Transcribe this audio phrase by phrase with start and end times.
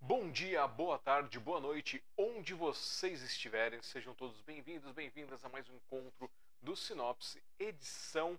[0.00, 5.68] Bom dia, boa tarde, boa noite, onde vocês estiverem, sejam todos bem-vindos, bem-vindas a mais
[5.68, 6.30] um encontro
[6.62, 8.38] do Sinopse, edição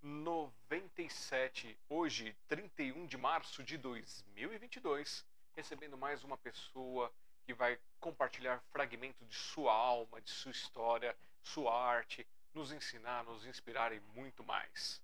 [0.00, 5.24] 97, hoje, 31 de março de 2022,
[5.56, 7.12] recebendo mais uma pessoa
[7.44, 12.24] que vai compartilhar fragmentos de sua alma, de sua história, sua arte,
[12.54, 15.00] nos ensinar, nos inspirar e muito mais.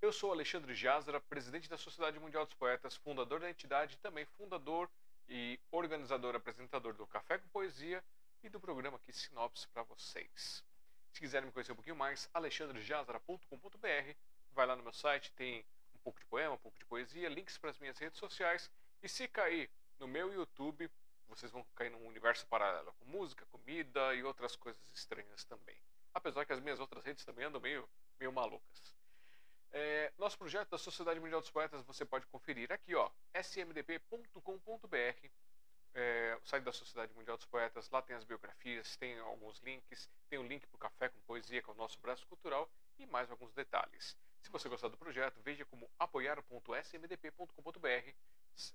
[0.00, 4.90] Eu sou Alexandre Jazara, presidente da Sociedade Mundial dos Poetas, fundador da entidade também fundador
[5.28, 8.04] e organizador apresentador do Café com Poesia
[8.42, 10.62] e do programa aqui Sinopse para vocês.
[11.12, 14.14] Se quiserem me conhecer um pouquinho mais, alexandrejazara.com.br
[14.54, 15.64] vai lá no meu site, tem
[15.94, 18.70] um pouco de poema, um pouco de poesia, links para as minhas redes sociais.
[19.02, 20.90] E se cair no meu YouTube,
[21.28, 25.76] vocês vão cair num universo paralelo com música, comida e outras coisas estranhas também.
[26.14, 28.94] Apesar que as minhas outras redes também andam meio, meio malucas.
[29.72, 35.28] É, nosso projeto da Sociedade Mundial dos Poetas você pode conferir aqui, ó, smdp.com.br,
[35.94, 37.90] é, o site da Sociedade Mundial dos Poetas.
[37.90, 41.20] Lá tem as biografias, tem alguns links, tem o um link para o Café com
[41.22, 44.16] Poesia, que é o nosso braço cultural, e mais alguns detalhes.
[44.40, 48.14] Se você gostar do projeto, veja como apoiar.smdp.com.br.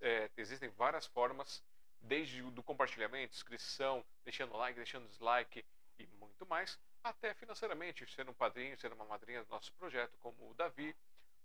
[0.01, 1.63] É, existem várias formas,
[2.01, 5.63] desde o do compartilhamento, inscrição, deixando like, deixando dislike
[5.97, 10.49] e muito mais, até financeiramente, ser um padrinho, ser uma madrinha do nosso projeto, como
[10.49, 10.95] o Davi,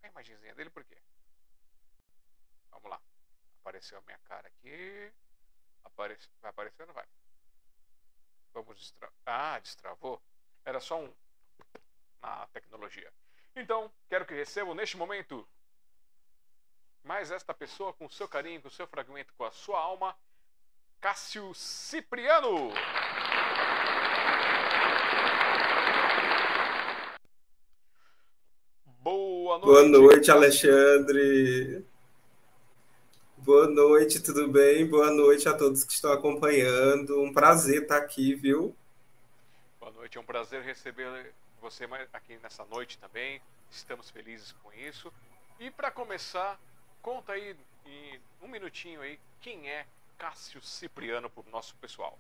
[0.04, 0.98] a imagenzinha dele, por quê?
[2.72, 3.02] Vamos lá.
[3.62, 5.12] Apareceu a minha cara aqui.
[5.84, 6.30] Aparece...
[6.42, 6.54] Vai
[6.86, 7.08] não vai?
[8.54, 9.16] Vamos destravar.
[9.26, 10.22] Ah, destravou?
[10.64, 11.14] Era só um
[12.22, 13.12] na tecnologia.
[13.56, 15.48] Então, quero que recebam neste momento
[17.04, 20.18] mais esta pessoa com seu carinho, com seu fragmento, com a sua alma,
[21.00, 22.72] Cássio Cipriano.
[29.00, 29.66] Boa noite.
[29.66, 31.86] Boa noite, Alexandre.
[33.38, 34.88] Boa noite, tudo bem?
[34.88, 37.22] Boa noite a todos que estão acompanhando.
[37.22, 38.76] Um prazer estar aqui, viu?
[39.80, 43.40] Boa noite, é um prazer receber você aqui nessa noite também.
[43.70, 45.14] Estamos felizes com isso.
[45.60, 46.60] E para começar,
[47.02, 49.86] conta aí em um minutinho aí quem é
[50.18, 52.18] Cássio Cipriano para o nosso pessoal.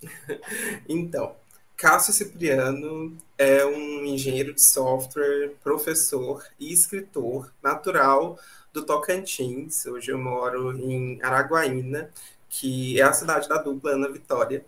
[0.88, 1.34] então,
[1.76, 8.38] Cássio Cipriano é um engenheiro de software, professor e escritor natural
[8.72, 9.84] do Tocantins.
[9.86, 12.10] Hoje eu moro em Araguaína,
[12.48, 14.64] que é a cidade da dupla Ana Vitória.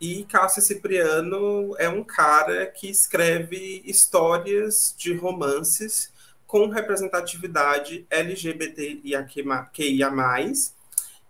[0.00, 6.12] E Cássio Cipriano é um cara que escreve histórias de romances
[6.54, 9.26] com representatividade LGBTIA+,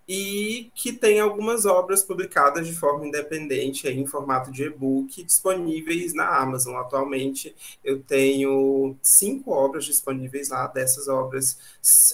[0.06, 6.28] e que tem algumas obras publicadas de forma independente em formato de e-book disponíveis na
[6.28, 6.76] Amazon.
[6.76, 11.58] Atualmente eu tenho cinco obras disponíveis lá, dessas obras,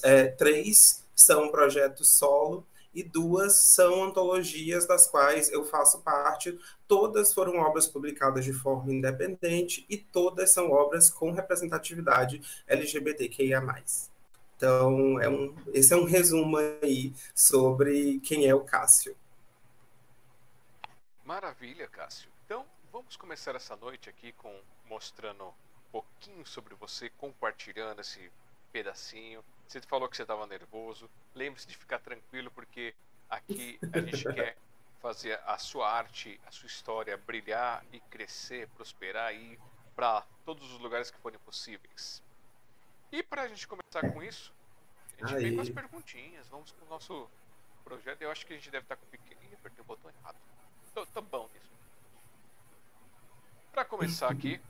[0.04, 2.65] é, três são projetos solo
[2.95, 6.59] e duas são antologias das quais eu faço parte.
[6.87, 13.62] Todas foram obras publicadas de forma independente e todas são obras com representatividade LGBTQIA+.
[14.56, 19.17] Então, é um, esse é um resumo aí sobre quem é o Cássio.
[21.25, 22.31] Maravilha, Cássio.
[22.45, 25.53] Então, vamos começar essa noite aqui com mostrando um
[25.93, 28.31] pouquinho sobre você, compartilhando esse
[28.72, 29.43] pedacinho.
[29.71, 31.09] Você falou que você estava nervoso.
[31.33, 32.93] Lembre-se de ficar tranquilo, porque
[33.28, 34.57] aqui a gente quer
[35.01, 39.61] fazer a sua arte, a sua história brilhar e crescer, prosperar e ir
[39.95, 42.21] para todos os lugares que forem possíveis.
[43.13, 44.53] E para a gente começar com isso,
[45.22, 45.45] a gente Aí.
[45.45, 46.49] vem com as perguntinhas.
[46.49, 47.31] Vamos com o nosso
[47.84, 48.23] projeto.
[48.23, 50.37] Eu acho que a gente deve estar com o pequenininho, apertei o botão errado.
[50.93, 51.71] Tô, tô bom nisso.
[53.71, 54.61] Para começar aqui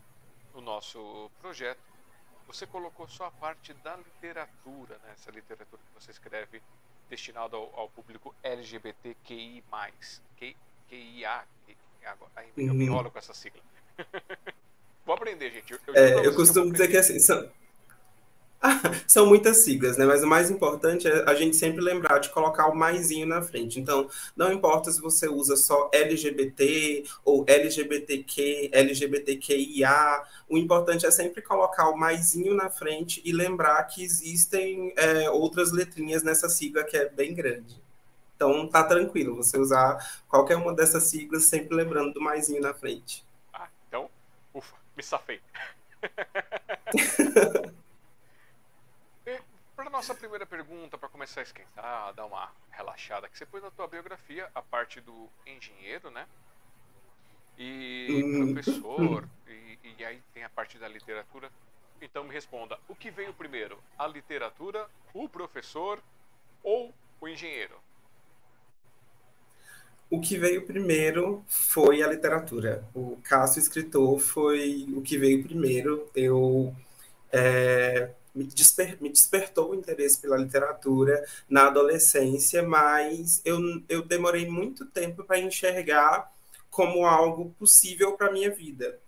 [0.52, 1.80] o nosso projeto,
[2.46, 5.12] você colocou só a parte da literatura, né?
[5.12, 6.62] essa literatura que você escreve
[7.08, 9.62] destinada ao, ao público LGBTQI+.
[10.36, 10.56] Q,
[10.88, 11.44] QIA.
[12.04, 12.82] Agora, eu me uhum.
[12.82, 13.60] enrolo com essa sigla.
[15.04, 15.72] Vou aprender, gente.
[15.72, 17.50] Eu, eu, é, eu costumo dizer que assim, são,
[19.06, 20.04] São muitas siglas, né?
[20.04, 23.80] Mas o mais importante é a gente sempre lembrar de colocar o maisinho na frente.
[23.80, 31.40] Então, não importa se você usa só LGBT ou LGBTQ, LGBTQIA, o importante é sempre
[31.40, 36.96] colocar o maisinho na frente e lembrar que existem é, outras letrinhas nessa sigla que
[36.96, 37.80] é bem grande.
[38.36, 39.98] Então, tá tranquilo você usar
[40.28, 43.24] qualquer uma dessas siglas, sempre lembrando do maisinho na frente.
[43.52, 44.08] Ah, então,
[44.54, 45.40] ufa, me safei.
[49.90, 53.72] Para nossa primeira pergunta, para começar a esquentar, dar uma relaxada, que você pôs na
[53.72, 56.28] tua biografia a parte do engenheiro, né?
[57.58, 58.54] E hum.
[58.54, 61.50] professor, e, e aí tem a parte da literatura.
[62.00, 63.82] Então me responda, o que veio primeiro?
[63.98, 66.00] A literatura, o professor
[66.62, 67.74] ou o engenheiro?
[70.08, 72.84] O que veio primeiro foi a literatura.
[72.94, 76.08] O Cássio escritor foi o que veio primeiro.
[76.14, 76.72] Eu
[77.32, 78.10] é,
[78.40, 83.58] me, desper, me despertou o interesse pela literatura na adolescência, mas eu,
[83.88, 86.32] eu demorei muito tempo para enxergar
[86.70, 88.98] como algo possível para minha vida.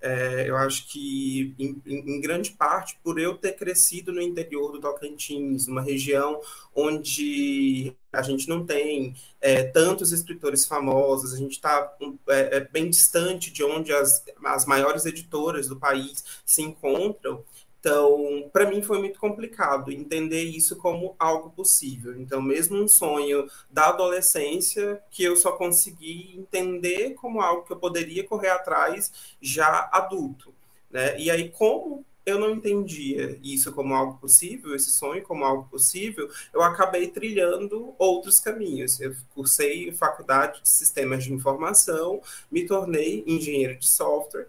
[0.00, 4.80] É, eu acho que, em, em, grande parte, por eu ter crescido no interior do
[4.80, 6.40] Tocantins, uma região
[6.74, 11.94] onde a gente não tem é, tantos escritores famosos, a gente está
[12.28, 17.44] é, é, bem distante de onde as, as maiores editoras do país se encontram,
[17.82, 22.16] então, para mim foi muito complicado entender isso como algo possível.
[22.16, 27.76] Então, mesmo um sonho da adolescência que eu só consegui entender como algo que eu
[27.76, 30.54] poderia correr atrás já adulto,
[30.92, 31.18] né?
[31.18, 36.30] E aí como eu não entendia isso como algo possível, esse sonho como algo possível,
[36.54, 39.00] eu acabei trilhando outros caminhos.
[39.00, 44.46] Eu cursei faculdade de sistemas de informação, me tornei engenheiro de software,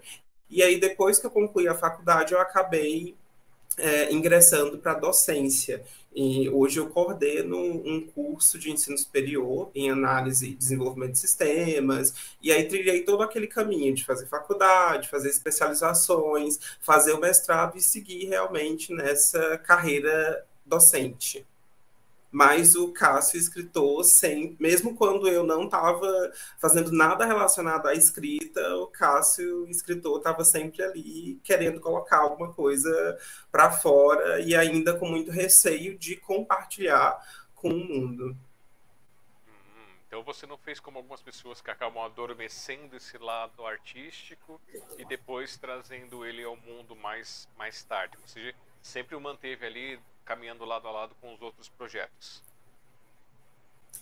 [0.48, 3.16] e aí depois que eu concluí a faculdade, eu acabei
[3.78, 5.84] é, ingressando para a docência.
[6.16, 12.14] E hoje eu coordeno um curso de ensino superior em análise e desenvolvimento de sistemas,
[12.42, 17.82] e aí trilhei todo aquele caminho de fazer faculdade, fazer especializações, fazer o mestrado e
[17.82, 21.46] seguir realmente nessa carreira docente
[22.34, 28.76] mas o Cássio escritor, sem, mesmo quando eu não estava fazendo nada relacionado à escrita,
[28.78, 33.20] o Cássio escritor estava sempre ali querendo colocar alguma coisa
[33.52, 38.36] para fora e ainda com muito receio de compartilhar com o mundo.
[39.48, 44.60] Hum, então você não fez como algumas pessoas que acabam adormecendo esse lado artístico
[44.98, 48.18] e depois trazendo ele ao mundo mais, mais tarde.
[48.26, 52.42] Você sempre o manteve ali caminhando lado a lado com os outros projetos.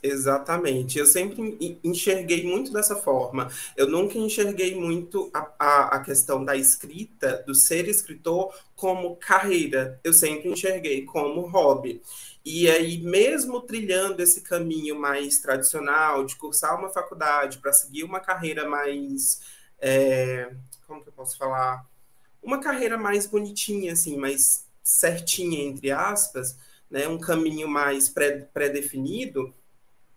[0.04, 0.98] Exatamente.
[0.98, 3.50] Eu sempre enxerguei muito dessa forma.
[3.78, 10.00] Eu nunca enxerguei muito a, a, a, questão da escrita, do ser escritor, como carreira.
[10.04, 12.02] Eu sempre enxerguei como hobby.
[12.44, 18.20] E aí, mesmo trilhando esse caminho mais tradicional, de cursar uma faculdade para seguir uma
[18.20, 19.40] carreira mais.
[19.80, 20.52] É,
[20.88, 21.86] como que eu posso falar?
[22.42, 26.58] Uma carreira mais bonitinha, assim, mais certinha, entre aspas,
[26.90, 29.54] né, um caminho mais pré-definido,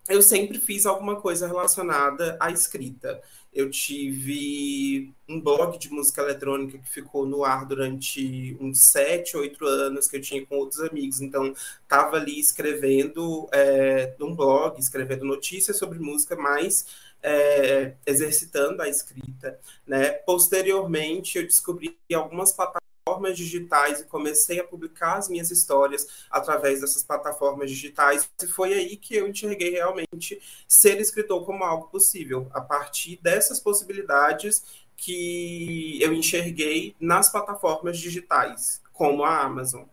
[0.07, 3.21] eu sempre fiz alguma coisa relacionada à escrita.
[3.51, 9.65] Eu tive um blog de música eletrônica que ficou no ar durante uns sete, oito
[9.65, 11.21] anos, que eu tinha com outros amigos.
[11.21, 16.85] Então, estava ali escrevendo é, um blog, escrevendo notícias sobre música, mas
[17.23, 19.59] é, exercitando a escrita.
[19.87, 20.11] Né?
[20.11, 26.81] Posteriormente, eu descobri algumas plataformas plataformas digitais e comecei a publicar as minhas histórias através
[26.81, 28.27] dessas plataformas digitais.
[28.41, 33.59] E foi aí que eu enxerguei realmente ser escritor como algo possível, a partir dessas
[33.59, 39.85] possibilidades que eu enxerguei nas plataformas digitais, como a Amazon.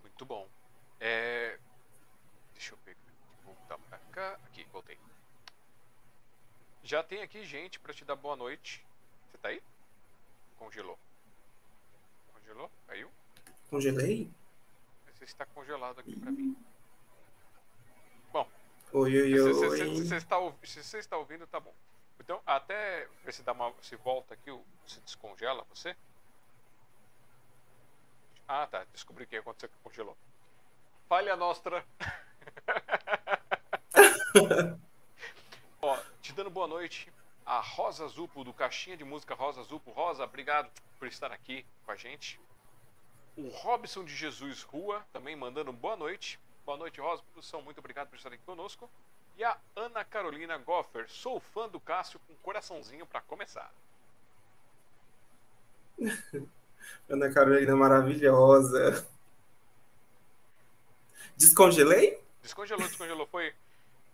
[0.00, 0.48] Muito bom.
[0.98, 1.58] É...
[2.54, 2.98] Deixa eu pegar,
[3.44, 4.38] voltar para cá.
[4.46, 4.96] Aqui, voltei.
[6.82, 8.82] Já tem aqui gente para te dar boa noite.
[9.30, 9.60] Você tá aí?
[10.56, 10.98] Congelou.
[12.48, 12.70] Congelou?
[12.86, 13.10] Caiu?
[13.68, 14.30] Congelei?
[15.12, 16.56] Você está congelado aqui para mim.
[18.32, 18.48] Bom.
[18.94, 19.54] Oi, oi, oi.
[19.54, 21.74] Se, se, se, está, se você está ouvindo, tá bom.
[22.18, 24.50] Então, até ver se, dá uma, se volta aqui,
[24.86, 25.94] se descongela você.
[28.46, 28.86] Ah, tá.
[28.92, 30.16] Descobri o que aconteceu que congelou.
[31.06, 31.84] Falha nostra.
[35.82, 37.12] Ó, te dando boa noite.
[37.48, 39.90] A Rosa Zupo, do Caixinha de Música Rosa Zupo.
[39.90, 42.38] Rosa, obrigado por estar aqui com a gente.
[43.38, 46.38] O Robson de Jesus Rua também mandando boa noite.
[46.66, 47.22] Boa noite, Rosa.
[47.32, 48.90] Produção, muito obrigado por estar aqui conosco.
[49.38, 51.08] E a Ana Carolina Goffer.
[51.08, 53.72] Sou fã do Cássio com coraçãozinho para começar.
[57.08, 59.08] Ana Carolina maravilhosa.
[61.34, 62.22] Descongelei?
[62.42, 63.26] Descongelou, descongelou.
[63.26, 63.54] Foi,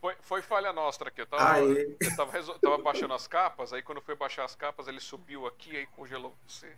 [0.04, 1.22] foi, foi falha nossa aqui.
[1.22, 5.00] Eu tava, eu tava, tava baixando as capas, aí quando foi baixar as capas, ele
[5.00, 6.70] subiu aqui e congelou você.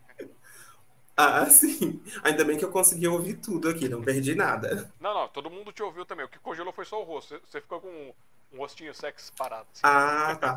[1.16, 2.00] Ah, sim.
[2.22, 4.92] Ainda bem que eu consegui ouvir tudo aqui, não perdi nada.
[5.00, 6.24] Não, não, todo mundo te ouviu também.
[6.24, 7.40] O que congelou foi só o rosto.
[7.44, 8.12] Você ficou com um,
[8.52, 9.66] um rostinho sexy parado.
[9.72, 9.80] Assim.
[9.82, 10.56] Ah, tá.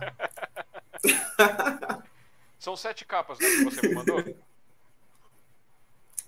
[2.59, 4.21] São sete capas, né, que você me mandou?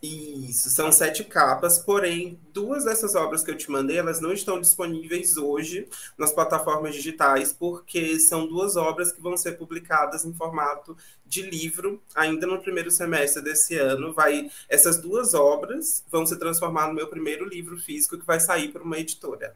[0.01, 4.59] Isso, são sete capas, porém, duas dessas obras que eu te mandei, elas não estão
[4.59, 10.97] disponíveis hoje nas plataformas digitais, porque são duas obras que vão ser publicadas em formato
[11.23, 14.11] de livro, ainda no primeiro semestre desse ano.
[14.11, 18.69] Vai, essas duas obras vão se transformar no meu primeiro livro físico, que vai sair
[18.71, 19.55] para uma editora.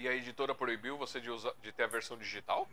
[0.00, 2.66] E a editora proibiu você de, usar, de ter a versão digital?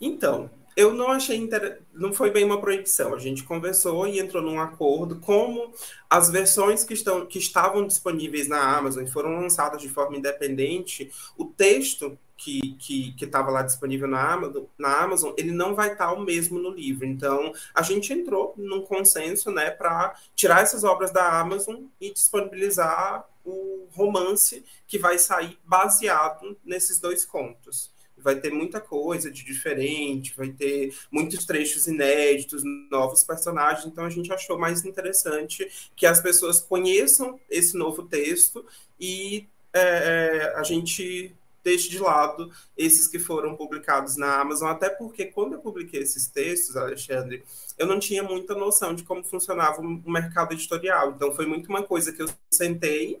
[0.00, 1.82] Então, eu não achei inter...
[1.92, 3.14] não foi bem uma proibição.
[3.14, 5.72] A gente conversou e entrou num acordo como
[6.08, 11.10] as versões que, estão, que estavam disponíveis na Amazon e foram lançadas de forma independente,
[11.36, 16.22] o texto que estava lá disponível na Amazon, na Amazon, ele não vai estar o
[16.22, 17.04] mesmo no livro.
[17.04, 23.28] Então, a gente entrou num consenso, né, para tirar essas obras da Amazon e disponibilizar
[23.44, 27.90] o romance que vai sair baseado nesses dois contos
[28.22, 34.10] vai ter muita coisa de diferente, vai ter muitos trechos inéditos, novos personagens, então a
[34.10, 38.64] gente achou mais interessante que as pessoas conheçam esse novo texto
[38.98, 44.88] e é, é, a gente deixe de lado esses que foram publicados na Amazon, até
[44.88, 47.44] porque quando eu publiquei esses textos, Alexandre,
[47.78, 51.82] eu não tinha muita noção de como funcionava o mercado editorial, então foi muito uma
[51.82, 53.20] coisa que eu sentei,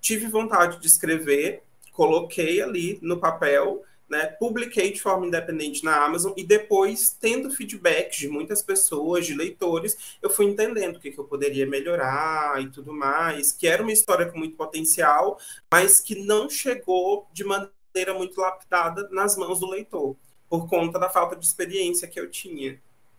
[0.00, 6.32] tive vontade de escrever, coloquei ali no papel né, publiquei de forma independente na Amazon
[6.36, 11.18] e depois, tendo feedback de muitas pessoas, de leitores, eu fui entendendo o que, que
[11.18, 15.38] eu poderia melhorar e tudo mais, que era uma história com muito potencial,
[15.70, 20.16] mas que não chegou de maneira muito lapidada nas mãos do leitor,
[20.48, 22.72] por conta da falta de experiência que eu tinha.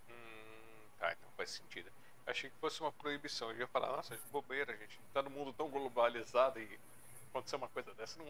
[0.10, 1.90] Hum, tá, então faz sentido.
[2.28, 3.50] Achei que fosse uma proibição.
[3.52, 5.00] Eu ia falar, nossa, bobeira, gente.
[5.14, 6.80] Tá no mundo tão globalizado e
[7.30, 8.26] acontecer uma coisa dessa, não,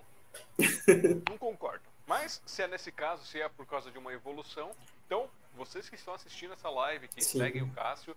[1.30, 1.91] não concordo.
[2.12, 4.72] Mas se é nesse caso, se é por causa de uma evolução,
[5.06, 7.40] então vocês que estão assistindo essa live, que Sim.
[7.40, 8.14] seguem o Cássio,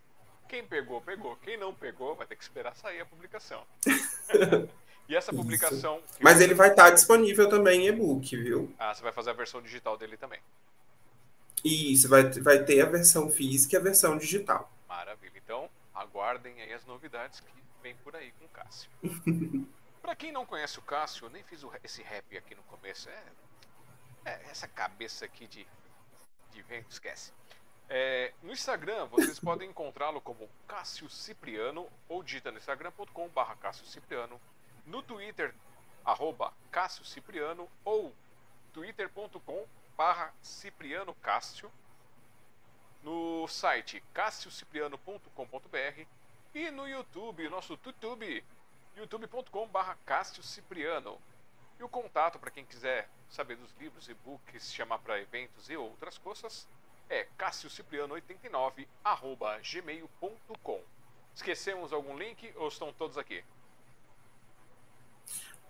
[0.49, 1.37] quem pegou, pegou.
[1.37, 3.65] Quem não pegou, vai ter que esperar sair a publicação.
[5.09, 6.03] e essa publicação.
[6.19, 8.75] Mas ele vai estar disponível também em e-book, viu?
[8.81, 10.41] Ah, você vai fazer a versão digital dele também.
[11.65, 14.73] Isso, vai, vai ter a versão física e a versão digital.
[14.89, 15.35] Maravilha.
[15.37, 17.47] Então, aguardem aí as novidades que
[17.81, 18.91] vem por aí com o Cássio.
[20.03, 23.09] Para quem não conhece o Cássio, eu nem fiz esse rap aqui no começo.
[23.09, 23.23] É, é
[24.25, 25.67] essa cabeça aqui de,
[26.53, 27.33] de vento, esquece.
[27.89, 34.41] É, no Instagram, vocês podem encontrá-lo como Cássio Cipriano ou digita no instagram.com.br Cássio Cipriano.
[34.87, 35.55] No Twitter,
[36.05, 38.15] arroba Cássio Cipriano ou
[38.73, 41.71] twitter.com.br Cipriano Cássio.
[43.03, 46.07] No site cassiocipriano.com.br
[46.55, 48.43] e no YouTube, nosso YouTube,
[48.97, 51.21] youtube.com.br Cássio Cipriano.
[51.79, 56.19] E o contato para quem quiser saber dos livros, e-books, chamar para eventos e outras
[56.19, 56.67] coisas
[57.11, 58.87] é cassiocipriano89
[59.63, 60.81] gmail.com.
[61.35, 63.43] Esquecemos algum link ou estão todos aqui?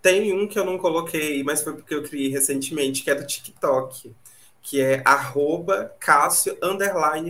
[0.01, 3.25] Tem um que eu não coloquei, mas foi porque eu criei recentemente, que é do
[3.25, 4.15] TikTok,
[4.61, 6.57] que é arroba Cássio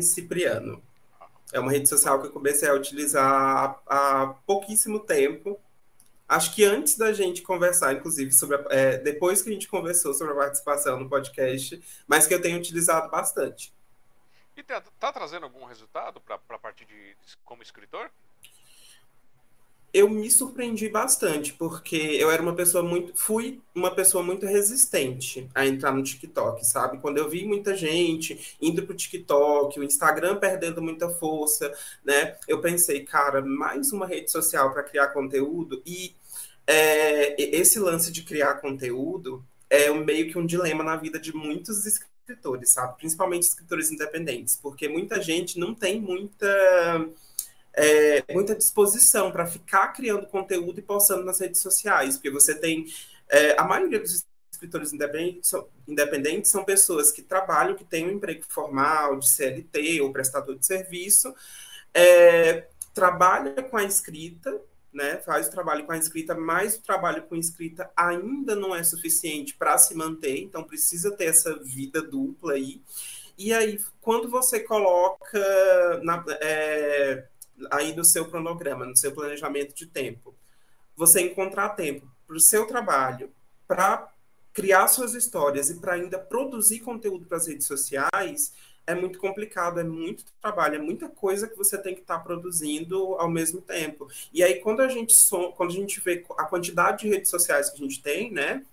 [0.02, 0.84] Cipriano.
[1.54, 5.58] É uma rede social que eu comecei a utilizar há pouquíssimo tempo
[6.28, 10.14] acho que antes da gente conversar, inclusive, sobre a, é, depois que a gente conversou
[10.14, 13.74] sobre a participação no podcast, mas que eu tenho utilizado bastante.
[14.56, 18.10] E tá, tá trazendo algum resultado para de, de como escritor?
[19.96, 23.14] Eu me surpreendi bastante, porque eu era uma pessoa muito.
[23.16, 26.98] Fui uma pessoa muito resistente a entrar no TikTok, sabe?
[26.98, 31.74] Quando eu vi muita gente indo pro TikTok, o Instagram perdendo muita força,
[32.04, 32.36] né?
[32.46, 35.82] Eu pensei, cara, mais uma rede social para criar conteúdo.
[35.86, 36.14] E
[36.68, 41.86] é, esse lance de criar conteúdo é meio que um dilema na vida de muitos
[41.86, 42.98] escritores, sabe?
[42.98, 47.08] Principalmente escritores independentes, porque muita gente não tem muita
[47.76, 52.86] é, muita disposição para ficar criando conteúdo e postando nas redes sociais, porque você tem
[53.30, 58.12] é, a maioria dos escritores independentes são, independentes são pessoas que trabalham, que têm um
[58.12, 61.36] emprego formal, de CLT ou prestador de serviço,
[61.94, 64.62] é, trabalha com a escrita,
[64.94, 68.82] né, faz o trabalho com a escrita, mas o trabalho com escrita ainda não é
[68.82, 72.82] suficiente para se manter, então precisa ter essa vida dupla aí.
[73.38, 77.26] E aí, quando você coloca na, é,
[77.72, 80.36] aí no seu cronograma, no seu planejamento de tempo,
[80.96, 83.32] você encontrar tempo para o seu trabalho,
[83.68, 84.12] para
[84.54, 88.54] criar suas histórias e para ainda produzir conteúdo para as redes sociais,
[88.88, 92.24] é muito complicado, é muito trabalho, é muita coisa que você tem que estar tá
[92.24, 94.08] produzindo ao mesmo tempo.
[94.32, 97.70] E aí, quando a gente, so, quando a gente vê a quantidade de redes sociais
[97.70, 98.64] que a gente tem, né?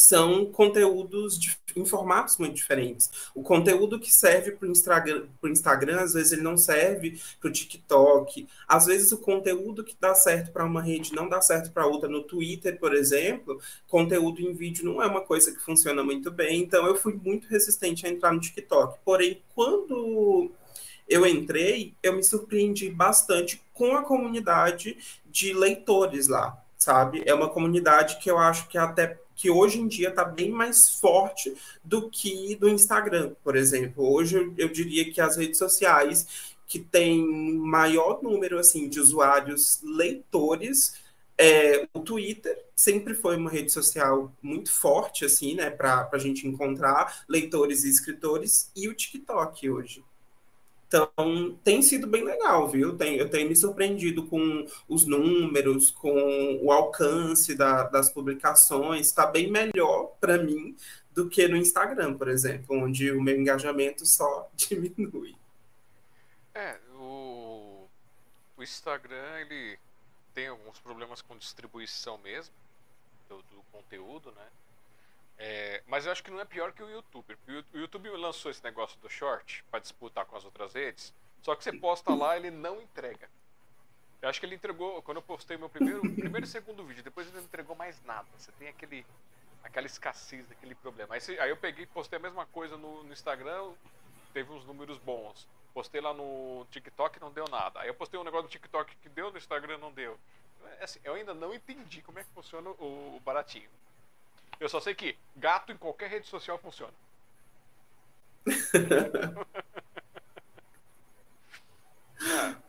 [0.00, 3.10] São conteúdos de, em formatos muito diferentes.
[3.34, 7.52] O conteúdo que serve para o Instagram, Instagram, às vezes ele não serve para o
[7.52, 8.48] TikTok.
[8.66, 12.08] Às vezes o conteúdo que dá certo para uma rede não dá certo para outra.
[12.08, 16.62] No Twitter, por exemplo, conteúdo em vídeo não é uma coisa que funciona muito bem.
[16.62, 18.98] Então eu fui muito resistente a entrar no TikTok.
[19.04, 20.50] Porém, quando
[21.06, 27.22] eu entrei, eu me surpreendi bastante com a comunidade de leitores lá, sabe?
[27.26, 30.90] É uma comunidade que eu acho que até que hoje em dia está bem mais
[30.90, 34.06] forte do que do Instagram, por exemplo.
[34.06, 40.94] Hoje eu, diria que as redes sociais que tem maior número assim de usuários leitores
[41.38, 46.46] é, o Twitter sempre foi uma rede social muito forte, assim, né, para a gente
[46.46, 50.04] encontrar leitores e escritores, e o TikTok hoje.
[50.90, 52.96] Então, tem sido bem legal, viu?
[52.96, 59.06] Tem, eu tenho me surpreendido com os números, com o alcance da, das publicações.
[59.06, 60.76] Está bem melhor para mim
[61.12, 65.36] do que no Instagram, por exemplo, onde o meu engajamento só diminui.
[66.52, 67.86] É, o,
[68.56, 69.78] o Instagram, ele
[70.34, 72.52] tem alguns problemas com distribuição mesmo
[73.28, 74.46] do, do conteúdo, né?
[75.42, 77.34] É, mas eu acho que não é pior que o YouTube.
[77.72, 81.14] O YouTube lançou esse negócio do short para disputar com as outras redes.
[81.40, 83.26] Só que você posta lá, ele não entrega.
[84.20, 87.26] Eu acho que ele entregou, quando eu postei meu primeiro, primeiro e segundo vídeo, depois
[87.26, 88.28] ele não entregou mais nada.
[88.36, 89.06] Você tem aquele,
[89.64, 91.14] aquela escassez, aquele problema.
[91.14, 93.72] Aí, aí eu peguei postei a mesma coisa no, no Instagram,
[94.34, 95.48] teve uns números bons.
[95.72, 97.80] Postei lá no TikTok não deu nada.
[97.80, 100.20] Aí eu postei um negócio do TikTok que deu, no Instagram não deu.
[100.80, 103.70] É assim, eu ainda não entendi como é que funciona o, o baratinho.
[104.60, 106.92] Eu só sei que gato em qualquer rede social funciona.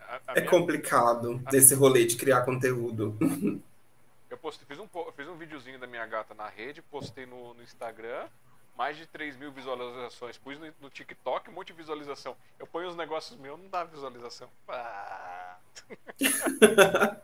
[0.08, 0.50] a, a é minha...
[0.50, 3.18] complicado esse rolê de criar conteúdo.
[4.30, 7.62] Eu postei, fiz um, fiz um videozinho da minha gata na rede, postei no, no
[7.62, 8.30] Instagram,
[8.78, 10.38] mais de 3 mil visualizações.
[10.38, 12.38] Pus no, no, TikTok um monte de visualização.
[12.58, 14.50] Eu ponho os negócios meus, não dá visualização.
[14.70, 15.58] Ah.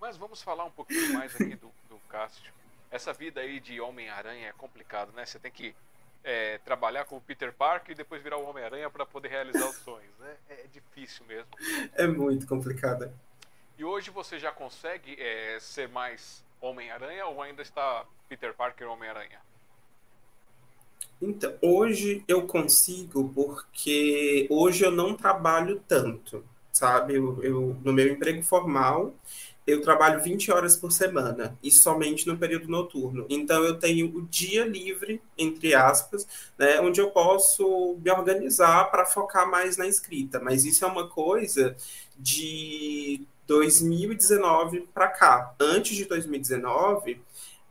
[0.00, 2.63] Mas vamos falar um pouquinho mais aqui do, do Cássio
[2.94, 5.26] essa vida aí de Homem-Aranha é complicado, né?
[5.26, 5.74] Você tem que
[6.22, 9.76] é, trabalhar com o Peter Parker e depois virar o Homem-Aranha para poder realizar os
[9.78, 10.16] sonhos.
[10.20, 10.36] Né?
[10.48, 11.48] É difícil mesmo.
[11.94, 13.10] É muito complicado.
[13.76, 19.40] E hoje você já consegue é, ser mais Homem-Aranha ou ainda está Peter Parker Homem-Aranha?
[21.20, 27.16] Então, hoje eu consigo porque hoje eu não trabalho tanto, sabe?
[27.16, 29.12] Eu, eu no meu emprego formal
[29.66, 33.26] eu trabalho 20 horas por semana e somente no período noturno.
[33.30, 36.26] Então eu tenho o dia livre, entre aspas,
[36.58, 40.38] né, onde eu posso me organizar para focar mais na escrita.
[40.38, 41.74] Mas isso é uma coisa
[42.18, 45.54] de 2019 para cá.
[45.58, 47.20] Antes de 2019,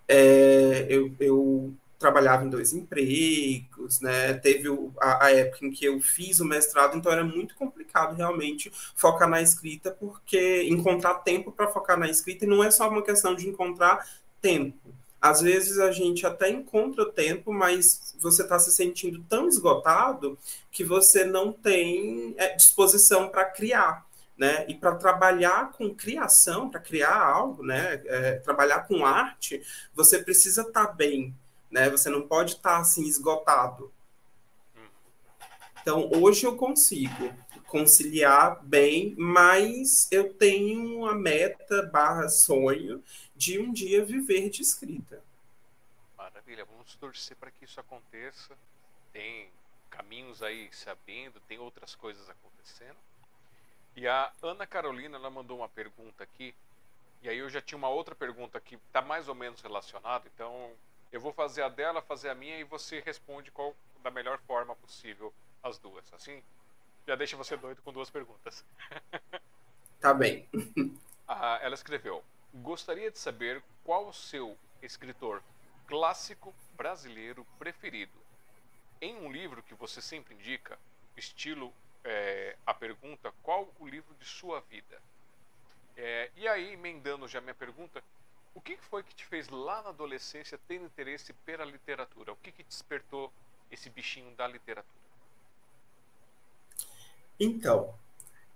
[0.07, 4.33] é, eu, eu trabalhava em dois empregos, né?
[4.33, 4.67] Teve
[4.99, 9.29] a, a, época em que eu fiz o mestrado, então era muito complicado realmente focar
[9.29, 13.33] na escrita, porque encontrar tempo para focar na escrita e não é só uma questão
[13.33, 14.05] de encontrar
[14.41, 14.93] tempo.
[15.21, 20.37] Às vezes a gente até encontra tempo, mas você está se sentindo tão esgotado
[20.69, 24.05] que você não tem é, disposição para criar.
[24.35, 24.65] Né?
[24.67, 28.01] E para trabalhar com criação, para criar algo, né?
[28.05, 29.61] É, trabalhar com arte,
[29.93, 31.33] você precisa estar tá bem
[31.73, 31.89] né?
[31.89, 33.91] Você não pode estar assim esgotado.
[35.81, 37.33] Então, hoje eu consigo
[37.67, 43.03] conciliar bem, mas eu tenho uma meta barra sonho
[43.35, 45.21] de um dia viver de escrita.
[46.15, 48.55] Maravilha, vamos torcer para que isso aconteça.
[49.11, 49.49] Tem
[49.89, 52.97] caminhos aí se abrindo, tem outras coisas acontecendo.
[53.95, 56.55] E a Ana Carolina, ela mandou uma pergunta aqui,
[57.21, 60.71] e aí eu já tinha uma outra pergunta que está mais ou menos relacionada, então
[61.13, 64.75] eu vou fazer a dela, fazer a minha e você responde qual da melhor forma
[64.75, 66.11] possível as duas.
[66.11, 66.43] Assim,
[67.07, 68.65] já deixa você doido com duas perguntas.
[70.01, 70.49] Tá bem.
[71.25, 72.21] ah, ela escreveu:
[72.55, 75.41] Gostaria de saber qual o seu escritor
[75.87, 78.11] clássico brasileiro preferido.
[78.99, 80.77] Em um livro que você sempre indica,
[81.15, 81.73] estilo
[82.03, 85.01] é, a pergunta: qual o livro de sua vida?
[85.95, 88.03] É, e aí, emendando já minha pergunta,
[88.55, 92.33] o que foi que te fez lá na adolescência ter interesse pela literatura?
[92.33, 93.31] O que, que despertou
[93.71, 95.03] esse bichinho da literatura?
[97.39, 97.93] Então,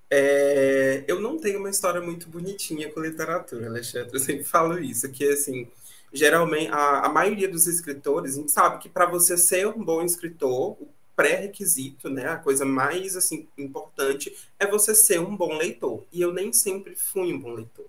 [0.10, 4.14] é, eu não tenho uma história muito bonitinha com literatura, Alexandre.
[4.14, 5.70] Eu sempre falo isso, que assim,
[6.14, 10.04] geralmente a, a maioria dos escritores, a gente sabe que para você ser um bom
[10.04, 16.04] escritor, o pré-requisito, né, a coisa mais assim importante é você ser um bom leitor.
[16.14, 17.88] E eu nem sempre fui um bom leitor.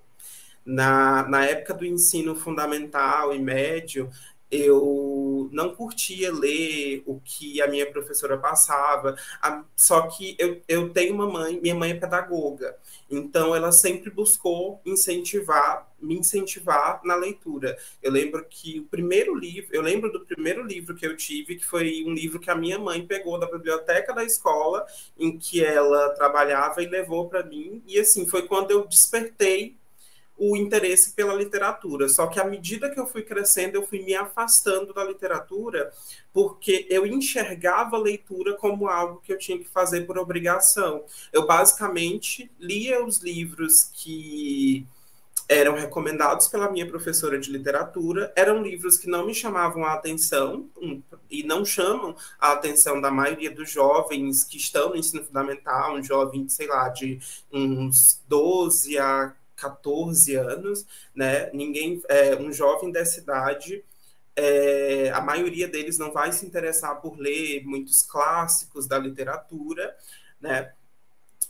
[0.69, 4.11] Na, na época do ensino fundamental e médio,
[4.51, 9.17] eu não curtia ler o que a minha professora passava,
[9.75, 12.77] só que eu, eu tenho uma mãe, minha mãe é pedagoga,
[13.11, 17.79] então ela sempre buscou incentivar, me incentivar na leitura.
[18.03, 21.65] Eu lembro que o primeiro livro, eu lembro do primeiro livro que eu tive, que
[21.65, 24.85] foi um livro que a minha mãe pegou da biblioteca da escola,
[25.19, 29.78] em que ela trabalhava e levou para mim, e assim, foi quando eu despertei
[30.39, 32.09] o interesse pela literatura.
[32.09, 35.93] Só que à medida que eu fui crescendo, eu fui me afastando da literatura,
[36.33, 41.05] porque eu enxergava a leitura como algo que eu tinha que fazer por obrigação.
[41.33, 44.87] Eu basicamente lia os livros que
[45.49, 50.69] eram recomendados pela minha professora de literatura, eram livros que não me chamavam a atenção
[51.31, 56.05] e não chamam a atenção da maioria dos jovens que estão no ensino fundamental, um
[56.05, 57.19] jovem, sei lá, de
[57.51, 61.51] uns 12 a 14 anos, né?
[61.53, 63.85] Ninguém, é, um jovem dessa idade,
[64.37, 69.97] é, a maioria deles não vai se interessar por ler muitos clássicos da literatura,
[70.41, 70.73] né?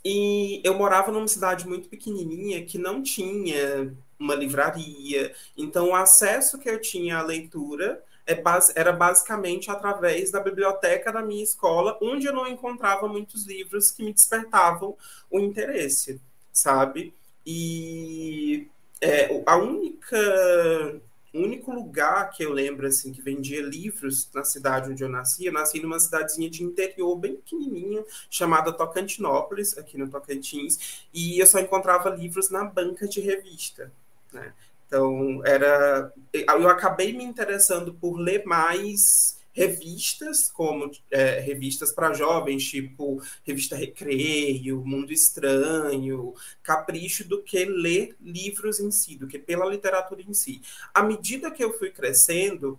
[0.05, 6.59] E eu morava numa cidade muito pequenininha que não tinha uma livraria, então o acesso
[6.59, 8.43] que eu tinha à leitura é
[8.75, 14.03] era basicamente através da biblioteca da minha escola, onde eu não encontrava muitos livros que
[14.03, 14.97] me despertavam
[15.31, 16.21] o interesse,
[16.53, 17.15] sabe?
[17.51, 18.69] E
[19.01, 21.01] é, a única
[21.33, 25.53] único lugar que eu lembro assim que vendia livros na cidade onde eu nasci, eu
[25.53, 31.59] nasci numa cidadezinha de interior bem pequenininha chamada Tocantinópolis, aqui no Tocantins, e eu só
[31.59, 33.91] encontrava livros na banca de revista,
[34.33, 34.53] né?
[34.87, 42.65] Então, era eu acabei me interessando por ler mais revistas, como é, revistas para jovens,
[42.65, 49.67] tipo Revista Recreio, Mundo Estranho, Capricho, do que ler livros em si, do que pela
[49.67, 50.63] literatura em si.
[50.95, 52.79] À medida que eu fui crescendo,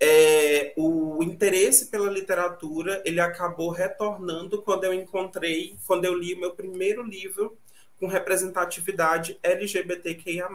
[0.00, 6.40] é, o interesse pela literatura ele acabou retornando quando eu encontrei, quando eu li o
[6.40, 7.56] meu primeiro livro
[7.98, 10.48] com representatividade LGBTQIA+,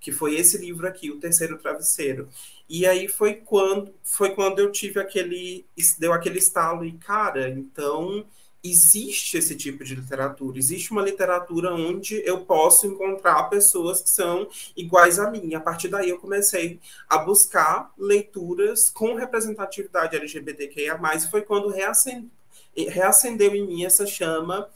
[0.00, 2.28] que foi esse livro aqui, O Terceiro Travesseiro.
[2.68, 5.66] E aí foi quando foi quando eu tive aquele
[5.98, 8.24] deu aquele estalo e cara, então
[8.64, 14.48] existe esse tipo de literatura, existe uma literatura onde eu posso encontrar pessoas que são
[14.76, 15.54] iguais a mim.
[15.54, 22.30] A partir daí eu comecei a buscar leituras com representatividade LGBTQIA+, e foi quando reacendeu,
[22.76, 24.68] reacendeu em mim essa chama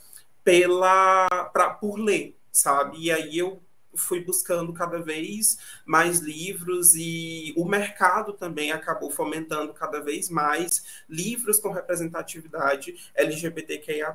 [0.43, 2.97] pela pra, por ler, sabe?
[2.99, 3.61] E aí eu
[3.99, 11.03] fui buscando cada vez mais livros e o mercado também acabou fomentando cada vez mais
[11.09, 14.13] livros com representatividade LGBTQIA+.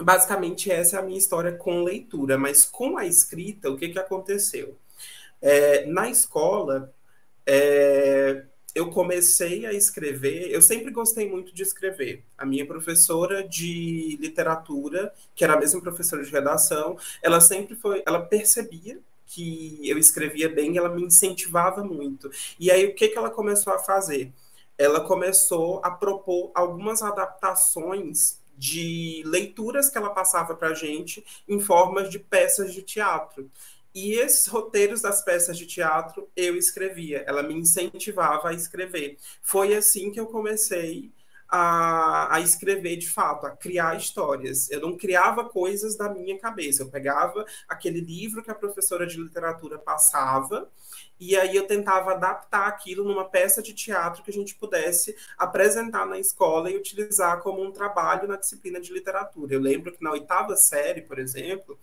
[0.00, 3.98] Basicamente, essa é a minha história com leitura, mas com a escrita, o que, que
[3.98, 4.76] aconteceu?
[5.42, 6.92] É, na escola,
[7.44, 8.44] é,
[8.78, 12.22] eu comecei a escrever, eu sempre gostei muito de escrever.
[12.36, 18.04] A minha professora de literatura, que era a mesma professora de redação, ela sempre foi,
[18.06, 22.30] ela percebia que eu escrevia bem, ela me incentivava muito.
[22.58, 24.32] E aí o que que ela começou a fazer?
[24.78, 32.10] Ela começou a propor algumas adaptações de leituras que ela passava para gente em formas
[32.10, 33.50] de peças de teatro.
[33.94, 39.18] E esses roteiros das peças de teatro eu escrevia, ela me incentivava a escrever.
[39.42, 41.12] Foi assim que eu comecei
[41.48, 44.70] a, a, escrever de fato, a criar histórias.
[44.70, 49.20] Eu não criava coisas da minha cabeça, eu pegava aquele livro que a professora de
[49.20, 50.70] literatura passava.
[51.18, 56.06] E aí eu tentava adaptar aquilo numa peça de teatro que a gente pudesse apresentar
[56.06, 59.54] na escola e utilizar como um trabalho na disciplina de literatura.
[59.54, 61.78] Eu lembro que na oitava série, por exemplo,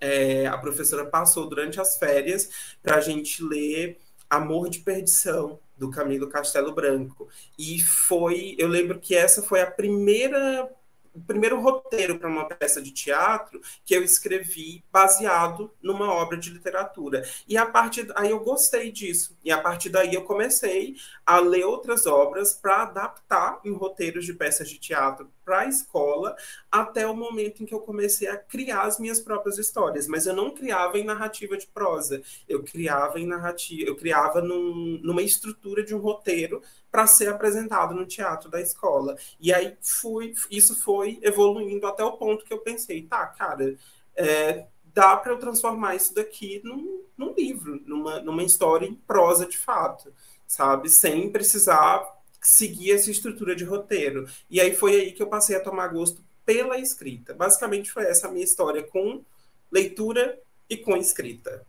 [0.00, 5.90] é, a professora passou durante as férias para a gente ler Amor de Perdição, do
[5.90, 7.28] Camilo Castelo Branco.
[7.58, 10.70] E foi, eu lembro que essa foi a primeira
[11.14, 16.50] o primeiro roteiro para uma peça de teatro que eu escrevi baseado numa obra de
[16.50, 17.24] literatura.
[17.46, 19.36] E a partir aí eu gostei disso.
[19.44, 24.34] E a partir daí eu comecei a ler outras obras para adaptar em roteiros de
[24.34, 26.34] peças de teatro para a escola,
[26.72, 30.08] até o momento em que eu comecei a criar as minhas próprias histórias.
[30.08, 34.98] Mas eu não criava em narrativa de prosa, eu criava em narrativa, eu criava num,
[35.02, 36.62] numa estrutura de um roteiro
[36.94, 39.16] para ser apresentado no teatro da escola.
[39.40, 43.76] E aí fui, isso foi evoluindo até o ponto que eu pensei, tá, cara,
[44.14, 49.44] é, dá para eu transformar isso daqui num, num livro, numa, numa história em prosa
[49.44, 50.14] de fato,
[50.46, 50.88] sabe?
[50.88, 54.28] Sem precisar seguir essa estrutura de roteiro.
[54.48, 57.34] E aí foi aí que eu passei a tomar gosto pela escrita.
[57.34, 59.20] Basicamente foi essa a minha história com
[59.68, 61.66] leitura e com escrita.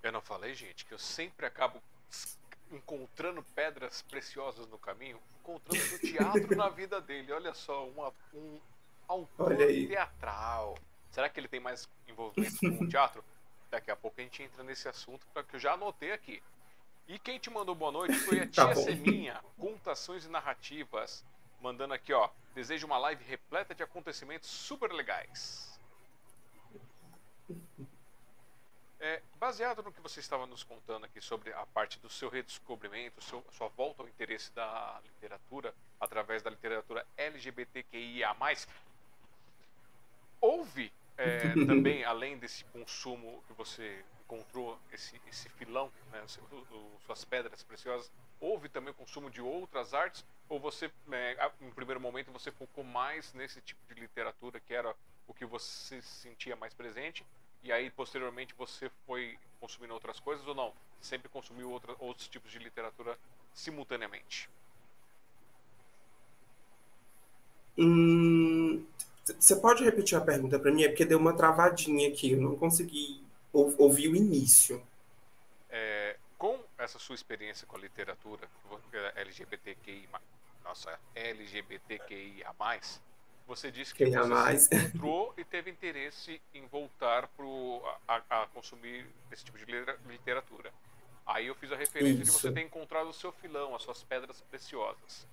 [0.00, 1.82] Eu não falei, gente, que eu sempre acabo
[2.76, 7.32] encontrando pedras preciosas no caminho, encontrando o teatro na vida dele.
[7.32, 8.60] Olha só, uma, um
[9.08, 10.76] autor teatral.
[11.10, 13.24] Será que ele tem mais envolvimento com o teatro?
[13.70, 16.42] Daqui a pouco a gente entra nesse assunto que eu já anotei aqui.
[17.06, 21.24] E quem te mandou boa noite foi a tá tia tá Seminha, Contações e Narrativas,
[21.60, 22.30] mandando aqui, ó.
[22.54, 25.73] Desejo uma live repleta de acontecimentos super legais.
[29.04, 33.22] É, baseado no que você estava nos contando aqui sobre a parte do seu redescobrimento,
[33.22, 38.34] seu, sua volta ao interesse da literatura através da literatura LGBTQIA+,
[40.40, 46.24] houve é, também, além desse consumo que você encontrou esse, esse filão, né,
[47.04, 50.24] suas pedras preciosas, houve também o consumo de outras artes?
[50.48, 54.96] Ou você, né, em primeiro momento, você focou mais nesse tipo de literatura que era
[55.26, 57.22] o que você sentia mais presente?
[57.64, 60.70] E aí, posteriormente, você foi consumindo outras coisas ou não?
[61.00, 63.18] Sempre consumiu outra, outros tipos de literatura
[63.54, 64.50] simultaneamente?
[67.78, 68.86] Hum,
[69.24, 70.84] você pode repetir a pergunta para mim?
[70.84, 74.86] É porque deu uma travadinha aqui, eu não consegui ouvir o início.
[75.70, 78.46] É, com essa sua experiência com a literatura
[79.16, 80.06] LGBTQI,
[80.62, 82.54] nossa, LGBTQIA+,
[83.46, 84.70] você disse que você mais.
[84.72, 89.64] entrou e teve interesse em voltar pro, a, a, consumir esse tipo de
[90.08, 90.72] literatura.
[91.26, 92.32] Aí eu fiz a referência Isso.
[92.32, 95.26] de você ter encontrado o seu filão, as suas pedras preciosas.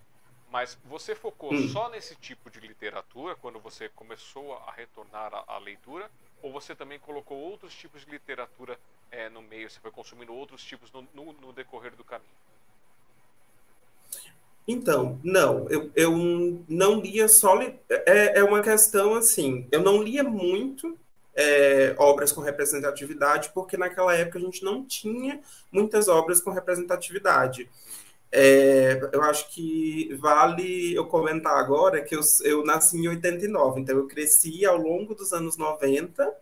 [0.49, 1.69] Mas você focou hum.
[1.69, 6.11] só nesse tipo de literatura quando você começou a retornar à, leitura?
[6.41, 8.77] Ou você também colocou outros tipos de literatura
[9.09, 9.69] é, no meio?
[9.69, 12.29] Você foi consumindo outros tipos no, no, no decorrer do caminho?
[14.71, 16.11] Então, não, eu, eu
[16.67, 17.61] não lia só.
[17.61, 20.97] É, é uma questão assim, eu não lia muito
[21.35, 27.69] é, obras com representatividade, porque naquela época a gente não tinha muitas obras com representatividade.
[28.31, 33.97] É, eu acho que vale eu comentar agora que eu, eu nasci em 89, então
[33.97, 36.33] eu cresci ao longo dos anos 90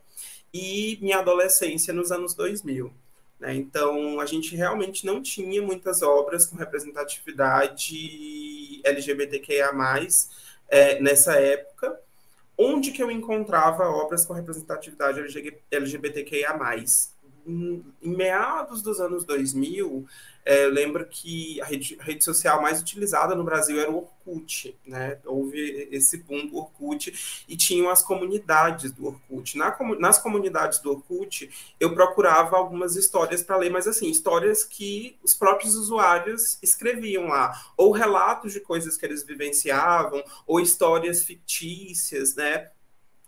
[0.54, 2.94] e minha adolescência nos anos 2000.
[3.40, 3.56] Né?
[3.56, 9.72] Então, a gente realmente não tinha muitas obras com representatividade LGBTQIA+,
[10.68, 12.00] é, nessa época.
[12.58, 15.22] Onde que eu encontrava obras com representatividade
[15.72, 16.60] LGBTQIA+.
[17.50, 20.06] Em, meados dos anos 2000,
[20.46, 23.98] é, eu lembro que a rede, a rede, social mais utilizada no Brasil era o
[23.98, 25.18] Orkut, né?
[25.26, 29.58] Houve esse boom do Orkut e tinham as comunidades do Orkut.
[29.58, 35.18] Na, nas comunidades do Orkut, eu procurava algumas histórias para ler, mas assim, histórias que
[35.24, 42.36] os próprios usuários escreviam lá, ou relatos de coisas que eles vivenciavam, ou histórias fictícias,
[42.36, 42.70] né?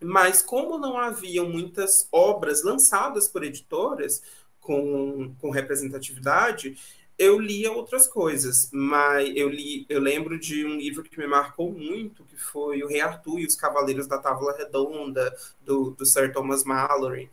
[0.01, 4.21] Mas como não haviam muitas obras lançadas por editoras
[4.59, 6.77] com, com representatividade,
[7.17, 11.71] eu lia outras coisas, mas eu li, eu lembro de um livro que me marcou
[11.71, 16.33] muito, que foi O Rei Arthur e os Cavaleiros da Távola Redonda, do, do Sir
[16.33, 17.29] Thomas Mallory.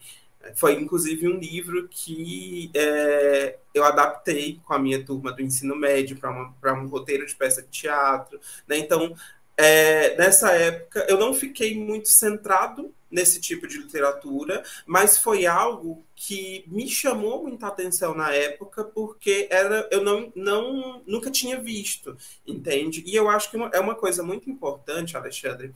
[0.54, 6.18] Foi, inclusive, um livro que é, eu adaptei com a minha turma do ensino médio
[6.18, 8.38] para um roteiro de peça de teatro.
[8.66, 8.78] Né?
[8.78, 9.14] Então,
[9.58, 16.06] é, nessa época, eu não fiquei muito centrado nesse tipo de literatura, mas foi algo
[16.14, 22.16] que me chamou muita atenção na época, porque era, eu não, não nunca tinha visto,
[22.46, 23.02] entende?
[23.04, 25.74] E eu acho que é uma coisa muito importante, Alexandre,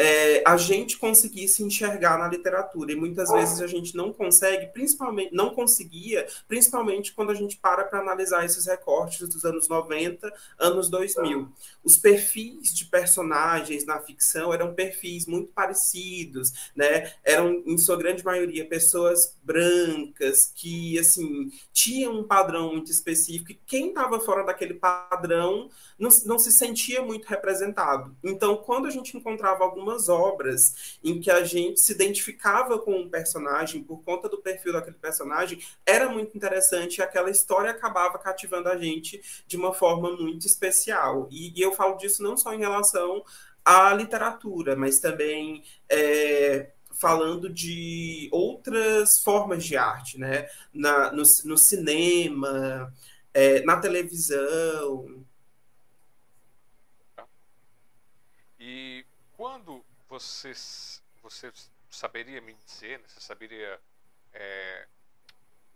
[0.00, 2.90] é, a gente conseguisse enxergar na literatura.
[2.90, 7.84] E muitas vezes a gente não consegue, principalmente, não conseguia, principalmente quando a gente para
[7.84, 11.52] para analisar esses recortes dos anos 90, anos 2000.
[11.84, 17.12] Os perfis de personagens na ficção eram perfis muito parecidos, né?
[17.22, 23.60] Eram, em sua grande maioria, pessoas brancas que, assim, tinham um padrão muito específico e
[23.66, 28.16] quem estava fora daquele padrão não, não se sentia muito representado.
[28.24, 33.08] Então, quando a gente encontrava algumas obras em que a gente se identificava com um
[33.08, 38.68] personagem por conta do perfil daquele personagem, era muito interessante e aquela história acabava cativando
[38.68, 41.28] a gente de uma forma muito especial.
[41.30, 43.24] E, e eu falo disso não só em relação
[43.64, 50.48] à literatura, mas também é, falando de outras formas de arte, né?
[50.72, 52.92] Na, no, no cinema,
[53.34, 55.24] é, na televisão.
[58.58, 59.04] E
[59.40, 60.52] quando você,
[61.22, 61.50] você
[61.88, 63.80] saberia me dizer, né, você saberia.
[64.34, 64.86] É,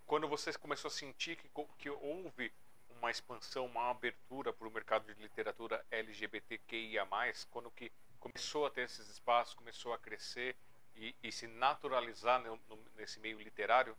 [0.05, 1.49] quando você começou a sentir que,
[1.79, 2.53] que houve
[2.91, 7.09] uma expansão, uma abertura para o mercado de literatura LGBTQIA,
[7.51, 10.55] quando que começou a ter esses espaços, começou a crescer
[10.95, 13.97] e, e se naturalizar no, no, nesse meio literário?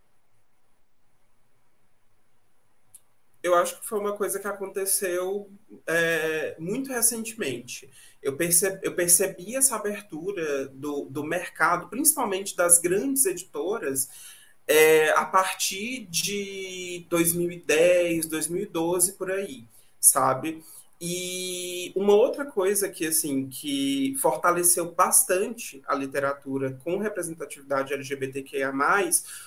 [3.45, 5.47] Eu acho que foi uma coisa que aconteceu
[5.86, 7.88] é, muito recentemente.
[8.19, 14.10] Eu percebi, eu percebi essa abertura do, do mercado, principalmente das grandes editoras,
[14.67, 19.63] é, a partir de 2010, 2012, por aí,
[19.99, 20.63] sabe?
[21.08, 28.74] E uma outra coisa que assim que fortaleceu bastante a literatura com representatividade LGBTQIA+,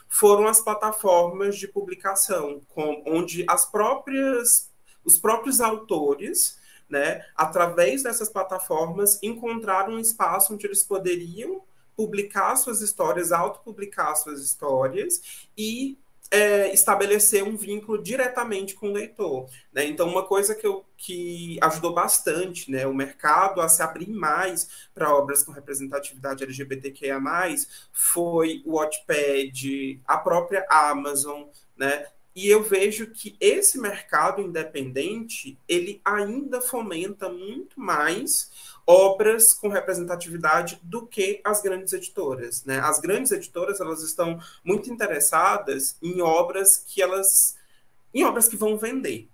[0.09, 4.71] foram as plataformas de publicação, com, onde as próprias
[5.05, 11.63] os próprios autores, né, através dessas plataformas, encontraram um espaço onde eles poderiam
[11.97, 15.99] publicar suas histórias, autopublicar suas histórias e
[16.31, 19.49] é, estabelecer um vínculo diretamente com o leitor.
[19.73, 19.87] Né?
[19.87, 24.89] Então, uma coisa que, eu, que ajudou bastante né, o mercado a se abrir mais
[24.95, 27.19] para obras com representatividade LGBTQIA,
[27.93, 31.45] foi o Wattpad, a própria Amazon,
[31.77, 32.07] né?
[32.35, 40.81] E eu vejo que esse mercado independente, ele ainda fomenta muito mais obras com representatividade
[40.83, 42.81] do que as grandes editoras, né?
[42.81, 47.59] As grandes editoras, elas estão muito interessadas em obras que elas
[48.15, 49.29] em obras que vão vender,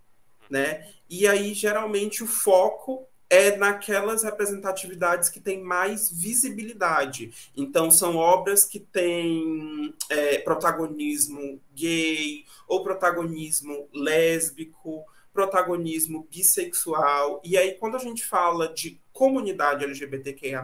[0.51, 0.90] né?
[1.09, 7.33] E aí geralmente o foco é naquelas representatividades que têm mais visibilidade.
[7.57, 17.40] Então, são obras que têm é, protagonismo gay ou protagonismo lésbico, protagonismo bissexual.
[17.45, 20.61] E aí, quando a gente fala de comunidade LGBTQIA,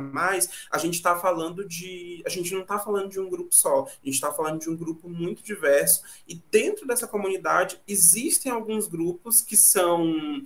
[0.71, 2.23] a gente está falando de.
[2.27, 4.77] A gente não está falando de um grupo só, a gente está falando de um
[4.77, 6.03] grupo muito diverso.
[6.29, 10.45] E dentro dessa comunidade existem alguns grupos que são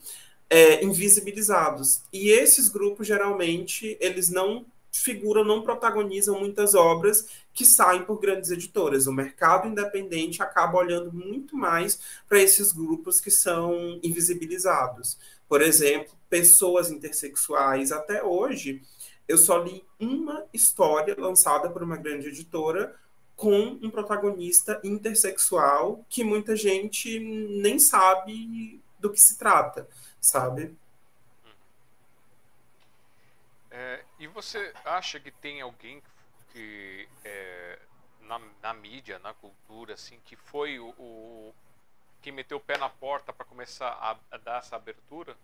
[0.48, 2.02] é, invisibilizados.
[2.12, 8.50] E esses grupos, geralmente, eles não figuram, não protagonizam muitas obras que saem por grandes
[8.50, 9.06] editoras.
[9.06, 15.18] O mercado independente acaba olhando muito mais para esses grupos que são invisibilizados.
[15.48, 17.92] Por exemplo, pessoas intersexuais.
[17.92, 18.82] Até hoje,
[19.28, 22.98] eu só li uma história lançada por uma grande editora
[23.36, 29.88] com um protagonista intersexual que muita gente nem sabe do que se trata
[30.24, 30.76] sabe?
[33.70, 36.02] É, e você acha que tem alguém
[36.50, 37.78] que é,
[38.22, 41.54] na, na, mídia, na cultura, assim, que foi o, o
[42.22, 45.36] que meteu o pé na porta para começar a, a, dar essa abertura?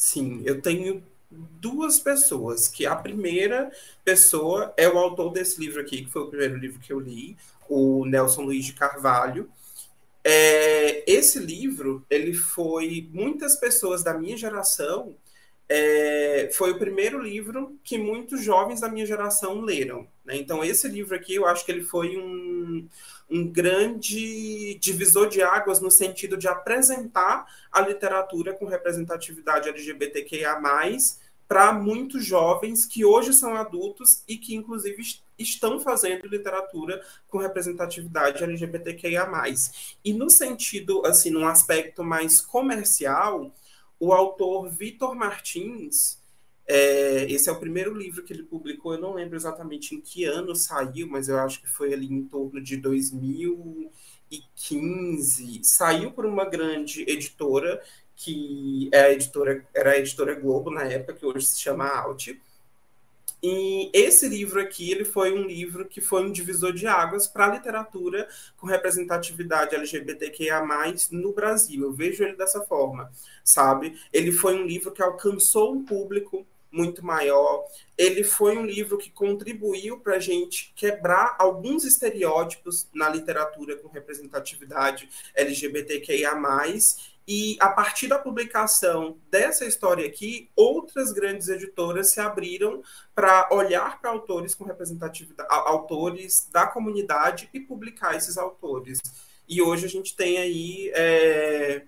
[0.00, 3.70] Sim, eu tenho duas pessoas, que a primeira
[4.02, 7.36] pessoa é o autor desse livro aqui, que foi o primeiro livro que eu li,
[7.68, 9.46] o Nelson Luiz de Carvalho,
[10.24, 15.14] é, esse livro, ele foi muitas pessoas da minha geração,
[15.68, 20.08] é, foi o primeiro livro que muitos jovens da minha geração leram.
[20.24, 20.36] Né?
[20.36, 22.88] Então, esse livro aqui, eu acho que ele foi um,
[23.30, 30.60] um grande divisor de águas no sentido de apresentar a literatura com representatividade LGBTQIA+,
[31.46, 35.02] para muitos jovens que hoje são adultos e que, inclusive,
[35.36, 39.28] estão fazendo literatura com representatividade LGBTQIA+.
[40.04, 43.52] E no sentido, assim, num aspecto mais comercial,
[43.98, 46.19] o autor Vitor Martins,
[46.72, 50.24] é, esse é o primeiro livro que ele publicou, eu não lembro exatamente em que
[50.24, 55.60] ano saiu, mas eu acho que foi ali em torno de 2015.
[55.64, 57.82] Saiu por uma grande editora
[58.14, 62.28] que é a editora, era a editora Globo na época, que hoje se chama Alt.
[63.42, 67.46] E esse livro aqui, ele foi um livro que foi um divisor de águas para
[67.46, 68.28] a literatura
[68.58, 70.62] com representatividade LGBTQIA+,
[71.10, 71.82] no Brasil.
[71.82, 73.10] Eu vejo ele dessa forma,
[73.42, 73.98] sabe?
[74.12, 77.64] Ele foi um livro que alcançou um público muito maior.
[77.96, 83.88] Ele foi um livro que contribuiu para a gente quebrar alguns estereótipos na literatura com
[83.88, 86.34] representatividade LGBTQIA+,
[87.32, 92.82] e a partir da publicação dessa história aqui, outras grandes editoras se abriram
[93.14, 98.98] para olhar para autores com representatividade, autores da comunidade e publicar esses autores.
[99.48, 101.82] E hoje a gente tem aí é,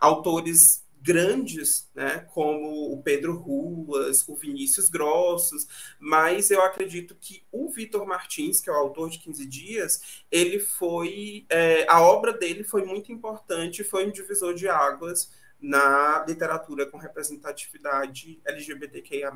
[0.00, 5.66] autores grandes, né, como o Pedro Ruas, o Vinícius Grossos,
[5.98, 10.60] mas eu acredito que o Vitor Martins, que é o autor de 15 Dias, ele
[10.60, 16.86] foi, é, a obra dele foi muito importante, foi um divisor de águas na literatura
[16.86, 19.30] com representatividade LGBTQIA+.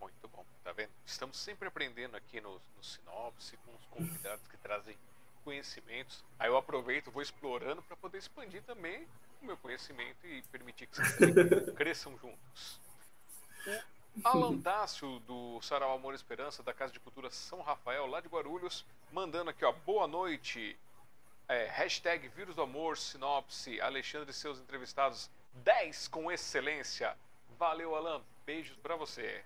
[0.00, 0.90] Muito bom, tá vendo?
[1.06, 4.96] Estamos sempre aprendendo aqui no, no Sinopse, com os convidados que trazem
[5.42, 6.22] conhecimentos.
[6.38, 9.06] Aí eu aproveito, vou explorando para poder expandir também
[9.40, 12.80] o meu conhecimento e permitir que vocês cresçam juntos.
[13.66, 18.20] O Alan Dácio, do Sarau Amor e Esperança, da Casa de Cultura São Rafael, lá
[18.20, 20.78] de Guarulhos, mandando aqui, ó, boa noite.
[21.48, 27.16] É, hashtag Vírus do Amor, Sinopse, Alexandre e seus entrevistados, 10 com excelência.
[27.58, 28.22] Valeu, Alan.
[28.44, 29.44] Beijos para você.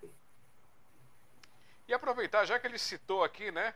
[1.87, 3.75] E aproveitar, já que ele citou aqui, né?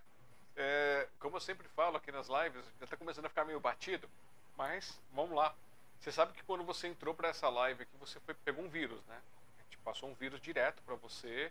[0.56, 4.08] É, como eu sempre falo aqui nas lives, já está começando a ficar meio batido,
[4.56, 5.54] mas vamos lá.
[6.00, 9.00] Você sabe que quando você entrou para essa live aqui, você foi, pegou um vírus,
[9.06, 9.18] né?
[9.58, 11.50] A gente passou um vírus direto para você.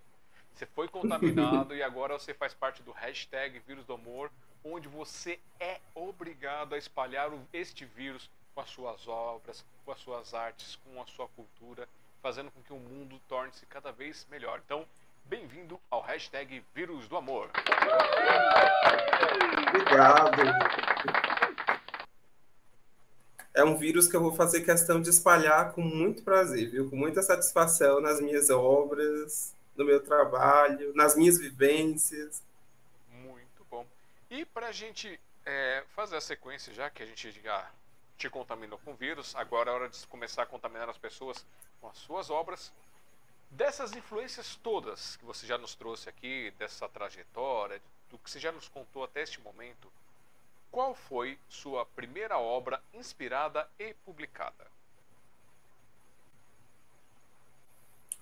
[0.54, 4.32] Você foi contaminado e agora você faz parte do hashtag Vírus do Amor,
[4.64, 10.34] onde você é obrigado a espalhar este vírus com as suas obras, com as suas
[10.34, 11.88] artes, com a sua cultura,
[12.22, 14.62] fazendo com que o mundo torne-se cada vez melhor.
[14.66, 14.88] Então,
[15.26, 17.52] bem-vindo ao hashtag Vírus do Amor.
[19.68, 21.35] Obrigado
[23.56, 26.90] é um vírus que eu vou fazer questão de espalhar com muito prazer, viu?
[26.90, 32.44] Com muita satisfação nas minhas obras, no meu trabalho, nas minhas vivências.
[33.10, 33.88] Muito bom.
[34.30, 37.72] E para a gente é, fazer a sequência, já que a gente já
[38.18, 41.46] te contaminou com vírus, agora é hora de começar a contaminar as pessoas
[41.80, 42.74] com as suas obras.
[43.50, 48.52] Dessas influências todas que você já nos trouxe aqui, dessa trajetória, do que você já
[48.52, 49.90] nos contou até este momento,
[50.76, 54.68] qual foi sua primeira obra inspirada e publicada?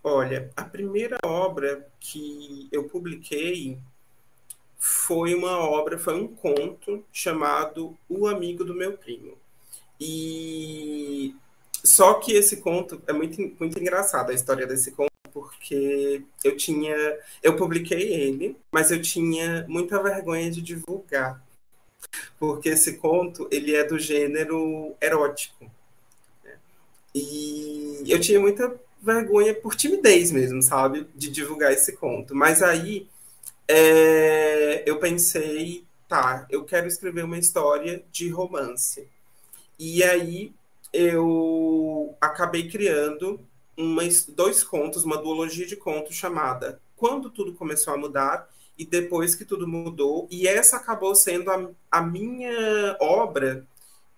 [0.03, 3.79] Olha, a primeira obra que eu publiquei
[4.77, 9.35] foi uma obra, foi um conto chamado O Amigo do Meu Primo.
[9.99, 11.35] E
[11.83, 16.95] só que esse conto é muito, muito engraçado a história desse conto, porque eu tinha,
[17.41, 21.41] eu publiquei ele, mas eu tinha muita vergonha de divulgar
[22.39, 25.69] porque esse conto ele é do gênero erótico.
[26.43, 26.57] Né?
[27.13, 32.33] E eu tinha muita vergonha por timidez mesmo, sabe, de divulgar esse conto.
[32.33, 33.07] Mas aí
[33.67, 39.07] é, eu pensei, tá, eu quero escrever uma história de romance.
[39.77, 40.53] E aí
[40.91, 43.39] eu acabei criando
[43.75, 48.47] uma, dois contos, uma duologia de contos chamada Quando Tudo Começou a Mudar
[48.77, 50.27] e depois que tudo mudou.
[50.31, 53.65] E essa acabou sendo a, a minha obra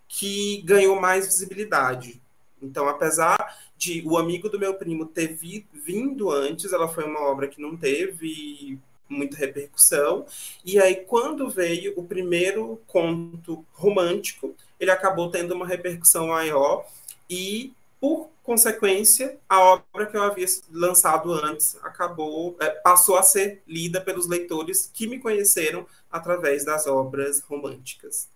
[0.07, 2.21] que ganhou mais visibilidade.
[2.61, 7.21] Então, apesar de o amigo do meu primo ter vi, vindo antes, ela foi uma
[7.21, 8.79] obra que não teve
[9.09, 10.25] muita repercussão.
[10.63, 16.85] E aí, quando veio o primeiro conto romântico, ele acabou tendo uma repercussão maior
[17.29, 23.63] e por consequência, a obra que eu havia lançado antes acabou, é, passou a ser
[23.67, 28.29] lida pelos leitores que me conheceram através das obras românticas.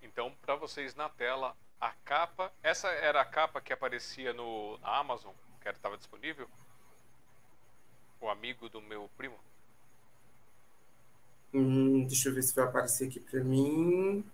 [0.00, 4.98] Então, para vocês na tela, a capa, essa era a capa que aparecia no na
[4.98, 6.48] Amazon, que estava disponível?
[8.20, 9.36] O amigo do meu primo?
[11.52, 14.24] Hum, deixa eu ver se vai aparecer aqui para mim.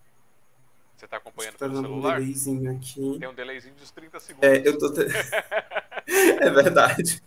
[1.03, 2.13] Você está acompanhando tá pelo celular?
[2.13, 3.19] Um delayzinho aqui.
[3.19, 4.49] Tem um delayzinho de uns 30 segundos.
[4.49, 4.93] É, eu tô.
[4.93, 5.01] Te...
[6.07, 7.21] é verdade.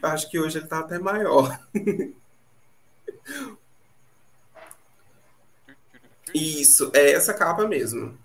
[0.00, 1.58] Eu acho que hoje ele está até maior.
[6.32, 8.16] Isso, é essa capa mesmo.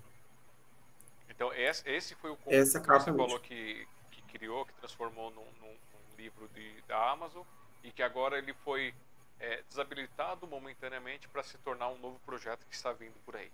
[1.28, 5.46] Então, esse foi o conto essa que você falou que, que, criou, que transformou num,
[5.60, 7.42] num, num livro de, da Amazon
[7.84, 8.94] e que agora ele foi
[9.40, 13.52] é, desabilitado momentaneamente para se tornar um novo projeto que está vindo por aí.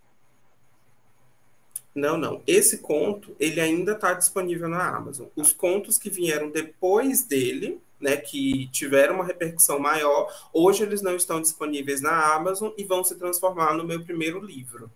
[1.99, 2.41] Não, não.
[2.47, 5.27] Esse conto, ele ainda está disponível na Amazon.
[5.35, 11.15] Os contos que vieram depois dele, né, que tiveram uma repercussão maior, hoje eles não
[11.15, 14.89] estão disponíveis na Amazon e vão se transformar no meu primeiro livro.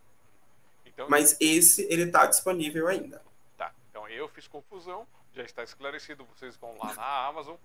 [0.86, 3.22] Então, Mas esse, ele está disponível ainda.
[3.58, 7.56] Tá, então eu fiz confusão, já está esclarecido, vocês vão lá na Amazon,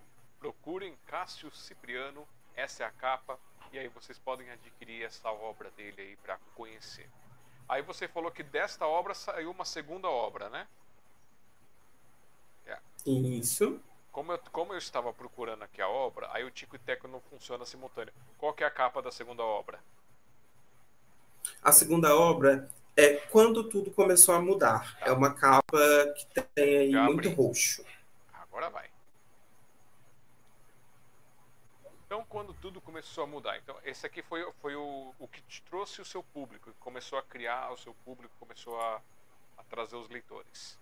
[0.40, 2.26] procurem Cássio Cipriano,
[2.56, 3.38] essa é a capa,
[3.72, 7.08] e aí vocês podem adquirir essa obra dele aí para conhecer.
[7.68, 10.66] Aí você falou que desta obra saiu uma segunda obra, né?
[12.66, 12.78] É.
[13.04, 13.80] Isso.
[14.10, 17.20] Como eu, como eu estava procurando aqui a obra, aí o Tico e Teco não
[17.20, 18.12] funciona simultâneo.
[18.38, 19.78] Qual que é a capa da segunda obra?
[21.62, 24.98] A segunda obra é Quando Tudo Começou a Mudar.
[24.98, 25.06] Tá.
[25.06, 25.78] É uma capa
[26.16, 27.84] que tem aí muito roxo.
[28.32, 28.90] Agora vai.
[32.08, 33.58] Então, quando tudo começou a mudar.
[33.58, 37.22] Então, esse aqui foi, foi o, o que te trouxe o seu público, começou a
[37.22, 38.98] criar o seu público, começou a,
[39.58, 40.78] a trazer os leitores.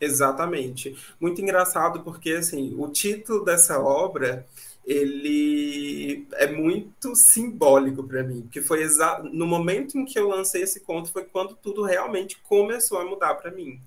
[0.00, 0.96] Exatamente.
[1.20, 4.48] Muito engraçado porque, assim, o título dessa obra,
[4.86, 8.86] ele é muito simbólico para mim, porque foi
[9.30, 13.34] no momento em que eu lancei esse conto foi quando tudo realmente começou a mudar
[13.34, 13.78] para mim.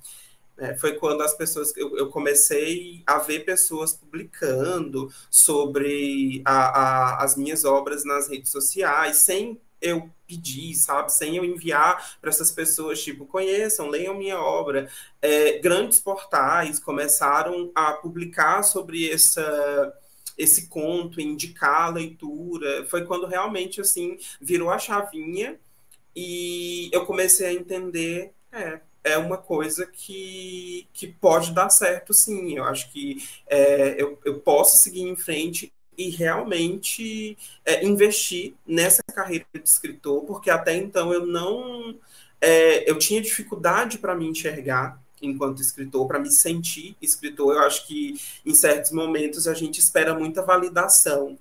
[0.58, 7.24] É, foi quando as pessoas eu, eu, comecei a ver pessoas publicando sobre a, a,
[7.24, 11.12] as minhas obras nas redes sociais, sem eu pedir, sabe?
[11.12, 14.90] Sem eu enviar para essas pessoas, tipo, conheçam, leiam minha obra.
[15.22, 19.94] É, grandes portais começaram a publicar sobre essa
[20.38, 22.86] esse conto, indicar a leitura.
[22.88, 25.58] Foi quando realmente, assim, virou a chavinha
[26.16, 32.58] e eu comecei a entender, é, é uma coisa que, que pode dar certo, sim.
[32.58, 39.02] Eu acho que é, eu, eu posso seguir em frente e realmente é, investir nessa
[39.14, 41.98] carreira de escritor, porque até então eu não.
[42.42, 47.56] É, eu tinha dificuldade para me enxergar enquanto escritor, para me sentir escritor.
[47.56, 51.38] Eu acho que em certos momentos a gente espera muita validação,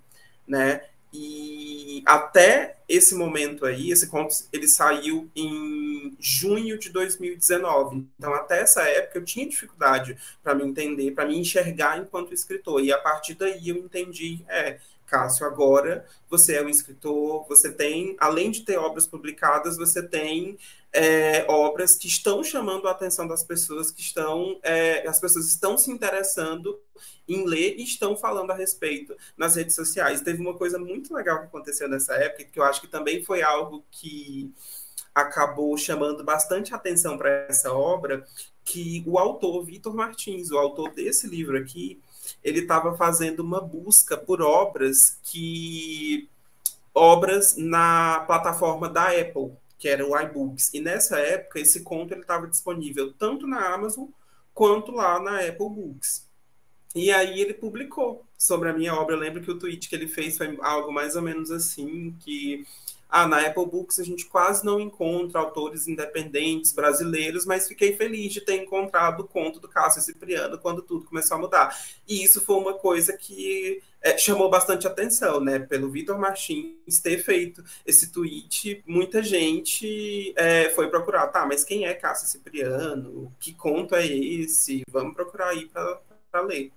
[0.46, 0.82] né?
[1.16, 8.04] E até esse momento aí, esse conto, ele saiu em junho de 2019.
[8.18, 12.82] Então, até essa época, eu tinha dificuldade para me entender, para me enxergar enquanto escritor.
[12.82, 14.80] E a partir daí eu entendi, é,
[15.14, 20.58] Cássio, agora você é um escritor, você tem, além de ter obras publicadas, você tem
[20.92, 25.78] é, obras que estão chamando a atenção das pessoas, que estão, é, as pessoas estão
[25.78, 26.80] se interessando
[27.28, 30.20] em ler e estão falando a respeito nas redes sociais.
[30.20, 33.40] Teve uma coisa muito legal que aconteceu nessa época, que eu acho que também foi
[33.40, 34.52] algo que
[35.14, 38.26] acabou chamando bastante atenção para essa obra,
[38.64, 42.02] que o autor Vitor Martins, o autor desse livro aqui,
[42.42, 46.28] ele estava fazendo uma busca por obras que
[46.94, 49.52] obras na plataforma da Apple
[49.84, 50.72] que era o iBooks.
[50.72, 54.06] E nessa época, esse conto estava disponível tanto na Amazon
[54.54, 56.26] quanto lá na Apple Books.
[56.94, 59.14] E aí ele publicou sobre a minha obra.
[59.14, 62.66] Eu lembro que o tweet que ele fez foi algo mais ou menos assim, que
[63.16, 68.32] ah, na Apple Books a gente quase não encontra autores independentes brasileiros, mas fiquei feliz
[68.32, 71.78] de ter encontrado o conto do Cássio Cipriano quando tudo começou a mudar.
[72.08, 75.60] E isso foi uma coisa que é, chamou bastante atenção, né?
[75.60, 81.86] Pelo Vitor Martins ter feito esse tweet, muita gente é, foi procurar, tá, mas quem
[81.86, 83.32] é Cássio Cipriano?
[83.38, 84.82] Que conto é esse?
[84.90, 86.72] Vamos procurar aí para ler.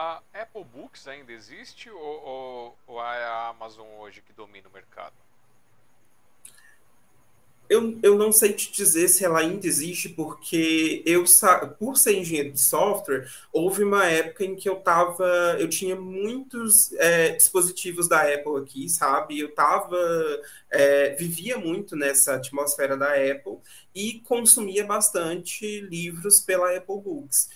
[0.00, 4.72] A Apple Books ainda existe ou, ou, ou é a Amazon hoje que domina o
[4.72, 5.12] mercado?
[7.68, 11.24] Eu, eu não sei te dizer se ela ainda existe, porque eu,
[11.80, 15.26] por ser engenheiro de software, houve uma época em que eu tava,
[15.58, 19.40] eu tinha muitos é, dispositivos da Apple aqui, sabe?
[19.40, 19.98] Eu tava,
[20.70, 23.58] é, vivia muito nessa atmosfera da Apple
[23.92, 27.50] e consumia bastante livros pela Apple Books.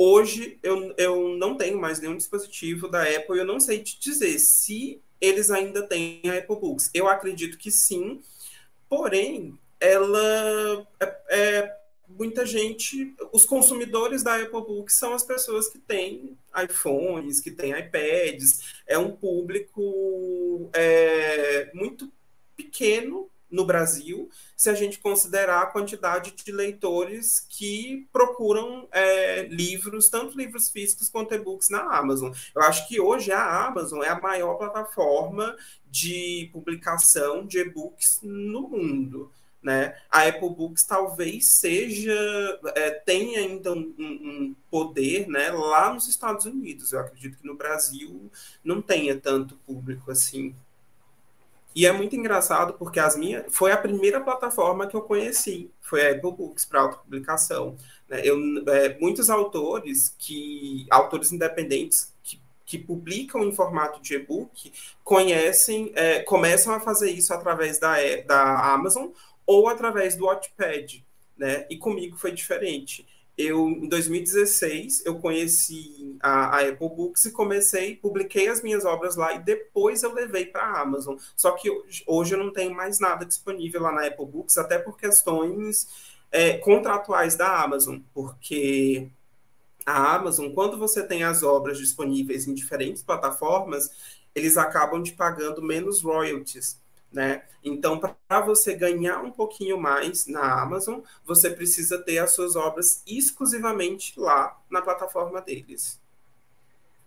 [0.00, 4.38] Hoje eu, eu não tenho mais nenhum dispositivo da Apple eu não sei te dizer
[4.38, 6.88] se eles ainda têm a Apple Books.
[6.94, 8.22] Eu acredito que sim,
[8.88, 11.76] porém, ela é, é
[12.08, 17.76] muita gente, os consumidores da Apple Books são as pessoas que têm iPhones, que têm
[17.76, 22.10] iPads, é um público é, muito
[22.56, 30.08] pequeno no Brasil, se a gente considerar a quantidade de leitores que procuram é, livros,
[30.08, 32.32] tanto livros físicos quanto e-books na Amazon.
[32.54, 35.56] Eu acho que hoje a Amazon é a maior plataforma
[35.90, 39.32] de publicação de e-books no mundo.
[39.62, 39.96] Né?
[40.08, 42.14] A Apple Books talvez seja
[42.76, 46.92] é, tenha ainda um, um, poder né, lá nos Estados Unidos.
[46.92, 48.30] Eu acredito que no Brasil
[48.62, 50.54] não tenha tanto público assim
[51.74, 56.06] E é muito engraçado porque as minhas foi a primeira plataforma que eu conheci, foi
[56.06, 57.76] a Apple Books para autopublicação.
[58.08, 58.22] Né?
[58.24, 58.38] Eu,
[58.68, 64.72] é, muitos autores que autores independentes que, que publicam em formato de e-book
[65.04, 67.96] conhecem, é, começam a fazer isso através da,
[68.26, 69.08] da Amazon
[69.46, 71.04] ou através do Wattpad,
[71.36, 71.66] né?
[71.70, 73.06] E comigo foi diferente
[73.38, 79.14] eu em 2016 eu conheci a, a, Apple Books e comecei, publiquei as minhas obras
[79.14, 81.16] lá e depois eu levei para a Amazon.
[81.36, 84.76] Só que hoje, hoje, eu não tenho mais nada disponível lá na Apple Books, até
[84.76, 85.86] por questões
[86.32, 89.08] é, contratuais da Amazon, porque
[89.86, 93.88] a Amazon, quando você tem as obras disponíveis em diferentes plataformas,
[94.34, 96.78] eles acabam te pagando menos royalties
[97.12, 97.46] né?
[97.64, 103.02] Então, para você ganhar um pouquinho mais na Amazon, você precisa ter as suas obras
[103.06, 106.00] exclusivamente lá na plataforma deles.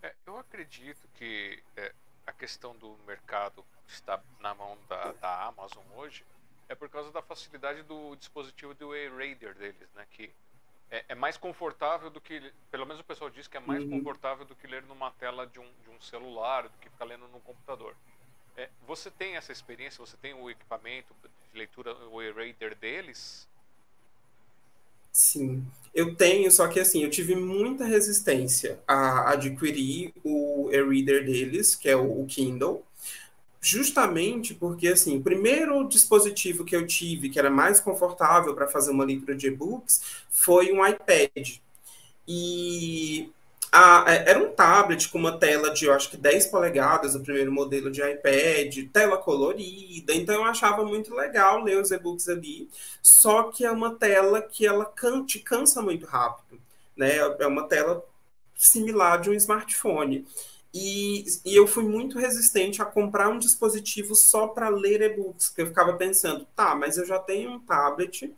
[0.01, 1.93] É, eu acredito que é,
[2.25, 6.25] a questão do mercado está na mão da, da, Amazon hoje
[6.67, 10.05] é por causa da facilidade do dispositivo do e-reader deles, né?
[10.09, 10.31] Que
[10.89, 13.91] é, é, mais confortável do que, pelo menos o pessoal diz que é mais uhum.
[13.99, 17.27] confortável do que ler numa tela de um, de um celular, do que ficar lendo
[17.27, 17.95] no computador.
[18.57, 20.05] É, você tem essa experiência?
[20.05, 23.47] Você tem o equipamento de leitura, o e-reader deles?
[25.11, 31.75] Sim, eu tenho, só que assim, eu tive muita resistência a adquirir o e-reader deles,
[31.75, 32.85] que é o Kindle,
[33.59, 38.91] justamente porque, assim, o primeiro dispositivo que eu tive, que era mais confortável para fazer
[38.91, 41.57] uma leitura de e-books, foi um iPad.
[42.27, 43.29] E
[43.71, 47.21] a, é, era um tablet com uma tela de, eu acho que 10 polegadas, o
[47.21, 52.69] primeiro modelo de iPad, tela colorida, então eu achava muito legal ler os e-books ali,
[53.01, 56.59] só que é uma tela que ela can, te cansa muito rápido,
[56.97, 57.17] né?
[57.39, 58.03] É uma tela
[58.55, 60.27] similar de um smartphone.
[60.73, 65.63] E, e, eu fui muito resistente a comprar um dispositivo só para ler e-books, porque
[65.63, 68.33] eu ficava pensando, tá, mas eu já tenho um tablet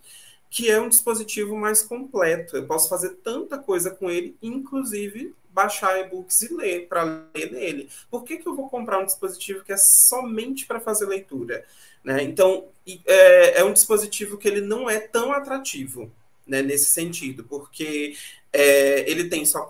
[0.54, 2.56] que é um dispositivo mais completo.
[2.56, 7.90] Eu posso fazer tanta coisa com ele, inclusive baixar e-books e ler, para ler nele.
[8.10, 11.66] Por que, que eu vou comprar um dispositivo que é somente para fazer leitura?
[12.04, 12.22] Né?
[12.22, 12.68] Então,
[13.08, 16.12] é, é, um dispositivo que ele não é tão atrativo
[16.46, 18.16] né, nesse sentido, porque
[18.52, 19.68] é, ele tem só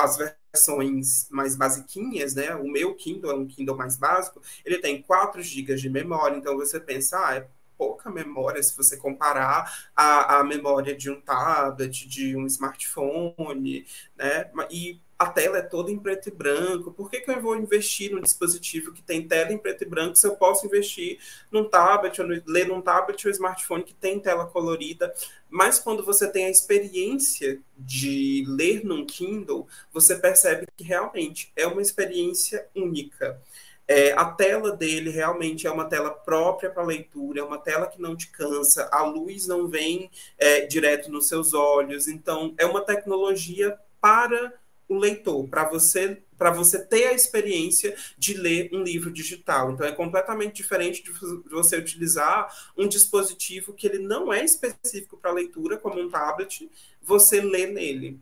[0.00, 2.56] as versões mais basiquinhas, né?
[2.56, 6.56] O meu Kindle é um Kindle mais básico, ele tem 4 GB de memória, então
[6.56, 12.08] você pensa, ah, é pouca memória se você comparar a, a memória de um tablet,
[12.08, 14.50] de um smartphone, né?
[14.70, 16.92] E a tela é toda em preto e branco.
[16.92, 20.16] Por que, que eu vou investir num dispositivo que tem tela em preto e branco
[20.16, 21.18] se eu posso investir
[21.50, 25.14] num tablet, ou ler num tablet ou smartphone que tem tela colorida?
[25.48, 31.66] Mas quando você tem a experiência de ler num Kindle, você percebe que realmente é
[31.66, 33.40] uma experiência única.
[33.86, 38.00] É, a tela dele realmente é uma tela própria para leitura, é uma tela que
[38.00, 42.80] não te cansa, a luz não vem é, direto nos seus olhos, então é uma
[42.80, 44.52] tecnologia para
[44.88, 49.70] o leitor, para você para você ter a experiência de ler um livro digital.
[49.70, 51.12] Então é completamente diferente de
[51.48, 56.68] você utilizar um dispositivo que ele não é específico para leitura, como um tablet,
[57.00, 58.20] você lê nele ele,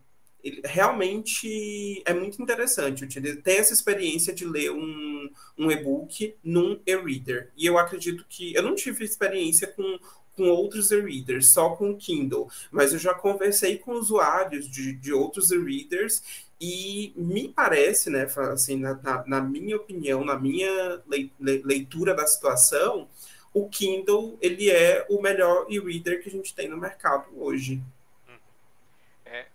[0.65, 3.07] realmente é muito interessante
[3.41, 7.51] ter essa experiência de ler um, um e-book num e-reader.
[7.55, 9.97] E eu acredito que eu não tive experiência com,
[10.35, 15.13] com outros e-readers, só com o Kindle, mas eu já conversei com usuários de, de
[15.13, 16.21] outros e-readers
[16.59, 21.01] e me parece, né, assim, na, na, na minha opinião, na minha
[21.39, 23.07] leitura da situação,
[23.53, 27.81] o Kindle ele é o melhor e-reader que a gente tem no mercado hoje.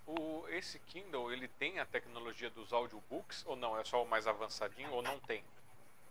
[0.09, 3.77] O, esse Kindle, ele tem a tecnologia dos audiobooks ou não?
[3.79, 5.43] É só o mais avançadinho ou não tem?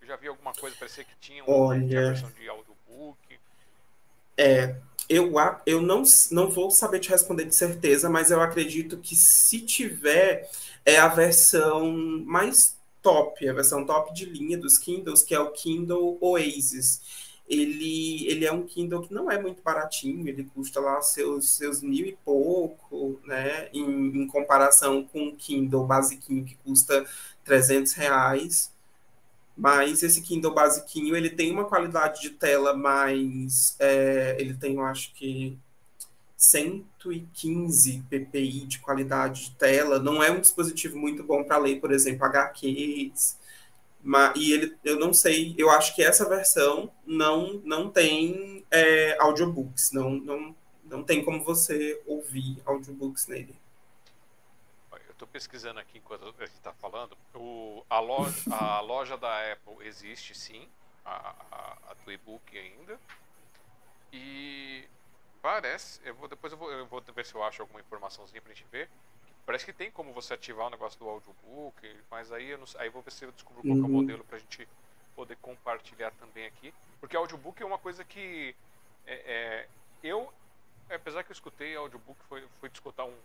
[0.00, 1.88] Eu já vi alguma coisa, parecia que tinha, um, Olha...
[1.88, 3.40] tinha a versão de audiobook.
[4.36, 4.76] É,
[5.08, 5.32] eu,
[5.66, 10.48] eu não, não vou saber te responder de certeza, mas eu acredito que se tiver,
[10.84, 11.90] é a versão
[12.24, 18.26] mais top, a versão top de linha dos Kindles, que é o Kindle Oasis ele,
[18.28, 22.06] ele é um Kindle que não é muito baratinho, ele custa lá seus, seus mil
[22.06, 27.06] e pouco, né, em, em comparação com o Kindle basiquinho que custa
[27.44, 28.72] 300 reais,
[29.56, 34.84] mas esse Kindle basiquinho, ele tem uma qualidade de tela mais, é, ele tem, eu
[34.84, 35.58] acho que
[36.36, 41.90] 115 ppi de qualidade de tela, não é um dispositivo muito bom para ler, por
[41.90, 43.36] exemplo, HQs,
[44.02, 49.16] mas, e ele, eu não sei, eu acho que essa versão não, não tem é,
[49.20, 53.54] audiobooks, não, não, não tem como você ouvir audiobooks nele.
[54.92, 57.16] Eu estou pesquisando aqui enquanto a gente está falando.
[57.34, 60.68] O, a, loja, a loja da Apple existe sim,
[61.04, 62.98] a, a, a do e-book ainda.
[64.12, 64.88] E
[65.42, 68.52] parece, eu vou, depois eu vou, eu vou ver se eu acho alguma informaçãozinha pra
[68.52, 68.88] gente ver.
[69.48, 72.90] Parece que tem como você ativar o negócio do audiobook, mas aí eu não, aí
[72.90, 73.92] vou ver se eu descubro qual é o Uhum.
[73.92, 74.68] modelo pra gente
[75.16, 76.70] poder compartilhar também aqui.
[77.00, 78.54] Porque audiobook é uma coisa que
[79.06, 79.68] é, é,
[80.02, 80.30] eu,
[80.90, 83.16] apesar que eu escutei audiobook, foi, fui escutar um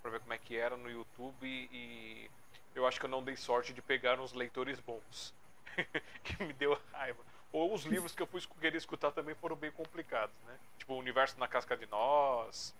[0.00, 2.30] pra ver como é que era no YouTube e,
[2.74, 5.34] eu acho que eu não dei sorte de pegar uns leitores bons.
[6.24, 7.22] que me deu raiva.
[7.52, 10.58] Ou os livros que eu fui querer escutar também foram bem complicados, né?
[10.78, 12.74] Tipo, O Universo na Casca de Nós.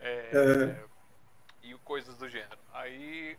[0.00, 0.95] é, É.
[1.70, 2.58] E coisas do gênero.
[2.72, 3.36] Aí.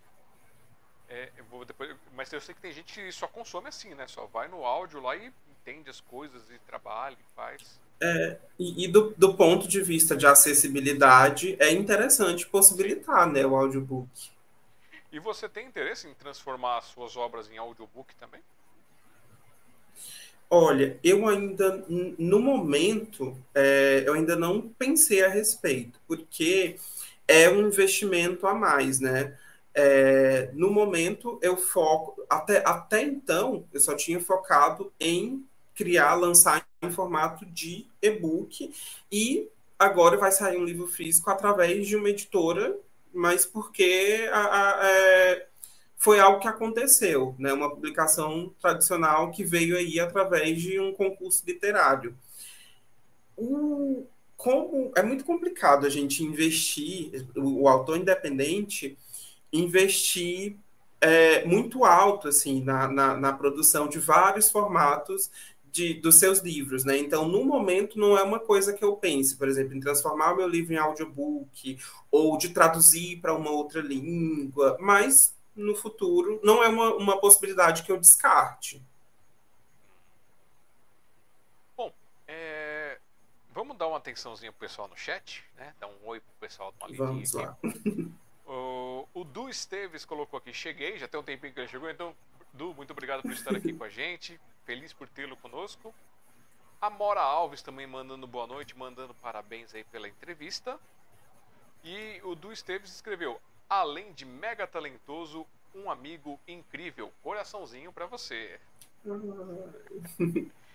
[1.09, 4.07] é, eu vou depois, mas eu sei que tem gente que só consome assim, né?
[4.07, 7.79] Só vai no áudio lá e entende as coisas e trabalha e faz.
[8.59, 14.09] E, e do, do ponto de vista de acessibilidade, é interessante possibilitar, né, o audiobook.
[15.11, 18.41] E você tem interesse em transformar as suas obras em audiobook também?
[20.49, 26.77] Olha, eu ainda, no momento, é, eu ainda não pensei a respeito, porque
[27.27, 29.37] é um investimento a mais, né?
[29.73, 36.65] É, no momento, eu foco, até, até então, eu só tinha focado em criar, lançar
[36.81, 38.73] em formato de e-book,
[39.11, 39.47] e
[39.77, 42.75] agora vai sair um livro físico através de uma editora,
[43.13, 45.47] mas porque a, a- é,
[45.97, 47.53] foi algo que aconteceu, né?
[47.53, 52.15] Uma publicação tradicional que veio aí através de um concurso literário.
[53.37, 54.07] O,
[54.37, 58.97] como é muito complicado a gente investir, o, o autor independente
[59.51, 60.55] investir
[61.01, 65.31] é, muito alto assim na, na, na produção de vários formatos
[65.71, 66.97] de, dos seus livros, né?
[66.97, 70.37] Então, no momento, não é uma coisa que eu pense, por exemplo, em transformar o
[70.37, 71.77] meu livro em audiobook
[72.09, 77.83] ou de traduzir para uma outra língua, mas no futuro não é uma, uma possibilidade
[77.83, 78.81] que eu descarte.
[81.75, 81.91] Bom,
[82.27, 82.66] é,
[83.57, 85.73] vamos dar uma atençãozinha pro pessoal no chat, né?
[85.79, 87.57] Dar um oi pro pessoal do uma Vamos lá.
[88.49, 92.15] O, o Du Esteves colocou aqui, cheguei, já tem um tempinho que ele chegou, então,
[92.53, 94.39] Du, muito obrigado por estar aqui com a gente.
[94.63, 95.93] Feliz por tê-lo conosco.
[96.81, 100.79] A Mora Alves também mandando boa noite, mandando parabéns aí pela entrevista.
[101.83, 103.37] E o Du Esteves escreveu:
[103.69, 105.45] além de mega talentoso,
[105.75, 107.11] um amigo incrível.
[107.21, 108.61] Coraçãozinho pra você.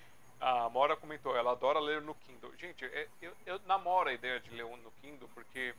[0.45, 2.57] A Mora comentou, ela adora ler no Kindle.
[2.57, 5.77] Gente, é- eu, eu namoro a ideia de ler um no Kindle porque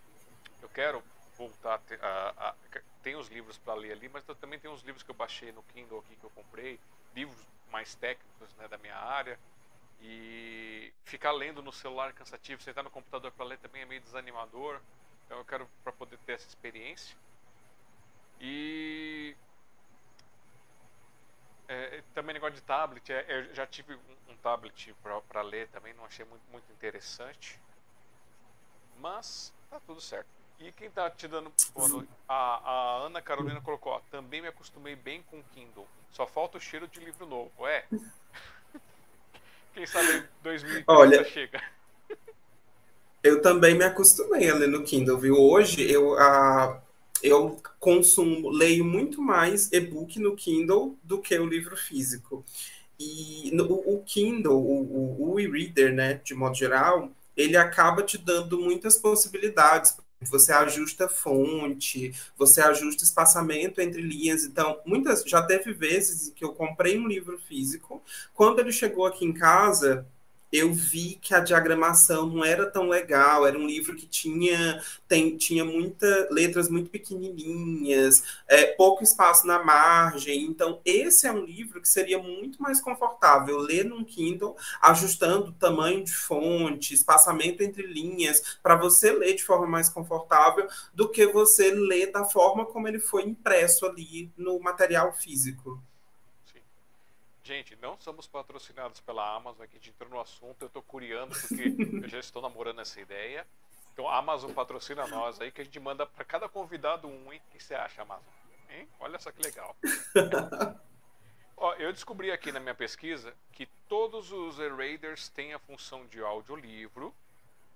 [0.61, 1.03] eu quero
[1.37, 2.57] voltar a, a-
[3.01, 5.51] tem os livros para ler ali, mas eu também tem uns livros que eu baixei
[5.51, 6.81] no Kindle aqui que eu comprei,
[7.13, 9.39] livros mais técnicos né, da minha área.
[9.99, 14.01] E ficar lendo no celular é cansativo, sentar no computador para ler também é meio
[14.01, 14.81] desanimador.
[15.25, 17.17] Então eu quero para poder ter essa experiência.
[18.39, 19.35] E
[21.67, 23.95] é, também negócio de tablet, é, eu já tive
[24.29, 24.95] um tablet
[25.31, 27.59] para ler também, não achei muito, muito interessante.
[28.99, 30.27] Mas tá tudo certo.
[30.59, 31.51] E quem tá te dando?
[32.27, 35.87] A, a Ana Carolina colocou, ó, também me acostumei bem com o Kindle.
[36.11, 37.51] Só falta o cheiro de livro novo.
[37.67, 37.85] É.
[39.73, 41.61] Quem sabe em 2030 Olha, chega.
[43.23, 45.35] Eu também me acostumei a ler no Kindle, viu?
[45.37, 46.81] Hoje eu, ah,
[47.21, 52.43] eu consumo, leio muito mais e-book no Kindle do que o livro físico.
[52.99, 58.17] E no- o, Kindle, o, o, o e-reader, né, de modo geral, ele acaba te
[58.17, 59.97] dando muitas possibilidades.
[60.29, 64.45] Você ajusta fonte, você ajusta espaçamento entre linhas.
[64.45, 68.01] Então, muitas, já teve vezes que eu comprei um livro físico,
[68.33, 70.07] quando ele chegou aqui em casa,
[70.53, 75.35] eu vi que a diagramação não era tão legal, era um livro que tinha, tem,
[75.35, 80.43] tinha muita, letras muito pequenininhas, é, pouco espaço na margem.
[80.43, 85.53] Então, esse é um livro que seria muito mais confortável ler num Kindle, ajustando o
[85.53, 91.25] tamanho de fonte, espaçamento entre linhas, para você ler de forma mais confortável do que
[91.25, 95.81] você ler da forma como ele foi impresso ali no material físico.
[97.43, 101.35] Gente, não somos patrocinados pela Amazon, aqui a gente entrou no assunto, eu tô curiando
[101.41, 101.63] porque
[102.01, 103.45] eu já estou namorando essa ideia.
[103.91, 107.41] Então a Amazon patrocina nós aí, que a gente manda para cada convidado um, hein?
[107.49, 108.33] O que você acha, Amazon?
[108.69, 108.87] Hein?
[108.99, 109.75] Olha só que legal.
[111.57, 116.21] Ó, eu descobri aqui na minha pesquisa que todos os e-readers têm a função de
[116.21, 117.13] audiolivro,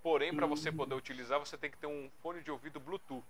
[0.01, 3.23] porém para você poder utilizar você tem que ter um fone de ouvido Bluetooth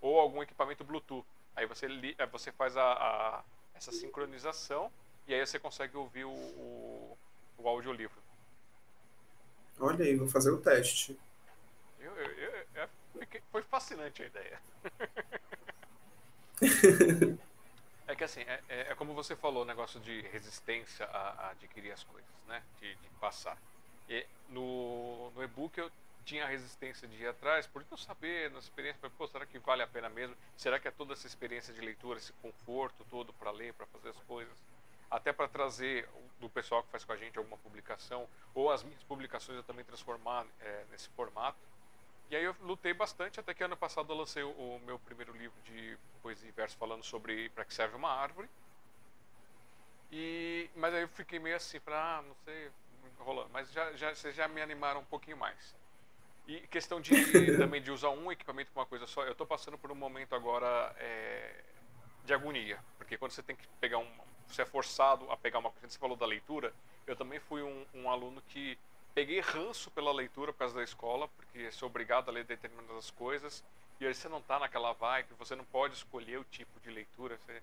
[0.00, 1.26] ou algum equipamento Bluetooth.
[1.54, 4.90] Aí você, li- eh, você faz a, a- essa sincronização
[5.26, 7.18] e aí você consegue ouvir o, o,
[7.58, 8.20] o audiolivro.
[9.80, 11.18] Olha aí, vou fazer o teste.
[11.98, 12.88] Eu, eu- eu- eu
[13.20, 14.60] fiquei- foi fascinante a ideia.
[18.06, 21.50] É que assim, é, é, é como você falou, o negócio de resistência a, a
[21.50, 22.62] adquirir as coisas, né?
[22.80, 23.56] De, de passar.
[24.08, 25.90] E no, no e-book eu
[26.24, 29.82] tinha a resistência de ir atrás, por não saber, na experiência, pô, será que vale
[29.82, 30.36] a pena mesmo?
[30.56, 34.10] Será que é toda essa experiência de leitura, esse conforto todo para ler, para fazer
[34.10, 34.56] as coisas?
[35.12, 36.08] Até para trazer
[36.40, 39.84] do pessoal que faz com a gente alguma publicação, ou as minhas publicações eu também
[39.84, 41.58] transformar é, nesse formato.
[42.30, 45.36] E aí eu lutei bastante, até que ano passado eu lancei o, o meu primeiro
[45.36, 48.48] livro de poesia e verso falando sobre para que serve uma árvore.
[50.10, 52.70] E, mas aí eu fiquei meio assim, para ah, não sei,
[53.18, 53.50] rolando.
[53.52, 55.76] Mas já, já, vocês já me animaram um pouquinho mais.
[56.46, 57.12] E questão de
[57.56, 60.34] também de usar um equipamento com uma coisa só, eu estou passando por um momento
[60.34, 61.62] agora é,
[62.24, 64.10] de agonia, porque quando você tem que pegar um,
[64.48, 66.72] você é forçado a pegar uma coisa, você falou da leitura,
[67.06, 68.78] eu também fui um, um aluno que
[69.14, 73.62] peguei ranço pela leitura por causa da escola, porque sou obrigado a ler determinadas coisas,
[74.00, 77.38] e aí você não está naquela vibe, você não pode escolher o tipo de leitura,
[77.38, 77.62] você é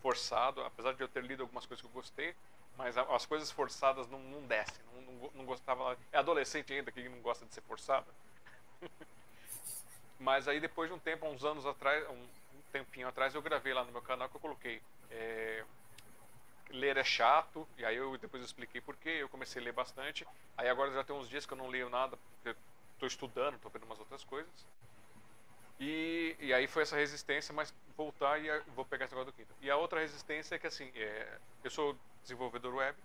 [0.00, 2.34] forçado, apesar de eu ter lido algumas coisas que eu gostei,
[2.76, 5.96] mas as coisas forçadas não, não descem, não, não, não gostava.
[6.12, 8.06] É adolescente ainda que não gosta de ser forçado.
[10.18, 12.26] mas aí depois de um tempo, uns anos atrás, um,
[12.74, 14.82] tempinho atrás, eu gravei lá no meu canal que eu coloquei.
[15.08, 15.64] É,
[16.70, 19.72] ler é chato, e aí eu depois eu expliquei por quê, eu comecei a ler
[19.72, 20.26] bastante.
[20.56, 22.58] Aí agora já tem uns dias que eu não leio nada, porque
[22.94, 24.66] estou estudando, estou vendo umas outras coisas.
[25.78, 29.54] E, e aí foi essa resistência, mas voltar e vou pegar esse negócio do quinto.
[29.60, 32.96] E a outra resistência é que assim, é, eu sou desenvolvedor web,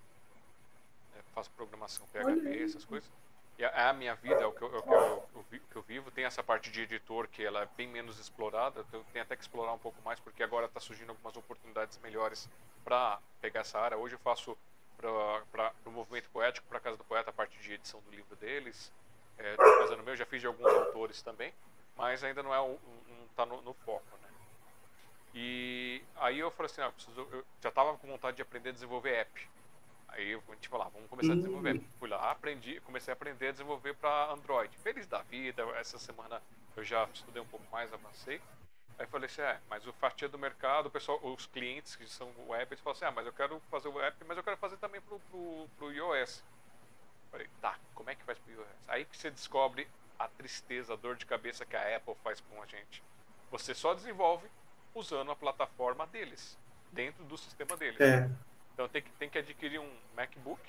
[1.15, 3.09] é, faço programação PHP, essas coisas.
[3.59, 6.41] E a, minha vida, é o que eu, é o que eu, vivo, tem essa
[6.41, 8.85] parte de editor que ela é bem menos explorada.
[8.91, 12.49] Eu tenho até que explorar um pouco mais, porque agora está surgindo algumas oportunidades melhores
[12.83, 13.97] para pegar essa área.
[13.97, 14.57] Hoje eu faço
[14.97, 18.35] para o movimento poético, para a Casa do Poeta, a parte de edição do livro
[18.37, 18.91] deles.
[19.37, 21.53] Estou é, fazendo meu, já fiz de alguns autores também
[21.99, 24.29] mas ainda não é um, um tá no, no, foco, né?
[25.35, 28.71] E aí eu falei assim, ah, preciso, eu já estava com vontade de aprender a
[28.71, 29.49] desenvolver app.
[30.11, 31.75] Aí gente falou, ah, vamos começar a desenvolver.
[31.75, 31.85] Uhum.
[31.97, 34.75] Fui lá, aprendi, comecei a aprender a desenvolver para Android.
[34.77, 36.41] Feliz da vida, essa semana
[36.75, 38.41] eu já estudei um pouco mais, avancei.
[38.97, 42.29] Aí falei assim, é, mas o fatia do mercado, o pessoal, os clientes que são
[42.47, 44.77] web, eles falam assim, ah, mas eu quero fazer o app, mas eu quero fazer
[44.77, 46.43] também pro, pro, pro iOS.
[47.31, 48.67] Falei, tá, como é que faz pro iOS?
[48.87, 49.87] Aí que você descobre
[50.17, 53.01] a tristeza, a dor de cabeça que a Apple faz com a gente.
[53.49, 54.47] Você só desenvolve
[54.93, 56.57] usando a plataforma deles,
[56.91, 58.01] dentro do sistema deles.
[58.01, 58.29] É.
[58.79, 60.61] Então tem que, tem que adquirir um MacBook,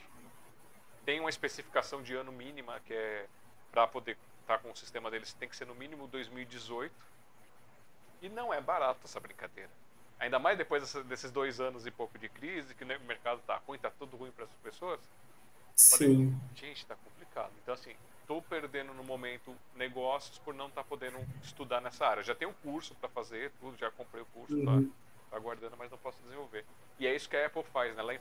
[1.05, 3.29] tem uma especificação de ano mínima que é
[3.71, 6.93] para poder estar tá com o sistema deles tem que ser no mínimo 2018
[8.21, 9.71] e não é barato essa brincadeira.
[10.19, 13.77] Ainda mais depois desses dois anos e pouco de crise, que o mercado está ruim,
[13.77, 14.99] está tudo ruim para as pessoas.
[15.77, 15.97] Sim.
[15.97, 17.53] Falei, gente, está complicado.
[17.63, 22.25] Então assim, estou perdendo no momento negócios por não estar tá podendo estudar nessa área.
[22.25, 24.89] Já tenho curso para fazer, tudo, já comprei o curso, tá, uhum.
[24.89, 24.97] tá,
[25.33, 26.65] aguardando, mas não posso desenvolver.
[26.99, 28.03] E é isso que a Apple faz, né?
[28.03, 28.19] Ela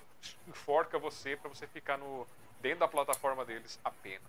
[0.48, 2.26] enforca você para você ficar no
[2.62, 4.22] dentro da plataforma deles apenas.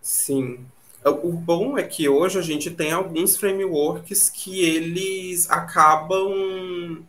[0.00, 0.66] Sim.
[1.04, 7.04] O bom é que hoje a gente tem alguns frameworks que eles acabam.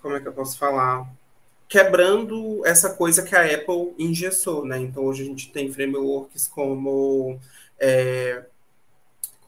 [0.00, 1.08] Como é que eu posso falar?
[1.68, 4.78] quebrando essa coisa que a Apple engessou, né?
[4.78, 7.38] Então hoje a gente tem frameworks como
[7.78, 8.42] é,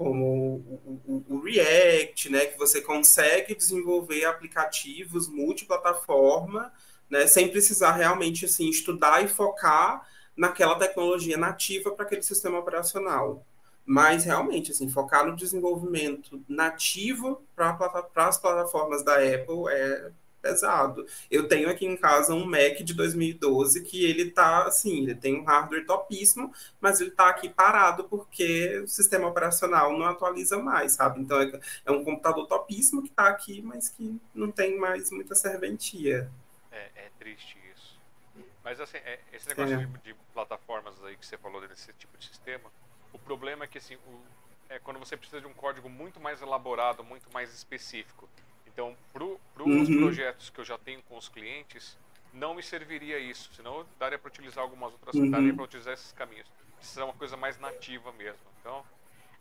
[0.01, 2.47] como o, o, o, React, né?
[2.47, 6.73] Que você consegue desenvolver aplicativos multiplataforma,
[7.11, 7.27] né?
[7.27, 13.45] Sem precisar realmente assim estudar e focar naquela tecnologia nativa para aquele sistema operacional.
[13.85, 17.77] Mas realmente, assim, focar no desenvolvimento nativo para
[18.27, 21.07] as plataformas da Apple é pesado.
[21.31, 25.41] Eu tenho aqui em casa um Mac de 2012 que ele tá assim, ele tem
[25.41, 30.93] um hardware topíssimo, mas ele tá aqui parado porque o sistema operacional não atualiza mais,
[30.93, 31.21] sabe?
[31.21, 35.35] Então é, é um computador topíssimo que tá aqui, mas que não tem mais muita
[35.35, 36.31] serventia.
[36.71, 37.99] É, é triste isso.
[38.63, 39.85] Mas assim, é, esse negócio é.
[39.85, 42.71] de, de, plataformas aí que você falou desse tipo de sistema,
[43.13, 44.21] o problema é que assim, o,
[44.69, 48.29] é quando você precisa de um código muito mais elaborado, muito mais específico.
[48.81, 49.99] Então, para os uhum.
[49.99, 51.99] projetos que eu já tenho com os clientes,
[52.33, 53.51] não me serviria isso.
[53.55, 55.31] Senão, daria para utilizar algumas outras, uhum.
[55.31, 56.47] daria para utilizar esses caminhos.
[56.79, 58.41] Precisa uma coisa mais nativa mesmo.
[58.61, 58.83] Então,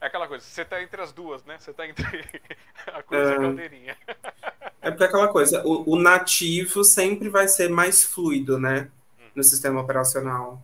[0.01, 1.57] é aquela coisa, você está entre as duas, né?
[1.57, 2.03] Você está entre
[2.87, 3.33] a coisa é.
[3.33, 3.97] e a caldeirinha.
[4.81, 8.91] é porque é aquela coisa, o, o, nativo sempre vai ser mais fluido, né?
[9.17, 9.29] Hum.
[9.35, 10.61] No sistema operacional.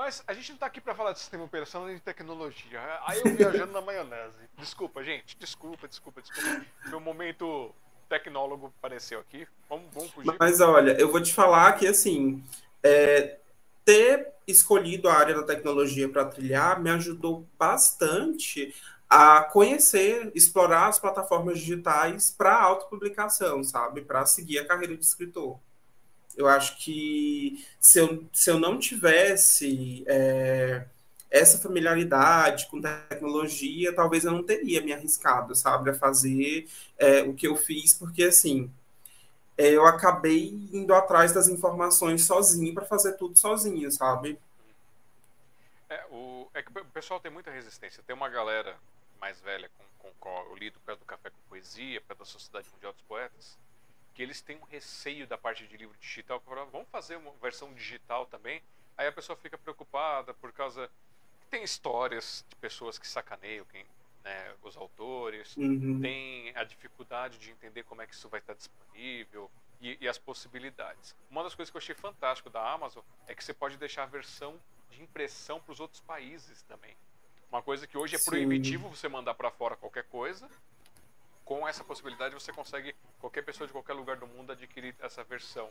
[0.00, 2.80] Mas a gente não está aqui para falar de sistema operacional nem de tecnologia.
[3.04, 4.38] Aí eu viajando na maionese.
[4.56, 5.36] Desculpa, gente.
[5.38, 6.64] Desculpa, desculpa, desculpa.
[6.86, 7.70] Meu momento
[8.08, 9.46] tecnólogo apareceu aqui.
[9.68, 10.34] Vamos, vamos fugir.
[10.40, 12.42] Mas olha, eu vou te falar que assim,
[12.82, 13.36] é,
[13.84, 18.74] ter escolhido a área da tecnologia para trilhar me ajudou bastante
[19.06, 24.00] a conhecer, explorar as plataformas digitais para autopublicação, sabe?
[24.00, 25.58] Para seguir a carreira de escritor.
[26.36, 30.84] Eu acho que se eu, se eu não tivesse é,
[31.30, 36.68] essa familiaridade com tecnologia, talvez eu não teria me arriscado, sabe, a fazer
[36.98, 38.70] é, o que eu fiz, porque assim
[39.60, 44.38] é, eu acabei indo atrás das informações sozinho para fazer tudo sozinho, sabe?
[45.90, 48.02] É, o, é que o pessoal tem muita resistência.
[48.06, 48.74] Tem uma galera
[49.20, 52.70] mais velha com, com qual eu lido perto do Café com Poesia, perto da Sociedade
[52.72, 53.58] Mundial dos Poetas,
[54.20, 57.30] que eles têm um receio da parte de livro digital, que falam, vamos fazer uma
[57.40, 58.60] versão digital também.
[58.94, 60.90] Aí a pessoa fica preocupada por causa
[61.48, 63.82] tem histórias de pessoas que sacaneiam quem,
[64.22, 66.02] né, os autores, uhum.
[66.02, 69.50] tem a dificuldade de entender como é que isso vai estar disponível
[69.80, 71.16] e, e, as possibilidades.
[71.30, 74.06] Uma das coisas que eu achei fantástico da Amazon é que você pode deixar a
[74.06, 74.60] versão
[74.90, 76.94] de impressão para os outros países também.
[77.50, 78.32] Uma coisa que hoje é Sim.
[78.32, 80.46] proibitivo você mandar para fora qualquer coisa.
[81.50, 85.68] Com essa possibilidade você consegue qualquer pessoa de qualquer lugar do mundo adquirir essa versão.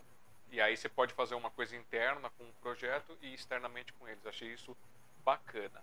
[0.50, 4.26] E aí você pode fazer uma coisa interna com o projeto e externamente com eles.
[4.26, 4.76] Achei isso
[5.24, 5.82] bacana.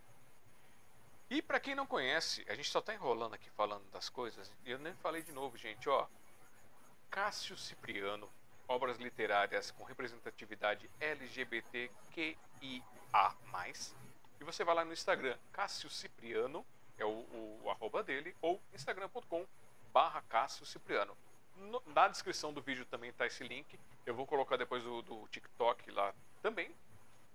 [1.32, 4.70] E para quem não conhece, a gente só tá enrolando aqui falando das coisas, e
[4.70, 6.06] eu nem falei de novo, gente, ó.
[7.10, 8.30] Cássio Cipriano,
[8.68, 12.38] obras literárias com representatividade LGBTQIA+.
[14.40, 16.64] E você vai lá no Instagram, Cássio Cipriano,
[17.00, 19.44] é o, o, o arroba dele, ou instagram.com
[19.98, 21.18] barra Cássio Cipriano.
[21.56, 23.80] No, na descrição do vídeo também está esse link.
[24.06, 26.70] Eu vou colocar depois o do TikTok lá também,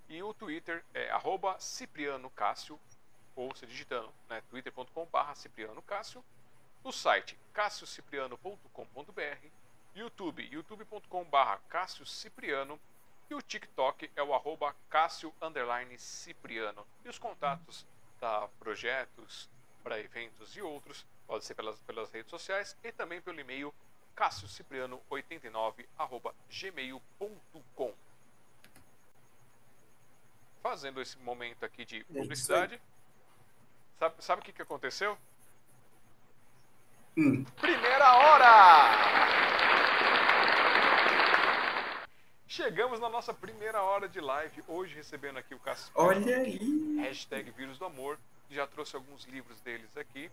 [0.09, 2.79] e o Twitter é arroba Cipriano Cássio,
[3.35, 6.25] ou se digitando, né, twitter.com.br Cipriano Cássio.
[6.85, 9.47] O site cassiocipriano.com.br.
[9.97, 12.79] YouTube, youtube.com.br Cássio Cipriano.
[13.29, 15.35] E o TikTok é o arroba Cássio
[15.99, 16.87] Cipriano.
[17.05, 17.85] E os contatos
[18.21, 19.51] para projetos,
[19.83, 23.75] para eventos e outros, pode ser pelas, pelas redes sociais e também pelo e-mail
[24.17, 25.85] cassiocipriano89
[26.51, 27.95] gmail.com
[30.63, 32.81] fazendo esse momento aqui de é publicidade.
[33.99, 35.19] sabe, sabe o que, que aconteceu?
[37.17, 37.45] Hum.
[37.61, 39.33] Primeira hora!
[42.47, 45.91] Chegamos na nossa primeira hora de live, hoje recebendo aqui o Cássio.
[45.95, 46.97] Olha aí!
[46.99, 48.19] Hashtag Vírus do Amor.
[48.51, 50.31] Já trouxe alguns livros deles aqui.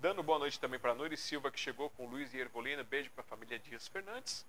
[0.00, 2.84] Dando boa noite também para Nuri Silva, que chegou com Luiz e Ervolina.
[2.84, 4.46] Beijo para a família Dias Fernandes.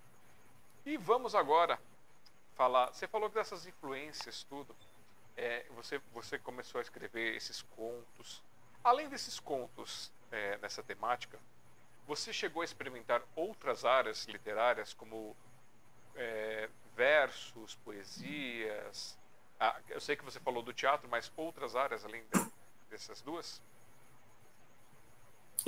[0.86, 1.80] E vamos agora
[2.56, 2.94] falar.
[2.94, 4.76] Você falou dessas influências, tudo
[5.40, 8.44] é, você, você começou a escrever esses contos.
[8.84, 11.40] Além desses contos é, nessa temática,
[12.06, 15.36] você chegou a experimentar outras áreas literárias, como
[16.16, 19.18] é, versos, poesias?
[19.60, 22.52] Ah, eu sei que você falou do teatro, mas outras áreas além de,
[22.90, 23.62] dessas duas?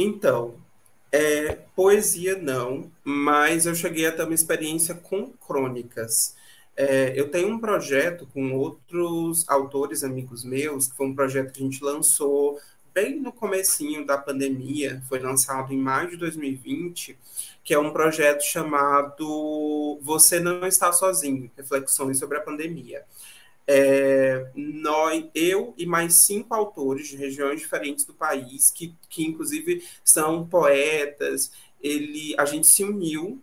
[0.04, 0.56] Então,
[1.12, 6.36] é, poesia não, mas eu cheguei a ter uma experiência com crônicas.
[6.76, 11.62] É, eu tenho um projeto com outros autores amigos meus, que foi um projeto que
[11.62, 12.60] a gente lançou
[12.92, 17.16] bem no comecinho da pandemia, foi lançado em maio de 2020,
[17.64, 23.04] que é um projeto chamado Você Não Está Sozinho, Reflexões sobre a Pandemia.
[23.68, 29.84] É, nós, eu e mais cinco autores de regiões diferentes do país, que, que inclusive
[30.04, 31.52] são poetas,
[31.82, 33.42] ele, a gente se uniu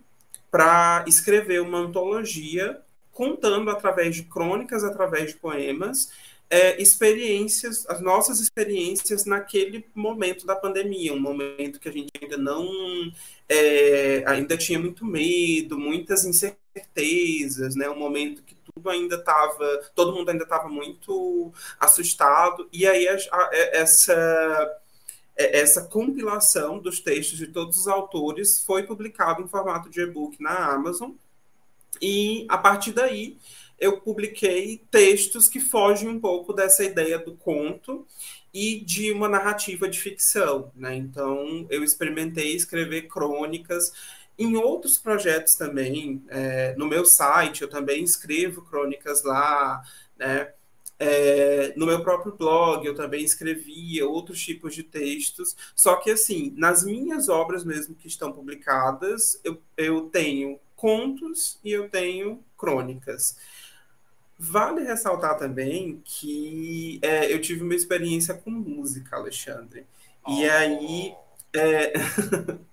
[0.51, 6.09] para escrever uma antologia contando através de crônicas, através de poemas,
[6.49, 12.37] é, experiências, as nossas experiências naquele momento da pandemia, um momento que a gente ainda
[12.37, 12.67] não,
[13.47, 17.87] é, ainda tinha muito medo, muitas incertezas, né?
[17.89, 18.55] Um momento que
[18.87, 24.79] ainda estava, todo mundo ainda estava muito assustado, e aí a, a, essa
[25.39, 30.35] é, essa compilação dos textos de todos os autores foi publicado em formato de e-book
[30.41, 31.11] na Amazon
[32.01, 33.37] e a partir daí
[33.79, 38.05] eu publiquei textos que fogem um pouco dessa ideia do conto
[38.53, 40.95] e de uma narrativa de ficção, né?
[40.95, 43.93] Então eu experimentei escrever crônicas
[44.39, 46.23] em outros projetos também.
[46.29, 49.83] É, no meu site eu também escrevo crônicas lá,
[50.17, 50.53] né?
[51.01, 56.53] É, no meu próprio blog eu também escrevia outros tipos de textos, só que assim,
[56.57, 63.37] nas minhas obras mesmo que estão publicadas, eu, eu tenho contos e eu tenho crônicas.
[64.37, 69.85] Vale ressaltar também que é, eu tive uma experiência com música, Alexandre.
[70.27, 70.51] E oh.
[70.51, 71.13] aí.
[71.53, 71.93] É...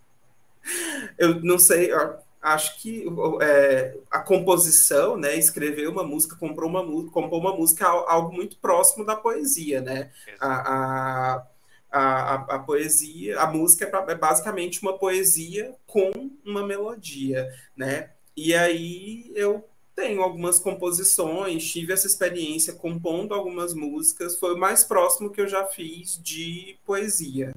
[1.19, 3.05] eu não sei, eu acho que
[3.43, 8.57] é, a composição, né, escrever uma música, compor uma, compor uma música é algo muito
[8.59, 10.13] próximo da poesia, né?
[10.39, 11.47] A, a,
[11.91, 18.11] a, a, poesia, a música é, é basicamente uma poesia com uma melodia, né?
[18.37, 19.65] E aí eu
[19.97, 25.49] tenho algumas composições, tive essa experiência compondo algumas músicas, foi o mais próximo que eu
[25.49, 27.55] já fiz de poesia.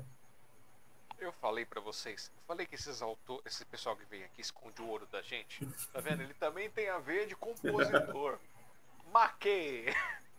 [1.20, 4.88] Eu falei para vocês, falei que esses autores, esse pessoal que vem aqui esconde o
[4.88, 5.66] ouro da gente.
[5.92, 6.24] Tá vendo?
[6.24, 8.40] Ele também tem a ver de compositor.
[9.12, 9.94] Maquê!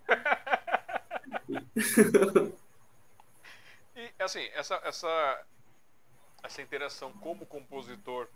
[3.95, 5.47] e assim, essa, essa,
[6.43, 8.27] essa interação como compositor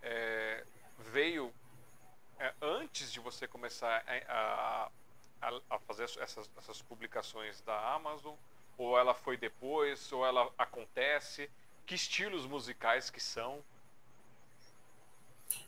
[0.00, 0.64] é,
[0.98, 1.52] veio
[2.38, 4.88] é, antes de você começar a,
[5.42, 8.36] a, a fazer essas, essas publicações da Amazon?
[8.76, 10.12] Ou ela foi depois?
[10.12, 11.50] Ou ela acontece?
[11.88, 13.64] Que estilos musicais que são?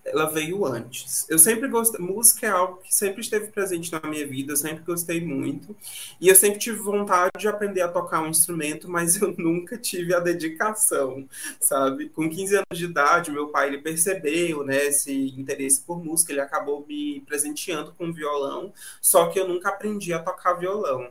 [0.05, 1.27] ela veio antes.
[1.29, 4.83] Eu sempre gostei, música é algo que sempre esteve presente na minha vida, eu sempre
[4.85, 5.77] gostei muito.
[6.21, 10.15] E eu sempre tive vontade de aprender a tocar um instrumento, mas eu nunca tive
[10.15, 11.29] a dedicação,
[11.61, 12.09] sabe?
[12.09, 16.41] Com 15 anos de idade, meu pai ele percebeu, né, esse interesse por música, ele
[16.41, 21.09] acabou me presenteando com violão, só que eu nunca aprendi a tocar violão.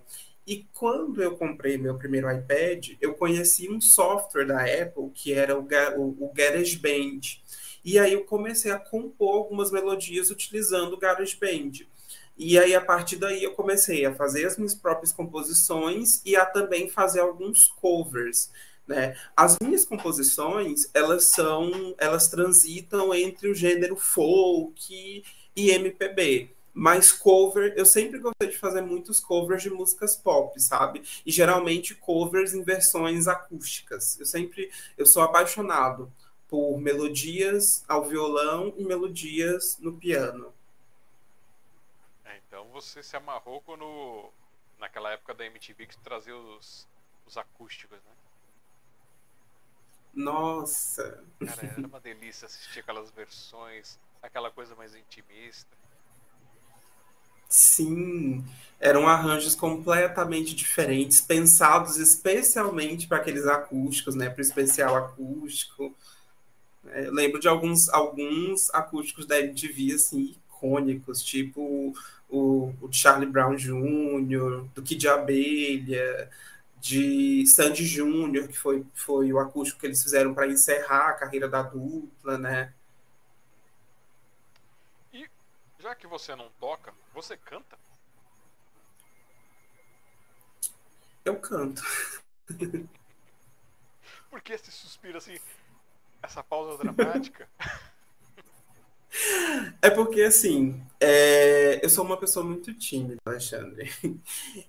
[0.50, 5.56] E quando eu comprei meu primeiro iPad, eu conheci um software da Apple que era
[5.56, 7.20] o, o, o GarageBand.
[7.86, 11.88] E aí eu comecei a compor algumas melodias utilizando o GarageBand.
[12.36, 16.48] E aí, a partir daí, eu comecei a fazer as minhas próprias composições e a
[16.48, 18.50] também fazer alguns covers.
[18.88, 19.16] Né?
[19.38, 25.24] As minhas composições, elas são, elas transitam entre o gênero folk
[25.56, 26.56] e MPB.
[26.80, 31.04] Mas cover, eu sempre gostei de fazer muitos covers de músicas pop, sabe?
[31.26, 34.18] E geralmente covers em versões acústicas.
[34.18, 36.10] Eu sempre, eu sou apaixonado
[36.48, 40.54] por melodias ao violão e melodias no piano.
[42.24, 44.32] É, então você se amarrou quando
[44.78, 46.88] naquela época da MTV que trazia os,
[47.26, 48.14] os acústicos, né?
[50.14, 51.22] Nossa!
[51.46, 55.78] Cara, era uma delícia assistir aquelas versões, aquela coisa mais intimista.
[57.50, 58.44] Sim,
[58.80, 65.96] eram arranjos completamente diferentes, pensados especialmente para aqueles acústicos, né, para o especial acústico.
[66.88, 71.94] É, eu lembro de alguns, alguns acústicos da MTV, assim, icônicos, tipo
[72.30, 76.30] o, o Charlie Brown Jr., do Kid Abelha,
[76.82, 81.48] de Sandy Jr., que foi, foi o acústico que eles fizeram para encerrar a carreira
[81.50, 82.74] da dupla, né?
[85.14, 85.30] E
[85.80, 87.78] já que você não toca, você canta?
[91.26, 91.82] Eu canto.
[94.30, 95.40] Por que esse suspiro assim?
[96.22, 97.50] essa pausa dramática?
[99.82, 101.84] É porque, assim, é...
[101.84, 103.92] eu sou uma pessoa muito tímida, Alexandre.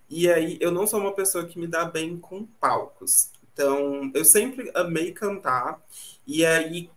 [0.08, 3.30] E aí, eu não sou uma pessoa que me dá bem com palcos.
[3.52, 5.80] Então, eu sempre amei cantar.
[6.26, 6.90] E aí,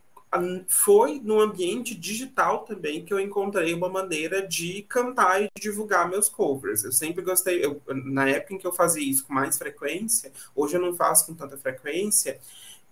[0.67, 6.29] foi no ambiente digital também que eu encontrei uma maneira de cantar e divulgar meus
[6.29, 6.83] covers.
[6.83, 10.75] Eu sempre gostei, eu, na época em que eu fazia isso com mais frequência, hoje
[10.75, 12.39] eu não faço com tanta frequência,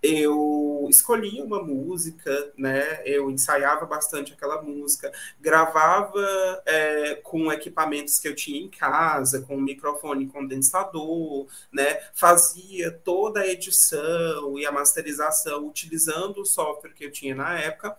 [0.01, 3.01] eu escolhia uma música, né?
[3.05, 9.59] Eu ensaiava bastante aquela música, gravava é, com equipamentos que eu tinha em casa, com
[9.59, 12.01] microfone condensador, né?
[12.13, 17.97] Fazia toda a edição e a masterização utilizando o software que eu tinha na época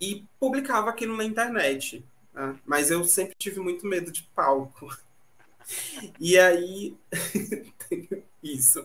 [0.00, 2.04] e publicava aquilo na internet.
[2.32, 2.58] Né?
[2.66, 4.88] Mas eu sempre tive muito medo de palco.
[6.18, 6.96] E aí
[8.42, 8.84] Isso.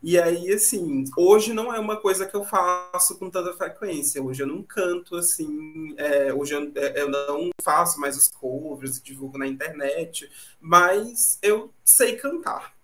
[0.00, 4.22] E aí, assim, hoje não é uma coisa que eu faço com tanta frequência.
[4.22, 9.02] Hoje eu não canto assim, é, hoje eu, é, eu, não faço mais os covers
[9.02, 10.30] divulgo na internet,
[10.60, 12.76] mas eu sei cantar.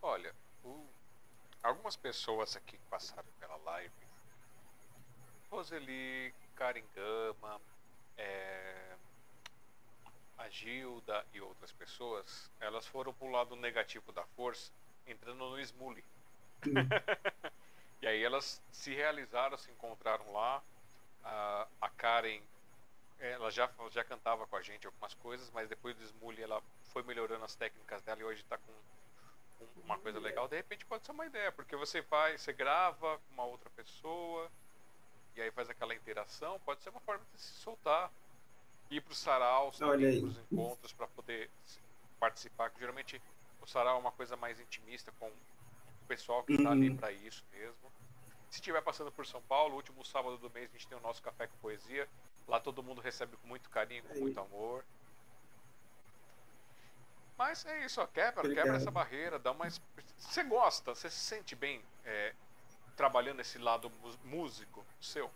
[0.00, 0.34] Olha,
[0.64, 0.82] o,
[1.62, 3.92] algumas pessoas aqui que passaram pela live,
[5.50, 7.60] Roseli, Karen Gama,
[8.16, 8.96] é,
[10.40, 14.72] a Gilda e outras pessoas, elas foram pro lado negativo da força,
[15.06, 16.04] entrando no Smully.
[18.02, 20.62] E aí elas se realizaram, se encontraram lá.
[21.22, 22.40] A, a Karen,
[23.18, 26.62] ela já, já cantava com a gente algumas coisas, mas depois do Smully ela
[26.94, 28.72] foi melhorando as técnicas dela e hoje está com
[29.84, 30.48] uma coisa legal.
[30.48, 34.50] De repente pode ser uma ideia, porque você faz, você grava com uma outra pessoa
[35.36, 38.10] e aí faz aquela interação, pode ser uma forma de se soltar
[38.90, 41.50] ir para os saraus, para os encontros para poder
[42.18, 42.70] participar.
[42.70, 43.22] Que geralmente
[43.60, 46.72] o sarau é uma coisa mais intimista com o pessoal que está uhum.
[46.72, 47.92] ali para isso mesmo.
[48.50, 51.22] Se estiver passando por São Paulo, último sábado do mês a gente tem o nosso
[51.22, 52.08] café com poesia.
[52.48, 54.84] Lá todo mundo recebe com muito carinho, com muito amor.
[57.38, 59.80] Mas é isso, ó, quebra, quebra essa barreira, dá mais.
[60.18, 62.34] Você gosta, você se sente bem é,
[62.96, 63.90] trabalhando esse lado
[64.24, 65.30] músico seu?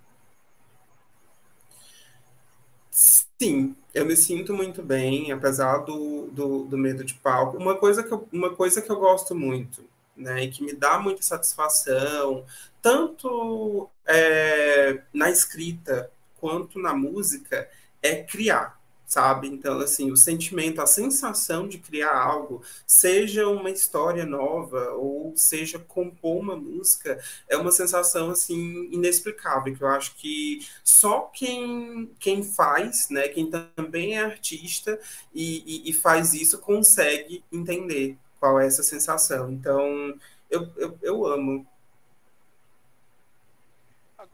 [2.94, 7.56] Sim, eu me sinto muito bem, apesar do, do, do, medo de palco.
[7.56, 9.84] Uma coisa, que eu, uma coisa que eu gosto muito,
[10.16, 12.46] né, e que me dá muita satisfação,
[12.80, 17.68] tanto é, na escrita quanto na música,
[18.00, 19.48] é criar sabe?
[19.48, 25.78] Então, assim, o sentimento, a sensação de criar algo, seja uma história nova ou seja
[25.78, 27.18] compor uma música,
[27.48, 33.50] é uma sensação, assim, inexplicável, que eu acho que só quem, quem faz, né, quem
[33.50, 34.98] também é artista
[35.34, 39.50] e, e, e faz isso, consegue entender qual é essa sensação.
[39.50, 40.14] Então,
[40.50, 41.66] eu, eu, eu amo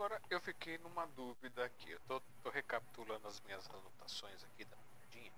[0.00, 1.90] Agora eu fiquei numa dúvida aqui.
[1.90, 5.30] Eu tô, tô recapitulando as minhas anotações aqui da Mundinha.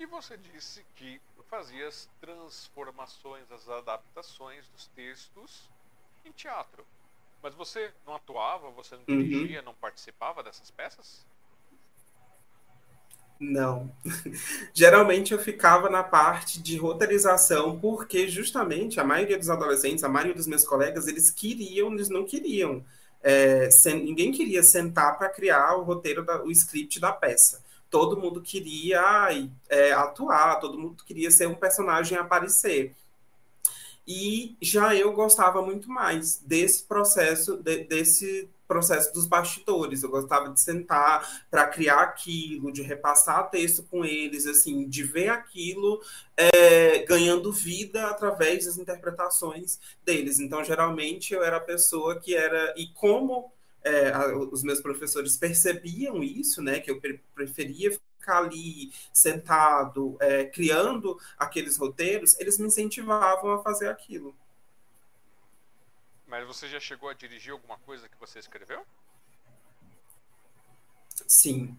[0.00, 1.20] E você disse que
[1.50, 5.68] fazia as transformações, as adaptações dos textos
[6.24, 6.82] em teatro.
[7.42, 9.22] Mas você não atuava, você não uhum.
[9.22, 9.66] dirigia, uhum.
[9.66, 11.26] não participava dessas peças?
[13.38, 13.94] Não.
[14.72, 20.34] Geralmente eu ficava na parte de roteirização, porque justamente a maioria dos adolescentes, a maioria
[20.34, 22.82] dos meus colegas, eles queriam, eles não queriam
[23.22, 27.62] é, sem, ninguém queria sentar para criar o roteiro, da, o script da peça.
[27.90, 29.28] Todo mundo queria
[29.68, 32.94] é, atuar, todo mundo queria ser um personagem aparecer.
[34.06, 40.02] E já eu gostava muito mais desse processo, de, desse processo dos bastidores.
[40.02, 45.30] Eu gostava de sentar para criar aquilo, de repassar texto com eles, assim, de ver
[45.30, 46.00] aquilo
[46.36, 50.38] é, ganhando vida através das interpretações deles.
[50.38, 52.74] Então, geralmente, eu era a pessoa que era.
[52.76, 53.50] E como
[53.82, 54.12] é,
[54.52, 57.00] os meus professores percebiam isso, né, que eu
[57.34, 64.34] preferia ficar ali sentado, é, criando aqueles roteiros, eles me incentivavam a fazer aquilo.
[66.28, 68.84] Mas você já chegou a dirigir alguma coisa que você escreveu?
[71.26, 71.76] Sim.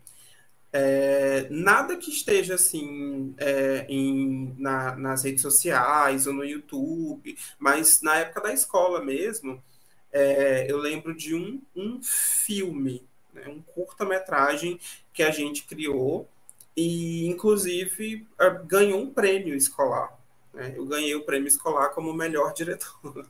[0.74, 8.02] É, nada que esteja assim é, em, na, nas redes sociais ou no YouTube, mas
[8.02, 9.64] na época da escola mesmo,
[10.12, 14.80] é, eu lembro de um, um filme, né, um curta-metragem
[15.14, 16.28] que a gente criou
[16.76, 18.28] e, inclusive,
[18.66, 20.18] ganhou um prêmio escolar.
[20.54, 20.74] Né?
[20.76, 23.28] Eu ganhei o prêmio escolar como melhor diretor.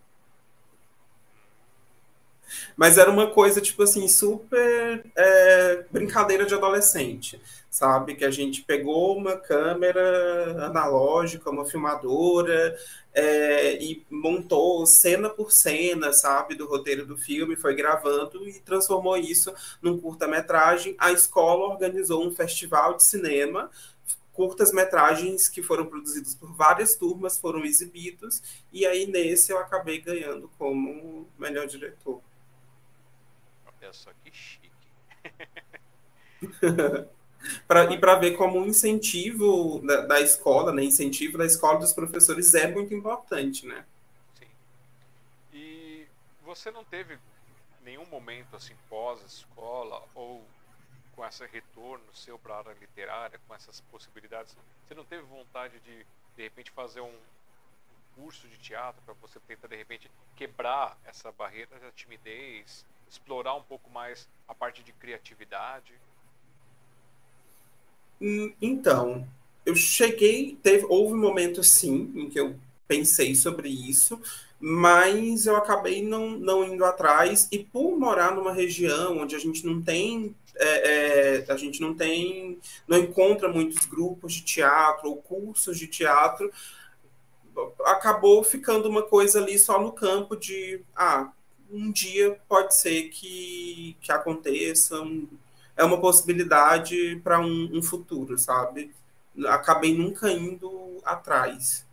[2.75, 8.15] Mas era uma coisa, tipo assim, super é, brincadeira de adolescente, sabe?
[8.15, 12.77] Que a gente pegou uma câmera analógica, uma filmadora,
[13.13, 19.17] é, e montou cena por cena, sabe, do roteiro do filme, foi gravando e transformou
[19.17, 20.95] isso num curta-metragem.
[20.99, 23.69] A escola organizou um festival de cinema
[24.39, 30.49] curtas-metragens que foram produzidos por várias turmas foram exibidos, e aí nesse eu acabei ganhando
[30.57, 32.21] como melhor diretor.
[33.81, 34.69] Olha só que chique.
[37.67, 40.83] pra, e para ver como um incentivo da, da, escola, né?
[40.83, 43.85] Incentivo da escola dos professores é muito importante, né?
[44.37, 44.47] Sim.
[45.53, 46.07] E
[46.43, 47.17] você não teve
[47.83, 50.43] nenhum momento assim pós-escola ou
[51.15, 54.55] com esse retorno seu para a área literária, com essas possibilidades,
[54.87, 57.13] você não teve vontade de de repente fazer um
[58.15, 63.63] curso de teatro para você tentar de repente quebrar essa barreira da timidez explorar um
[63.63, 65.93] pouco mais a parte de criatividade?
[68.21, 69.27] Hum, então,
[69.65, 72.55] eu cheguei, teve, houve um momento sim em que eu
[72.87, 74.19] pensei sobre isso,
[74.59, 79.65] mas eu acabei não, não indo atrás e por morar numa região onde a gente
[79.65, 85.15] não tem é, é, a gente não tem não encontra muitos grupos de teatro ou
[85.15, 86.51] cursos de teatro
[87.85, 91.31] acabou ficando uma coisa ali só no campo de ah
[91.71, 95.27] um dia pode ser que, que aconteça, um,
[95.75, 98.93] é uma possibilidade para um, um, futuro, sabe?
[99.47, 101.87] Acabei nunca indo atrás.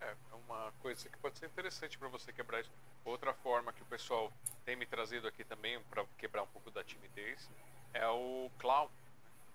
[0.00, 2.70] É, é uma coisa que pode ser interessante para você quebrar isso.
[3.04, 4.32] Outra forma que o pessoal
[4.64, 7.50] tem me trazido aqui também para quebrar um pouco da timidez
[7.92, 8.88] é o clown.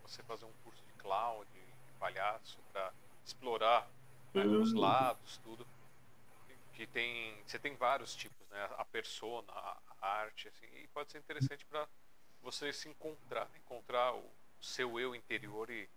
[0.03, 1.59] Você fazer um curso de clown, de,
[1.99, 2.91] palhaço, para
[3.25, 3.87] explorar
[4.33, 5.65] né, os lados, tudo
[6.79, 8.69] que tem você tem vários tipos né?
[8.77, 11.85] A persona a arte assim e pode ser interessante para
[12.41, 14.23] você se encontrar encontrar o
[14.61, 15.89] seu eu interior e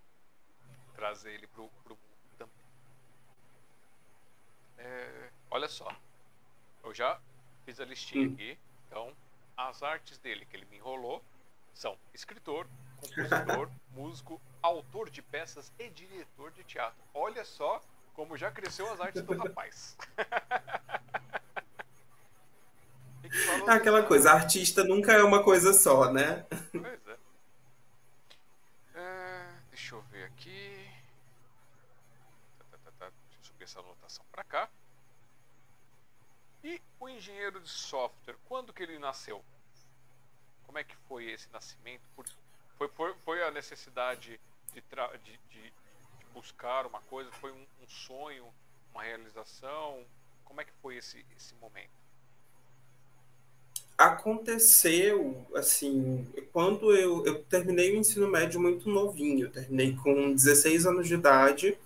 [0.97, 2.55] trazer ele pro, pro mundo também.
[4.79, 5.89] É, olha só.
[6.83, 7.21] Eu já
[7.65, 8.33] fiz a listinha hum.
[8.33, 8.59] aqui.
[8.89, 9.17] Então
[9.57, 11.25] as artes dele que ele me enrolou
[11.73, 12.67] são escritor
[13.01, 17.01] compositor músico, autor de peças e diretor de teatro.
[17.15, 17.81] Olha só
[18.13, 19.97] como já cresceu as artes do rapaz.
[23.67, 26.45] É aquela coisa, artista nunca é uma coisa só, né?
[26.71, 27.17] Pois é.
[28.95, 30.91] é deixa eu ver aqui.
[32.59, 34.69] Tá, tá, tá, deixa eu subir essa anotação para cá.
[36.63, 39.43] E o engenheiro de software, quando que ele nasceu?
[40.67, 42.03] Como é que foi esse nascimento?
[42.77, 44.39] Foi, foi, foi a necessidade
[44.73, 45.73] de, de, de, de,
[46.33, 47.31] buscar uma coisa?
[47.33, 48.45] Foi um, um, sonho,
[48.93, 50.05] uma realização?
[50.45, 51.91] Como é que foi esse, esse momento?
[53.97, 61.07] Aconteceu, assim, quando eu, eu terminei o ensino médio muito novinho, terminei com 16 anos
[61.07, 61.79] de idade,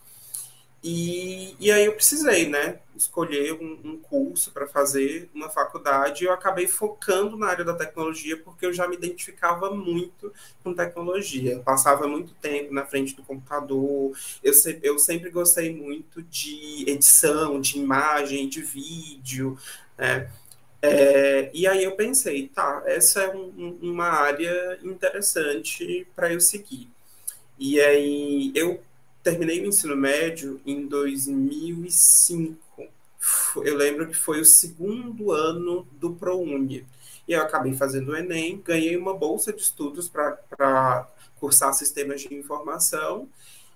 [0.88, 6.22] e, e aí eu precisei, né, escolher um, um curso para fazer uma faculdade.
[6.22, 10.32] E eu acabei focando na área da tecnologia porque eu já me identificava muito
[10.62, 11.54] com tecnologia.
[11.54, 14.16] Eu passava muito tempo na frente do computador.
[14.44, 19.58] Eu, se, eu sempre gostei muito de edição, de imagem, de vídeo,
[19.98, 20.30] né?
[20.80, 26.88] É, e aí eu pensei, tá, essa é um, uma área interessante para eu seguir.
[27.58, 28.80] E aí eu
[29.27, 32.57] terminei o ensino médio em 2005.
[33.57, 36.86] Eu lembro que foi o segundo ano do ProUni.
[37.27, 41.09] E eu acabei fazendo o Enem, ganhei uma bolsa de estudos para
[41.40, 43.28] cursar sistemas de informação.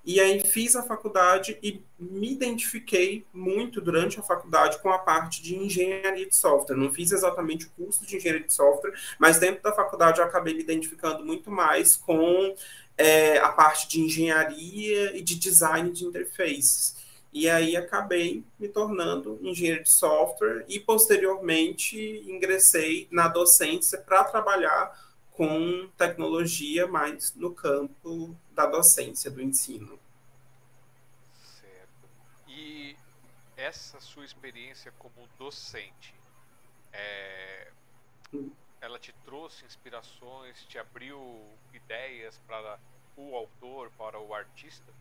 [0.04, 5.42] E aí fiz a faculdade e me identifiquei muito durante a faculdade com a parte
[5.42, 6.76] de engenharia de software.
[6.76, 10.54] Não fiz exatamente o curso de engenharia de software, mas dentro da faculdade eu acabei
[10.54, 12.54] me identificando muito mais com
[12.96, 16.96] é, a parte de engenharia e de design de interfaces.
[17.32, 21.96] E aí acabei me tornando engenheiro de software e posteriormente
[22.26, 25.09] ingressei na docência para trabalhar
[25.40, 29.98] com tecnologia mais no campo da docência, do ensino.
[31.32, 32.10] Certo.
[32.46, 32.94] E
[33.56, 36.14] essa sua experiência como docente,
[36.92, 37.72] é,
[38.82, 41.18] ela te trouxe inspirações, te abriu
[41.72, 42.78] ideias para
[43.16, 44.92] o autor, para o artista?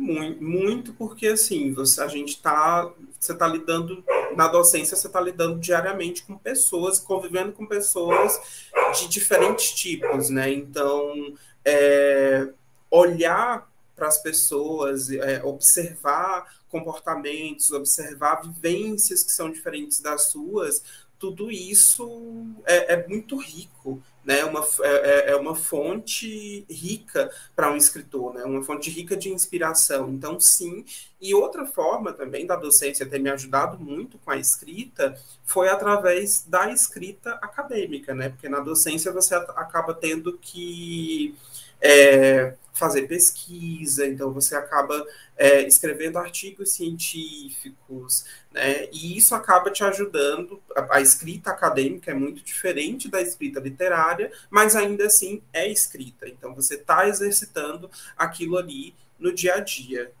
[0.00, 4.02] Muito, muito porque assim, você, a gente está você está lidando,
[4.34, 8.64] na docência, você está lidando diariamente com pessoas, convivendo com pessoas
[8.98, 10.50] de diferentes tipos, né?
[10.50, 12.48] Então, é,
[12.90, 20.82] olhar para as pessoas, é, observar comportamentos, observar vivências que são diferentes das suas,
[21.18, 24.44] tudo isso é, é muito rico, né?
[24.44, 28.44] Uma, é, é, é uma fonte rica para um escritor, né?
[28.44, 30.10] Uma fonte rica de inspiração.
[30.10, 30.84] Então, sim.
[31.20, 35.14] E outra forma também da docência ter me ajudado muito com a escrita
[35.44, 38.28] foi através da escrita acadêmica, né?
[38.28, 41.34] Porque na docência você acaba tendo que
[41.80, 45.04] é, fazer pesquisa, então você acaba
[45.36, 48.88] é, escrevendo artigos científicos, né?
[48.92, 50.62] E isso acaba te ajudando.
[50.76, 56.28] A, a, escrita acadêmica é muito diferente da escrita literária, mas ainda assim é escrita.
[56.28, 60.12] Então você está exercitando aquilo ali no dia a dia.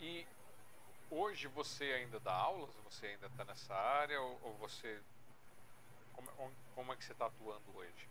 [0.00, 0.26] E
[1.10, 2.70] hoje você ainda dá aulas?
[2.90, 4.98] Você ainda está nessa área ou, ou você
[6.14, 8.08] como, como, é que você está atuando hoje?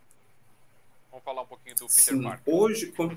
[1.13, 2.51] Vamos falar um pouquinho do Peter Sim, Parker.
[2.51, 3.07] Hoje, com...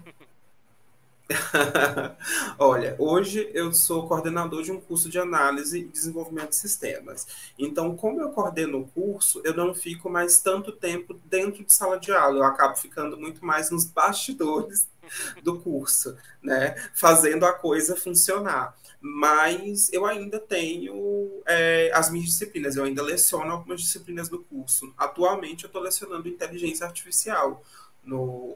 [2.58, 7.26] Olha, hoje eu sou coordenador de um curso de análise e desenvolvimento de sistemas.
[7.58, 11.98] Então, como eu coordeno o curso, eu não fico mais tanto tempo dentro de sala
[11.98, 14.86] de aula, eu acabo ficando muito mais nos bastidores
[15.42, 16.74] do curso, né?
[16.92, 18.76] Fazendo a coisa funcionar.
[19.00, 24.92] Mas eu ainda tenho é, as minhas disciplinas, eu ainda leciono algumas disciplinas do curso.
[24.98, 27.62] Atualmente eu estou lecionando inteligência artificial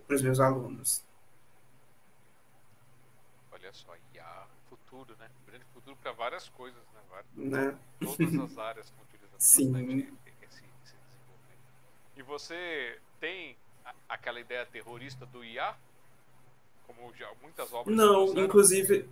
[0.06, 1.05] para os meus alunos.
[3.51, 5.28] Olha só, IA, futuro, né?
[5.47, 7.01] Grande futuro para várias coisas, né?
[7.10, 7.78] Várias, né?
[7.98, 9.72] Todas as áreas estão utilizando Sim.
[9.72, 11.60] bastante esse, esse desenvolvimento.
[12.16, 15.74] E você tem a, aquela ideia terrorista do IA?
[16.86, 17.97] Como já muitas obras.
[17.97, 19.09] Não, inclusive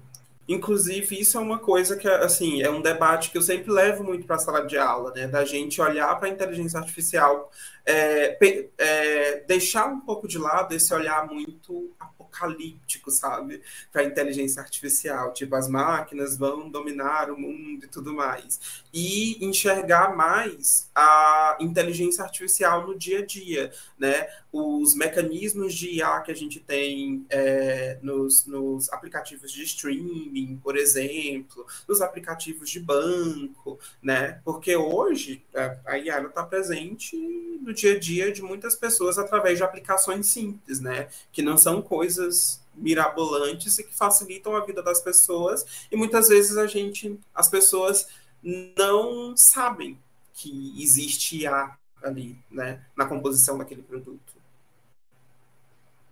[0.48, 4.26] Inclusive, isso é uma coisa que, assim, é um debate que eu sempre levo muito
[4.26, 5.28] para a sala de aula, né?
[5.28, 7.50] Da gente olhar para a inteligência artificial,
[7.84, 8.38] é,
[8.78, 13.62] é, deixar um pouco de lado esse olhar muito apocalíptico, sabe?
[13.92, 15.32] Para a inteligência artificial.
[15.32, 18.82] Tipo, as máquinas vão dominar o mundo e tudo mais.
[18.92, 24.28] E enxergar mais a inteligência artificial no dia a dia, né?
[24.52, 30.30] Os mecanismos de IA que a gente tem é, nos, nos aplicativos de streaming,
[30.62, 34.40] por exemplo, nos aplicativos de banco, né?
[34.44, 35.44] Porque hoje
[35.84, 37.16] a IA está presente
[37.60, 41.08] no dia a dia de muitas pessoas através de aplicações simples, né?
[41.32, 46.56] Que não são coisas mirabolantes e que facilitam a vida das pessoas e muitas vezes
[46.56, 48.08] a gente, as pessoas
[48.42, 49.98] não sabem
[50.32, 54.36] que existe IA ali, né, na composição daquele produto.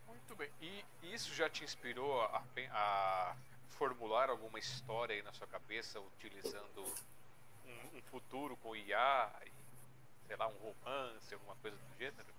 [0.09, 0.51] Muito bem.
[0.61, 2.43] E isso já te inspirou a,
[2.73, 3.37] a
[3.79, 6.85] formular alguma história aí na sua cabeça utilizando
[7.67, 9.31] um, um futuro com IA,
[10.27, 12.37] sei lá, um romance, alguma coisa do gênero?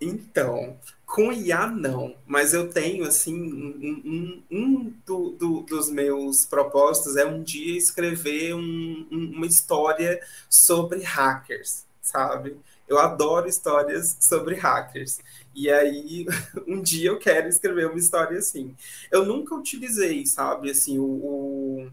[0.00, 0.76] Então,
[1.06, 7.16] com IA não, mas eu tenho assim um, um, um do, do, dos meus propósitos
[7.16, 12.58] é um dia escrever um, uma história sobre hackers, sabe?
[12.88, 15.20] Eu adoro histórias sobre hackers.
[15.54, 16.26] E aí,
[16.66, 18.74] um dia eu quero escrever uma história assim.
[19.10, 21.92] Eu nunca utilizei, sabe, assim, o, o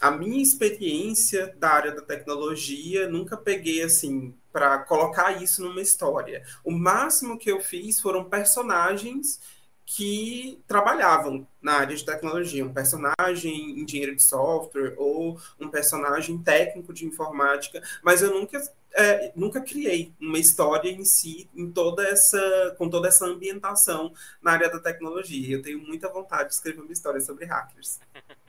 [0.00, 6.42] a minha experiência da área da tecnologia, nunca peguei assim para colocar isso numa história.
[6.64, 9.40] O máximo que eu fiz foram personagens
[9.86, 16.92] que trabalhavam na área de tecnologia, um personagem engenheiro de software ou um personagem técnico
[16.92, 18.60] de informática, mas eu nunca
[18.96, 24.52] é, nunca criei uma história em si em toda essa com toda essa ambientação na
[24.52, 25.56] área da tecnologia.
[25.56, 28.00] Eu tenho muita vontade de escrever uma história sobre hackers.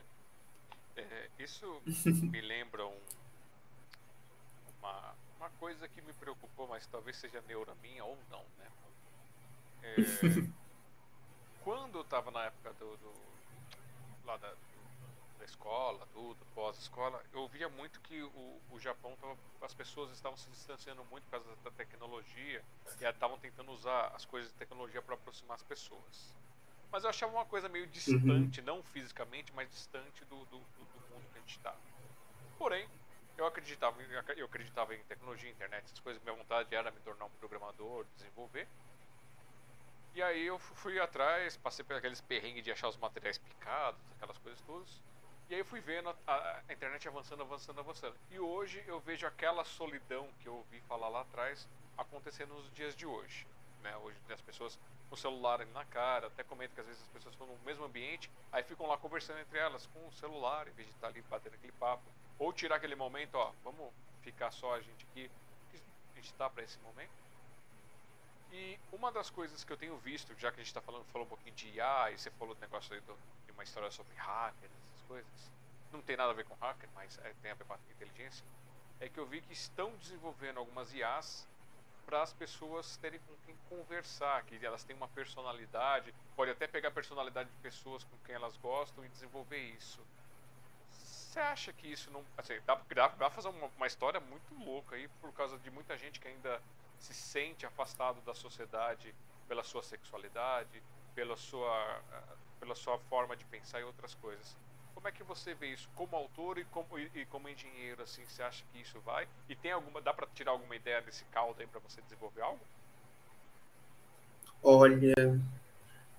[1.38, 1.80] Isso
[2.30, 3.00] me lembra um,
[4.80, 8.70] uma, uma coisa que me preocupou, mas talvez seja neura minha ou não, né?
[9.82, 9.94] É,
[11.62, 13.12] quando eu estava na época do, do
[14.26, 14.52] lá da
[15.48, 20.48] escola, tudo, pós-escola, eu via muito que o, o Japão tava, as pessoas estavam se
[20.50, 22.62] distanciando muito por causa da tecnologia
[23.00, 26.36] e estavam tentando usar as coisas de tecnologia para aproximar as pessoas.
[26.90, 28.66] Mas eu achava uma coisa meio distante, uhum.
[28.66, 31.76] não fisicamente, mas distante do, do, do acreditar.
[32.56, 32.88] Porém,
[33.36, 34.02] eu acreditava,
[34.36, 36.22] eu acreditava em tecnologia, internet, essas coisas.
[36.22, 38.66] Minha vontade era me tornar um programador, desenvolver.
[40.14, 44.36] E aí eu fui atrás, passei por aqueles perrengues de achar os materiais picados, aquelas
[44.38, 45.00] coisas todas.
[45.48, 48.14] E aí eu fui vendo a, a, internet avançando, avançando, avançando.
[48.30, 51.66] E hoje eu vejo aquela solidão que eu ouvi falar lá atrás
[51.96, 53.46] acontecendo nos dias de hoje.
[53.82, 53.96] Né?
[53.96, 57.08] Hoje as pessoas com o celular ali na cara, até comento que às vezes as
[57.08, 60.72] pessoas estão no mesmo ambiente, aí ficam lá conversando entre elas com o celular, em
[60.72, 62.04] vez de estar ali batendo aquele papo.
[62.38, 65.30] Ou tirar aquele momento, ó, vamos ficar só a gente aqui,
[66.12, 67.10] a gente está para esse momento.
[68.52, 71.26] E uma das coisas que eu tenho visto, já que a gente está falando, falou
[71.26, 73.16] um pouquinho de IA, e você falou do negócio aí do,
[73.46, 74.72] de uma história sobre hackers,
[75.08, 75.52] coisas,
[75.90, 78.44] não tem nada a ver com hacker, mas é, tem a ver com inteligência,
[79.00, 81.48] é que eu vi que estão desenvolvendo algumas IAs
[82.04, 86.88] para as pessoas terem com quem conversar, que elas têm uma personalidade, pode até pegar
[86.88, 90.00] a personalidade de pessoas com quem elas gostam e desenvolver isso.
[90.90, 92.24] Você acha que isso não.
[92.36, 96.18] Assim, dá, dá fazer uma, uma história muito louca aí por causa de muita gente
[96.18, 96.62] que ainda
[96.98, 99.14] se sente afastado da sociedade
[99.46, 100.82] pela sua sexualidade,
[101.14, 102.02] pela sua,
[102.58, 104.56] pela sua forma de pensar e outras coisas.
[104.98, 108.02] Como é que você vê isso como autor e como, e, e como engenheiro?
[108.02, 109.28] Assim, você acha que isso vai?
[109.48, 112.58] E tem alguma, dá para tirar alguma ideia desse caldo aí para você desenvolver algo?
[114.60, 115.14] Olha,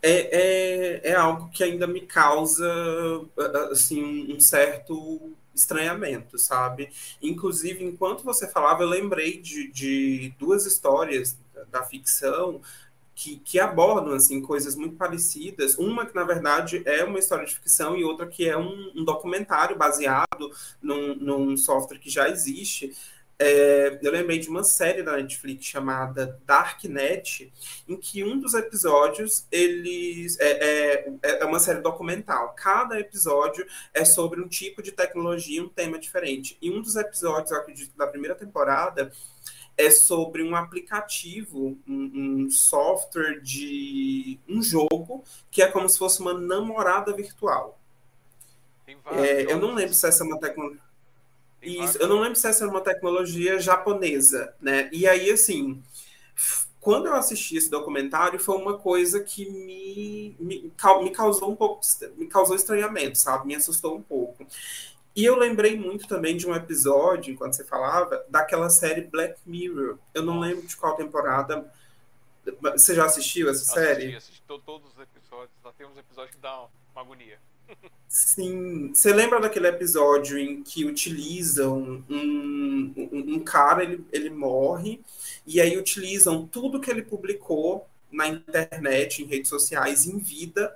[0.01, 2.65] é, é, é algo que ainda me causa
[3.69, 6.89] assim um certo estranhamento, sabe?
[7.21, 11.37] Inclusive, enquanto você falava, eu lembrei de, de duas histórias
[11.69, 12.61] da ficção
[13.19, 15.77] que, que, abordam assim coisas muito parecidas.
[15.77, 19.03] Uma que na verdade é uma história de ficção e outra que é um, um
[19.03, 20.49] documentário baseado
[20.81, 22.95] num, num, software que já existe.
[23.37, 27.51] É, eu lembrei de uma série da Netflix chamada Darknet,
[27.87, 32.53] em que um dos episódios eles é, é, é uma série documental.
[32.55, 36.57] Cada episódio é sobre um tipo de tecnologia, um tema diferente.
[36.61, 39.11] E um dos episódios, eu acredito, da primeira temporada
[39.79, 46.19] é sobre um aplicativo, um, um, software de um jogo que é como se fosse
[46.19, 47.79] uma namorada virtual.
[49.13, 50.81] É, eu não lembro se essa é uma tecnologia.
[51.61, 54.89] Isso, eu não lembro se essa é uma tecnologia japonesa, né?
[54.91, 55.81] E aí, assim,
[56.81, 60.73] quando eu assisti esse documentário, foi uma coisa que me, me,
[61.03, 61.81] me causou um pouco,
[62.17, 63.47] me causou estranhamento, sabe?
[63.47, 64.45] Me assustou um pouco.
[65.15, 69.97] E eu lembrei muito também de um episódio, enquanto você falava, daquela série Black Mirror.
[70.13, 71.71] Eu não lembro de qual temporada.
[72.61, 74.15] Você já assistiu essa assisti, série?
[74.15, 75.51] Assisti todos os episódios.
[75.61, 77.39] Só tem uns episódios que dão uma agonia.
[78.07, 78.91] Sim.
[78.93, 85.01] Você lembra daquele episódio em que utilizam um, um, um cara, ele, ele morre,
[85.45, 90.75] e aí utilizam tudo que ele publicou na internet, em redes sociais, em vida,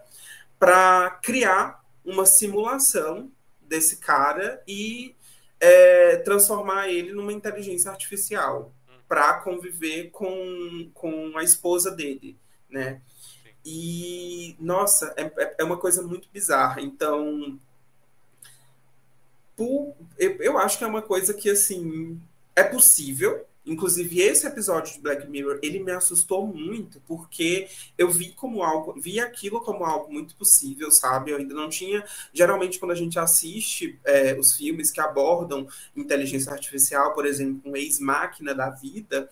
[0.59, 3.31] para criar uma simulação
[3.67, 5.15] desse cara e
[5.59, 8.73] é, transformar ele numa inteligência artificial
[9.07, 12.37] para conviver com, com a esposa dele,
[12.69, 13.01] né?
[13.65, 16.81] E, nossa, é, é, é uma coisa muito bizarra.
[16.81, 17.57] Então,
[20.17, 22.19] eu, eu acho que é uma coisa que, assim,
[22.55, 27.67] é possível, Inclusive, esse episódio de Black Mirror, ele me assustou muito, porque
[27.97, 31.31] eu vi como algo, vi aquilo como algo muito possível, sabe?
[31.31, 32.03] Eu ainda não tinha.
[32.33, 35.65] Geralmente, quando a gente assiste é, os filmes que abordam
[35.95, 39.29] inteligência artificial, por exemplo, um ex-máquina da vida,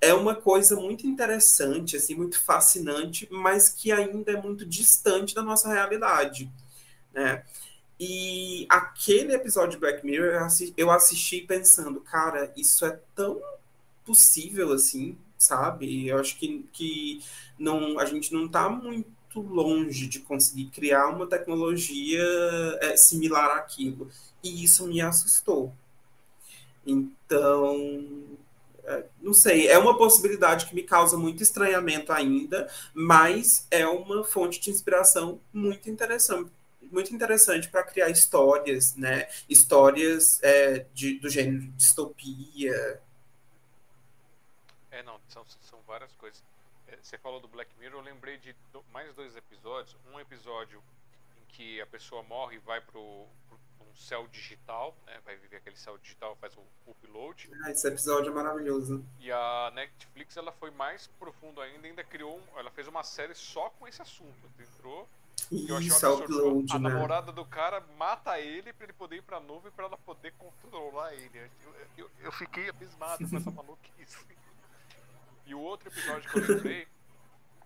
[0.00, 5.42] é uma coisa muito interessante, assim, muito fascinante, mas que ainda é muito distante da
[5.42, 6.50] nossa realidade,
[7.12, 7.44] né?
[8.02, 13.38] E aquele episódio de Black Mirror eu assisti pensando, cara, isso é tão
[14.10, 16.08] possível, assim, sabe?
[16.08, 17.22] Eu acho que, que
[17.56, 22.24] não, a gente não está muito longe de conseguir criar uma tecnologia
[22.80, 24.10] é, similar àquilo.
[24.42, 25.72] E isso me assustou.
[26.84, 28.24] Então,
[28.82, 34.24] é, não sei, é uma possibilidade que me causa muito estranhamento ainda, mas é uma
[34.24, 36.50] fonte de inspiração muito interessante
[36.90, 39.28] muito interessante para criar histórias, né?
[39.48, 43.00] Histórias é, de, do gênero distopia,
[45.00, 46.42] é, não, são, são várias coisas.
[46.86, 48.54] É, você falou do Black Mirror, eu lembrei de
[48.92, 49.96] mais dois episódios.
[50.12, 50.82] Um episódio
[51.40, 53.26] em que a pessoa morre e vai para um
[53.96, 55.18] céu digital, né?
[55.24, 57.50] vai viver aquele céu digital, faz o upload.
[57.64, 59.04] Ah, esse episódio é maravilhoso.
[59.18, 63.34] E a Netflix ela foi mais profundo ainda, ainda criou, um, ela fez uma série
[63.34, 64.50] só com esse assunto.
[64.58, 65.08] Entrou
[65.50, 66.88] isso, eu upload, A né?
[66.88, 71.12] namorada do cara mata ele pra ele poder ir pra nuvem pra ela poder controlar
[71.14, 71.50] ele.
[71.64, 74.18] Eu, eu, eu fiquei abismado com essa maluquice.
[75.50, 76.86] E o outro episódio que eu lembrei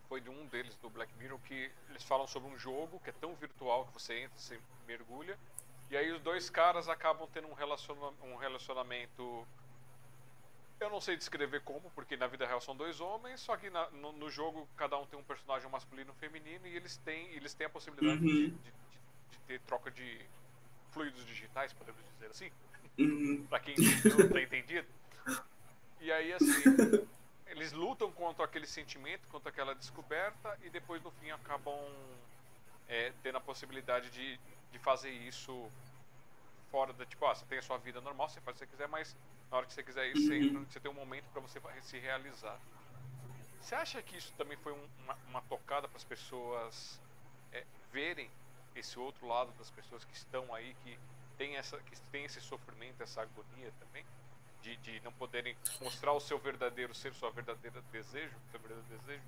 [0.09, 3.13] foi de um deles do Black Mirror que eles falam sobre um jogo que é
[3.13, 5.39] tão virtual que você entra, você mergulha,
[5.91, 9.47] e aí os dois caras acabam tendo um, relaciona um relacionamento.
[10.81, 13.91] Eu não sei descrever como, porque na vida real são dois homens, só que na,
[13.91, 17.33] no, no, jogo cada um tem um personagem masculino e um feminino e eles têm,
[17.33, 18.49] eles têm a possibilidade uhum.
[18.49, 18.73] de, de,
[19.31, 20.25] de, ter troca de
[20.91, 22.51] fluidos digitais, podemos dizer assim.
[22.99, 23.45] Uhum.
[23.47, 24.89] pra quem não tá entendido.
[26.01, 26.63] E aí, assim,
[27.55, 31.79] eles lutam contra aquele sentimento, contra aquela descoberta e depois no fim acabam
[32.89, 34.39] é, tendo a possibilidade de,
[34.73, 35.71] de fazer isso
[36.71, 38.71] fora da tipo, ah, você tem a sua vida normal, você faz o que você
[38.73, 39.17] quiser, mas
[39.51, 42.59] na hora que você quiser ir, você, você tem um momento para você se realizar.
[43.61, 47.01] Você acha que isso também foi um, uma, uma, tocada para as pessoas
[47.53, 48.29] é, verem
[48.75, 50.99] esse outro lado das pessoas que estão aí, que
[51.39, 54.05] tem, essa, que tem esse sofrimento, essa agonia também?
[54.65, 59.23] De, de não poderem mostrar o seu verdadeiro ser, sua verdadeira desejo, seu verdadeiro desejo?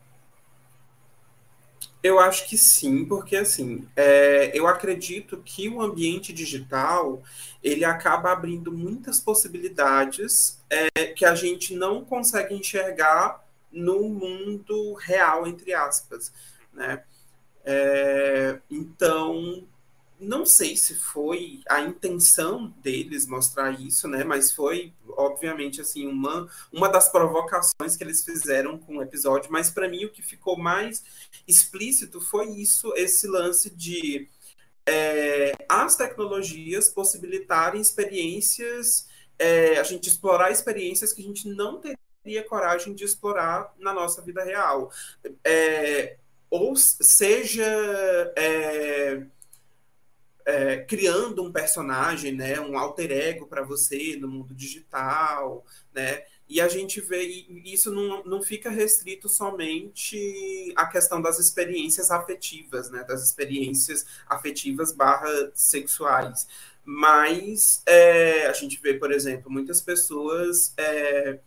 [2.02, 7.22] Eu acho que sim, porque assim, é, eu acredito que o ambiente digital
[7.62, 15.46] ele acaba abrindo muitas possibilidades é, que a gente não consegue enxergar no mundo real,
[15.46, 16.32] entre aspas,
[16.72, 17.02] né?
[17.64, 19.66] É, então,
[20.18, 24.24] não sei se foi a intenção deles mostrar isso, né?
[24.24, 29.52] Mas foi, obviamente, assim, uma, uma das provocações que eles fizeram com o episódio.
[29.52, 31.04] Mas para mim o que ficou mais
[31.46, 34.28] explícito foi isso, esse lance de
[34.86, 42.42] é, as tecnologias possibilitarem experiências, é, a gente explorar experiências que a gente não teria
[42.44, 44.90] coragem de explorar na nossa vida real.
[45.44, 46.16] É,
[46.48, 47.66] ou seja
[50.46, 56.24] é, criando um personagem, né, um alter ego para você no mundo digital, né?
[56.48, 57.24] E a gente vê
[57.64, 64.92] isso não, não fica restrito somente à questão das experiências afetivas, né, das experiências afetivas
[64.92, 66.46] barra sexuais,
[66.84, 71.40] mas é, a gente vê, por exemplo, muitas pessoas é,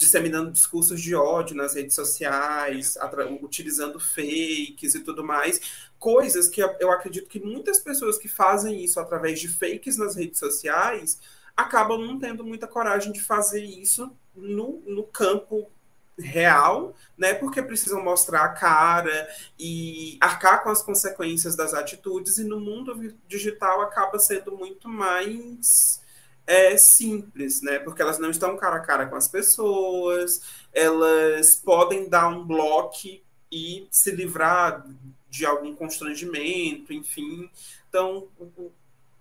[0.00, 2.96] disseminando discursos de ódio nas redes sociais,
[3.42, 5.60] utilizando fakes e tudo mais,
[5.98, 10.38] coisas que eu acredito que muitas pessoas que fazem isso através de fakes nas redes
[10.38, 11.20] sociais
[11.54, 15.70] acabam não tendo muita coragem de fazer isso no, no campo
[16.18, 17.34] real, né?
[17.34, 19.28] Porque precisam mostrar a cara
[19.58, 25.99] e arcar com as consequências das atitudes, e no mundo digital acaba sendo muito mais
[26.50, 27.78] é, simples, né?
[27.78, 30.40] Porque elas não estão cara a cara com as pessoas,
[30.72, 33.06] elas podem dar um bloco
[33.52, 34.84] e se livrar
[35.28, 37.48] de algum constrangimento, enfim.
[37.88, 38.26] Então,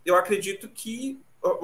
[0.04, 1.22] eu acredito que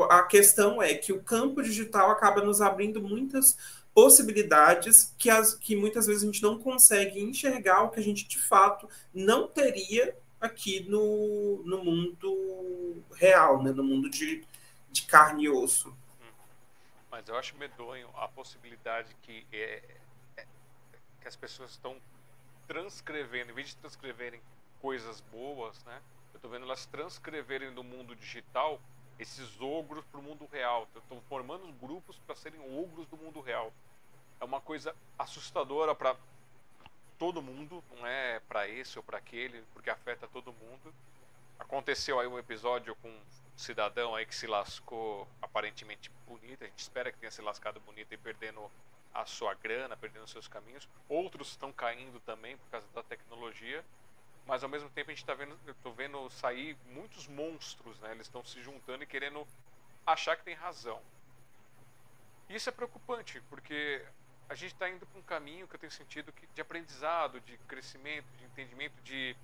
[0.08, 3.58] a questão é que o campo digital acaba nos abrindo muitas
[3.92, 8.28] possibilidades que, as, que muitas vezes a gente não consegue enxergar o que a gente
[8.28, 13.72] de fato não teria aqui no, no mundo real, né?
[13.72, 14.44] no mundo de,
[14.96, 15.90] de carne e osso.
[16.22, 16.32] Hum.
[17.12, 19.84] Mas eu acho medonho a possibilidade que, é,
[20.38, 20.48] é,
[21.20, 22.02] que as pessoas estão
[22.66, 24.42] transcrevendo, em vez de transcreverem
[24.82, 26.02] coisas boas, né?
[26.34, 28.82] Eu estou vendo elas transcreverem do mundo digital
[29.20, 30.88] esses ogros para o mundo real.
[30.96, 33.74] Estão formando grupos para serem ogros do mundo real.
[34.40, 36.16] É uma coisa assustadora para
[37.18, 40.94] todo mundo, não é para esse ou para aquele, porque afeta todo mundo.
[41.60, 43.10] Aconteceu aí um episódio com
[43.56, 48.14] cidadão aí que se lascou aparentemente bonito, a gente espera que tenha se lascado bonito
[48.14, 48.70] e perdendo
[49.14, 50.88] a sua grana, perdendo seus caminhos.
[51.08, 53.84] Outros estão caindo também por causa da tecnologia,
[54.46, 58.12] mas ao mesmo tempo a gente está vendo, eu tô vendo sair muitos monstros, né?
[58.12, 59.48] Eles estão se juntando e querendo
[60.06, 61.02] achar que tem razão.
[62.50, 64.06] Isso é preocupante, porque
[64.48, 67.58] a gente está indo para um caminho que eu tenho sentido que, de aprendizado, de
[67.60, 69.36] crescimento, de entendimento, de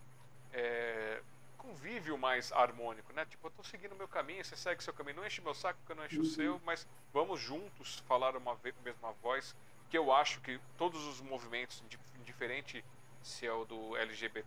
[0.54, 1.22] é,
[1.62, 3.24] convívio mais harmônico, né?
[3.26, 5.54] Tipo, eu estou seguindo o meu caminho, você segue o seu caminho, não enche meu
[5.54, 6.62] saco porque eu não enche o seu, uhum.
[6.66, 9.56] mas vamos juntos falar uma mesma voz,
[9.90, 11.84] que eu acho que todos os movimentos,
[12.20, 12.84] indiferente
[13.22, 14.44] se é o do LGBT+,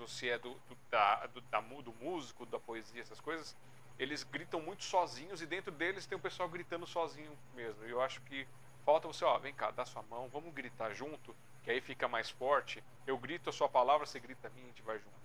[0.00, 3.56] ou se é do, do, da, do, da, do músico, da poesia, essas coisas,
[3.98, 7.84] eles gritam muito sozinhos e dentro deles tem o pessoal gritando sozinho mesmo.
[7.86, 8.46] E eu acho que
[8.84, 12.28] falta você, ó, vem cá, dá sua mão, vamos gritar junto, que aí fica mais
[12.30, 12.82] forte.
[13.06, 15.17] Eu grito a sua palavra, você grita a minha, a gente vai junto.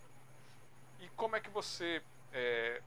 [1.03, 2.01] E como é que você,
[2.31, 2.81] é,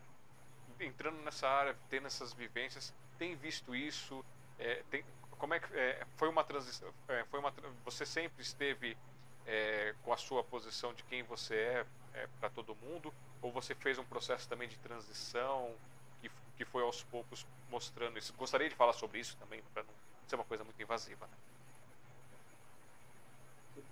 [0.80, 4.24] entrando nessa área, tendo essas vivências, tem visto isso?
[4.58, 6.88] É, tem, como é que é, foi uma transição?
[7.08, 7.52] É, foi uma,
[7.84, 8.96] você sempre esteve
[9.44, 13.12] é, com a sua posição de quem você é, é para todo mundo?
[13.42, 15.76] Ou você fez um processo também de transição
[16.22, 18.32] que, que foi aos poucos mostrando isso?
[18.32, 19.94] Gostaria de falar sobre isso também, para não
[20.26, 21.36] ser uma coisa muito invasiva, né?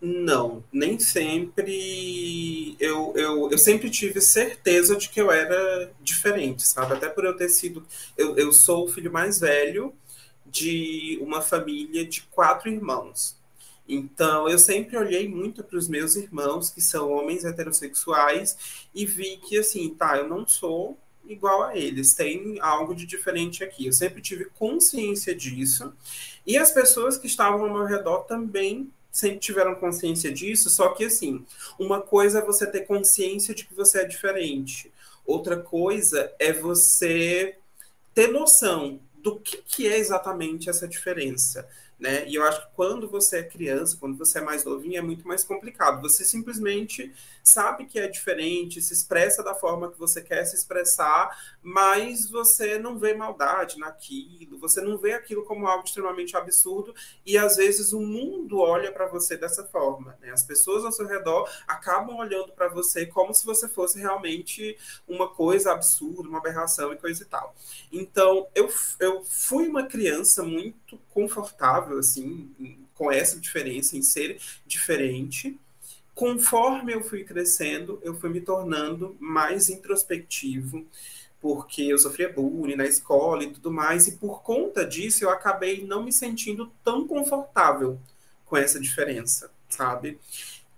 [0.00, 2.76] Não, nem sempre.
[2.78, 6.92] Eu, eu, eu sempre tive certeza de que eu era diferente, sabe?
[6.92, 7.86] Até por eu ter sido.
[8.16, 9.94] Eu, eu sou o filho mais velho
[10.46, 13.36] de uma família de quatro irmãos.
[13.88, 19.38] Então, eu sempre olhei muito para os meus irmãos, que são homens heterossexuais, e vi
[19.38, 23.86] que, assim, tá, eu não sou igual a eles, tem algo de diferente aqui.
[23.86, 25.92] Eu sempre tive consciência disso,
[26.46, 31.04] e as pessoas que estavam ao meu redor também sempre tiveram consciência disso, só que
[31.04, 31.46] assim,
[31.78, 34.92] uma coisa é você ter consciência de que você é diferente,
[35.24, 37.56] outra coisa é você
[38.12, 41.66] ter noção do que, que é exatamente essa diferença.
[41.98, 42.28] Né?
[42.28, 45.26] E eu acho que quando você é criança, quando você é mais novinho, é muito
[45.26, 46.02] mais complicado.
[46.02, 51.30] Você simplesmente sabe que é diferente, se expressa da forma que você quer se expressar,
[51.62, 56.94] mas você não vê maldade naquilo, você não vê aquilo como algo extremamente absurdo,
[57.24, 60.16] e às vezes o mundo olha para você dessa forma.
[60.22, 60.30] Né?
[60.30, 65.28] As pessoas ao seu redor acabam olhando para você como se você fosse realmente uma
[65.28, 67.54] coisa absurda, uma aberração e coisa e tal.
[67.92, 72.50] Então, eu, eu fui uma criança muito confortável, assim,
[72.94, 75.60] com essa diferença, em ser diferente
[76.14, 80.86] conforme eu fui crescendo, eu fui me tornando mais introspectivo,
[81.40, 85.84] porque eu sofria bullying na escola e tudo mais, e por conta disso eu acabei
[85.84, 87.98] não me sentindo tão confortável
[88.46, 90.18] com essa diferença, sabe?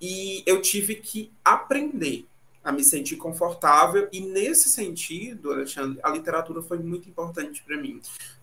[0.01, 2.27] E eu tive que aprender
[2.65, 8.01] a me sentir confortável, e nesse sentido, Alexandre, a literatura foi muito importante para mim,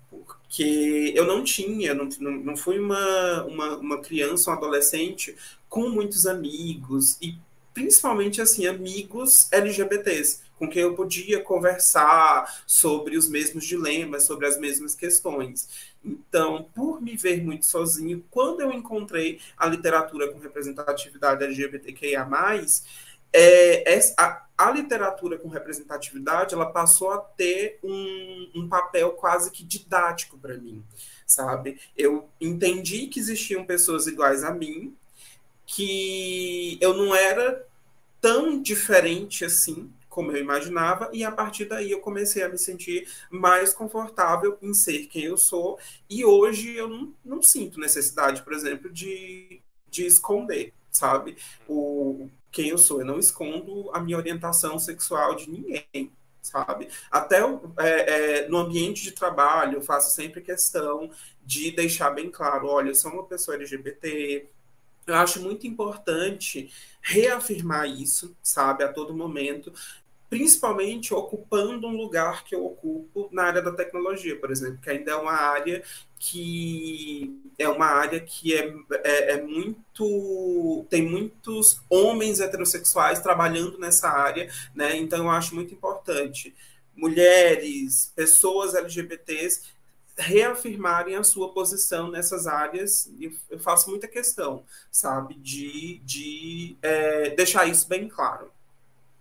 [0.10, 5.36] porque eu não tinha, não, não fui uma, uma, uma criança, um adolescente
[5.74, 7.36] com muitos amigos e
[7.74, 14.60] principalmente assim amigos LGBTs com quem eu podia conversar sobre os mesmos dilemas, sobre as
[14.60, 15.68] mesmas questões.
[16.06, 22.30] Então, por me ver muito sozinho, quando eu encontrei a literatura com representatividade LGBTQIA+,
[23.34, 29.64] é, a, a, literatura com representatividade ela passou a ter um, um papel quase que
[29.64, 30.84] didático para mim,
[31.26, 31.82] sabe?
[31.98, 34.96] Eu entendi que existiam pessoas iguais a mim,
[35.76, 37.66] que eu não era
[38.22, 43.08] tão diferente assim como eu imaginava, e a partir daí eu comecei a me sentir
[43.32, 48.54] mais confortável em ser quem eu sou, e hoje eu não, não sinto necessidade, por
[48.54, 49.60] exemplo, de,
[49.90, 51.36] de esconder, sabe,
[51.68, 53.00] o, quem eu sou.
[53.00, 56.12] Eu não escondo a minha orientação sexual de ninguém,
[56.44, 56.88] sabe?
[57.10, 57.40] Até
[57.80, 61.10] é, é, no ambiente de trabalho, eu faço sempre questão
[61.44, 64.48] de deixar bem claro: olha, eu sou uma pessoa LGBT,
[65.06, 66.72] eu acho muito importante
[67.02, 69.74] reafirmar isso, sabe, a todo momento,
[70.30, 75.12] principalmente ocupando um lugar que eu ocupo na área da tecnologia, por exemplo, que ainda
[75.12, 75.84] é uma área
[76.18, 78.74] que é uma área que é,
[79.04, 80.88] é, é, muito.
[80.90, 84.96] tem muitos homens heterossexuais trabalhando nessa área, né?
[84.98, 86.56] Então eu acho muito importante
[86.96, 89.73] mulheres, pessoas LGBTs
[90.18, 93.12] reafirmarem a sua posição nessas áreas,
[93.50, 98.52] eu faço muita questão, sabe, de, de é, deixar isso bem claro.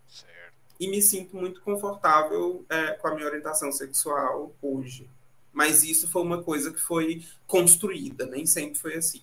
[0.07, 0.55] Certo.
[0.79, 5.09] E me sinto muito confortável é, com a minha orientação sexual hoje.
[5.53, 9.23] Mas isso foi uma coisa que foi construída, nem sempre foi assim.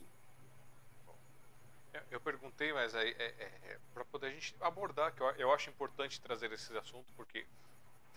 [2.11, 5.69] Eu perguntei, mas é, é, é para poder a gente abordar, que eu, eu acho
[5.69, 7.45] importante trazer esse assunto, porque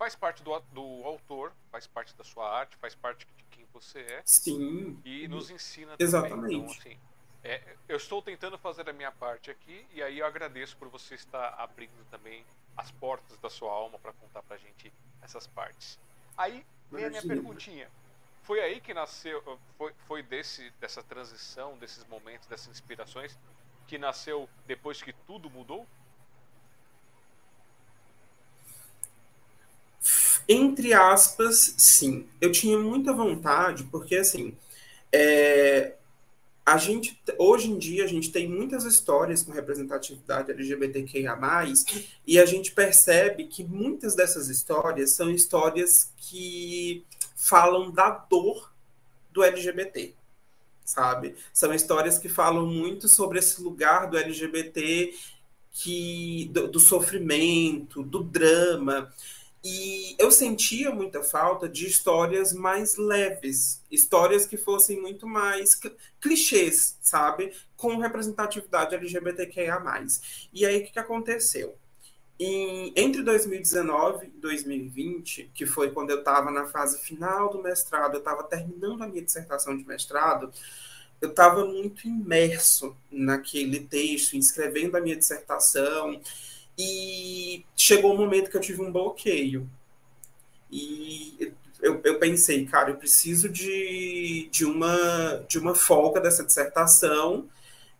[0.02, 4.00] faz parte do, do autor, faz parte da sua arte, faz parte de quem você
[4.00, 4.22] é.
[4.24, 5.00] Sim.
[5.04, 6.34] E nos ensina Exatamente.
[6.34, 6.56] também.
[6.58, 6.98] Então, assim,
[7.44, 11.14] é, eu estou tentando fazer a minha parte aqui e aí eu agradeço por você
[11.14, 12.44] estar abrindo também
[12.76, 14.92] as portas da sua alma para contar pra gente
[15.22, 16.00] essas partes.
[16.36, 17.88] Aí vem a minha perguntinha.
[18.42, 19.40] Foi aí que nasceu,
[19.78, 23.38] foi, foi desse, dessa transição, desses momentos, dessas inspirações,
[23.86, 25.86] que nasceu depois que tudo mudou?
[30.48, 32.26] Entre aspas, sim.
[32.40, 34.54] Eu tinha muita vontade, porque assim,
[35.12, 35.94] é,
[36.64, 41.38] a gente hoje em dia a gente tem muitas histórias com representatividade LGBTQIA+,
[42.26, 47.04] e a gente percebe que muitas dessas histórias são histórias que
[47.36, 48.72] falam da dor
[49.32, 50.14] do LGBT,
[50.84, 51.34] sabe?
[51.52, 55.12] São histórias que falam muito sobre esse lugar do LGBT
[55.72, 59.12] que do, do sofrimento, do drama.
[59.64, 65.80] E eu sentia muita falta de histórias mais leves, histórias que fossem muito mais
[66.20, 67.52] clichês, sabe?
[67.76, 69.80] Com representatividade LGBTQIA.
[70.52, 71.76] E aí o que, aconteceu?
[72.40, 78.14] Em, entre 2019 e 2020, que foi quando eu estava na fase final do mestrado,
[78.14, 80.52] eu estava terminando a minha dissertação de mestrado,
[81.20, 86.20] eu estava muito imerso naquele texto, escrevendo a minha dissertação,
[86.78, 89.68] e chegou um momento que eu tive um bloqueio.
[90.70, 97.48] E eu, eu pensei, cara, eu preciso de, de, uma, de uma folga dessa dissertação,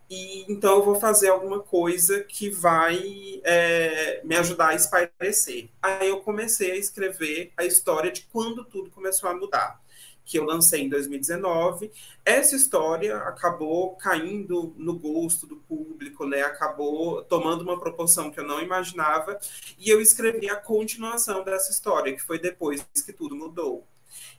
[0.09, 5.69] e então eu vou fazer alguma coisa que vai é, me ajudar a espairecer.
[5.81, 9.82] Aí eu comecei a escrever a história de quando tudo começou a mudar
[10.25, 11.91] que eu lancei em 2019.
[12.25, 16.41] Essa história acabou caindo no gosto do público, né?
[16.43, 19.37] Acabou tomando uma proporção que eu não imaginava,
[19.77, 23.85] e eu escrevi a continuação dessa história, que foi depois que tudo mudou.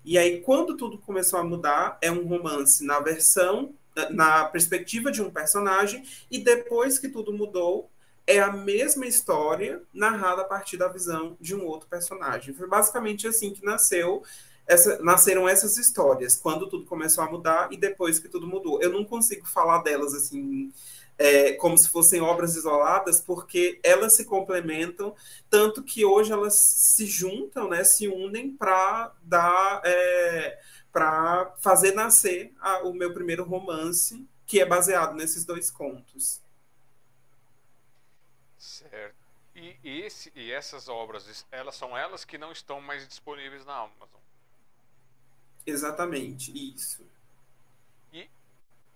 [0.05, 3.75] E aí, quando tudo começou a mudar, é um romance na versão,
[4.11, 7.91] na perspectiva de um personagem, e depois que tudo mudou,
[8.27, 12.55] é a mesma história narrada a partir da visão de um outro personagem.
[12.55, 14.23] Foi basicamente assim que nasceu
[14.67, 18.81] essa, nasceram essas histórias, quando tudo começou a mudar e depois que tudo mudou.
[18.83, 20.73] Eu não consigo falar delas assim,
[21.19, 25.15] é, como se fossem obras isoladas, porque elas se complementam,
[25.51, 29.83] tanto que hoje elas se juntam, né, se unem para dar.
[29.85, 30.59] É,
[30.93, 36.41] para fazer nascer a, o meu primeiro romance, que é baseado nesses dois contos.
[38.57, 39.17] Certo.
[39.57, 44.21] E, esse, e essas obras, elas são elas que não estão mais disponíveis na Amazon?
[45.67, 47.07] Exatamente, isso.
[48.13, 48.29] E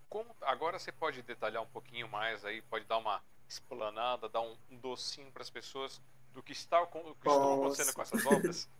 [0.09, 4.57] como, agora você pode detalhar um pouquinho mais aí, pode dar uma explanada, dar um,
[4.71, 6.01] um docinho para as pessoas
[6.35, 8.69] do que está, o que está acontecendo com essas obras?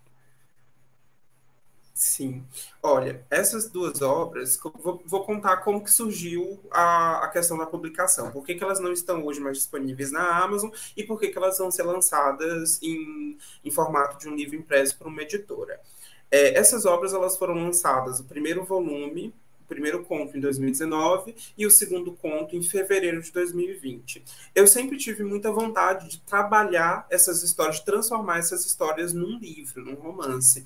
[1.99, 2.47] Sim.
[2.81, 8.31] Olha, essas duas obras, vou, vou, contar como que surgiu a, a questão da publicação.
[8.31, 11.37] Por que, que, elas não estão hoje mais disponíveis na Amazon e por que, que
[11.37, 15.81] elas vão ser lançadas em, em formato de um livro impresso por uma editora.
[16.31, 21.67] É, essas obras elas foram lançadas, o primeiro volume, o primeiro conto em 2019 e
[21.67, 24.25] o segundo conto em fevereiro de 2020.
[24.55, 29.85] Eu sempre tive muita vontade de trabalhar essas histórias, de transformar essas histórias num livro,
[29.85, 30.65] num romance.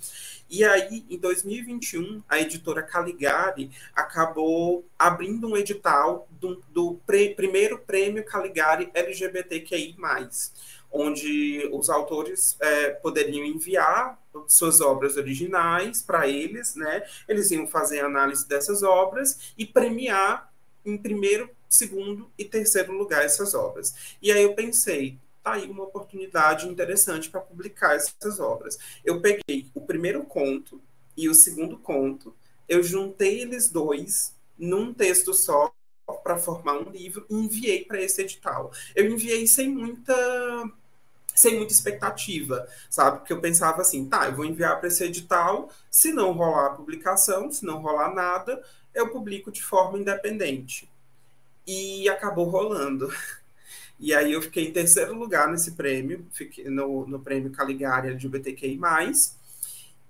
[0.49, 7.79] E aí, em 2021, a editora Caligari acabou abrindo um edital do, do pre, primeiro
[7.79, 9.97] prêmio Caligari LGBTQI+,
[10.93, 17.05] onde os autores é, poderiam enviar suas obras originais para eles, né?
[17.29, 20.53] Eles iam fazer análise dessas obras e premiar
[20.85, 24.17] em primeiro, segundo e terceiro lugar essas obras.
[24.21, 28.79] E aí eu pensei, tá aí uma oportunidade interessante para publicar essas obras.
[29.05, 30.81] Eu peguei o primeiro conto
[31.17, 32.35] e o segundo conto,
[32.69, 35.73] eu juntei eles dois num texto só
[36.23, 38.73] para formar um livro e enviei para esse edital.
[38.95, 40.15] Eu enviei sem muita
[41.35, 43.19] sem muita expectativa, sabe?
[43.19, 46.75] Porque eu pensava assim, tá, eu vou enviar para esse edital, se não rolar a
[46.75, 48.63] publicação, se não rolar nada,
[48.95, 50.91] eu publico de forma independente.
[51.67, 53.13] E acabou rolando.
[54.05, 56.27] E aí eu fiquei em terceiro lugar nesse prêmio,
[56.67, 58.81] no, no prêmio Caligari LGBTQI+,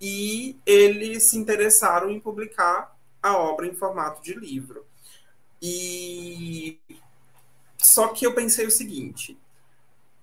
[0.00, 4.86] e eles se interessaram em publicar a obra em formato de livro.
[5.60, 6.80] E
[7.76, 9.38] só que eu pensei o seguinte,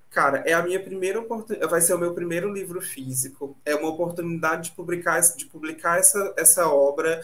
[0.10, 3.90] cara, é a minha primeira oportunidade, vai ser o meu primeiro livro físico, é uma
[3.90, 7.24] oportunidade de publicar, de publicar essa, essa obra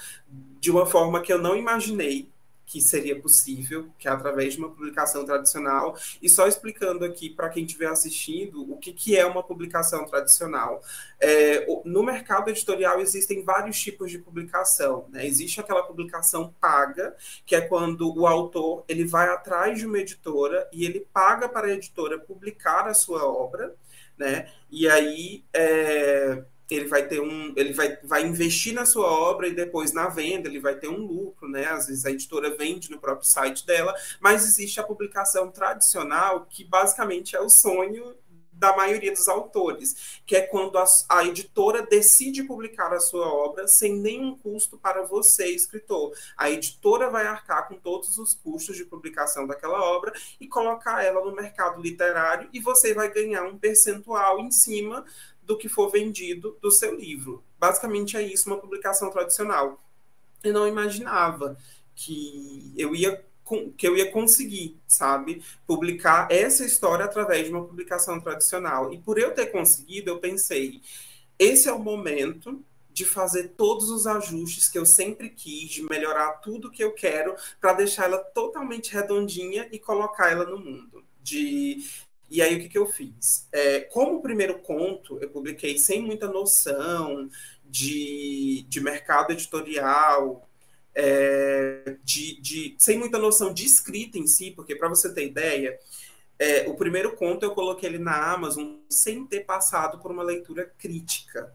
[0.60, 2.30] de uma forma que eu não imaginei
[2.66, 5.96] que seria possível, que é através de uma publicação tradicional.
[6.22, 10.82] E só explicando aqui para quem estiver assistindo o que, que é uma publicação tradicional.
[11.20, 15.08] É, no mercado editorial existem vários tipos de publicação.
[15.10, 15.26] Né?
[15.26, 17.16] Existe aquela publicação paga,
[17.46, 21.68] que é quando o autor ele vai atrás de uma editora e ele paga para
[21.68, 23.76] a editora publicar a sua obra.
[24.18, 24.50] Né?
[24.72, 29.54] E aí é, ele vai ter um, ele vai, vai investir na sua obra e
[29.54, 31.66] depois na venda ele vai ter um lucro, né?
[31.66, 36.64] Às vezes a editora vende no próprio site dela, mas existe a publicação tradicional que
[36.64, 38.16] basicamente é o sonho
[38.56, 43.68] da maioria dos autores, que é quando a, a, editora decide publicar a sua obra
[43.68, 46.14] sem nenhum custo para você, escritor.
[46.38, 51.24] A editora vai arcar com todos os custos de publicação daquela obra e colocar ela
[51.24, 55.06] no mercado literário e você vai ganhar um percentual em cima
[55.46, 57.44] do que for vendido do seu livro.
[57.60, 59.82] Basicamente é isso, uma publicação tradicional.
[60.44, 61.58] Eu não imaginava
[61.96, 63.24] que eu ia
[63.78, 68.92] que eu ia conseguir, sabe, publicar essa história através de uma publicação tradicional.
[68.92, 70.82] E por eu ter conseguido, eu pensei,
[71.38, 76.40] esse é o momento de fazer todos os ajustes que eu sempre quis, de melhorar
[76.40, 81.04] tudo que eu quero para deixar ela totalmente redondinha e colocar ela no mundo.
[81.22, 81.86] De
[82.30, 83.48] e aí, o que, que eu fiz?
[83.52, 87.30] É, como o primeiro conto eu publiquei sem muita noção
[87.64, 90.48] de, de mercado editorial,
[90.94, 95.78] é, de, de, sem muita noção de escrita em si, porque, para você ter ideia,
[96.40, 100.72] é, o primeiro conto eu coloquei ele na Amazon sem ter passado por uma leitura
[100.78, 101.54] crítica.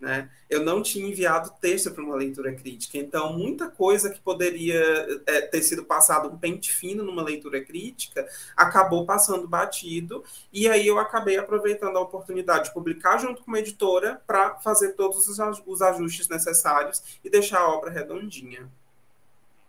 [0.00, 0.30] Né?
[0.48, 4.80] Eu não tinha enviado texto para uma leitura crítica, então muita coisa que poderia
[5.26, 10.86] é, ter sido passado um pente fino numa leitura crítica acabou passando batido, e aí
[10.86, 15.82] eu acabei aproveitando a oportunidade de publicar junto com uma editora para fazer todos os
[15.82, 18.70] ajustes necessários e deixar a obra redondinha.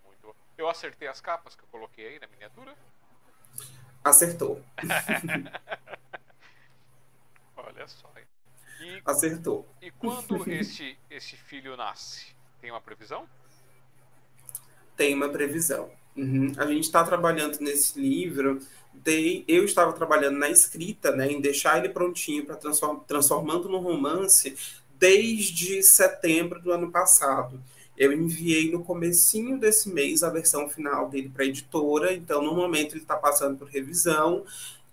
[0.06, 0.34] Muito.
[0.58, 2.74] Eu acertei as capas que eu coloquei aí na miniatura?
[4.02, 4.62] Acertou.
[7.58, 8.10] Olha só.
[8.82, 9.68] E, Acertou.
[9.82, 12.28] E quando esse, esse filho nasce?
[12.60, 13.28] Tem uma previsão?
[14.98, 15.92] Tem uma previsão.
[16.16, 16.52] Uhum.
[16.58, 18.60] A gente está trabalhando nesse livro.
[18.94, 23.80] De, eu estava trabalhando na escrita, né, em deixar ele prontinho para transform, transformando no
[23.80, 24.58] romance
[25.00, 27.62] desde setembro do ano passado.
[27.98, 32.54] Eu enviei no comecinho desse mês a versão final dele para a editora, então no
[32.54, 34.44] momento ele está passando por revisão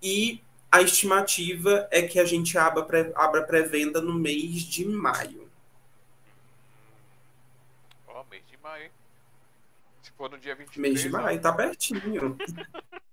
[0.02, 0.40] e
[0.70, 5.48] a estimativa é que a gente abra, pré, abra pré-venda no mês de maio.
[8.06, 8.90] Ó, oh, mês de maio.
[10.02, 10.76] Se for no dia 23.
[10.78, 12.36] Mês de maio, tá pertinho.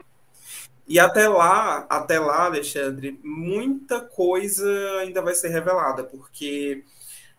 [0.86, 4.70] e até lá, até lá, Alexandre, muita coisa
[5.00, 6.84] ainda vai ser revelada, porque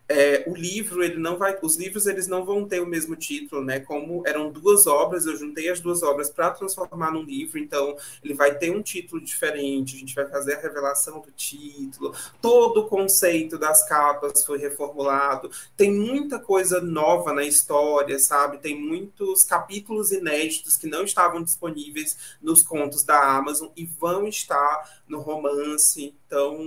[0.09, 3.63] é, o livro ele não vai os livros eles não vão ter o mesmo título
[3.63, 3.79] né?
[3.79, 8.33] Como eram duas obras eu juntei as duas obras para transformar num livro então ele
[8.33, 12.87] vai ter um título diferente a gente vai fazer a revelação do título todo o
[12.87, 18.57] conceito das capas foi reformulado tem muita coisa nova na história sabe?
[18.59, 25.01] Tem muitos capítulos inéditos que não estavam disponíveis nos contos da Amazon e vão estar
[25.07, 26.57] no romance então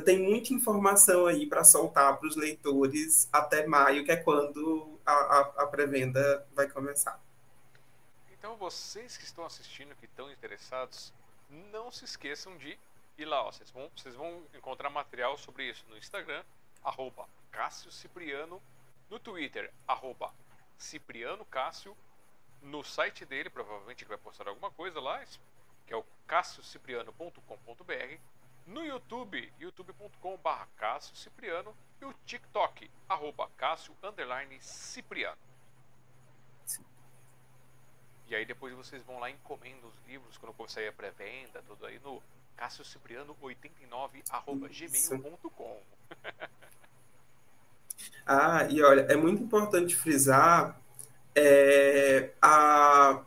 [0.00, 5.12] tem muita informação aí para soltar para os leitores até maio, que é quando a,
[5.12, 7.20] a, a pré-venda vai começar.
[8.32, 11.12] Então, vocês que estão assistindo, que estão interessados,
[11.48, 12.78] não se esqueçam de
[13.16, 13.42] ir lá.
[13.44, 16.42] Ó, vocês, vão, vocês vão encontrar material sobre isso no Instagram,
[16.82, 18.60] arroba Cássio Cipriano,
[19.08, 20.32] no Twitter, arroba
[20.76, 21.96] Cipriano Cássio,
[22.60, 25.22] no site dele, provavelmente ele vai postar alguma coisa lá,
[25.86, 28.18] que é o cassiocipriano.com.br
[28.66, 33.94] no YouTube, youtube.com.br Cipriano e o TikTok, arroba Cássio
[34.60, 35.38] Cipriano.
[38.26, 41.62] E aí depois vocês vão lá e encomendam os livros quando for sair a pré-venda,
[41.66, 42.22] tudo aí no
[42.56, 44.22] cassiocipriano89
[48.26, 50.80] ah, e olha, é muito importante frisar
[51.34, 53.22] é, a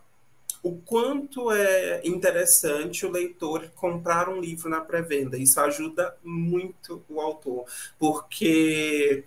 [0.67, 5.37] o quanto é interessante o leitor comprar um livro na pré-venda.
[5.37, 7.65] Isso ajuda muito o autor,
[7.97, 9.23] porque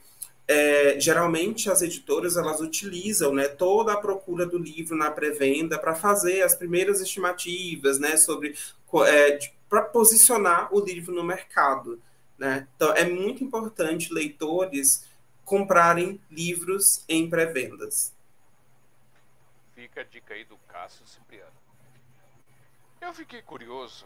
[0.47, 5.95] é, geralmente as editoras elas utilizam né, toda a procura do livro na pré-venda para
[5.95, 8.55] fazer as primeiras estimativas né, sobre
[9.07, 11.99] é, para posicionar o livro no mercado.
[12.37, 12.69] Né?
[12.77, 15.05] Então é muito importante leitores
[15.43, 18.12] comprarem livros em pré-vendas.
[19.81, 21.57] Fica a dica aí do Cássio Cipriano.
[23.01, 24.05] Eu fiquei curioso,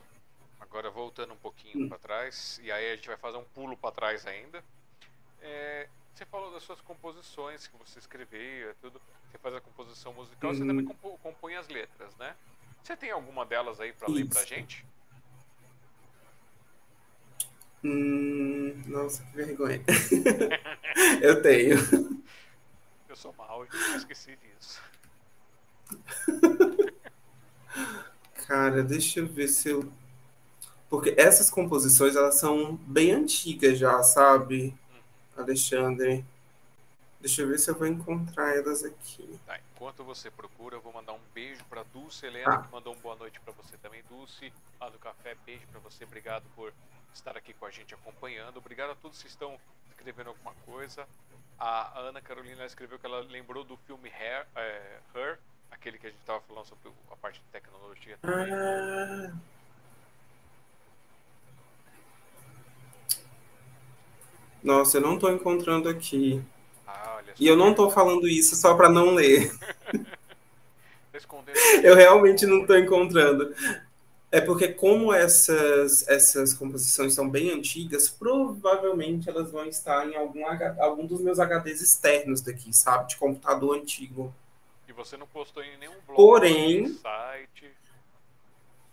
[0.60, 1.88] agora voltando um pouquinho hum.
[1.88, 4.62] para trás, e aí a gente vai fazer um pulo para trás ainda.
[5.42, 9.02] É, você falou das suas composições que você escrevia, tudo.
[9.28, 10.56] Você faz a composição musical, uhum.
[10.56, 10.86] você também
[11.20, 12.36] compõe as letras, né?
[12.80, 14.86] Você tem alguma delas aí para ler pra gente?
[17.82, 19.82] Hum, nossa, que vergonha.
[21.20, 21.76] eu tenho.
[23.08, 24.80] Eu sou mal, eu esqueci disso.
[28.46, 29.90] Cara, deixa eu ver se eu.
[30.88, 34.74] Porque essas composições, elas são bem antigas já, sabe.
[35.36, 36.24] Alexandre?
[37.20, 39.40] Deixa eu ver se eu vou encontrar elas aqui.
[39.46, 42.58] Tá, enquanto você procura, eu vou mandar um beijo para Dulce Helena, ah.
[42.58, 45.34] que mandou um boa noite para você também, Dulce, lá do café.
[45.46, 46.72] Beijo para você, obrigado por
[47.14, 48.58] estar aqui com a gente acompanhando.
[48.58, 49.58] Obrigado a todos que estão
[49.90, 51.08] escrevendo alguma coisa.
[51.58, 55.38] A Ana Carolina escreveu que ela lembrou do filme é, Her
[55.70, 58.52] aquele que a gente estava falando sobre a parte de tecnologia também.
[58.52, 59.32] Ah.
[64.62, 66.42] Nossa, eu não estou encontrando aqui.
[66.86, 69.52] Ah, e eu não estou falando isso só para não ler.
[71.84, 73.54] eu realmente não estou encontrando.
[74.32, 80.42] É porque como essas, essas composições são bem antigas, provavelmente elas vão estar em algum,
[80.80, 83.10] algum dos meus HDs externos daqui, sabe?
[83.10, 84.34] De computador antigo.
[84.88, 87.70] E você não postou em nenhum blog, Porém, site?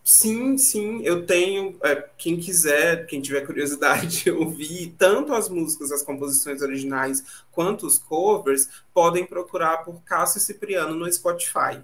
[0.03, 1.79] Sim, sim, eu tenho.
[1.83, 7.85] É, quem quiser, quem tiver curiosidade de ouvir tanto as músicas, as composições originais, quanto
[7.85, 11.83] os covers, podem procurar por Cássio Cipriano no Spotify.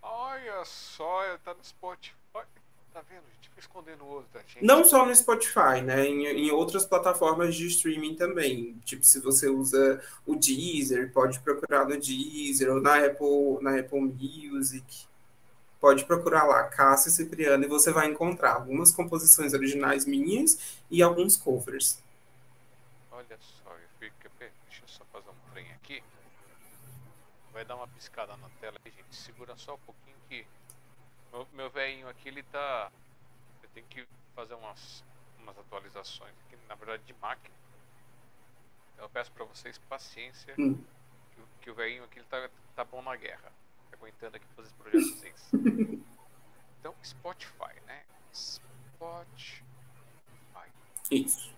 [0.00, 2.14] Olha só, tá no Spotify.
[2.92, 3.24] Tá vendo?
[3.60, 4.64] Escondendo o outro da gente.
[4.64, 6.06] Não só no Spotify, né?
[6.06, 8.74] Em, em, outras plataformas de streaming também.
[8.84, 14.00] Tipo, se você usa o Deezer, pode procurar no Deezer ou na Apple, na Apple
[14.00, 15.06] Music.
[15.80, 21.36] Pode procurar lá, Cássia Cipriano, e você vai encontrar algumas composições originais minhas e alguns
[21.36, 22.02] covers.
[23.10, 24.14] Olha só, eu fico...
[24.38, 26.02] deixa eu só fazer um trem aqui.
[27.52, 29.16] Vai dar uma piscada na tela aí, gente.
[29.16, 30.44] Segura só um pouquinho que
[31.32, 32.90] meu, meu velhinho aqui, ele tá.
[33.74, 35.04] Tenho que fazer umas,
[35.38, 37.54] umas atualizações aqui, na verdade, de máquina.
[38.98, 40.54] Eu peço para vocês paciência.
[40.58, 40.74] Hum.
[41.32, 43.52] Que, que, o velhinho aqui ele tá, tá bom na guerra.
[43.90, 45.50] Tá aguentando aqui fazer esse projeto vocês.
[46.80, 48.02] Então, Spotify, né?
[48.32, 49.62] Spotify.
[51.10, 51.54] Isso.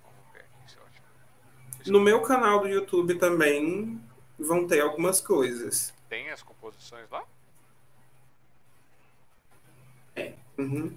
[0.00, 4.00] Vamos ver aqui, se No meu canal do YouTube também
[4.38, 5.92] vão ter algumas coisas.
[6.08, 7.24] Tem as composições lá?
[10.14, 10.34] É.
[10.56, 10.96] Uhum.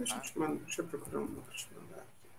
[0.00, 2.30] Deixa, eu te mandar, deixa eu procurar uma pra te mandar aqui.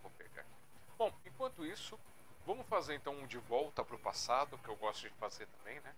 [0.00, 0.50] Vou pegar aqui.
[0.96, 2.00] Bom, enquanto isso,
[2.46, 5.94] vamos fazer então um de volta pro passado, que eu gosto de fazer também, né?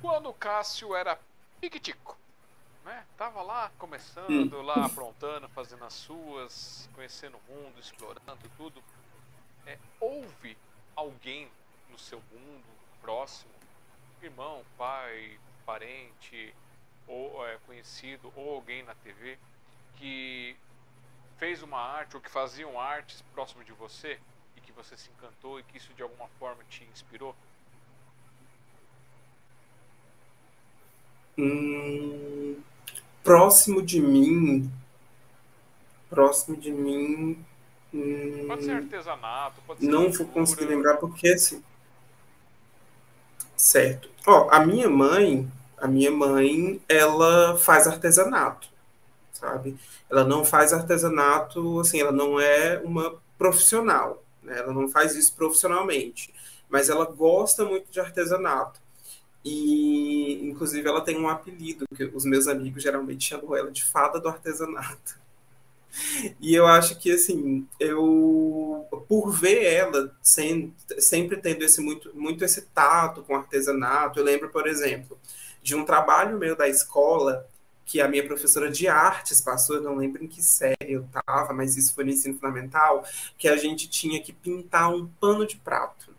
[0.00, 1.16] Quando o Cássio era
[1.60, 2.18] piquitico,
[2.84, 3.06] né?
[3.16, 4.62] Tava lá começando, hum.
[4.62, 8.82] lá aprontando, fazendo as suas, conhecendo o mundo, explorando tudo.
[9.64, 10.58] É, houve
[10.96, 11.48] alguém
[11.88, 12.66] no seu mundo
[13.00, 13.52] próximo,
[14.20, 16.52] irmão, pai, parente,
[17.08, 19.38] ou é, conhecido ou alguém na TV
[19.96, 20.54] que
[21.38, 24.18] fez uma arte ou que faziam artes próximo de você
[24.56, 27.34] e que você se encantou e que isso de alguma forma te inspirou?
[31.38, 32.60] Hum,
[33.22, 34.70] próximo de mim.
[36.10, 37.44] Próximo de mim.
[37.94, 39.86] Hum, pode ser artesanato, pode ser.
[39.86, 41.62] Não vou conseguir lembrar porque assim.
[43.56, 44.10] Certo.
[44.26, 48.68] Ó, a minha mãe, a minha mãe, ela faz artesanato,
[49.32, 49.76] sabe?
[50.10, 54.58] Ela não faz artesanato, assim, ela não é uma profissional, né?
[54.58, 56.34] Ela não faz isso profissionalmente,
[56.68, 58.80] mas ela gosta muito de artesanato.
[59.44, 64.20] E, inclusive, ela tem um apelido que os meus amigos geralmente chamam ela de fada
[64.20, 65.16] do artesanato.
[66.40, 72.44] E eu acho que, assim, eu, por ver ela sem, sempre tendo esse muito, muito
[72.44, 75.18] esse tato com artesanato, eu lembro, por exemplo,
[75.68, 77.46] de um trabalho meu da escola
[77.84, 81.52] que a minha professora de artes passou, eu não lembro em que série eu estava,
[81.52, 83.04] mas isso foi no ensino fundamental,
[83.36, 86.14] que a gente tinha que pintar um pano de prato.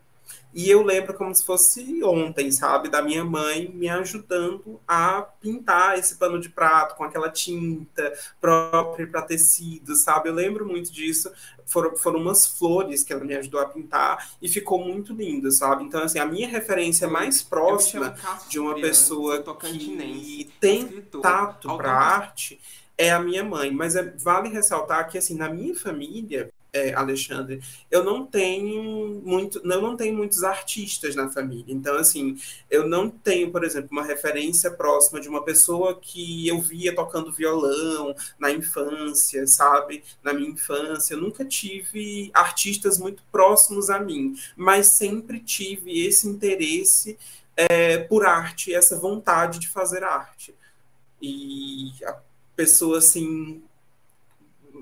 [0.54, 2.90] E eu lembro como se fosse ontem, sabe?
[2.90, 8.12] Da minha mãe me ajudando a pintar esse pano de prato com aquela tinta
[8.42, 10.30] própria para tecido, sabe?
[10.30, 11.32] Eu lembro muito disso.
[11.68, 15.84] Foram, foram umas flores que ela me ajudou a pintar e ficou muito lindo, sabe?
[15.84, 18.16] Então, assim, a minha referência mais próxima
[18.48, 22.60] de uma pessoa que tem tato para arte
[22.98, 23.72] é a minha mãe.
[23.72, 29.60] Mas é, vale ressaltar que, assim, na minha família, é, Alexandre, eu não tenho muito,
[29.64, 31.74] eu não tenho muitos artistas na família.
[31.74, 32.38] Então, assim,
[32.70, 37.32] eu não tenho, por exemplo, uma referência próxima de uma pessoa que eu via tocando
[37.32, 40.04] violão na infância, sabe?
[40.24, 46.28] Na minha infância, eu nunca tive artistas muito próximos a mim, mas sempre tive esse
[46.28, 47.18] interesse
[47.56, 50.54] é, por arte, essa vontade de fazer arte.
[51.22, 52.18] E a
[52.56, 53.62] pessoa assim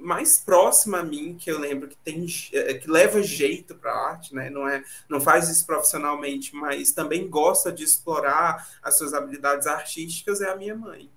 [0.03, 4.09] mais próxima a mim que eu lembro que tem é, que leva jeito para a
[4.11, 4.49] arte, né?
[4.49, 10.41] Não é, não faz isso profissionalmente, mas também gosta de explorar as suas habilidades artísticas
[10.41, 11.09] é a minha mãe.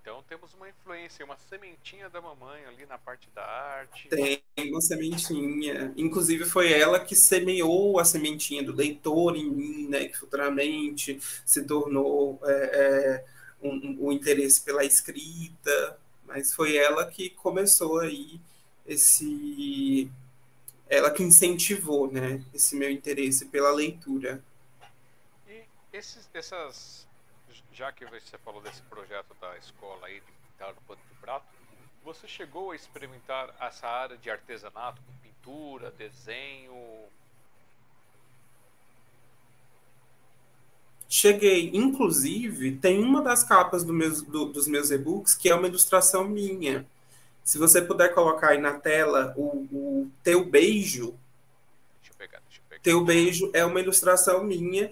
[0.00, 4.08] Então temos uma influência, uma sementinha da mamãe ali na parte da arte.
[4.08, 5.92] Tem uma sementinha.
[5.98, 10.06] Inclusive foi ela que semeou a sementinha do leitor em mim, né?
[10.06, 13.24] Que futuramente se tornou é, é,
[13.62, 15.98] um, um, o interesse pela escrita,
[16.28, 18.40] mas foi ela que começou aí
[18.86, 20.10] esse
[20.88, 24.42] ela que incentivou, né, esse meu interesse pela leitura.
[25.46, 27.06] E esses, essas,
[27.72, 31.46] já que você falou desse projeto da escola aí de pintar no pano de prato,
[32.02, 36.72] você chegou a experimentar essa área de artesanato, com pintura, desenho?
[41.08, 45.66] Cheguei, inclusive, tem uma das capas do meus, do, dos meus e-books que é uma
[45.66, 46.86] ilustração minha.
[47.42, 51.14] Se você puder colocar aí na tela o, o Teu Beijo.
[52.00, 52.82] Deixa eu pegar, deixa eu pegar.
[52.82, 54.90] Teu Beijo é uma ilustração minha.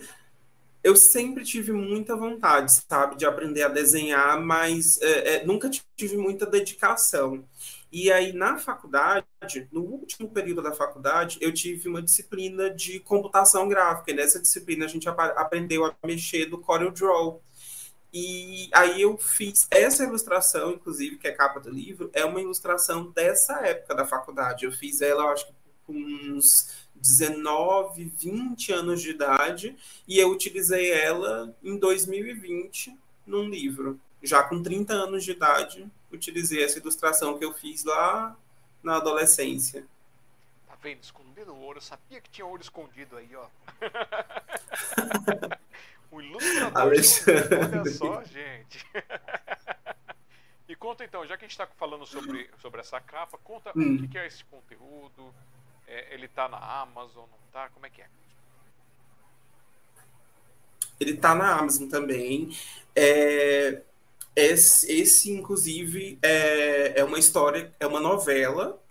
[0.86, 6.16] Eu sempre tive muita vontade, sabe, de aprender a desenhar, mas é, é, nunca tive
[6.16, 7.44] muita dedicação.
[7.90, 9.26] E aí, na faculdade,
[9.72, 14.12] no último período da faculdade, eu tive uma disciplina de computação gráfica.
[14.12, 17.42] E nessa disciplina, a gente aprendeu a mexer do CorelDRAW.
[18.12, 22.40] E aí eu fiz essa ilustração, inclusive, que é a capa do livro, é uma
[22.40, 24.64] ilustração dessa época da faculdade.
[24.64, 25.52] Eu fiz ela, acho que
[25.84, 29.76] com uns 19, 20 anos de idade,
[30.06, 32.96] e eu utilizei ela em 2020
[33.26, 34.00] num livro.
[34.22, 38.36] Já com 30 anos de idade, utilizei essa ilustração que eu fiz lá
[38.82, 39.86] na adolescência.
[40.66, 41.02] Tá vendo?
[41.02, 41.78] Escondendo o ouro.
[41.78, 43.46] Eu sabia que tinha ouro escondido aí, ó.
[46.10, 47.78] o ilustrador Alexandre.
[47.80, 48.84] Olha só, gente.
[50.68, 53.96] e conta então, já que a gente está falando sobre, sobre essa capa, conta hum.
[53.96, 55.34] o que é esse conteúdo.
[55.86, 57.68] É, ele tá na Amazon, não tá?
[57.70, 58.06] Como é que é?
[60.98, 62.50] Ele tá na Amazon também.
[62.94, 63.82] É,
[64.34, 68.82] esse, esse inclusive, é, é uma história, é uma novela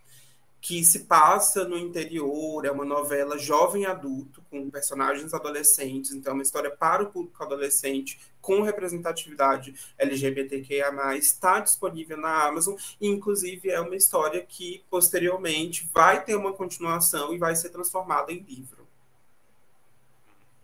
[0.65, 6.33] que se passa no interior, é uma novela jovem adulto, com personagens adolescentes, então é
[6.33, 13.69] uma história para o público adolescente, com representatividade LGBTQIA+, está disponível na Amazon, e inclusive
[13.69, 18.87] é uma história que, posteriormente, vai ter uma continuação e vai ser transformada em livro.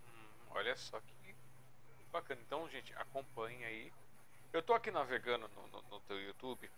[0.03, 0.25] Hum,
[0.55, 1.35] olha só que
[2.11, 2.41] bacana.
[2.43, 3.91] Então, gente, acompanhe aí
[4.51, 6.69] eu tô aqui navegando no, no, no teu YouTube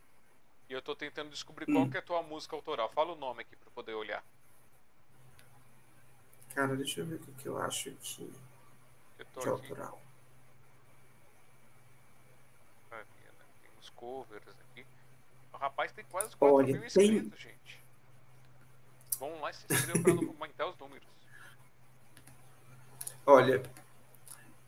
[0.69, 1.73] e eu tô tentando descobrir hum.
[1.73, 2.89] qual que é a tua música autoral.
[2.89, 4.23] Fala o nome aqui pra poder olhar.
[6.53, 8.31] Cara, deixa eu ver o que eu acho aqui.
[9.17, 9.49] Eu tô que aqui.
[9.49, 10.01] autoral.
[12.91, 13.05] Né?
[13.61, 14.85] Tem uns covers aqui.
[15.51, 17.51] O rapaz tem quase 4 Olha, mil inscritos, tem...
[17.51, 17.83] gente.
[19.19, 21.07] Vamos lá se inscrevam pra aumentar os números.
[23.25, 23.63] Olha,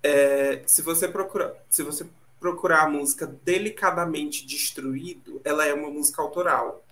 [0.02, 2.08] é, se você procurar, se você
[2.40, 6.84] procurar a música Delicadamente Destruído, ela é uma música autoral.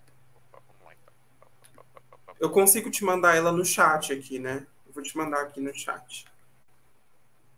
[2.39, 4.67] Eu consigo te mandar ela no chat aqui, né?
[4.85, 6.25] Eu vou te mandar aqui no chat.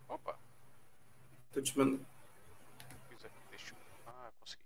[0.07, 0.37] Opa.
[1.51, 2.05] Tô te mandando.
[3.49, 3.77] Deixa eu...
[4.05, 4.61] Ah, consegui.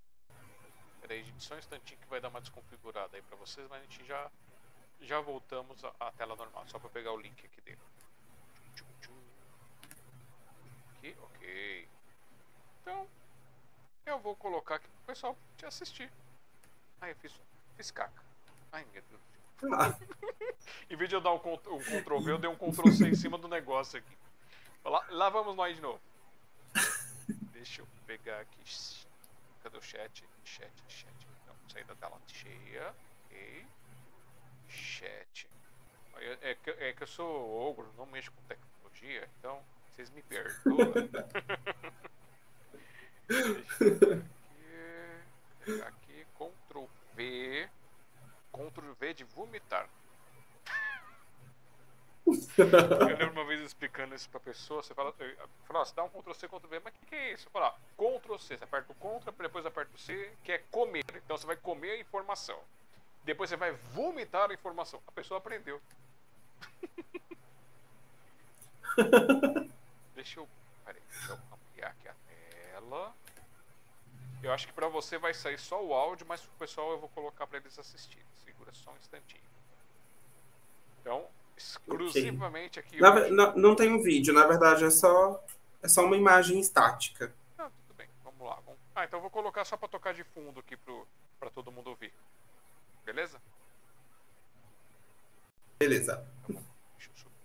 [1.01, 3.83] Peraí, gente, só um instantinho que vai dar uma desconfigurada aí pra vocês, mas a
[3.83, 4.29] gente já,
[5.01, 7.85] já voltamos à tela normal, só pra pegar o link aqui dentro.
[10.97, 11.87] Aqui, ok.
[12.81, 13.07] Então,
[14.05, 16.11] eu vou colocar aqui pro pessoal te assistir.
[17.01, 17.33] Ai, eu fiz,
[17.75, 18.23] fiz caca.
[18.71, 19.21] Ai, meu Deus.
[19.73, 19.97] Ah.
[20.89, 23.15] em vez de eu dar um, um Ctrl V, eu dei um Ctrl C em
[23.15, 24.17] cima do negócio aqui.
[24.83, 26.01] Lá, lá vamos nós de novo.
[27.51, 28.59] Deixa eu pegar aqui.
[29.61, 30.23] Cadê o chat?
[30.43, 31.27] Chat, chat.
[31.45, 32.95] Não, sair da tela cheia.
[33.25, 33.67] Ok.
[34.67, 35.49] Chat.
[36.15, 40.21] É, é, que, é que eu sou ogro, não mexo com tecnologia, então vocês me
[40.21, 40.93] perdoam.
[45.61, 46.85] aqui, aqui, Ctrl
[47.15, 47.69] V,
[48.51, 49.87] Ctrl V de vomitar.
[52.25, 55.13] Eu lembro uma vez explicando isso pra pessoa, você fala,
[55.65, 57.49] fala você dá um Ctrl C, Ctrl V, mas o que, que, é isso?
[57.55, 61.05] Ah, Ctrl C, você aperta o Ctrl, depois aperta o C, que é comer.
[61.15, 62.59] Então você vai comer a informação.
[63.23, 65.01] Depois você vai vomitar a informação.
[65.07, 65.81] A pessoa aprendeu.
[70.15, 70.47] deixa eu.
[70.85, 73.13] Peraí, deixa eu ampliar aqui a tela.
[74.41, 77.09] Eu acho que pra você vai sair só o áudio, mas pro pessoal eu vou
[77.09, 78.25] colocar pra eles assistirem.
[78.45, 79.43] Segura só um instantinho.
[81.01, 82.99] Então, exclusivamente okay.
[82.99, 83.01] aqui.
[83.01, 85.43] Na, não, não tem um vídeo, na verdade é só,
[85.83, 87.33] é só uma imagem estática.
[87.57, 88.55] Ah, tudo bem, vamos lá.
[88.65, 88.79] Vamos...
[88.95, 91.05] Ah, então eu vou colocar só para tocar de fundo aqui pro,
[91.39, 92.13] pra todo mundo ouvir.
[93.03, 93.41] Beleza?
[95.79, 96.25] Beleza.
[96.47, 96.63] Bom.
[96.97, 97.39] Deixa eu subir.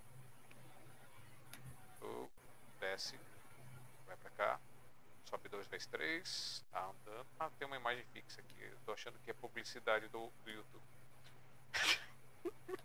[2.80, 3.18] Desce.
[4.06, 4.60] Vai pra cá.
[5.34, 6.64] Sobe 2, 2, 3.
[6.70, 7.26] Tá andando.
[7.40, 8.62] Ah, tem uma imagem fixa aqui.
[8.62, 10.82] Eu tô achando que é publicidade do, do YouTube.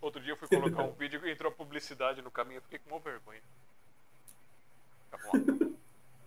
[0.00, 2.56] Outro dia eu fui colocar um vídeo e entrou a publicidade no caminho.
[2.56, 3.42] Eu fiquei com uma vergonha.
[5.10, 5.76] Tá bom.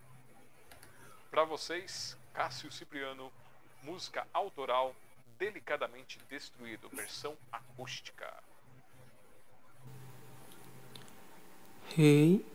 [1.31, 3.33] Pra vocês, Cássio Cipriano,
[3.81, 4.95] música autoral
[5.39, 8.43] Delicadamente Destruído, versão acústica.
[11.97, 12.45] Hey,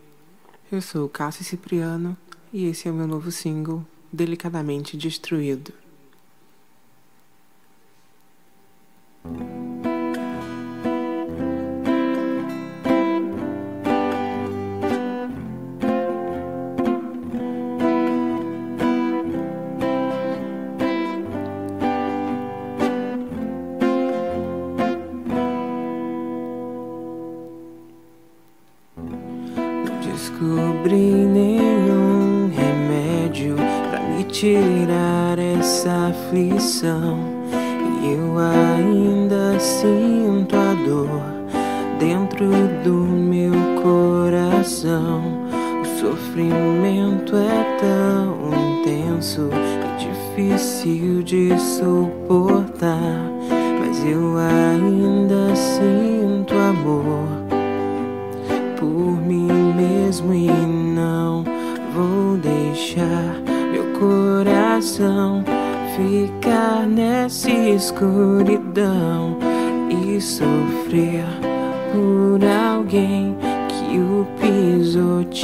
[0.71, 2.17] eu sou Cássio Cipriano
[2.53, 5.73] e esse é o meu novo single, Delicadamente Destruído.
[44.63, 45.21] coração.
[45.81, 53.21] O sofrimento é tão intenso, é difícil de suportar.
[53.79, 57.27] Mas eu ainda sinto amor
[58.79, 61.43] por mim mesmo e não
[61.93, 63.35] vou deixar
[63.71, 65.43] meu coração
[65.95, 69.37] ficar nessa escuridão
[69.89, 71.25] e sofrer
[71.91, 73.35] por alguém
[73.93, 75.43] e o pisoteou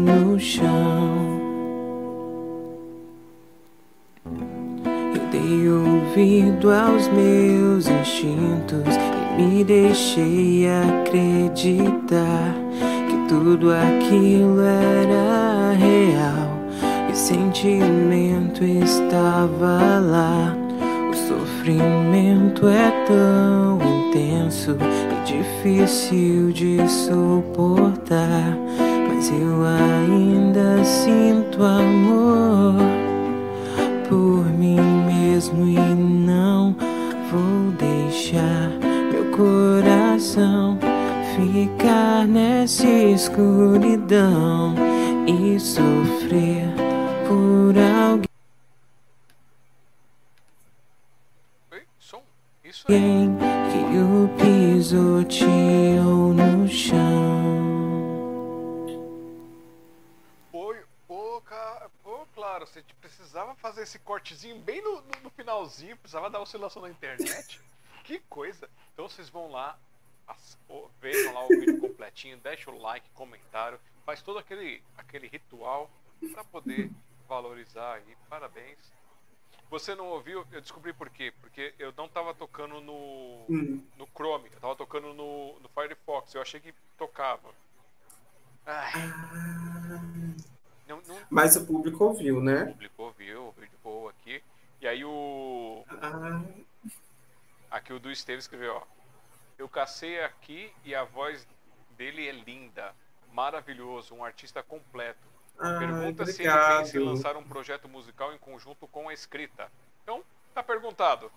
[0.00, 1.38] no chão.
[5.14, 8.96] Eu dei ouvido aos meus instintos
[9.38, 12.54] e me deixei acreditar
[13.08, 16.58] que tudo aquilo era real.
[17.10, 20.56] E o sentimento estava lá.
[21.10, 23.78] O sofrimento é tão
[24.08, 24.78] intenso
[25.24, 28.56] difícil de suportar,
[29.08, 32.74] mas eu ainda sinto amor
[34.08, 36.74] por mim mesmo e não
[37.30, 38.70] vou deixar
[39.12, 40.78] meu coração
[41.36, 44.74] ficar nessa escuridão
[45.26, 46.68] e sofrer
[47.26, 48.30] por alguém.
[52.64, 53.28] Isso aí.
[53.72, 54.28] Que o
[66.40, 67.60] oscilação na internet.
[68.04, 68.70] que coisa!
[68.94, 69.78] Então vocês vão lá,
[71.00, 75.90] vejam lá o vídeo completinho, deixa o like, comentário, faz todo aquele, aquele ritual
[76.32, 76.90] para poder
[77.28, 78.16] valorizar aí.
[78.30, 78.78] Parabéns.
[79.70, 80.44] Você não ouviu?
[80.50, 81.32] Eu descobri por quê.
[81.40, 83.82] Porque eu não estava tocando no, hum.
[83.96, 86.34] no Chrome, eu estava tocando no, no Firefox.
[86.34, 87.48] Eu achei que tocava.
[88.66, 88.92] Ai.
[88.96, 90.00] Ah.
[90.88, 91.18] Não, não...
[91.30, 92.64] Mas o público ouviu, né?
[92.64, 94.42] O público ouviu, ouviu de boa aqui.
[94.80, 95.84] E aí o.
[95.88, 96.42] Ah.
[97.70, 98.82] Aqui o do Esteves escreveu, ó.
[99.56, 101.46] Eu cacei aqui e a voz
[101.96, 102.92] dele é linda.
[103.32, 105.29] Maravilhoso, um artista completo.
[105.60, 106.32] Ah, Pergunta obrigado.
[106.32, 106.50] se ele
[106.84, 109.70] pensa em lançar um projeto musical em conjunto com a escrita.
[110.02, 110.24] Então,
[110.54, 111.30] tá perguntado.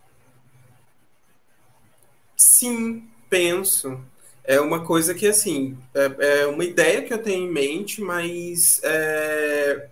[2.37, 4.01] Sim, penso.
[4.45, 8.79] É uma coisa que, assim, é, é uma ideia que eu tenho em mente, mas
[8.83, 9.89] é,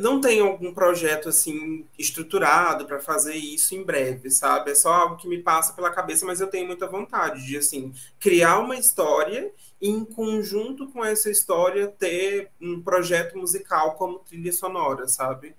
[0.00, 4.72] não tenho algum projeto assim estruturado para fazer isso em breve, sabe?
[4.72, 7.92] É só algo que me passa pela cabeça, mas eu tenho muita vontade de assim
[8.18, 15.08] criar uma história em conjunto com essa história ter um projeto musical como trilha sonora,
[15.08, 15.56] sabe?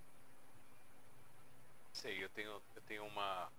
[1.91, 3.49] Sei, eu tenho eu tenho uma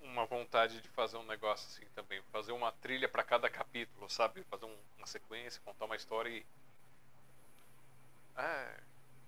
[0.00, 4.42] uma vontade de fazer um negócio assim também, fazer uma trilha para cada capítulo, sabe?
[4.44, 6.44] Fazer um, uma sequência, contar uma história e
[8.36, 8.80] é,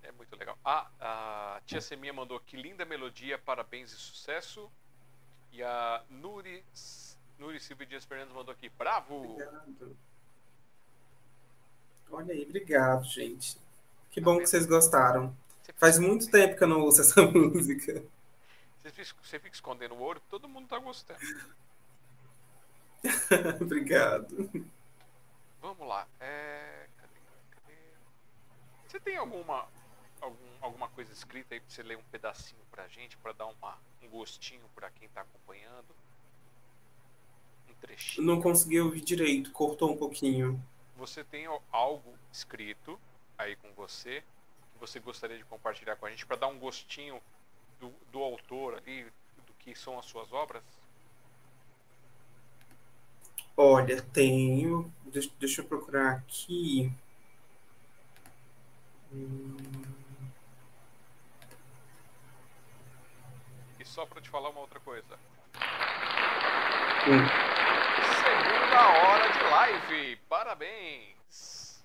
[0.05, 0.57] é muito legal.
[0.65, 4.70] Ah, a tia Seminha mandou que linda melodia, parabéns e sucesso.
[5.53, 6.65] E a Nuri,
[7.41, 9.17] Nuri Silvio Dias Fernandes mandou aqui, bravo!
[9.17, 9.97] Obrigado.
[12.11, 13.57] Olha aí, obrigado, gente.
[14.11, 15.35] Que bom que vocês gostaram.
[15.77, 18.05] Faz muito tempo que eu não ouço essa música.
[18.85, 21.19] Você fica, escondendo o ouro, todo mundo tá gostando.
[23.59, 24.51] obrigado.
[25.62, 26.07] Vamos lá.
[26.21, 26.89] É...
[28.87, 29.67] Você tem alguma,
[30.21, 33.79] algum, alguma coisa escrita aí pra você ler um pedacinho pra gente, pra dar uma,
[34.03, 35.95] um gostinho pra quem tá acompanhando?
[37.81, 38.27] Trechinho.
[38.27, 40.62] Não consegui ouvir direito, cortou um pouquinho.
[40.97, 42.98] Você tem algo escrito
[43.39, 44.23] aí com você
[44.73, 47.20] que você gostaria de compartilhar com a gente para dar um gostinho
[47.81, 49.05] do, do autor ali,
[49.47, 50.62] do que são as suas obras?
[53.57, 54.93] Olha, tenho.
[55.07, 56.93] Deixa, deixa eu procurar aqui.
[63.78, 65.19] E só para te falar uma outra coisa.
[67.07, 67.69] Hum.
[68.31, 70.19] Segunda hora de live.
[70.28, 71.82] Parabéns.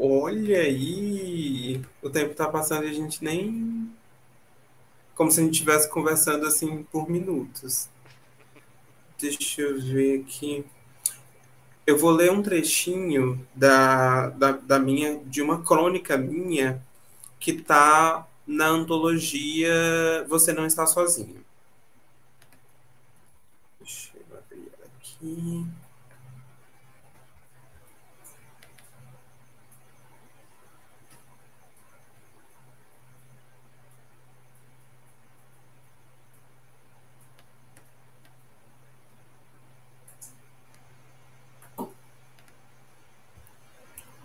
[0.00, 1.82] Olha aí.
[2.00, 3.92] O tempo tá passando e a gente nem.
[5.14, 7.88] Como se a gente estivesse conversando assim por minutos.
[9.18, 10.64] Deixa eu ver aqui.
[11.86, 16.82] Eu vou ler um trechinho da, da, da minha, de uma crônica minha
[17.38, 19.70] que está na antologia
[20.28, 21.44] Você Não Está Sozinho.
[23.80, 24.72] Deixa eu abrir
[25.26, 25.66] aqui.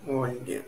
[0.08, 0.66] Olha.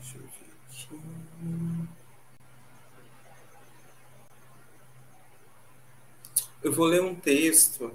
[0.00, 1.00] Deixa eu ver aqui.
[6.62, 7.90] Eu vou ler um texto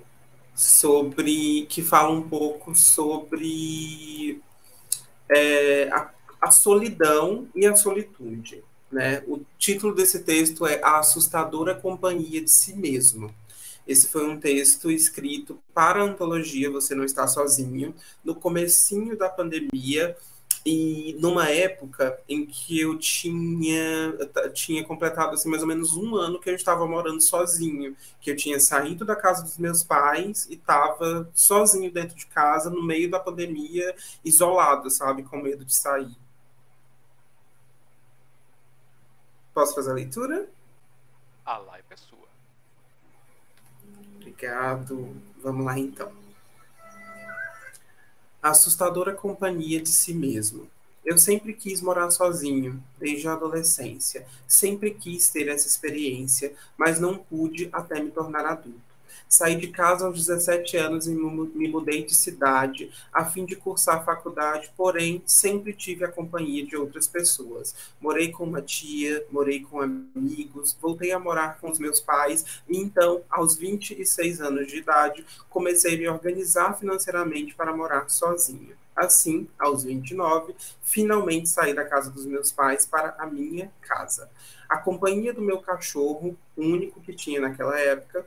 [0.56, 4.42] sobre que fala um pouco sobre
[5.30, 6.12] é, a,
[6.42, 8.64] a solidão e a solitude.
[8.92, 9.24] Né?
[9.28, 13.34] O título desse texto é A Assustadora Companhia de Si Mesmo.
[13.88, 17.94] Esse foi um texto escrito para a antologia Você Não Está Sozinho,
[18.24, 20.18] no comecinho da pandemia,
[20.66, 24.18] e numa época em que eu tinha,
[24.52, 28.36] tinha completado assim, mais ou menos um ano que eu estava morando sozinho, que eu
[28.36, 33.12] tinha saído da casa dos meus pais e estava sozinho dentro de casa, no meio
[33.12, 36.18] da pandemia, isolado, sabe, com medo de sair.
[39.54, 40.50] Posso fazer a leitura?
[41.46, 42.28] A live é sua.
[44.16, 45.16] Obrigado.
[45.44, 46.25] Vamos lá então.
[48.46, 50.68] A assustadora companhia de si mesmo.
[51.04, 54.24] Eu sempre quis morar sozinho, desde a adolescência.
[54.48, 58.85] Sempre quis ter essa experiência, mas não pude até me tornar adulto.
[59.28, 63.98] Saí de casa aos 17 anos e me mudei de cidade a fim de cursar
[63.98, 67.76] a faculdade, porém sempre tive a companhia de outras pessoas.
[68.00, 72.78] Morei com uma tia, morei com amigos, voltei a morar com os meus pais e
[72.78, 78.76] então, aos 26 anos de idade, comecei a me organizar financeiramente para morar sozinho.
[78.96, 84.30] Assim, aos 29, finalmente saí da casa dos meus pais para a minha casa.
[84.70, 88.26] A companhia do meu cachorro, único que tinha naquela época,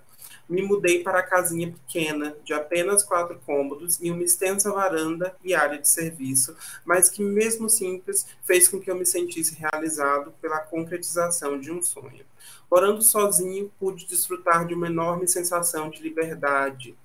[0.48, 5.54] me mudei para a casinha pequena, de apenas quatro cômodos e uma extensa varanda e
[5.54, 10.60] área de serviço, mas que, mesmo simples, fez com que eu me sentisse realizado pela
[10.60, 12.24] concretização de um sonho.
[12.70, 16.96] Morando sozinho, pude desfrutar de uma enorme sensação de liberdade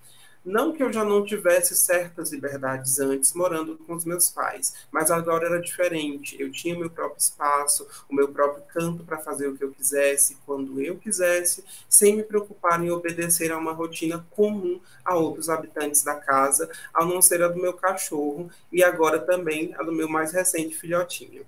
[0.46, 5.10] não que eu já não tivesse certas liberdades antes morando com os meus pais, mas
[5.10, 6.36] agora era diferente.
[6.40, 10.38] Eu tinha meu próprio espaço, o meu próprio canto para fazer o que eu quisesse,
[10.46, 16.04] quando eu quisesse, sem me preocupar em obedecer a uma rotina comum a outros habitantes
[16.04, 20.10] da casa, a não ser a do meu cachorro e agora também a do meu
[20.10, 21.46] mais recente filhotinho.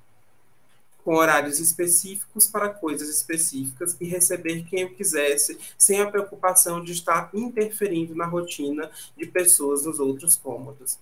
[1.06, 6.94] Com horários específicos para coisas específicas e receber quem eu quisesse, sem a preocupação de
[6.94, 10.98] estar interferindo na rotina de pessoas nos outros cômodos.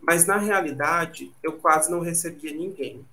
[0.00, 3.04] Mas na realidade, eu quase não recebia ninguém.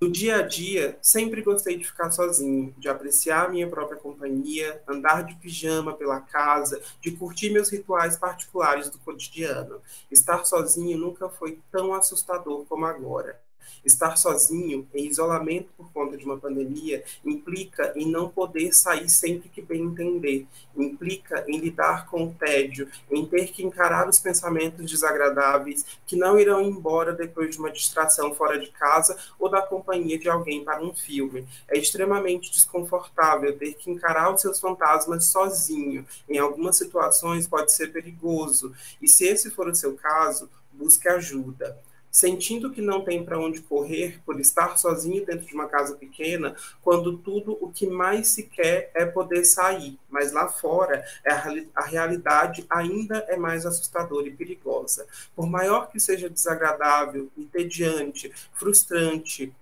[0.00, 4.82] No dia a dia, sempre gostei de ficar sozinho, de apreciar a minha própria companhia,
[4.86, 9.80] andar de pijama pela casa, de curtir meus rituais particulares do cotidiano.
[10.10, 13.40] Estar sozinho nunca foi tão assustador como agora.
[13.84, 19.48] Estar sozinho, em isolamento por conta de uma pandemia, implica em não poder sair sempre
[19.48, 20.46] que bem entender,
[20.76, 26.38] implica em lidar com o tédio, em ter que encarar os pensamentos desagradáveis que não
[26.38, 30.82] irão embora depois de uma distração fora de casa ou da companhia de alguém para
[30.82, 31.46] um filme.
[31.68, 36.06] É extremamente desconfortável ter que encarar os seus fantasmas sozinho.
[36.28, 41.76] Em algumas situações pode ser perigoso, e se esse for o seu caso, busque ajuda
[42.10, 46.56] sentindo que não tem para onde correr por estar sozinho dentro de uma casa pequena,
[46.82, 51.32] quando tudo o que mais se quer é poder sair, mas lá fora é
[51.74, 55.06] a, realidade ainda é mais assustadora e perigosa.
[55.34, 59.54] Por maior que seja desagradável, entediante, frustrante,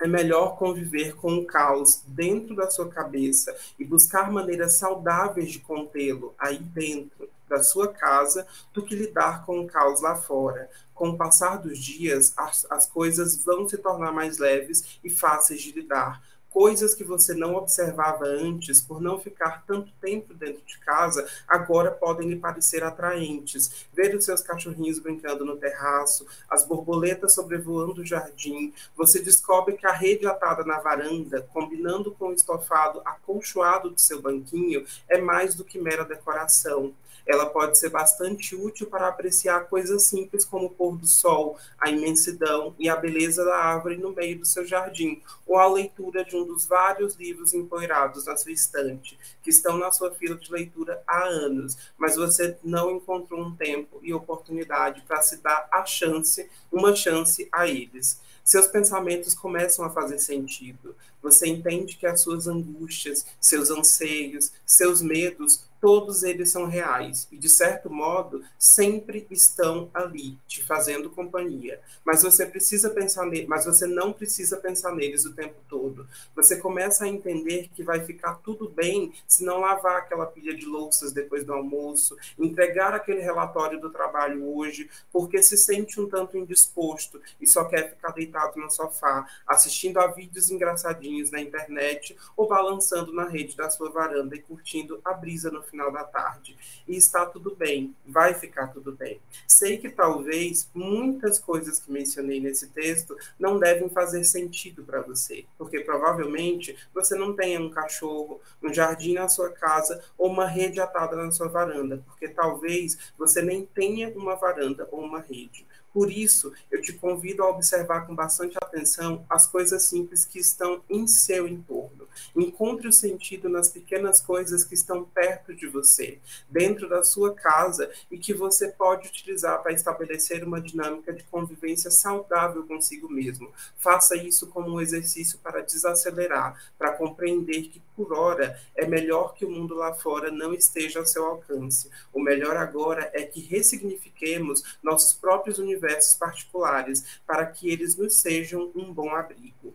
[0.00, 5.58] é melhor conviver com o caos dentro da sua cabeça e buscar maneiras saudáveis de
[5.58, 10.70] contê-lo aí dentro da sua casa do que lidar com o caos lá fora.
[10.94, 15.60] Com o passar dos dias, as, as coisas vão se tornar mais leves e fáceis
[15.60, 20.78] de lidar, coisas que você não observava antes, por não ficar tanto tempo dentro de
[20.78, 23.86] casa, agora podem lhe parecer atraentes.
[23.94, 29.86] Ver os seus cachorrinhos brincando no terraço, as borboletas sobrevoando o jardim, você descobre que
[29.86, 35.54] a rede atada na varanda, combinando com o estofado acolchoado do seu banquinho, é mais
[35.54, 36.92] do que mera decoração
[37.26, 41.90] ela pode ser bastante útil para apreciar coisas simples como o pôr do sol, a
[41.90, 46.36] imensidão e a beleza da árvore no meio do seu jardim, ou a leitura de
[46.36, 51.02] um dos vários livros empoeirados na sua estante, que estão na sua fila de leitura
[51.06, 56.48] há anos, mas você não encontrou um tempo e oportunidade para se dar a chance,
[56.72, 58.20] uma chance a eles
[58.50, 60.96] seus pensamentos começam a fazer sentido.
[61.22, 67.38] Você entende que as suas angústias, seus anseios, seus medos todos eles são reais e,
[67.38, 71.80] de certo modo, sempre estão ali, te fazendo companhia.
[72.04, 76.06] Mas você precisa pensar ne mas você não precisa pensar neles o tempo todo.
[76.34, 80.66] Você começa a entender que vai ficar tudo bem se não lavar aquela pilha de
[80.66, 86.36] louças depois do almoço, entregar aquele relatório do trabalho hoje, porque se sente um tanto
[86.36, 92.46] indisposto e só quer ficar deitado no sofá, assistindo a vídeos engraçadinhos na internet ou
[92.46, 96.56] balançando na rede da sua varanda e curtindo a brisa no final da tarde.
[96.86, 99.20] E está tudo bem, vai ficar tudo bem.
[99.46, 105.44] Sei que talvez muitas coisas que mencionei nesse texto não devem fazer sentido para você,
[105.56, 110.80] porque provavelmente você não tenha um cachorro, um jardim na sua casa ou uma rede
[110.80, 115.66] atada na sua varanda, porque talvez você nem tenha uma varanda ou uma rede.
[115.92, 120.82] Por isso, eu te convido a observar com bastante atenção as coisas simples que estão
[120.88, 122.08] em seu entorno.
[122.34, 126.18] Encontre o sentido nas pequenas coisas que estão perto de você,
[126.48, 131.90] dentro da sua casa e que você pode utilizar para estabelecer uma dinâmica de convivência
[131.90, 133.52] saudável consigo mesmo.
[133.76, 139.44] Faça isso como um exercício para desacelerar, para compreender que por hora é melhor que
[139.44, 141.90] o mundo lá fora não esteja ao seu alcance.
[142.14, 148.72] O melhor agora é que ressignifiquemos nossos próprios universos particulares para que eles nos sejam
[148.74, 149.74] um bom abrigo.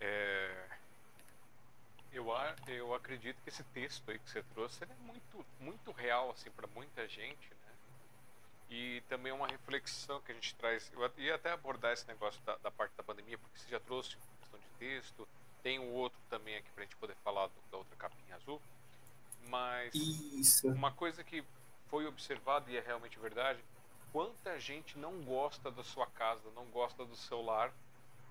[0.00, 0.50] É,
[2.12, 6.66] eu, acredito que esse texto aí que você trouxe é muito, muito real assim para
[6.74, 7.61] muita gente, né?
[8.74, 10.90] E também é uma reflexão que a gente traz.
[10.94, 14.16] Eu ia até abordar esse negócio da, da parte da pandemia, porque você já trouxe
[14.40, 15.28] questão de texto.
[15.62, 18.34] Tem o um outro também aqui para a gente poder falar do, da outra capinha
[18.36, 18.62] azul.
[19.48, 20.68] Mas Isso.
[20.68, 21.44] uma coisa que
[21.90, 23.62] foi observada e é realmente verdade
[24.10, 27.72] quanta gente não gosta da sua casa, não gosta do seu lar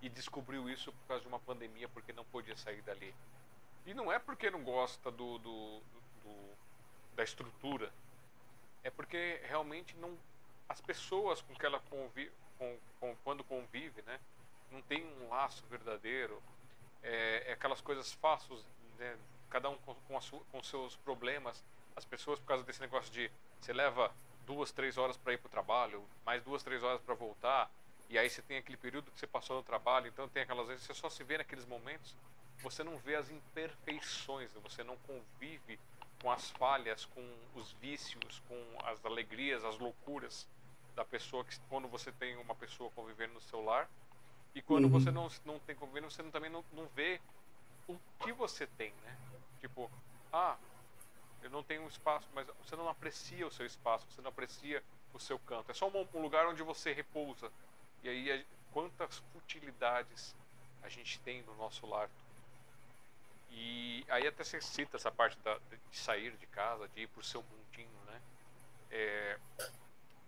[0.01, 3.13] e descobriu isso por causa de uma pandemia porque não podia sair dali.
[3.85, 5.81] E não é porque não gosta do, do,
[6.23, 6.57] do
[7.15, 7.91] da estrutura,
[8.83, 10.17] é porque realmente não
[10.71, 14.19] as pessoas com que ela convive, com, com, quando convive, né,
[14.71, 16.41] não tem um laço verdadeiro,
[17.03, 18.65] é, é aquelas coisas fáceis,
[18.97, 19.17] né,
[19.49, 21.61] cada um com, com, sua, com seus problemas,
[21.93, 23.29] as pessoas por causa desse negócio de
[23.59, 24.13] você leva
[24.45, 27.69] duas, três horas para ir para o trabalho, mais duas, três horas para voltar,
[28.09, 30.85] e aí você tem aquele período que você passou no trabalho, então tem aquelas vezes
[30.85, 32.15] você só se vê naqueles momentos,
[32.61, 35.77] você não vê as imperfeições, você não convive
[36.21, 40.47] com as falhas, com os vícios, com as alegrias, as loucuras
[40.95, 43.89] da pessoa que quando você tem uma pessoa convivendo no seu lar
[44.53, 44.91] e quando uhum.
[44.91, 47.21] você não, não tem convivendo, você não, também não, não vê
[47.87, 49.17] o que você tem, né?
[49.59, 49.89] Tipo,
[50.31, 50.57] ah,
[51.41, 54.83] eu não tenho um espaço, mas você não aprecia o seu espaço, você não aprecia
[55.13, 55.71] o seu canto.
[55.71, 57.51] É só um, um lugar onde você repousa.
[58.03, 60.35] E aí, quantas futilidades
[60.81, 62.09] a gente tem no nosso lar.
[63.51, 65.57] E aí até você cita essa parte da,
[65.91, 68.21] de sair de casa, de ir para o seu mundinho, né?
[68.89, 69.39] É,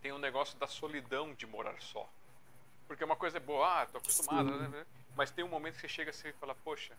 [0.03, 2.07] tem um negócio da solidão de morar só.
[2.85, 4.85] Porque uma coisa é boa, ah, tô acostumado, né, né?
[5.15, 6.93] Mas tem um momento que você chega assim e fala, poxa,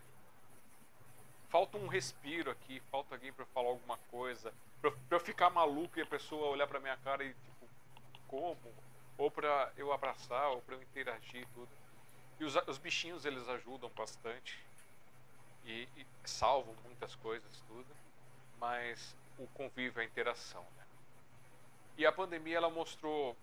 [1.51, 6.03] falta um respiro aqui, falta alguém para falar alguma coisa, para eu ficar maluco e
[6.03, 7.69] a pessoa olhar para minha cara e tipo,
[8.27, 8.75] como?
[9.19, 11.69] Ou para eu abraçar, ou para eu interagir tudo.
[12.41, 14.59] E os, os, bichinhos eles ajudam bastante
[15.65, 17.87] e, e, salvam muitas coisas tudo,
[18.59, 20.84] mas o convívio, a interação, né?
[21.97, 23.37] E a pandemia ela mostrou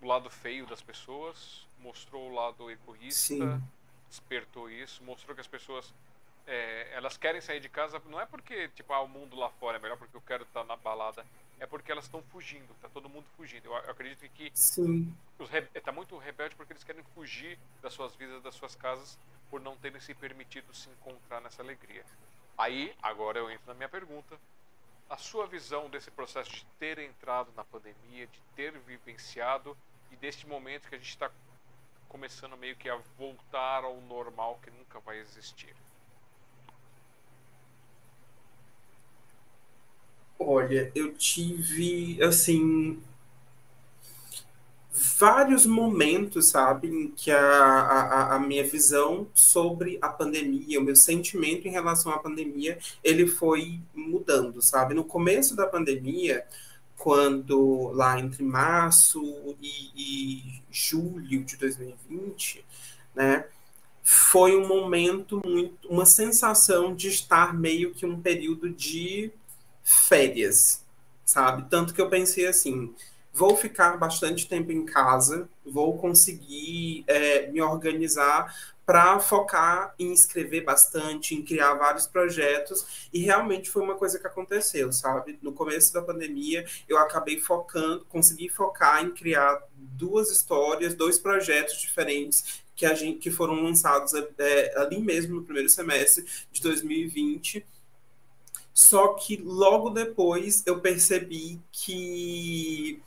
[0.00, 3.62] o lado feio das pessoas, mostrou o lado egoísta, Sim.
[4.08, 5.92] despertou isso, mostrou que as pessoas
[6.46, 9.78] é, elas querem sair de casa não é porque tipo ah, o mundo lá fora
[9.78, 11.24] é melhor porque eu quero estar na balada
[11.58, 15.14] é porque elas estão fugindo tá todo mundo fugindo eu, eu acredito que Sim.
[15.38, 15.48] os
[15.82, 19.18] tá muito rebelde porque eles querem fugir das suas vidas das suas casas
[19.50, 22.04] por não terem se permitido se encontrar nessa alegria
[22.58, 24.38] aí agora eu entro na minha pergunta
[25.08, 29.76] a sua visão desse processo de ter entrado na pandemia de ter vivenciado
[30.10, 31.30] e deste momento que a gente está
[32.08, 35.74] começando meio que a voltar ao normal que nunca vai existir?
[40.38, 43.02] Olha, eu tive, assim,
[44.94, 50.94] vários momentos, sabe, em que a, a, a, minha visão sobre a pandemia, o meu
[50.94, 54.94] sentimento em relação à pandemia, ele foi mudando, sabe?
[54.94, 56.44] No começo da pandemia,
[56.96, 62.64] quando lá entre março e, e julho de 2020,
[63.16, 63.46] né,
[64.04, 69.32] foi um momento muito, uma sensação de estar meio que um período de
[69.82, 70.84] férias,
[71.24, 71.68] sabe?
[71.68, 72.94] Tanto que eu pensei assim,
[73.34, 78.54] vou ficar bastante tempo em casa, vou conseguir é, me organizar
[78.86, 84.26] para focar em escrever bastante, em criar vários projetos, e realmente foi uma coisa que
[84.26, 85.36] aconteceu, sabe?
[85.42, 91.80] No começo da pandemia, eu acabei focando, consegui focar em criar duas histórias, dois projetos
[91.80, 97.66] diferentes que, a gente, que foram lançados é, ali mesmo no primeiro semestre de 2020,
[98.72, 103.00] só que logo depois eu percebi que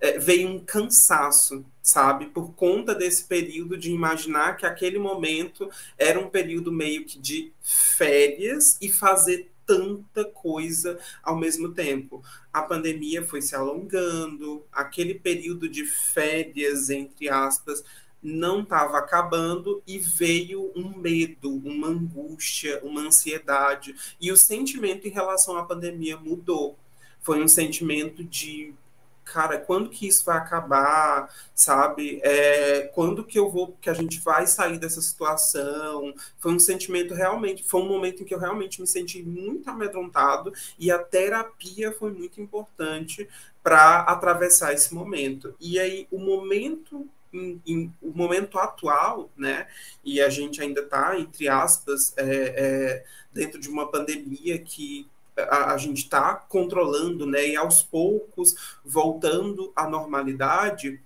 [0.00, 2.26] é, veio um cansaço, sabe?
[2.26, 7.52] Por conta desse período de imaginar que aquele momento era um período meio que de
[7.62, 12.22] férias e fazer tanta coisa ao mesmo tempo.
[12.52, 17.82] A pandemia foi se alongando, aquele período de férias, entre aspas,
[18.22, 23.94] não estava acabando e veio um medo, uma angústia, uma ansiedade.
[24.20, 26.78] E o sentimento em relação à pandemia mudou.
[27.20, 28.74] Foi um sentimento de
[29.24, 32.20] cara, quando que isso vai acabar, sabe?
[32.22, 36.14] É, quando que eu vou, que a gente vai sair dessa situação?
[36.38, 40.52] Foi um sentimento realmente, foi um momento em que eu realmente me senti muito amedrontado
[40.78, 43.28] e a terapia foi muito importante
[43.62, 45.54] para atravessar esse momento.
[45.58, 49.66] E aí, o momento em, em, o momento atual, né,
[50.04, 55.72] e a gente ainda está, entre aspas, é, é, dentro de uma pandemia que a,
[55.72, 58.54] a gente está controlando, né, e aos poucos
[58.84, 61.00] voltando à normalidade,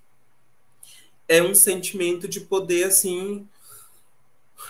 [1.26, 3.46] é um sentimento de poder, assim,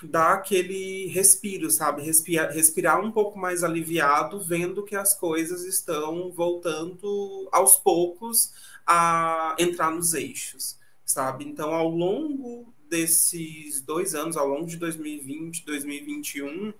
[0.02, 2.02] dar aquele respiro, sabe?
[2.02, 8.52] Respirar, respirar um pouco mais aliviado, vendo que as coisas estão voltando aos poucos
[8.86, 10.78] a entrar nos eixos
[11.08, 11.44] sabe?
[11.46, 16.72] Então, ao longo desses dois anos, ao longo de 2020, 2021,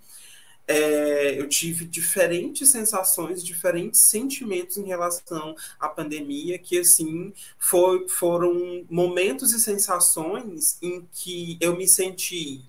[0.68, 8.84] é, eu tive diferentes sensações, diferentes sentimentos em relação à pandemia, que assim foi, foram
[8.90, 12.62] momentos e sensações em que eu me senti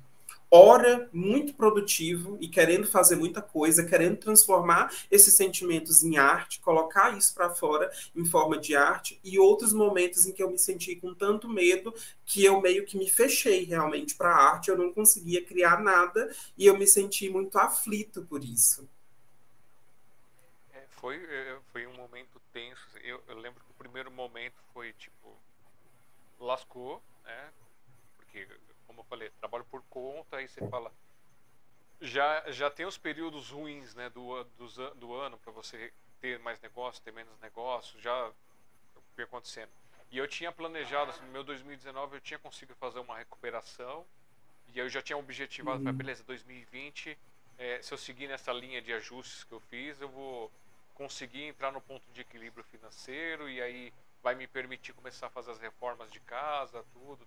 [0.51, 7.15] ora muito produtivo e querendo fazer muita coisa, querendo transformar esses sentimentos em arte, colocar
[7.15, 10.95] isso para fora em forma de arte, e outros momentos em que eu me senti
[10.95, 11.93] com tanto medo
[12.26, 16.34] que eu meio que me fechei realmente para a arte, eu não conseguia criar nada
[16.57, 18.89] e eu me senti muito aflito por isso.
[20.73, 22.97] É, foi, é, foi um momento tenso.
[23.03, 25.38] Eu, eu lembro que o primeiro momento foi tipo
[26.39, 27.49] lascou, né?
[28.15, 28.47] Porque
[28.89, 29.65] como eu falei, trabalho
[29.99, 30.91] conta, aí você fala,
[31.99, 36.59] já, já tem os períodos ruins né, do, do, do ano para você ter mais
[36.61, 38.31] negócio, ter menos negócio, já
[39.15, 39.69] foi acontecendo.
[40.11, 44.05] E eu tinha planejado, assim, no meu 2019 eu tinha conseguido fazer uma recuperação
[44.73, 45.93] e eu já tinha objetivado, uhum.
[45.93, 47.17] beleza, 2020,
[47.57, 50.51] é, se eu seguir nessa linha de ajustes que eu fiz, eu vou
[50.95, 53.93] conseguir entrar no ponto de equilíbrio financeiro e aí
[54.23, 57.26] vai me permitir começar a fazer as reformas de casa, tudo.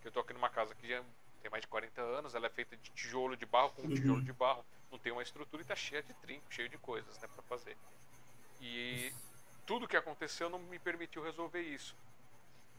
[0.00, 1.02] Que eu tô aqui numa casa que já
[1.40, 3.94] tem mais de 40 anos, ela é feita de tijolo de barro com uhum.
[3.94, 7.18] tijolo de barro, não tem uma estrutura e tá cheia de trinco, cheia de coisas,
[7.18, 7.76] né, para fazer.
[8.60, 9.12] E
[9.66, 11.94] tudo que aconteceu não me permitiu resolver isso.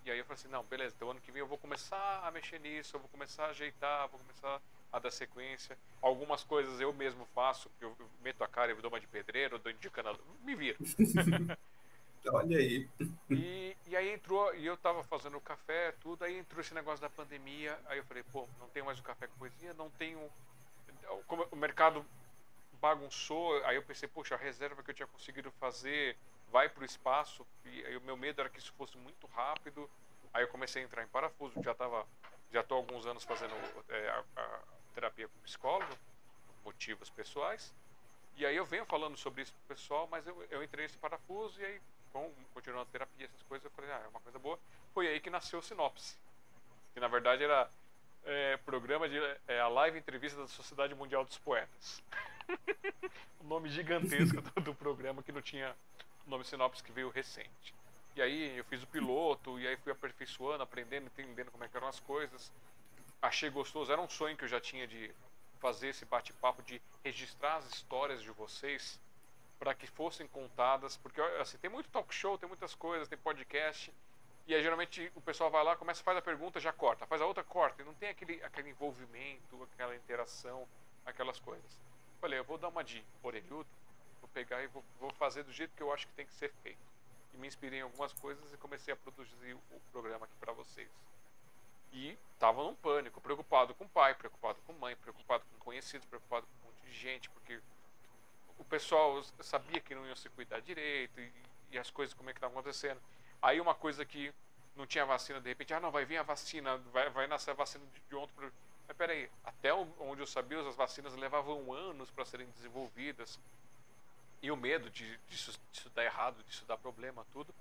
[0.06, 2.32] E aí eu falei assim, não, beleza, então ano que vem eu vou começar a
[2.32, 4.62] mexer nisso, eu vou começar a ajeitar, vou começar
[4.92, 5.78] a dar sequência.
[6.02, 9.72] Algumas coisas eu mesmo faço, eu meto a cara e dou uma de pedreiro, dou
[9.72, 10.78] indicando, me vira.
[12.28, 12.90] Olha aí.
[13.30, 17.10] E, e aí entrou, e eu tava fazendo café, tudo, aí entrou esse negócio da
[17.10, 20.30] pandemia, aí eu falei, pô, não tenho mais o café com poesia, não tenho.
[21.28, 22.06] Como o mercado
[22.80, 26.16] bagunçou, aí eu pensei, poxa, a reserva que eu tinha conseguido fazer
[26.52, 29.90] vai para o espaço, e aí o meu medo era que isso fosse muito rápido.
[30.34, 32.06] Aí eu comecei a entrar em parafuso, já tava,
[32.52, 33.54] já tô há alguns anos fazendo
[33.90, 34.60] é, a, a,
[34.94, 35.92] terapia com psicólogo,
[36.64, 37.74] motivos pessoais.
[38.36, 41.60] E aí eu venho falando sobre isso pro pessoal, mas eu, eu entrei nesse parafuso
[41.60, 41.82] e aí,
[42.54, 44.60] continuando a terapia, essas coisas, eu falei, ah, é uma coisa boa.
[44.94, 46.18] Foi aí que nasceu o Sinopse.
[46.94, 47.70] Que na verdade era
[48.26, 49.18] é, programa de
[49.48, 52.02] é, a live entrevista da Sociedade Mundial dos Poetas.
[53.40, 55.76] o nome gigantesco do, do, programa que não tinha
[56.26, 57.74] nome sinopse que veio recente.
[58.16, 61.78] E aí eu fiz o piloto, e aí fui aperfeiçoando, aprendendo, entendendo como é que
[61.78, 62.52] eram as coisas.
[63.22, 65.12] Achei gostoso, era um sonho que eu já tinha de
[65.60, 69.00] fazer esse bate-papo, de registrar as histórias de vocês
[69.60, 73.94] para que fossem contadas, porque assim, tem muito talk show, tem muitas coisas, tem podcast,
[74.48, 77.26] e aí geralmente o pessoal vai lá, começa, faz a pergunta, já corta, faz a
[77.26, 80.68] outra, corta, e não tem aquele, aquele envolvimento, aquela interação,
[81.06, 81.78] aquelas coisas.
[82.22, 83.70] Falei, eu vou dar uma de orelhudo,
[84.22, 86.52] vou pegar e vou, vou fazer do jeito que eu acho que tem que ser
[86.64, 86.80] feito.
[87.34, 90.90] E me inspirei em algumas coisas e comecei a produzir o programa aqui para vocês.
[91.92, 96.08] E estava num pânico, preocupado com o pai, preocupado com a mãe, preocupado com conhecidos,
[96.08, 97.62] preocupado com um monte de gente, porque
[98.60, 101.32] o pessoal sabia que não ia se cuidar direito e,
[101.72, 103.02] e as coisas como é que estavam acontecendo.
[103.42, 104.32] Aí uma coisa que
[104.76, 107.54] não tinha vacina, de repente, ah não, vai vir a vacina, vai, vai nascer a
[107.54, 108.34] vacina de, de ontem.
[108.36, 108.52] Pro...
[108.88, 113.40] Mas peraí, até onde eu sabia, as vacinas levavam anos para serem desenvolvidas
[114.42, 117.54] e o medo de, disso, disso dar errado, disso dar problema, tudo.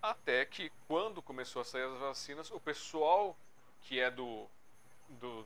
[0.00, 3.36] Até que quando começou a sair as vacinas, o pessoal
[3.82, 4.46] que é do,
[5.08, 5.44] do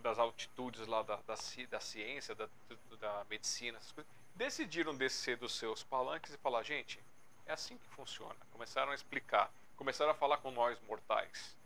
[0.00, 1.34] das altitudes lá da, da,
[1.70, 2.48] da ciência, da,
[2.98, 6.98] da medicina, coisas, decidiram descer dos seus palanques e falar, gente,
[7.46, 8.36] é assim que funciona.
[8.52, 11.56] Começaram a explicar, começaram a falar com nós mortais.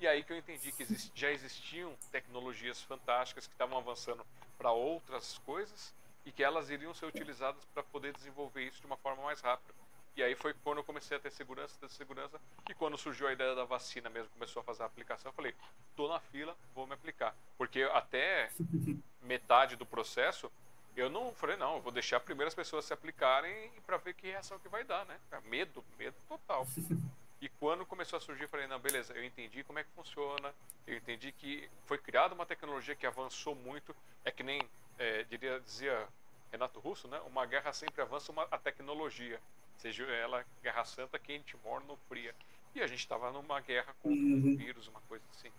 [0.00, 4.26] E aí que eu entendi que exist, já existiam tecnologias fantásticas que estavam avançando
[4.58, 5.94] para outras coisas
[6.24, 9.81] e que elas iriam ser utilizadas para poder desenvolver isso de uma forma mais rápida.
[10.16, 13.32] E aí foi quando eu comecei a ter segurança, ter segurança, e quando surgiu a
[13.32, 15.54] ideia da vacina mesmo, começou a fazer a aplicação, eu falei,
[15.96, 17.34] tô na fila, vou me aplicar.
[17.56, 18.50] Porque até
[19.22, 20.52] metade do processo,
[20.94, 24.26] eu não falei, não, eu vou deixar primeiro as pessoas se aplicarem para ver que
[24.26, 25.18] reação que vai dar, né?
[25.44, 26.66] Medo, medo total.
[27.42, 30.54] E quando começou a surgir, eu falei, não, beleza, eu entendi como é que funciona,
[30.86, 34.62] eu entendi que foi criada uma tecnologia que avançou muito, é que nem
[34.96, 36.06] é, diria, dizia
[36.52, 37.20] Renato Russo, né?
[37.26, 39.40] Uma guerra sempre avança uma, a tecnologia,
[39.82, 42.34] seja ela guerra santa, quente, morno, fria.
[42.74, 44.36] E a gente estava numa guerra contra uhum.
[44.36, 45.50] um vírus, uma coisa assim.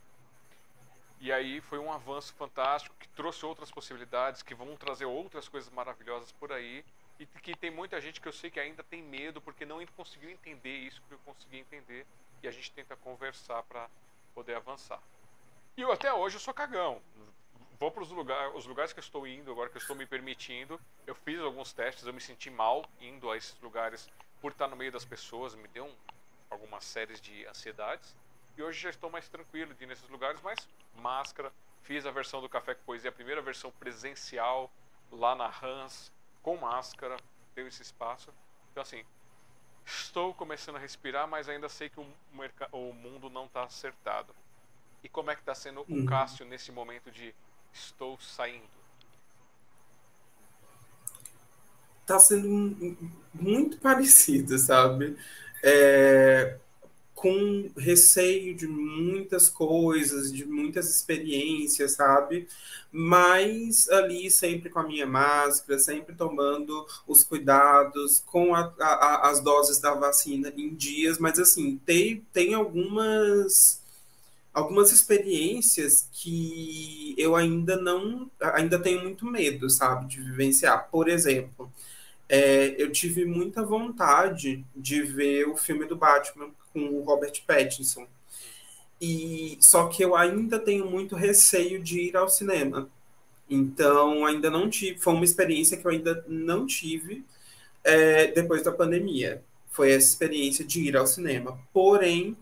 [1.19, 5.71] E aí foi um avanço fantástico que trouxe outras possibilidades, que vão trazer outras coisas
[5.71, 6.83] maravilhosas por aí.
[7.19, 10.29] E que tem muita gente que eu sei que ainda tem medo porque não conseguiu
[10.29, 12.07] entender isso que eu consegui entender.
[12.41, 13.87] E a gente tenta conversar para
[14.33, 15.01] poder avançar.
[15.77, 17.01] E eu até hoje eu sou cagão
[17.79, 20.05] vou para os lugares, os lugares que eu estou indo, agora que eu estou me
[20.05, 20.79] permitindo.
[21.05, 24.09] Eu fiz alguns testes, eu me senti mal indo a esses lugares
[24.41, 25.95] por estar no meio das pessoas, me deu um,
[26.49, 28.15] algumas séries de ansiedades.
[28.57, 31.51] E hoje já estou mais tranquilo de ir nesses lugares, mas máscara.
[31.81, 34.71] Fiz a versão do Café com Poesia, a primeira versão presencial
[35.11, 36.11] lá na Hans,
[36.41, 37.17] com máscara,
[37.55, 38.33] deu esse espaço.
[38.71, 39.03] Então, assim,
[39.85, 42.07] estou começando a respirar, mas ainda sei que o,
[42.71, 44.33] o mundo não está acertado.
[45.03, 46.03] E como é que está sendo uhum.
[46.03, 47.35] o Cássio nesse momento de
[47.73, 48.73] estou saindo?
[52.05, 52.97] Tá sendo
[53.33, 55.17] muito parecido, sabe?
[55.63, 56.57] É,
[57.23, 62.49] com receio de muitas coisas, de muitas experiências, sabe?
[62.91, 69.39] Mas ali sempre com a minha máscara, sempre tomando os cuidados, com a, a, as
[69.39, 73.81] doses da vacina em dias, mas assim, tem, tem algumas
[74.53, 80.89] algumas experiências que eu ainda não, ainda tenho muito medo, sabe, de vivenciar.
[80.89, 81.71] Por exemplo,
[82.29, 88.07] é, eu tive muita vontade de ver o filme do Batman com o Robert Pattinson.
[89.01, 92.89] E só que eu ainda tenho muito receio de ir ao cinema.
[93.49, 94.99] Então, ainda não tive.
[94.99, 97.23] Foi uma experiência que eu ainda não tive
[97.83, 99.43] é, depois da pandemia.
[99.71, 101.59] Foi essa experiência de ir ao cinema.
[101.73, 102.37] Porém,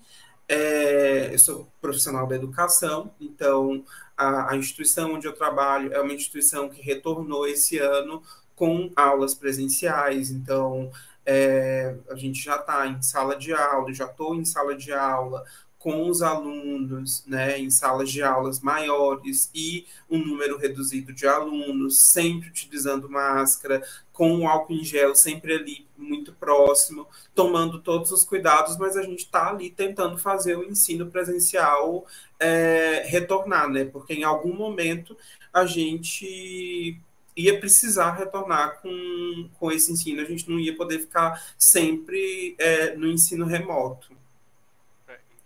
[0.51, 3.85] é, eu sou profissional da educação, então
[4.17, 8.21] a, a, instituição onde eu trabalho é uma instituição que retornou esse ano
[8.53, 10.91] com aulas presenciais, então
[11.25, 15.41] é, a gente já está em sala de aula, já estou em sala de aula,
[15.81, 21.97] com os alunos, né, em salas de aulas maiores e um número reduzido de alunos,
[21.99, 23.81] sempre utilizando máscara,
[24.13, 29.01] com o álcool em gel sempre ali muito próximo, tomando todos os cuidados, mas a
[29.01, 32.05] gente está ali tentando fazer o ensino presencial
[32.39, 33.83] é, retornar, né?
[33.83, 35.17] Porque em algum momento
[35.51, 36.95] a gente
[37.35, 42.95] ia precisar retornar com, com esse ensino, a gente não ia poder ficar sempre é,
[42.95, 44.20] no ensino remoto.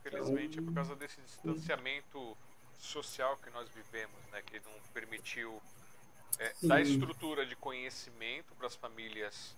[0.06, 2.38] Infelizmente, é por causa desse distanciamento
[2.78, 5.60] social que nós vivemos, né, que não permitiu
[6.38, 9.56] é, dar estrutura de conhecimento para as famílias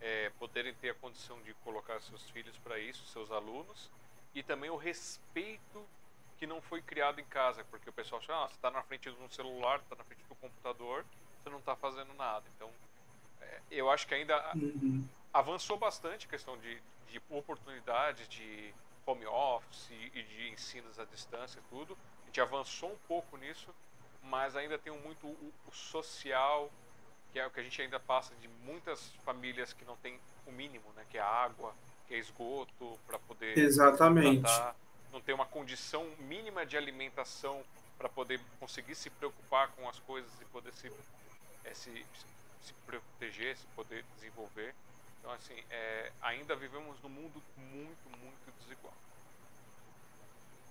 [0.00, 3.90] é, poderem ter a condição de colocar seus filhos para isso, seus alunos,
[4.34, 5.86] e também o respeito
[6.38, 9.08] que não foi criado em casa, porque o pessoal acha, ah, você está na frente
[9.08, 11.04] de um celular, está na frente do computador,
[11.42, 12.44] você não está fazendo nada.
[12.56, 12.68] Então,
[13.40, 15.06] é, eu acho que ainda uhum.
[15.32, 18.74] avançou bastante a questão de, de oportunidades de
[19.06, 21.96] home office e de ensinos à distância e tudo.
[22.22, 23.74] A gente avançou um pouco nisso,
[24.22, 26.70] mas ainda tem muito o, o social,
[27.32, 30.52] que é o que a gente ainda passa de muitas famílias que não tem o
[30.52, 31.04] mínimo, né?
[31.10, 31.74] Que é água,
[32.06, 34.42] que é esgoto para poder Exatamente.
[34.42, 34.76] Tratar,
[35.12, 37.64] não tem uma condição mínima de alimentação
[37.96, 40.92] para poder conseguir se preocupar com as coisas e poder se,
[41.64, 42.04] é, se,
[42.62, 44.74] se proteger, se poder desenvolver.
[45.24, 48.94] Então, assim, é, ainda vivemos num mundo muito, muito desigual.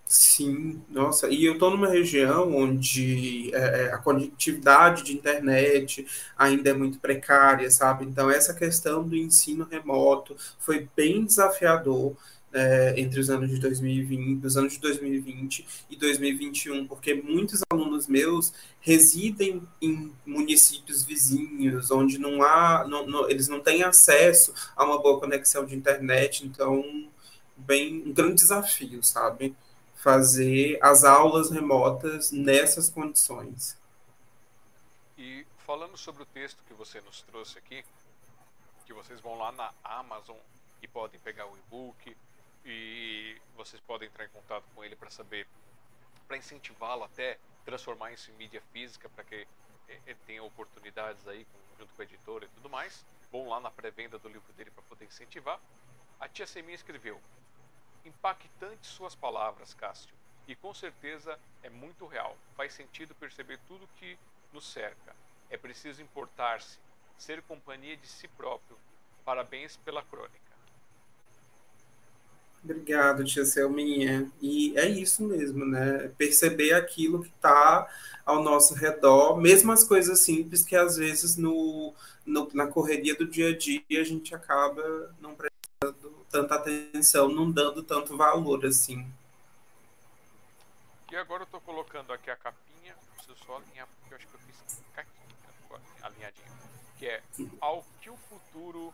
[0.06, 6.70] Sim, nossa, e eu estou numa região onde é, é, a conectividade de internet ainda
[6.70, 8.04] é muito precária, sabe?
[8.04, 12.16] Então, essa questão do ensino remoto foi bem desafiador
[12.54, 18.06] é, entre os anos de 2020, os anos de 2020 e 2021, porque muitos alunos
[18.06, 24.84] meus residem em municípios vizinhos, onde não há, não, não, eles não têm acesso a
[24.84, 27.10] uma boa conexão de internet, então
[27.56, 29.56] bem um grande desafio, sabe?
[29.96, 33.76] Fazer as aulas remotas nessas condições.
[35.18, 37.84] E falando sobre o texto que você nos trouxe aqui,
[38.86, 40.36] que vocês vão lá na Amazon
[40.82, 42.14] e podem pegar o e-book,
[42.64, 45.46] e vocês podem entrar em contato com ele para saber,
[46.26, 49.46] para incentivá-lo até transformar isso em mídia física, para que
[49.88, 51.46] ele tenha oportunidades aí
[51.78, 53.04] junto com a editora e tudo mais.
[53.30, 55.60] Vão lá na pré-venda do livro dele para poder incentivar.
[56.20, 57.20] A tia Seminha escreveu:
[58.04, 60.14] Impactantes suas palavras, Cássio,
[60.46, 62.36] e com certeza é muito real.
[62.56, 64.18] Faz sentido perceber tudo que
[64.52, 65.14] nos cerca.
[65.50, 66.78] É preciso importar-se,
[67.18, 68.78] ser companhia de si próprio.
[69.24, 70.43] Parabéns pela crônica.
[72.64, 74.32] Obrigado, tia Selminha.
[74.40, 76.10] E é isso mesmo, né?
[76.16, 77.86] Perceber aquilo que está
[78.24, 81.92] ao nosso redor, mesmo as coisas simples que às vezes no,
[82.24, 87.50] no, na correria do dia a dia a gente acaba não prestando tanta atenção, não
[87.50, 89.06] dando tanto valor assim.
[91.12, 94.34] E agora eu estou colocando aqui a capinha, preciso só alinhar, porque eu acho que
[94.34, 96.52] eu fiz caquinha, alinhadinho,
[96.98, 97.22] que é
[97.60, 98.92] ao que o futuro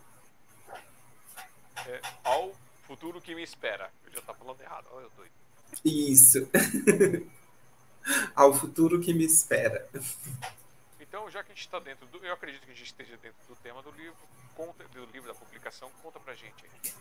[1.87, 2.53] é, ao
[2.91, 3.89] futuro que me espera.
[4.05, 5.31] Eu já tá falando errado, olha eu doido.
[5.85, 6.49] Isso.
[8.35, 9.89] Ao futuro que me espera.
[10.99, 12.19] Então, já que a gente está dentro do.
[12.19, 14.17] Eu acredito que a gente esteja dentro do tema do livro,
[14.57, 16.93] conta, do livro da publicação, conta pra gente aí.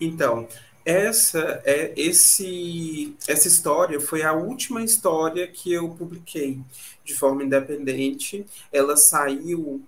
[0.00, 0.48] Então,
[0.84, 6.60] essa é esse essa história foi a última história que eu publiquei
[7.02, 8.46] de forma independente.
[8.70, 9.84] Ela saiu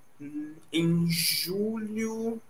[0.73, 2.43] em julho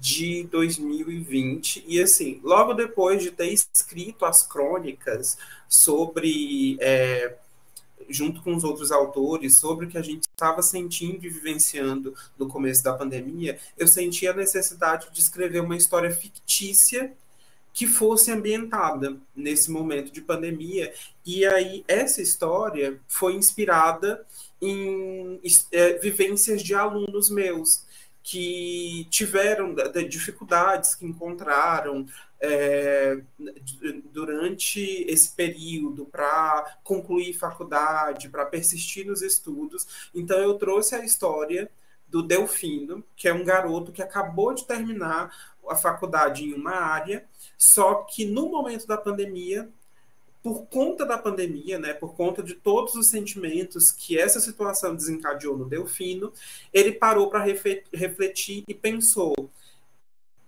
[0.00, 1.84] de 2020.
[1.86, 7.36] E assim, logo depois de ter escrito as crônicas sobre, é,
[8.08, 12.48] junto com os outros autores, sobre o que a gente estava sentindo e vivenciando no
[12.48, 17.12] começo da pandemia, eu senti a necessidade de escrever uma história fictícia
[17.72, 20.92] que fosse ambientada nesse momento de pandemia.
[21.24, 24.26] E aí, essa história foi inspirada
[24.60, 27.86] em é, vivências de alunos meus
[28.30, 29.74] que tiveram
[30.06, 32.04] dificuldades, que encontraram
[32.38, 33.22] é,
[34.12, 40.10] durante esse período para concluir faculdade, para persistir nos estudos.
[40.14, 41.70] Então, eu trouxe a história
[42.06, 45.34] do Delfino, que é um garoto que acabou de terminar
[45.66, 47.26] a faculdade em uma área,
[47.56, 49.70] só que no momento da pandemia,
[50.42, 55.56] por conta da pandemia, né, por conta de todos os sentimentos que essa situação desencadeou
[55.56, 56.32] no Delfino,
[56.72, 57.44] ele parou para
[57.92, 59.34] refletir e pensou: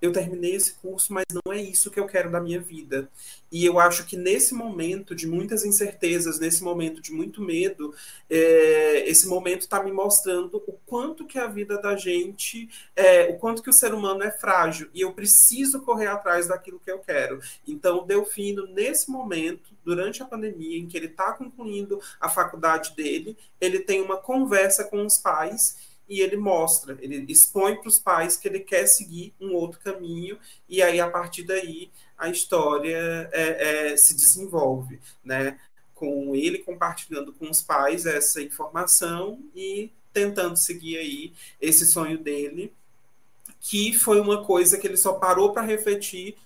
[0.00, 3.10] eu terminei esse curso, mas não é isso que eu quero da minha vida.
[3.52, 7.94] E eu acho que nesse momento de muitas incertezas, nesse momento de muito medo,
[8.28, 13.38] é, esse momento está me mostrando o quanto que a vida da gente, é, o
[13.38, 14.88] quanto que o ser humano é frágil.
[14.94, 17.40] E eu preciso correr atrás daquilo que eu quero.
[17.66, 23.36] Então, Delfino, nesse momento, durante a pandemia, em que ele está concluindo a faculdade dele,
[23.60, 28.36] ele tem uma conversa com os pais e ele mostra, ele expõe para os pais
[28.36, 30.36] que ele quer seguir um outro caminho,
[30.68, 35.56] e aí a partir daí a história é, é, se desenvolve, né?
[35.94, 42.72] Com ele compartilhando com os pais essa informação e tentando seguir aí esse sonho dele,
[43.60, 46.36] que foi uma coisa que ele só parou para refletir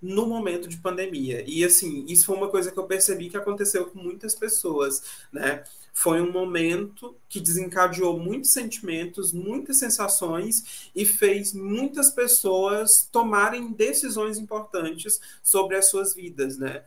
[0.00, 1.42] no momento de pandemia.
[1.44, 5.64] E assim, isso foi uma coisa que eu percebi que aconteceu com muitas pessoas, né?
[6.00, 14.38] Foi um momento que desencadeou muitos sentimentos, muitas sensações e fez muitas pessoas tomarem decisões
[14.38, 16.84] importantes sobre as suas vidas, né?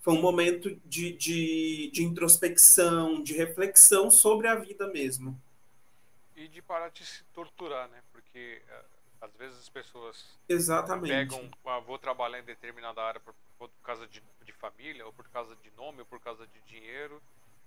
[0.00, 5.40] Foi um momento de, de, de introspecção, de reflexão sobre a vida mesmo.
[6.36, 8.02] E de parar de se torturar, né?
[8.12, 11.08] Porque uh às vezes as pessoas Exatamente.
[11.08, 15.26] pegam, ah, vou trabalhar em determinada área por, por causa de, de, família, ou por
[15.30, 17.22] causa de nome, ou por causa de dinheiro,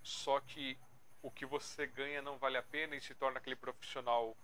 [0.07, 0.77] só que
[1.21, 4.35] o que você ganha não vale a pena e se torna aquele profissional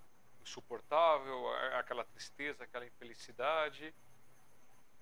[0.42, 3.94] insuportável, aquela tristeza, aquela infelicidade,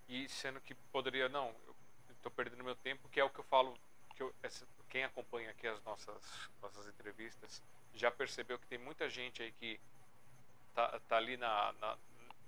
[0.08, 1.74] e sendo que poderia, não, eu
[2.14, 3.76] estou perdendo meu tempo, que é o que eu falo,
[4.14, 4.32] que eu,
[4.88, 7.60] quem acompanha aqui as nossas, nossas entrevistas
[7.94, 9.80] já percebeu que tem muita gente aí que
[10.74, 11.98] tá, tá ali na, na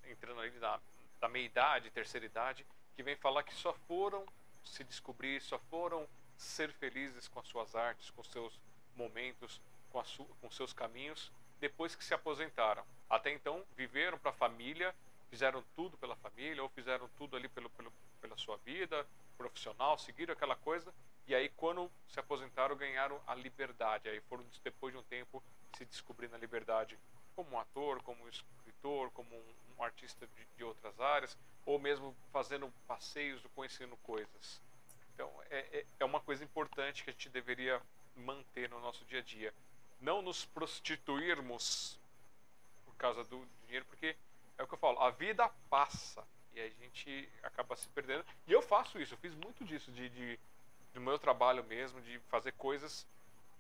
[0.07, 0.81] entrando ali na,
[1.21, 4.25] na meia idade, terceira idade, que vem falar que só foram
[4.65, 6.09] se descobrir, só foram
[6.45, 8.59] ser felizes com as suas artes, com seus
[8.97, 10.05] momentos, com, a
[10.41, 12.85] com seus caminhos, depois que se aposentaram.
[13.09, 14.95] Até então, viveram para a família,
[15.31, 19.07] fizeram tudo pela família, ou fizeram tudo ali pelo, pelo, pela sua vida
[19.37, 20.93] profissional, seguiram aquela coisa,
[21.27, 24.09] e aí, quando se aposentaram, ganharam a liberdade.
[24.09, 25.43] Aí foram, depois de um tempo,
[25.77, 26.99] se descobrir na liberdade
[27.35, 31.79] como um ator, como um escritor, como um, um artista de, de, outras áreas, ou
[31.79, 34.61] mesmo fazendo passeios, conhecendo coisas.
[35.15, 37.81] Então, é, é, é uma coisa importante que a gente deveria
[38.17, 39.55] manter no nosso dia a dia.
[40.01, 41.99] Não nos prostituirmos
[42.85, 44.17] por causa do dinheiro, porque
[44.59, 48.25] é o que eu falo, a vida passa e a gente acaba se perdendo.
[48.47, 50.39] E eu faço isso, eu fiz muito disso, de, de
[50.93, 53.05] do meu trabalho mesmo, de fazer coisas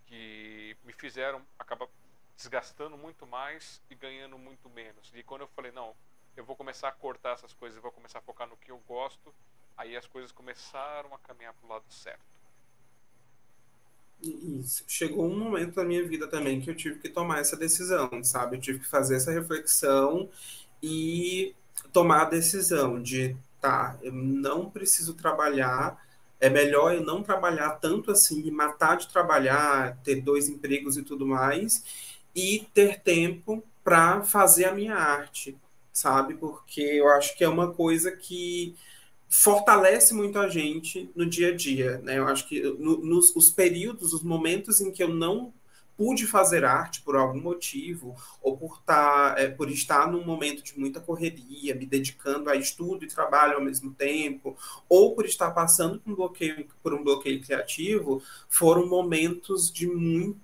[0.06, 1.88] que me fizeram acabar
[2.36, 5.10] desgastando muito mais e ganhando muito menos.
[5.14, 5.94] E quando eu falei, não,
[6.36, 9.34] eu vou começar a cortar essas coisas, vou começar a focar no que eu gosto,
[9.76, 12.34] aí as coisas começaram a caminhar para o lado certo.
[14.22, 14.84] Isso.
[14.86, 18.56] Chegou um momento da minha vida também que eu tive que tomar essa decisão, sabe?
[18.56, 20.28] Eu tive que fazer essa reflexão
[20.82, 21.54] e
[21.92, 26.02] tomar a decisão de, tá, eu não preciso trabalhar,
[26.40, 31.02] é melhor eu não trabalhar tanto assim, me matar de trabalhar, ter dois empregos e
[31.02, 31.84] tudo mais,
[32.34, 35.56] e ter tempo para fazer a minha arte,
[35.92, 36.34] sabe?
[36.34, 38.74] Porque eu acho que é uma coisa que
[39.28, 42.18] fortalece muito a gente no dia a dia, né?
[42.18, 45.52] Eu acho que no, nos os períodos, os momentos em que eu não
[45.96, 50.78] pude fazer arte por algum motivo, ou por, tá, é, por estar num momento de
[50.78, 54.56] muita correria, me dedicando a estudo e trabalho ao mesmo tempo,
[54.88, 60.42] ou por estar passando por um bloqueio, por um bloqueio criativo, foram momentos de muito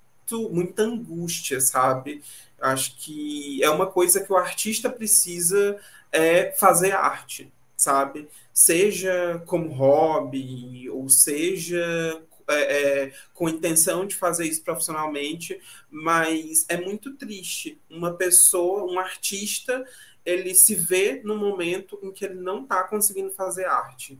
[0.53, 2.23] muita angústia, sabe?
[2.61, 5.77] Acho que é uma coisa que o artista precisa
[6.13, 8.29] é fazer arte, sabe?
[8.53, 16.77] Seja como hobby, ou seja é, é, com intenção de fazer isso profissionalmente, mas é
[16.77, 19.85] muito triste uma pessoa, um artista,
[20.25, 24.19] ele se vê no momento em que ele não está conseguindo fazer arte.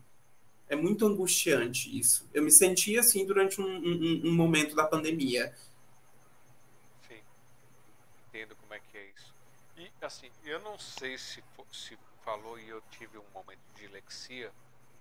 [0.69, 2.29] É muito angustiante isso.
[2.33, 5.53] Eu me senti assim durante um, um, um momento da pandemia
[10.11, 11.43] assim, eu não sei se,
[11.73, 14.51] se falou e eu tive um momento de lexia,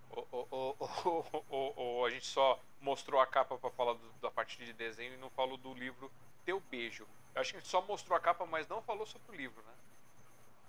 [0.09, 1.43] ou, ou, ou,
[1.75, 5.17] ou a gente só mostrou a capa para falar do, da parte de desenho e
[5.17, 6.11] não falou do livro
[6.45, 7.05] Teu Beijo.
[7.35, 9.61] Eu acho que a gente só mostrou a capa, mas não falou sobre o livro,
[9.61, 9.73] né?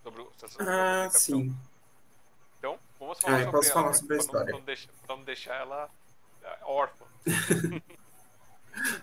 [0.02, 1.56] Sobre, sobre ah, sim.
[2.58, 4.52] Então, vamos falar ah, sobre posso ela, falar sobre a história.
[4.52, 5.90] Não, deixar, não deixar ela
[6.42, 7.04] é, órfã.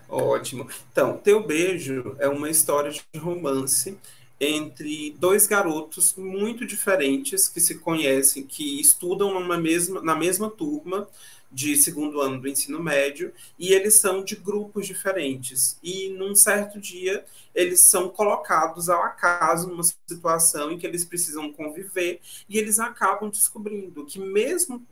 [0.08, 0.68] Ótimo.
[0.90, 3.98] Então, Teu Beijo é uma história de romance
[4.40, 11.08] entre dois garotos muito diferentes que se conhecem, que estudam numa mesma, na mesma turma
[11.50, 15.78] de segundo ano do ensino médio, e eles são de grupos diferentes.
[15.82, 21.52] E num certo dia, eles são colocados ao acaso numa situação em que eles precisam
[21.52, 24.86] conviver, e eles acabam descobrindo que, mesmo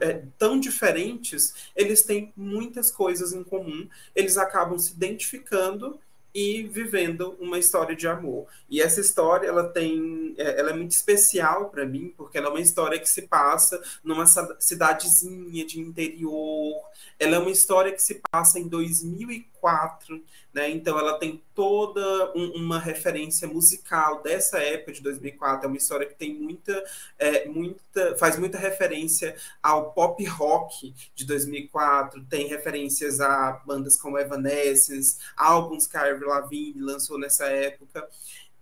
[0.00, 5.98] é, tão diferentes, eles têm muitas coisas em comum, eles acabam se identificando
[6.34, 8.46] e vivendo uma história de amor.
[8.68, 12.50] E essa história ela tem, é, ela é muito especial para mim porque ela é
[12.50, 14.26] uma história que se passa numa
[14.58, 16.74] cidadezinha de interior.
[17.20, 20.20] Ela é uma história que se passa em 2004,
[20.54, 20.70] né?
[20.70, 25.66] Então ela tem toda um, uma referência musical dessa época de 2004.
[25.66, 26.84] É uma história que tem muita,
[27.18, 32.24] é, muita, faz muita referência ao pop rock de 2004.
[32.26, 38.08] Tem referências a bandas como Evanescence, álbuns que a Avril Lavigne lançou nessa época.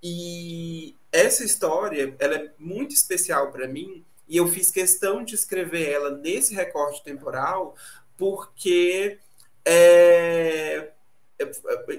[0.02, 4.02] E essa história, ela é muito especial para mim.
[4.26, 7.76] E eu fiz questão de escrever ela nesse recorte temporal,
[8.16, 9.18] porque
[9.62, 10.90] é,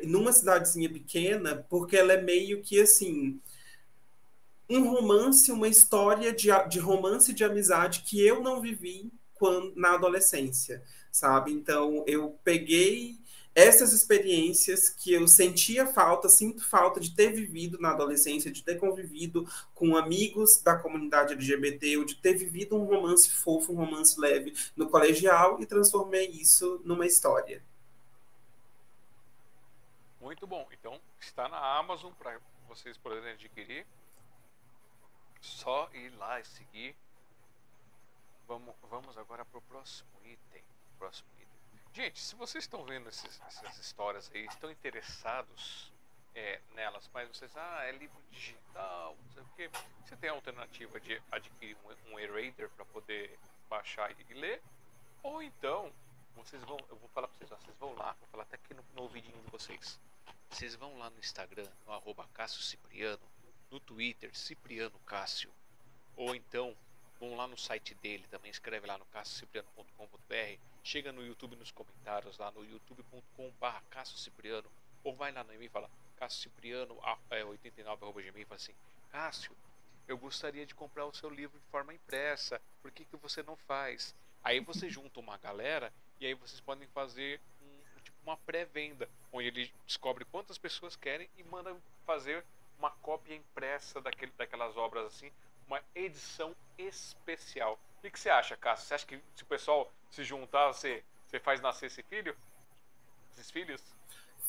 [0.06, 3.40] numa cidadezinha pequena, porque ela é meio que assim
[4.70, 9.94] um romance, uma história de, de romance de amizade que eu não vivi quando, na
[9.94, 10.82] adolescência,
[11.12, 11.52] sabe?
[11.52, 13.18] Então eu peguei
[13.56, 18.80] essas experiências que eu sentia falta, sinto falta de ter vivido na adolescência, de ter
[18.80, 24.20] convivido com amigos da comunidade LGBT, ou de ter vivido um romance fofo, um romance
[24.20, 27.62] leve no colegial e transformei isso numa história.
[30.24, 30.66] Muito bom.
[30.72, 33.86] Então, está na Amazon para vocês poderem adquirir.
[35.42, 36.96] Só ir lá e seguir.
[38.48, 40.64] Vamos, vamos agora para o próximo item.
[40.98, 41.82] Próximo item.
[41.94, 45.92] Gente, se vocês estão vendo esses, essas histórias aí, estão interessados
[46.34, 49.70] é, nelas, mas vocês, ah, é livro digital, não sei o quê.
[50.06, 53.38] Você tem a alternativa de adquirir um, um e-reader para poder
[53.70, 54.64] baixar e ler,
[55.22, 55.92] ou então
[56.38, 58.74] vocês vão, eu vou falar para vocês, ó, vocês vão lá, vou falar até aqui
[58.74, 60.00] no, no ouvidinho de vocês.
[60.50, 63.24] Vocês vão lá no Instagram, no arroba Cássio Cipriano,
[63.72, 65.52] no Twitter, Cipriano Cássio,
[66.16, 66.76] ou então
[67.20, 72.38] vão lá no site dele, também escreve lá no cassiocipriano.com.br, chega no YouTube nos comentários,
[72.38, 74.70] lá no youtube.com.br Cipriano,
[75.04, 77.00] ou vai lá no e-mail e fala Cássio Cipriano,
[77.32, 78.76] 89 e fala assim,
[79.10, 79.56] Cássio,
[80.08, 83.56] eu gostaria de comprar o seu livro de forma impressa, por que, que você não
[83.56, 84.14] faz?
[84.44, 87.40] Aí você junta uma galera e aí vocês podem fazer
[88.26, 92.44] uma pré-venda, onde ele descobre quantas pessoas querem e manda fazer
[92.78, 95.32] uma cópia impressa daquele, daquelas obras assim,
[95.68, 97.80] uma edição especial.
[97.98, 98.88] O que, você acha, Cássio?
[98.88, 102.36] Você acha que se o pessoal se juntar, você, você faz nascer esse filho?
[103.34, 103.82] Esses filhos?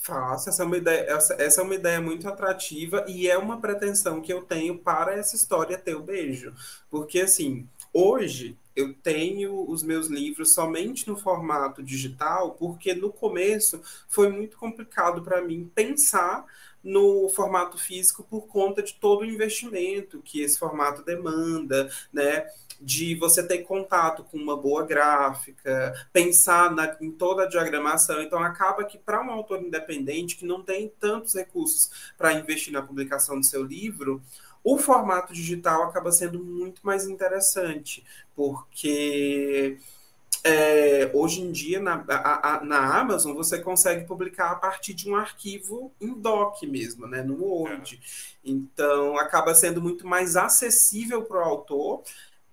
[0.02, 3.60] Faço, essa é, uma ideia, essa, essa é uma ideia muito atrativa e é uma
[3.60, 6.52] pretensão que eu tenho para essa história ter o beijo.
[6.90, 13.80] Porque, assim, hoje eu tenho os meus livros somente no formato digital, porque no começo
[14.08, 16.44] foi muito complicado para mim pensar
[16.84, 22.46] no formato físico por conta de todo o investimento que esse formato demanda, né?
[22.78, 28.20] De você ter contato com uma boa gráfica, pensar na, em toda a diagramação.
[28.20, 32.82] Então, acaba que para um autor independente que não tem tantos recursos para investir na
[32.82, 34.20] publicação do seu livro,
[34.64, 38.02] o formato digital acaba sendo muito mais interessante,
[38.34, 39.78] porque
[40.42, 45.08] é, hoje em dia, na, a, a, na Amazon, você consegue publicar a partir de
[45.08, 48.00] um arquivo em doc mesmo, né, no Word.
[48.02, 48.50] É.
[48.50, 52.02] Então, acaba sendo muito mais acessível para o autor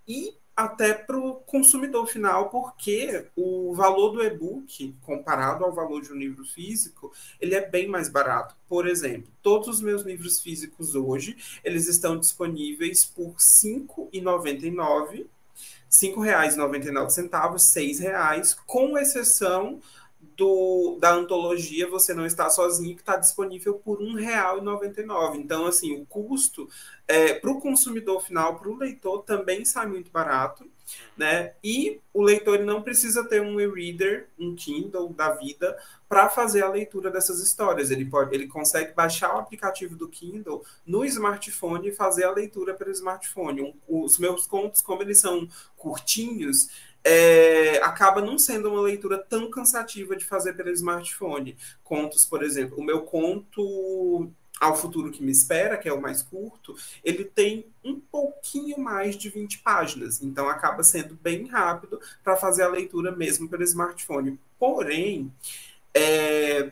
[0.07, 6.11] e até para o consumidor final, porque o valor do e-book, comparado ao valor de
[6.11, 8.55] um livro físico, ele é bem mais barato.
[8.67, 15.25] Por exemplo, todos os meus livros físicos hoje, eles estão disponíveis por R$ 5,99
[15.91, 19.81] R$ 5,99, R$ reais, com exceção
[20.35, 25.35] do, da antologia Você Não Está Sozinho, que está disponível por R$ 1,99.
[25.35, 26.67] Então, assim, o custo
[27.07, 30.65] é, para o consumidor final, para o leitor, também sai muito barato.
[31.15, 31.53] Né?
[31.63, 35.77] E o leitor não precisa ter um e-reader, um Kindle da vida,
[36.09, 37.91] para fazer a leitura dessas histórias.
[37.91, 42.73] Ele, pode, ele consegue baixar o aplicativo do Kindle no smartphone e fazer a leitura
[42.73, 43.61] pelo smartphone.
[43.61, 46.67] Um, os meus contos, como eles são curtinhos,
[47.03, 51.57] é, acaba não sendo uma leitura tão cansativa de fazer pelo smartphone.
[51.83, 56.21] Contos, por exemplo, o meu conto Ao Futuro que Me Espera, que é o mais
[56.21, 62.37] curto, ele tem um pouquinho mais de 20 páginas, então acaba sendo bem rápido para
[62.37, 64.39] fazer a leitura mesmo pelo smartphone.
[64.59, 65.33] Porém,
[65.93, 66.71] é,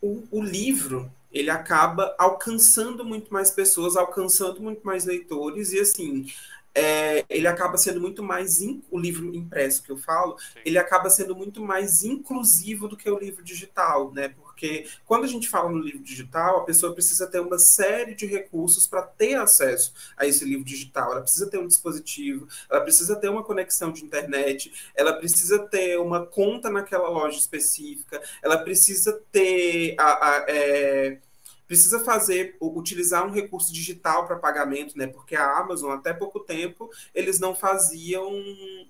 [0.00, 6.26] o, o livro ele acaba alcançando muito mais pessoas, alcançando muito mais leitores, e assim,
[6.74, 10.60] é, ele acaba sendo muito mais in, o livro impresso que eu falo, Sim.
[10.64, 14.28] ele acaba sendo muito mais inclusivo do que o livro digital, né?
[14.28, 18.26] Porque quando a gente fala no livro digital, a pessoa precisa ter uma série de
[18.26, 21.12] recursos para ter acesso a esse livro digital.
[21.12, 25.98] Ela precisa ter um dispositivo, ela precisa ter uma conexão de internet, ela precisa ter
[25.98, 31.18] uma conta naquela loja específica, ela precisa ter a, a é,
[31.72, 35.06] precisa fazer, utilizar um recurso digital para pagamento, né?
[35.06, 38.30] Porque a Amazon, até pouco tempo, eles não faziam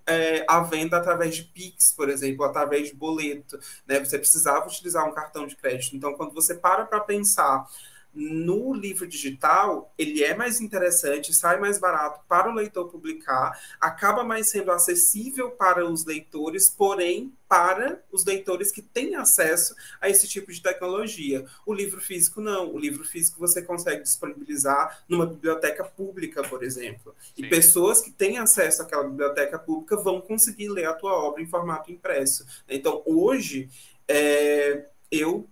[0.05, 4.01] é, a venda através de Pix, por exemplo, através de boleto, né?
[4.01, 5.95] Você precisava utilizar um cartão de crédito.
[5.95, 7.69] Então, quando você para para pensar
[8.15, 14.23] no livro digital, ele é mais interessante, sai mais barato para o leitor publicar, acaba
[14.23, 20.27] mais sendo acessível para os leitores, porém para os leitores que têm acesso a esse
[20.27, 21.45] tipo de tecnologia.
[21.67, 22.73] O livro físico não.
[22.73, 27.15] O livro físico você consegue disponibilizar numa biblioteca pública, por exemplo.
[27.21, 27.45] Sim.
[27.45, 31.47] E pessoas que têm acesso àquela biblioteca pública vão conseguir ler a tua obra em
[31.47, 32.47] formato impresso.
[32.67, 33.69] Então, hoje,
[34.09, 35.47] é, eu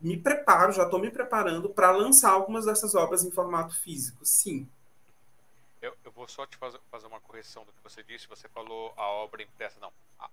[0.00, 4.68] me preparo, já estou me preparando para lançar algumas dessas obras em formato físico, sim.
[5.80, 8.26] Eu, eu, vou só te fazer, fazer uma correção do que você disse.
[8.26, 9.78] Você falou a obra impressa.
[9.78, 9.92] Não.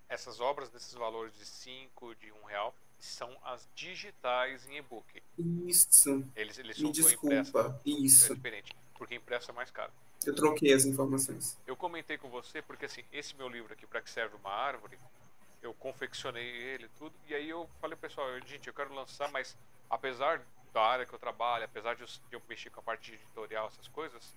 [0.10, 5.22] Essas obras desses valores de 5, de 1 um real, são as digitais em e-book.
[5.38, 6.26] Isso.
[6.36, 7.80] Eles, eles Me desculpa.
[7.86, 8.32] Isso.
[8.32, 8.76] É diferente.
[8.98, 9.92] Porque impresso é mais caro.
[10.26, 11.58] Eu troquei as informações.
[11.68, 14.98] Eu comentei com você porque assim, esse meu livro aqui, para que serve uma árvore,
[15.64, 17.16] eu confeccionei ele tudo.
[17.28, 19.58] E aí eu falei pessoal, gente, eu quero lançar, mas
[19.90, 20.42] apesar
[20.74, 23.88] da área que eu trabalho, apesar de eu, eu mexer com a parte editorial, essas
[23.88, 24.36] coisas,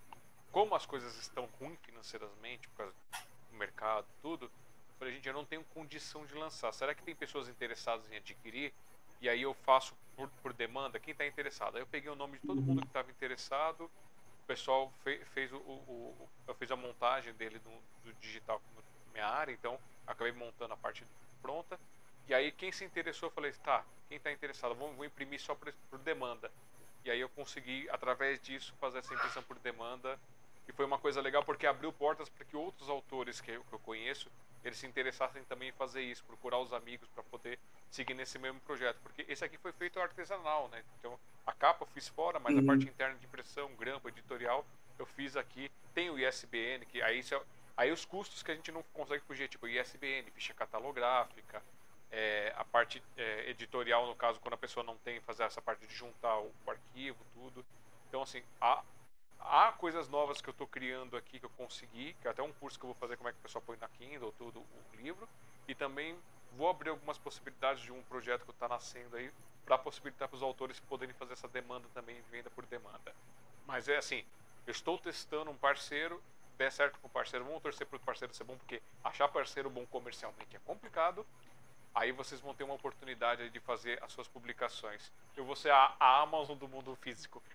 [0.53, 2.95] como as coisas estão ruins financeiramente por causa
[3.51, 6.73] do mercado, tudo, eu falei, gente, eu não tenho condição de lançar.
[6.73, 8.73] Será que tem pessoas interessadas em adquirir?
[9.21, 11.77] E aí eu faço por, por demanda, quem está interessado?
[11.77, 15.53] Aí eu peguei o nome de todo mundo que estava interessado, o pessoal fez, fez
[15.53, 17.71] o, o, o, eu fiz a montagem dele do,
[18.05, 18.63] do digital
[19.13, 21.05] minha área, então acabei montando a parte
[21.43, 21.79] pronta.
[22.29, 25.55] E aí quem se interessou, eu falei, tá, quem está interessado, vamos, vou imprimir só
[25.55, 26.51] por, por, demanda.
[27.05, 30.19] E aí eu consegui, através disso, fazer essa impressão por demanda.
[30.69, 33.73] E foi uma coisa legal porque abriu portas para que outros autores que eu, que
[33.73, 34.29] eu conheço,
[34.65, 38.61] eles se interessassem também em fazer isso, procurar os amigos para poder seguir nesse mesmo
[38.61, 38.99] projeto.
[39.03, 40.83] Porque esse aqui foi feito artesanal, né?
[40.99, 42.63] Então a capa eu fiz fora, mas uhum.
[42.63, 44.67] a parte interna de impressão, grampo, editorial,
[44.99, 45.71] eu fiz aqui.
[45.95, 47.41] Tem o ISBN, que aí isso é,
[47.77, 51.63] Aí os custos que a gente não consegue fugir, tipo ISBN, ficha catalográfica,
[52.11, 55.87] é, a parte é, editorial, no caso, quando a pessoa não tem, fazer essa parte
[55.87, 57.65] de juntar o, o arquivo, tudo.
[58.09, 58.83] Então, assim, há,
[59.39, 62.53] há coisas novas que eu estou criando aqui que eu consegui, que é até um
[62.55, 64.97] curso que eu vou fazer como é que a pessoa põe na Kindle, tudo, o
[64.97, 65.29] livro.
[65.69, 66.17] E também
[66.53, 69.31] vou abrir algumas possibilidades de um projeto que está nascendo aí,
[69.67, 73.15] para possibilitar para os autores poderem fazer essa demanda também, venda por demanda.
[73.67, 74.25] Mas é assim,
[74.65, 76.23] eu estou testando um parceiro
[76.57, 79.71] der certo com o parceiro, vamos torcer para o parceiro ser bom, porque achar parceiro
[79.71, 81.27] bom comercialmente é complicado.
[81.95, 85.11] Aí vocês vão ter uma oportunidade de fazer as suas publicações.
[85.35, 87.43] Eu vou ser a, a Amazon do mundo físico.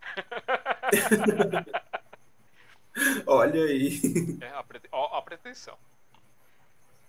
[3.27, 4.01] Olha aí.
[4.41, 5.77] É a, prete, a pretensão.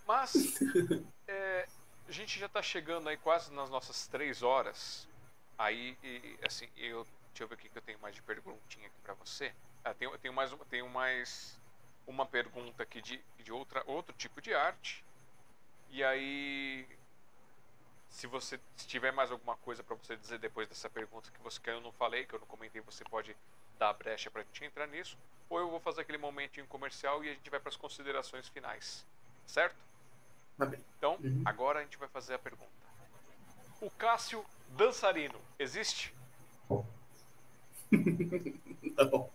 [0.07, 0.61] Mas
[1.27, 1.67] é,
[2.07, 5.09] a gente já está chegando aí quase nas nossas três horas.
[5.57, 9.01] Aí, e, assim, eu deixa eu ver o que eu tenho mais de perguntinha aqui
[9.03, 9.53] para você.
[9.83, 11.59] Ah, tenho, tenho mais, tenho mais
[12.07, 15.05] uma pergunta aqui de, de outra, outro tipo de arte.
[15.91, 16.87] E aí,
[18.09, 21.61] se você se tiver mais alguma coisa para você dizer depois dessa pergunta que você
[21.61, 23.37] que eu não falei, que eu não comentei, você pode
[23.79, 25.17] dar a brecha para a gente entrar nisso.
[25.49, 29.05] Ou eu vou fazer aquele momentinho comercial e a gente vai para as considerações finais.
[29.47, 29.77] Certo?
[30.57, 30.81] Tá bem.
[30.97, 31.43] Então, uhum.
[31.45, 32.71] agora a gente vai fazer a pergunta.
[33.81, 36.15] O Cássio dançarino existe?
[38.97, 39.31] não.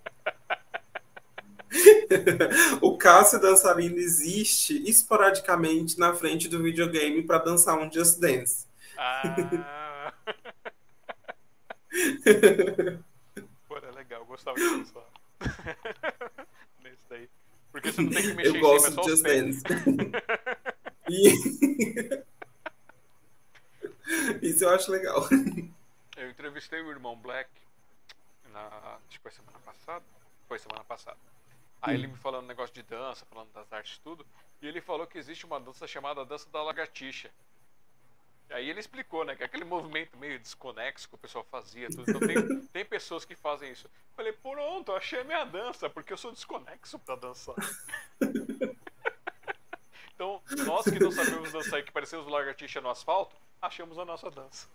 [2.81, 8.65] o Cássio dançarino existe esporadicamente na frente do videogame para dançar um Just Dance.
[8.97, 10.13] Ah.
[13.67, 15.03] Pô, é legal, eu gostava de dançar.
[16.83, 17.29] Nesse daí.
[17.71, 19.63] Porque você não tem que mexer eu gosto de Just Dance.
[21.09, 21.33] e...
[24.41, 25.27] Isso eu acho legal.
[26.15, 27.49] Eu entrevistei o irmão Black
[28.51, 30.05] na, acho que foi semana passada.
[30.47, 31.17] Foi semana passada.
[31.81, 34.25] Aí ele me falando um negócio de dança, falando das artes tudo,
[34.61, 37.30] e ele falou que existe uma dança chamada dança da lagartixa.
[38.49, 42.09] Aí ele explicou, né, que aquele movimento meio desconexo que o pessoal fazia, tudo.
[42.09, 43.89] Então tem, tem pessoas que fazem isso.
[44.15, 47.56] Falei, pronto, achei a minha dança, porque eu sou desconexo para dançar.
[50.15, 54.31] então, nós que não sabemos dançar e que parecemos lagartixa no asfalto, achamos a nossa
[54.31, 54.67] dança.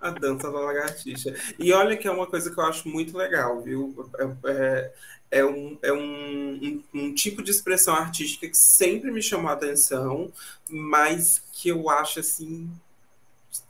[0.00, 1.34] A dança da lagartixa.
[1.58, 4.10] E olha que é uma coisa que eu acho muito legal, viu?
[4.46, 4.94] É,
[5.34, 9.54] é, um, é um, um, um, tipo de expressão artística que sempre me chamou a
[9.54, 10.32] atenção,
[10.70, 12.70] mas que eu acho assim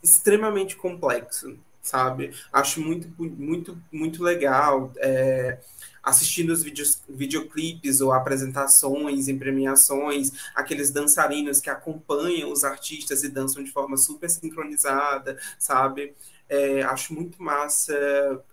[0.03, 2.31] extremamente complexo, sabe?
[2.53, 4.93] Acho muito, muito, muito legal.
[4.97, 5.57] É,
[6.03, 13.29] assistindo os vídeos, videoclipes ou apresentações em premiações, aqueles dançarinos que acompanham os artistas e
[13.29, 16.13] dançam de forma super sincronizada, sabe?
[16.47, 17.91] É, acho muito massa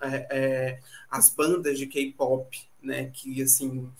[0.00, 3.10] é, é, as bandas de K-pop, né?
[3.10, 3.90] Que assim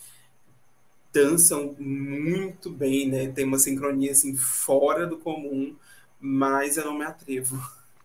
[1.12, 3.31] dançam muito bem, né?
[3.31, 5.77] Tem uma sincronia assim fora do comum,
[6.19, 7.57] mas eu não me atrevo.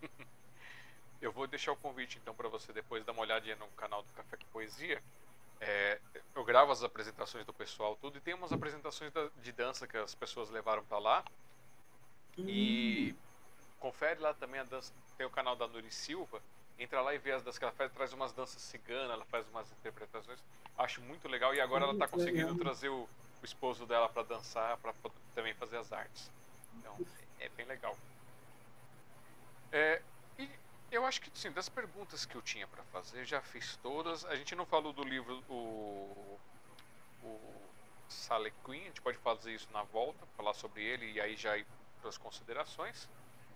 [1.20, 4.14] Eu vou deixar o convite então para você depois dar uma olhadinha no canal do
[4.14, 5.02] Café com Poesia,
[5.60, 6.00] é,
[6.36, 9.98] eu gravo as apresentações do pessoal tudo e tem umas apresentações da, de dança que
[9.98, 11.26] as pessoas levaram para lá
[12.38, 13.16] e
[13.80, 16.42] confere lá também a dança tem o canal da Nuri Silva
[16.80, 19.48] entra lá e vê as danças que ela faz traz umas danças ciganas ela faz
[19.50, 20.40] umas interpretações
[20.78, 22.58] acho muito legal e agora ela está conseguindo legal.
[22.58, 23.08] trazer o,
[23.42, 24.94] o, esposo dela para dançar para
[25.34, 26.32] também fazer as artes
[26.80, 26.98] então
[27.40, 27.98] é bem legal
[29.72, 30.02] é,
[30.92, 34.24] eu acho que, sim, das perguntas que eu tinha para fazer, já fiz todas.
[34.26, 36.40] A gente não falou do livro, o,
[37.24, 37.40] o
[38.08, 41.58] Sale Queen, a gente pode fazer isso na volta, falar sobre ele e aí já
[41.58, 41.66] ir
[42.00, 43.10] para as considerações.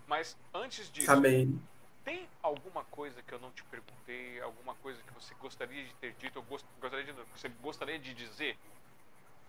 [0.08, 1.62] Mas antes disso, Também.
[2.04, 6.14] Tem alguma coisa que eu não te perguntei, alguma coisa que você gostaria de ter
[6.14, 8.58] dito, ou gostaria de, você gostaria de dizer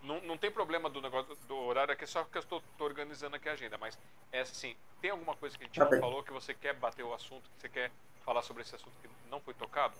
[0.02, 3.48] não, não tem problema do negócio do horário aqui, só que eu estou organizando aqui
[3.48, 3.78] a agenda.
[3.78, 3.96] Mas
[4.32, 6.00] é assim, tem alguma coisa que a gente tá não bem.
[6.00, 7.90] falou que você quer bater o assunto, que você quer
[8.24, 9.94] falar sobre esse assunto que não foi tocado?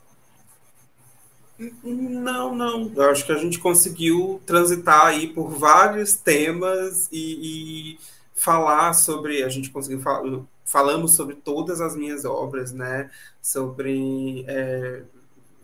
[1.59, 2.93] Não, não.
[2.95, 7.99] Eu acho que a gente conseguiu transitar aí por vários temas e, e
[8.35, 9.45] falar sobre.
[9.45, 10.41] A gente conseguiu falar.
[10.73, 13.11] Falamos sobre todas as minhas obras, né?
[13.43, 15.05] Sobre é,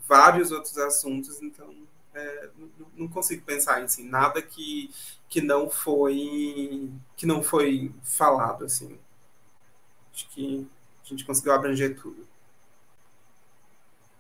[0.07, 1.75] vários outros assuntos, então
[2.13, 2.51] é,
[2.93, 4.95] não consigo pensar em assim, nada que,
[5.27, 9.01] que não foi que não foi falado assim.
[10.13, 10.69] Acho que
[11.03, 12.29] a gente conseguiu abranger tudo.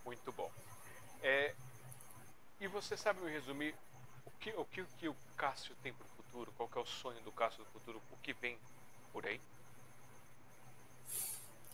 [0.07, 0.51] Muito bom.
[1.23, 1.55] É,
[2.63, 3.75] e você sabe me resumir
[4.25, 6.51] o que, o que, o que o Cássio tem para o futuro?
[6.57, 8.01] Qual é o sonho do Cássio do futuro?
[8.11, 8.57] O que vem
[9.13, 9.39] por aí?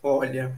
[0.07, 0.55] Olha,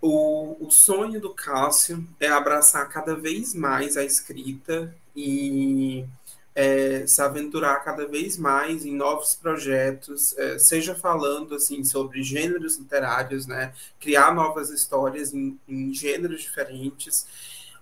[0.00, 6.06] o, o sonho do Cássio é abraçar cada vez mais a escrita e
[6.54, 12.78] é, se aventurar cada vez mais em novos projetos, é, seja falando assim sobre gêneros
[12.78, 17.26] literários, né, criar novas histórias em, em gêneros diferentes,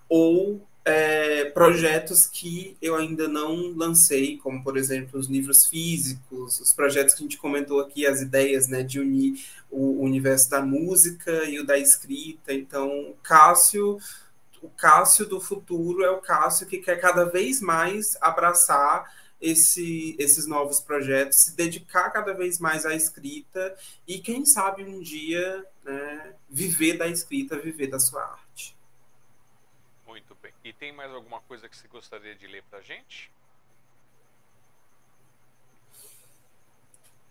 [0.09, 6.73] ou é, projetos que eu ainda não lancei, como por exemplo os livros físicos, os
[6.73, 11.45] projetos que a gente comentou aqui, as ideias né, de unir o universo da música
[11.45, 12.53] e o da escrita.
[12.53, 13.99] Então, Cássio,
[14.61, 20.47] o Cássio do futuro é o Cássio que quer cada vez mais abraçar esse, esses
[20.47, 23.75] novos projetos, se dedicar cada vez mais à escrita
[24.07, 28.42] e, quem sabe, um dia né, viver da escrita, viver da sua arte.
[30.65, 33.31] E tem mais alguma coisa que você gostaria de ler para a gente?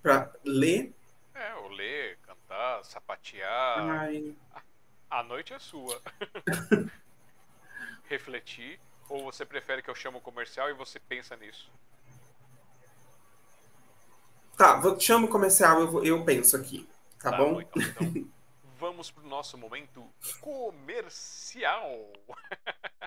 [0.01, 0.93] Para ler?
[1.33, 3.79] É, ou ler, cantar, sapatear.
[3.79, 4.35] Ai.
[5.09, 6.01] A noite é sua.
[8.09, 8.79] Refletir.
[9.07, 11.71] Ou você prefere que eu chame o comercial e você pensa nisso?
[14.57, 16.87] Tá, vou chamo o comercial, eu, eu penso aqui.
[17.19, 17.53] Tá, tá bom?
[17.53, 18.31] bom então, então
[18.81, 20.03] vamos pro nosso momento
[20.39, 22.11] comercial.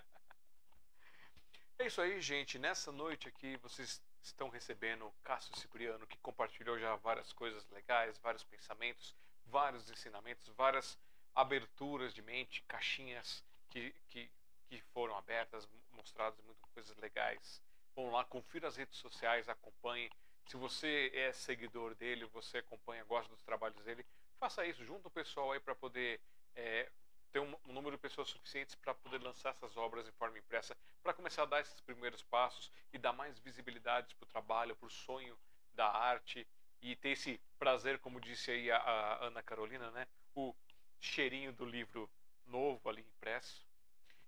[1.84, 2.58] é isso aí, gente.
[2.58, 8.42] Nessa noite aqui vocês estão recebendo Cássio Cipriano, que compartilhou já várias coisas legais, vários
[8.42, 9.14] pensamentos,
[9.44, 10.98] vários ensinamentos, várias
[11.34, 14.30] aberturas de mente, caixinhas que, que,
[14.66, 17.60] que foram abertas, mostradas muitas coisas legais.
[17.94, 20.10] Vão lá, confira as redes sociais, acompanhe.
[20.46, 24.06] Se você é seguidor dele, você acompanha, gosta dos trabalhos dele,
[24.40, 26.18] faça isso, junta o pessoal aí para poder
[26.56, 26.90] é,
[27.34, 30.76] ter um, um, número de pessoas suficientes para poder lançar essas obras em forma impressa,
[31.02, 34.86] para começar a dar esses primeiros passos e dar mais visibilidade para o trabalho, para
[34.86, 35.36] o sonho
[35.74, 36.46] da arte
[36.80, 40.06] e ter esse prazer, como disse aí a, a Ana Carolina, né?
[40.32, 40.54] O
[41.00, 42.08] cheirinho do livro
[42.46, 43.66] novo ali impresso.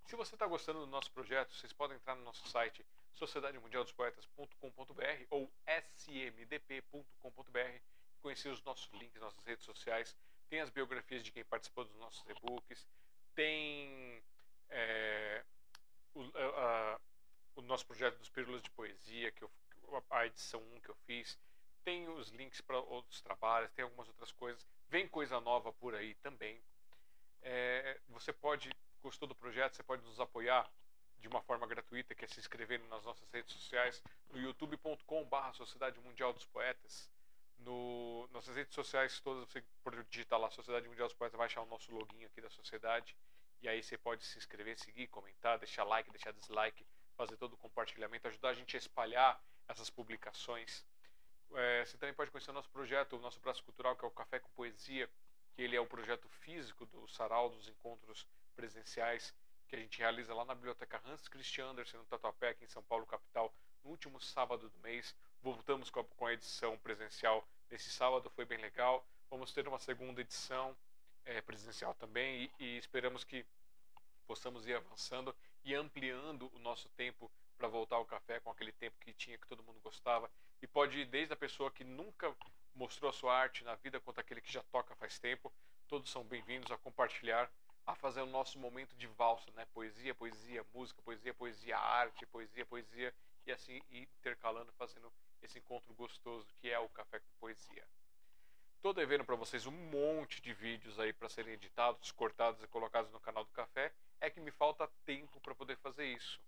[0.07, 5.49] Se você está gostando do nosso projeto, vocês podem entrar no nosso site sociedademundialdospoetas.com.br ou
[5.95, 7.01] smdp.com.br
[8.21, 10.17] conhecer os nossos links, nossas redes sociais.
[10.49, 12.87] Tem as biografias de quem participou dos nossos e-books.
[13.35, 14.23] Tem
[14.69, 15.45] é,
[16.15, 17.01] o, a,
[17.57, 19.51] o, nosso projeto dos Pílulas de Poesia, que eu,
[20.11, 21.39] a edição 1 que eu fiz.
[21.85, 24.67] Tem os links para outros trabalhos, tem algumas outras coisas.
[24.89, 26.61] Vem coisa nova por aí também.
[27.43, 28.71] É, você pode,
[29.03, 30.71] gostou do projeto, você pode nos apoiar
[31.19, 35.99] de uma forma gratuita, que é se inscrevendo nas nossas redes sociais, no youtube.com.br Sociedade
[36.01, 37.11] Mundial dos Poetas.
[37.59, 41.63] No, nossas redes sociais todas, você pode digitar lá Sociedade Mundial dos Poetas, vai achar
[41.63, 43.17] o nosso login aqui da sociedade.
[43.63, 46.87] E aí você pode se inscrever, seguir, comentar, deixar like, deixar dislike,
[47.17, 50.85] fazer todo o compartilhamento, ajudar a gente a espalhar essas publicações.
[51.55, 54.11] É, você também pode conhecer o nosso projeto, o nosso braço cultural, que é o
[54.11, 55.11] Café com Poesia,
[55.55, 59.35] que ele é o projeto físico do Sarau, dos encontros presenciais
[59.69, 62.83] que a gente realiza lá na Biblioteca Hans Christian Andersen, no Tatuapé, aqui em São
[62.83, 63.53] Paulo, capital,
[63.83, 65.15] no último sábado do mês.
[65.47, 69.07] Voltamos com a, com a edição presencial nesse sábado, foi bem legal.
[69.31, 70.77] Vamos ter uma segunda edição
[71.25, 73.47] é, presencial também e, e esperamos que
[74.27, 75.33] possamos ir avançando
[75.65, 79.47] e ampliando o nosso tempo para voltar ao café com aquele tempo que tinha que
[79.47, 80.29] todo mundo gostava.
[80.61, 82.37] E pode ir desde a pessoa que nunca
[82.75, 85.53] mostrou a sua arte na vida quanto aquele que já toca faz tempo.
[85.87, 87.49] Todos são bem-vindos a compartilhar
[87.87, 89.65] a fazer o nosso momento de valsa né?
[89.73, 93.15] Poesia poesia música poesia poesia arte poesia poesia.
[93.47, 95.09] E assim intercalando fazendo
[95.43, 97.87] esse encontro gostoso que é o café com poesia
[98.87, 103.11] Estou devendo para vocês um monte de vídeos aí para serem editados, cortados e colocados
[103.11, 103.93] no canal do Café.
[104.21, 106.41] É que me falta tempo para poder fazer isso.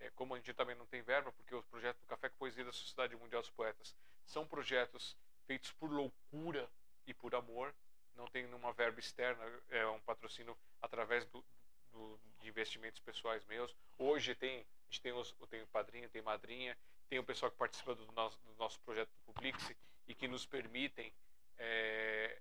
[0.00, 2.64] É, como a gente também não tem verba, porque os projetos do Café com Poesia
[2.64, 5.16] da Sociedade Mundial dos Poetas são projetos
[5.46, 6.68] feitos por loucura
[7.06, 7.72] e por amor,
[8.16, 11.44] não tem nenhuma verba externa, é um patrocínio através do,
[11.92, 13.72] do, de investimentos pessoais meus.
[13.96, 16.76] Hoje tem, a gente tem, os, tem padrinho, tem madrinha,
[17.08, 19.72] tem o pessoal que participa do nosso, do nosso projeto do Publix
[20.06, 21.12] e que nos permitem
[21.58, 22.40] é,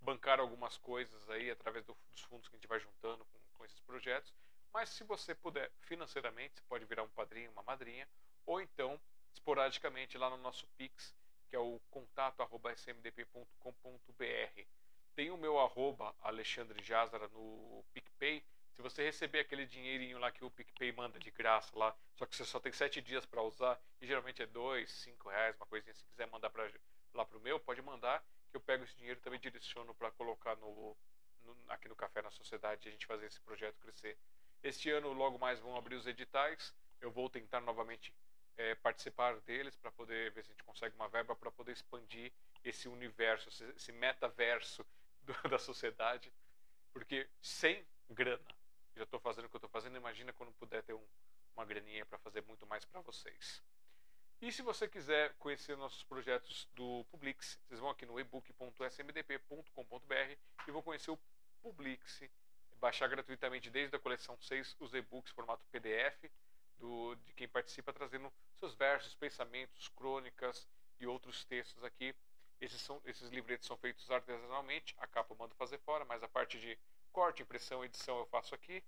[0.00, 3.64] bancar algumas coisas aí através do, dos fundos que a gente vai juntando com, com
[3.64, 4.34] esses projetos.
[4.72, 8.06] Mas se você puder financeiramente, você pode virar um padrinho, uma madrinha,
[8.44, 9.00] ou então
[9.32, 11.14] esporadicamente lá no nosso Pix,
[11.48, 14.66] que é o contato@smdp.com.br.
[15.14, 18.42] Tem o meu arroba Alexandre Jazara no PicPay.
[18.74, 22.34] Se você receber aquele dinheirinho lá que o PicPay manda de graça lá, só que
[22.34, 25.94] você só tem sete dias para usar, e geralmente é dois, cinco reais, uma coisinha.
[25.94, 26.68] Se quiser mandar pra,
[27.14, 30.56] lá para o meu, pode mandar que eu pego esse dinheiro também direciono para colocar
[30.56, 30.96] no,
[31.44, 34.18] no, aqui no Café na Sociedade e a gente fazer esse projeto crescer.
[34.62, 36.74] Este ano, logo mais, vão abrir os editais.
[37.00, 38.14] Eu vou tentar novamente
[38.56, 42.32] é, participar deles para poder ver se a gente consegue uma verba para poder expandir
[42.64, 44.84] esse universo, esse metaverso
[45.22, 46.32] do, da sociedade.
[46.92, 48.44] Porque sem grana,
[48.96, 51.06] já estou fazendo o que estou fazendo, imagina quando puder ter um,
[51.54, 53.62] uma graninha para fazer muito mais para vocês.
[54.40, 60.70] E se você quiser conhecer nossos projetos do Publix, vocês vão aqui no ebook.smdp.com.br e
[60.70, 61.18] vão conhecer o
[61.62, 62.22] Publix,
[62.78, 66.30] baixar gratuitamente desde a coleção 6 os e-books formato PDF
[66.78, 70.68] do, de quem participa, trazendo seus versos, pensamentos, crônicas
[71.00, 72.14] e outros textos aqui.
[72.60, 76.28] Esses, são, esses livretos são feitos artesanalmente, a capa eu mando fazer fora, mas a
[76.28, 76.78] parte de
[77.14, 78.82] corte, impressão, edição eu faço aqui.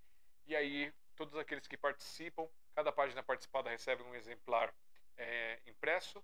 [0.48, 4.74] E aí, todos aqueles que participam, cada página participada recebe um exemplar
[5.16, 6.22] é, impresso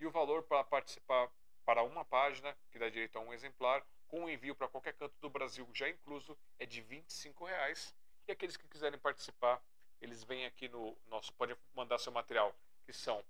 [0.00, 1.30] e o valor para participar
[1.64, 5.30] para uma página, que dá direito a um exemplar, com envio para qualquer canto do
[5.30, 7.94] Brasil já incluso, é de 25 reais.
[8.26, 9.62] E aqueles que quiserem participar,
[10.00, 12.52] eles vêm aqui no nosso, pode mandar seu material,
[12.84, 13.24] que são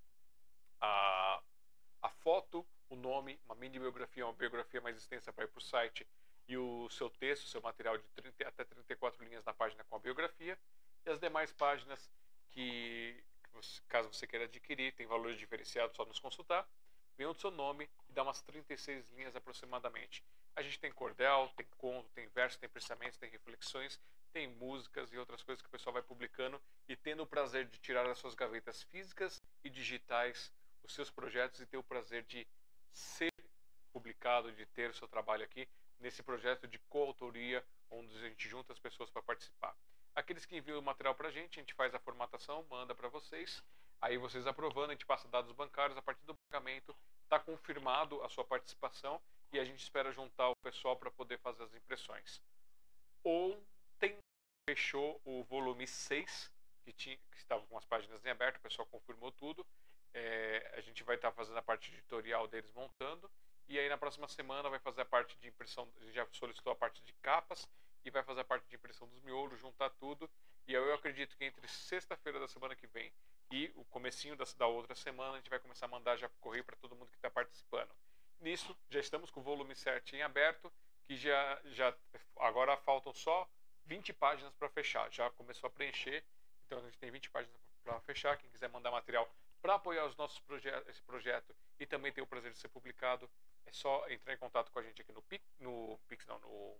[0.80, 1.42] a,
[2.00, 5.62] a foto, o nome, uma mini biografia, uma biografia mais extensa para ir para o
[5.62, 6.06] site,
[6.46, 9.98] e o seu texto, seu material de 30, até 34 linhas na página com a
[9.98, 10.58] biografia,
[11.06, 12.10] e as demais páginas
[12.50, 13.22] que
[13.88, 16.66] caso você queira adquirir, tem valores diferenciados, só nos consultar.
[17.16, 20.24] Vem o seu nome e dá umas 36 linhas aproximadamente.
[20.56, 24.00] A gente tem cordel, tem conto, tem verso, tem pensamentos, tem reflexões,
[24.32, 27.78] tem músicas e outras coisas que o pessoal vai publicando e tendo o prazer de
[27.78, 32.46] tirar das suas gavetas físicas e digitais os seus projetos e ter o prazer de
[32.92, 33.32] ser
[33.92, 35.68] publicado, de ter o seu trabalho aqui
[36.00, 39.74] nesse projeto de coautoria, onde a gente junta as pessoas para participar.
[40.14, 43.08] Aqueles que enviam o material para a gente, a gente faz a formatação, manda para
[43.08, 43.62] vocês.
[44.00, 45.98] Aí vocês aprovando, a gente passa dados bancários.
[45.98, 49.20] A partir do pagamento, está confirmado a sua participação
[49.52, 52.40] e a gente espera juntar o pessoal para poder fazer as impressões.
[53.24, 54.16] Ontem
[54.68, 56.50] fechou o volume 6,
[56.84, 59.66] que, tinha, que estava com as páginas em aberto, o pessoal confirmou tudo.
[60.12, 63.30] É, a gente vai estar tá fazendo a parte editorial deles montando.
[63.68, 67.02] E aí na próxima semana vai fazer a parte de impressão, já solicitou a parte
[67.02, 67.68] de capas
[68.04, 70.30] e vai fazer a parte de impressão dos miolos, juntar tudo.
[70.66, 73.12] E eu acredito que entre sexta-feira da semana que vem
[73.50, 76.62] e o comecinho da, da outra semana a gente vai começar a mandar já correr
[76.62, 77.90] para todo mundo que está participando.
[78.40, 80.72] nisso, já estamos com o volume 7 em aberto,
[81.06, 81.94] que já, já
[82.36, 83.48] agora faltam só
[83.86, 85.10] 20 páginas para fechar.
[85.12, 86.24] Já começou a preencher,
[86.66, 88.36] então a gente tem 20 páginas para fechar.
[88.38, 92.26] Quem quiser mandar material para apoiar os nossos projetos, esse projeto e também ter o
[92.26, 93.30] prazer de ser publicado,
[93.66, 96.76] é só entrar em contato com a gente aqui no Pix, no, Pix não, no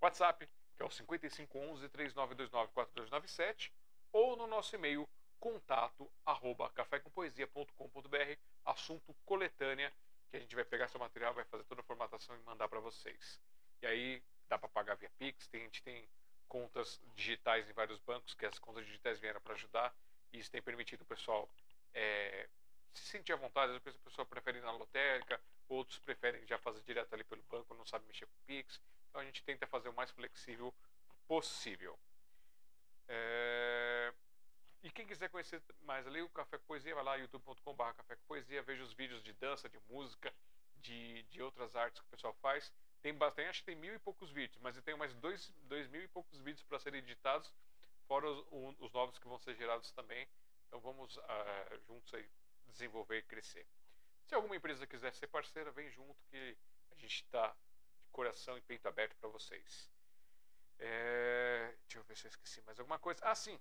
[0.00, 3.72] WhatsApp, que é o 5511 3929 4297,
[4.12, 5.08] ou no nosso e-mail
[5.38, 9.92] contato arroba cafécompoesia.com.br, assunto coletânea,
[10.30, 12.80] que a gente vai pegar seu material, vai fazer toda a formatação e mandar para
[12.80, 13.40] vocês.
[13.82, 16.08] E aí dá para pagar via Pix, tem, a gente tem
[16.46, 19.94] contas digitais em vários bancos, que as contas digitais vieram para ajudar,
[20.32, 21.48] e isso tem permitido o pessoal
[21.94, 22.48] é,
[22.94, 23.72] se sentir à vontade.
[23.72, 25.40] Às vezes a pessoa prefere ir na lotérica,
[25.72, 28.80] outros preferem já fazer direto ali pelo banco, não sabe mexer com o Pix.
[29.08, 30.74] Então a gente tenta fazer o mais flexível
[31.26, 31.98] possível.
[33.08, 34.12] É...
[34.82, 38.24] E quem quiser conhecer mais ali, o Café com Poesia, vai lá youtube.com.br Café com
[38.26, 40.32] Poesia, veja os vídeos de dança, de música,
[40.76, 42.72] de, de outras artes que o pessoal faz.
[43.00, 45.88] Tem bastante, acho que tem mil e poucos vídeos, mas eu tenho mais dois, dois
[45.88, 47.52] mil e poucos vídeos para serem editados,
[48.06, 50.26] fora os, um, os, novos que vão ser gerados também.
[50.68, 52.28] Então vamos uh, juntos aí
[52.68, 53.66] desenvolver e crescer.
[54.32, 56.56] Se alguma empresa quiser ser parceira, vem junto que
[56.90, 57.54] a gente está
[58.02, 59.90] de coração e peito aberto para vocês.
[60.78, 61.74] É...
[61.82, 63.20] Deixa eu ver se eu esqueci mais alguma coisa.
[63.22, 63.60] Ah, sim.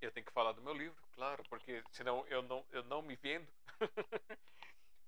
[0.00, 3.14] Eu tenho que falar do meu livro, claro, porque senão eu não, eu não me
[3.14, 3.46] vendo.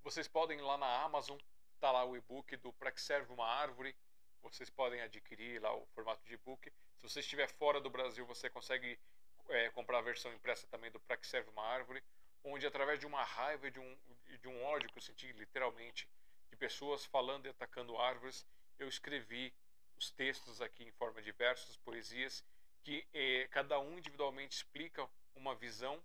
[0.03, 1.39] Vocês podem ir lá na Amazon,
[1.79, 3.95] tá lá o e-book do Para que serve uma árvore.
[4.43, 6.71] Vocês podem adquirir lá o formato de e-book.
[6.97, 8.99] Se você estiver fora do Brasil, você consegue
[9.49, 12.03] é, comprar a versão impressa também do Para que serve uma árvore,
[12.43, 13.97] onde através de uma raiva de um,
[14.37, 16.07] de um ódio que eu senti literalmente
[16.49, 18.45] de pessoas falando e atacando árvores,
[18.77, 19.53] eu escrevi
[19.97, 22.43] os textos aqui em forma de versos, poesias
[22.83, 26.03] que eh, cada um individualmente explica uma visão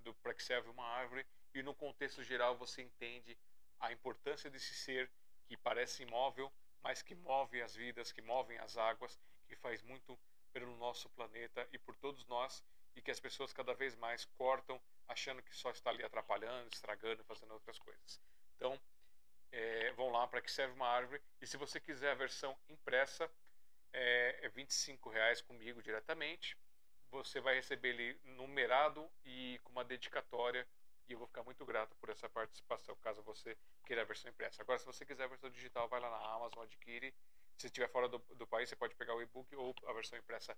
[0.00, 3.36] do para que serve uma árvore e no contexto geral você entende
[3.78, 5.10] a importância desse ser
[5.46, 9.18] que parece imóvel, mas que move as vidas, que movem as águas,
[9.48, 10.18] que faz muito
[10.52, 12.62] pelo nosso planeta e por todos nós
[12.94, 17.24] e que as pessoas cada vez mais cortam achando que só está ali atrapalhando, estragando,
[17.24, 18.20] fazendo outras coisas.
[18.56, 18.80] Então,
[19.52, 23.30] é, vão lá para que serve uma árvore e se você quiser a versão impressa,
[23.92, 26.56] é, é 25 reais comigo diretamente.
[27.10, 30.66] Você vai receber ele numerado e com uma dedicatória
[31.08, 34.62] e eu vou ficar muito grato por essa participação, caso você queira a versão impressa.
[34.62, 37.12] Agora, se você quiser a versão digital, vai lá na Amazon, adquire.
[37.58, 40.56] Se estiver fora do, do país, você pode pegar o e-book ou a versão impressa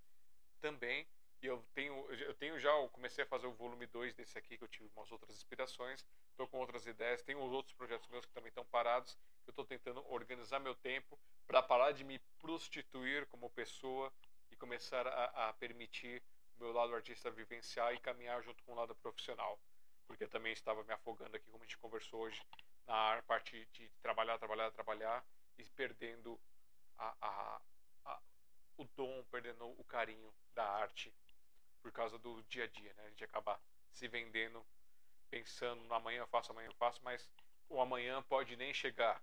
[0.60, 1.08] também.
[1.42, 4.56] E eu tenho, eu tenho já, eu comecei a fazer o volume 2 desse aqui,
[4.56, 6.06] que eu tive umas outras inspirações.
[6.30, 7.20] Estou com outras ideias.
[7.22, 9.18] Tenho outros projetos meus que também estão parados.
[9.44, 14.12] Eu estou tentando organizar meu tempo para parar de me prostituir como pessoa
[14.52, 16.22] e começar a, a permitir
[16.56, 19.58] o meu lado artista vivenciar e caminhar junto com o lado profissional.
[20.06, 22.40] Porque eu também estava me afogando aqui, como a gente conversou hoje,
[22.86, 25.26] na parte de trabalhar, trabalhar, trabalhar
[25.58, 26.38] e perdendo
[26.96, 27.60] a, a,
[28.76, 31.12] o dom, perdendo o carinho da arte
[31.83, 33.05] por causa do dia a dia, né?
[33.05, 34.65] A gente acaba se vendendo,
[35.31, 37.28] pensando no amanhã eu faço, amanhã eu faço, mas
[37.69, 39.23] o amanhã pode nem chegar.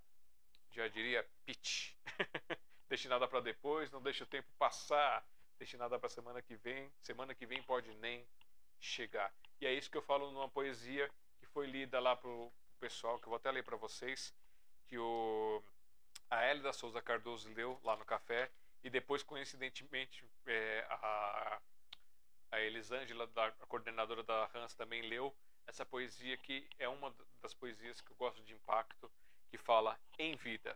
[0.72, 1.94] Já diria pitch.
[2.90, 5.26] deixe nada para depois, não deixe o tempo passar,
[5.58, 6.92] deixe nada para semana que vem.
[7.00, 8.28] Semana que vem pode nem
[8.80, 9.34] chegar.
[9.60, 13.26] E é isso que eu falo numa poesia que foi lida lá pro pessoal, que
[13.26, 14.34] eu vou até ler para vocês,
[14.88, 15.64] que o
[16.30, 18.52] a Hélida Souza Cardoso leu lá no café
[18.84, 21.60] e depois coincidentemente é, a
[22.52, 25.36] a Elisângela, da, a coordenadora da Hans, também leu
[25.68, 29.12] essa poesia que é uma das poesias que eu gosto de impacto,
[29.50, 30.76] que fala em vida.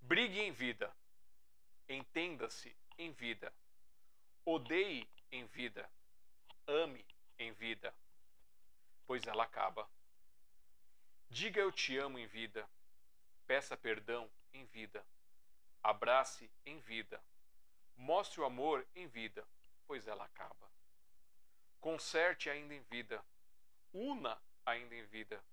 [0.00, 0.94] Brigue em vida.
[1.88, 3.52] Entenda-se em vida.
[4.44, 5.90] Odeie em vida.
[6.66, 7.04] Ame
[7.38, 7.94] em vida,
[9.06, 9.88] pois ela acaba.
[11.28, 12.68] Diga eu te amo em vida.
[13.46, 15.04] Peça perdão em vida.
[15.82, 17.22] Abrace em vida.
[17.96, 19.46] Mostre o amor em vida
[19.86, 20.70] pois ela acaba.
[21.80, 23.24] Conserte ainda em vida,
[23.92, 25.44] una ainda em vida,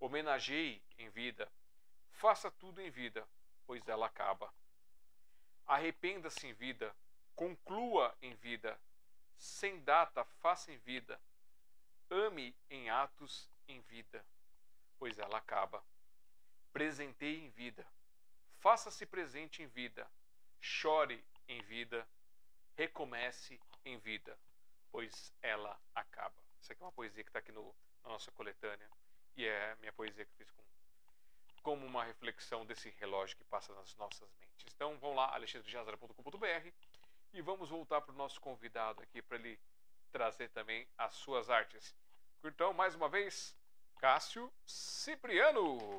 [0.00, 1.50] homenageie em vida,
[2.10, 3.26] faça tudo em vida,
[3.66, 4.52] pois ela acaba.
[5.66, 6.94] Arrependa-se em vida,
[7.34, 8.80] conclua em vida,
[9.36, 11.20] sem data faça em vida,
[12.10, 14.24] ame em atos em vida,
[14.98, 15.84] pois ela acaba.
[16.72, 17.86] Presenteie em vida,
[18.58, 20.10] faça-se presente em vida,
[20.60, 22.06] chore em vida,
[22.76, 24.38] recomece em vida,
[24.90, 26.34] pois ela acaba.
[26.60, 28.88] Isso aqui é uma poesia que está aqui no, na nossa coletânea
[29.36, 30.62] e é minha poesia que fiz com,
[31.62, 34.72] como uma reflexão desse relógio que passa nas nossas mentes.
[34.74, 36.68] Então vamos lá, alexandrejazara.com.br
[37.32, 39.58] e vamos voltar para o nosso convidado aqui para ele
[40.10, 41.94] trazer também as suas artes.
[42.42, 43.54] Então, mais uma vez,
[43.98, 45.98] Cássio Cipriano.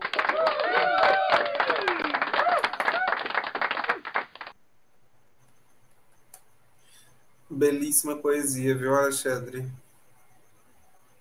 [7.49, 9.65] Belíssima poesia, viu, Alexandre?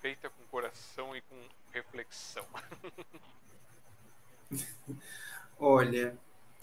[0.00, 1.36] Feita com coração e com
[1.72, 2.44] reflexão.
[5.58, 6.16] Olha,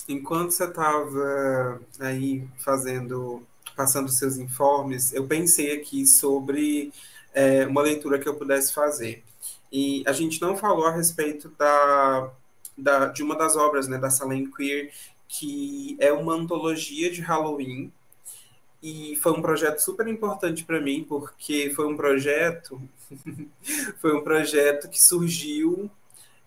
[0.07, 3.45] enquanto você estava aí fazendo,
[3.75, 6.93] passando seus informes, eu pensei aqui sobre
[7.33, 9.23] é, uma leitura que eu pudesse fazer.
[9.71, 12.31] E a gente não falou a respeito da,
[12.77, 14.93] da, de uma das obras né, da Salem Queer,
[15.27, 17.91] que é uma antologia de Halloween,
[18.81, 22.81] e foi um projeto super importante para mim, porque foi um projeto
[23.99, 25.89] foi um projeto que surgiu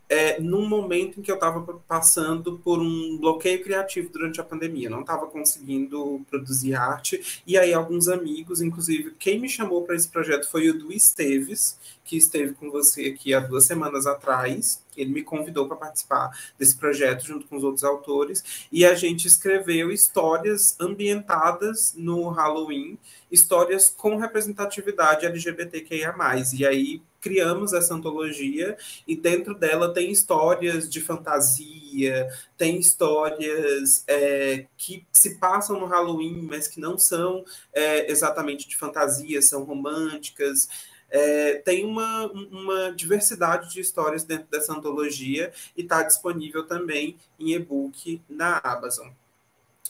[0.09, 4.89] é, num momento em que eu estava passando por um bloqueio criativo durante a pandemia,
[4.89, 10.09] não estava conseguindo produzir arte, e aí alguns amigos, inclusive quem me chamou para esse
[10.09, 15.13] projeto foi o Du Esteves, que esteve com você aqui há duas semanas atrás, ele
[15.13, 19.91] me convidou para participar desse projeto junto com os outros autores, e a gente escreveu
[19.93, 22.99] histórias ambientadas no Halloween,
[23.31, 26.15] histórias com representatividade LGBTQIA+,
[26.55, 34.67] e aí criamos essa antologia e dentro dela tem histórias de fantasia, tem histórias é,
[34.77, 40.69] que se passam no Halloween, mas que não são é, exatamente de fantasia, são românticas.
[41.11, 47.53] É, tem uma, uma diversidade de histórias dentro dessa antologia e está disponível também em
[47.53, 49.09] e-book na Amazon.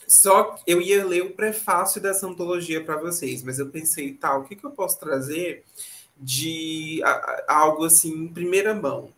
[0.07, 4.35] Só que eu ia ler o prefácio dessa antologia para vocês, mas eu pensei, tá,
[4.35, 5.63] o que, que eu posso trazer
[6.19, 7.01] de
[7.47, 9.11] algo assim em primeira mão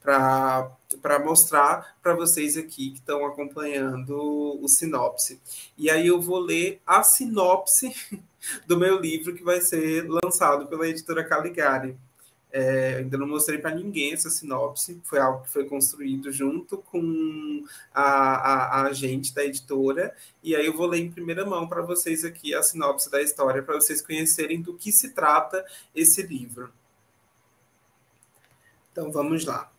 [0.00, 5.40] para mostrar para vocês aqui que estão acompanhando o sinopse.
[5.76, 7.92] E aí eu vou ler a sinopse
[8.66, 11.96] do meu livro que vai ser lançado pela editora Caligari.
[12.58, 17.62] É, ainda não mostrei para ninguém essa sinopse, foi algo que foi construído junto com
[17.92, 21.82] a, a, a agente da editora, e aí eu vou ler em primeira mão para
[21.82, 25.62] vocês aqui a sinopse da história, para vocês conhecerem do que se trata
[25.94, 26.72] esse livro.
[28.90, 29.70] Então vamos lá.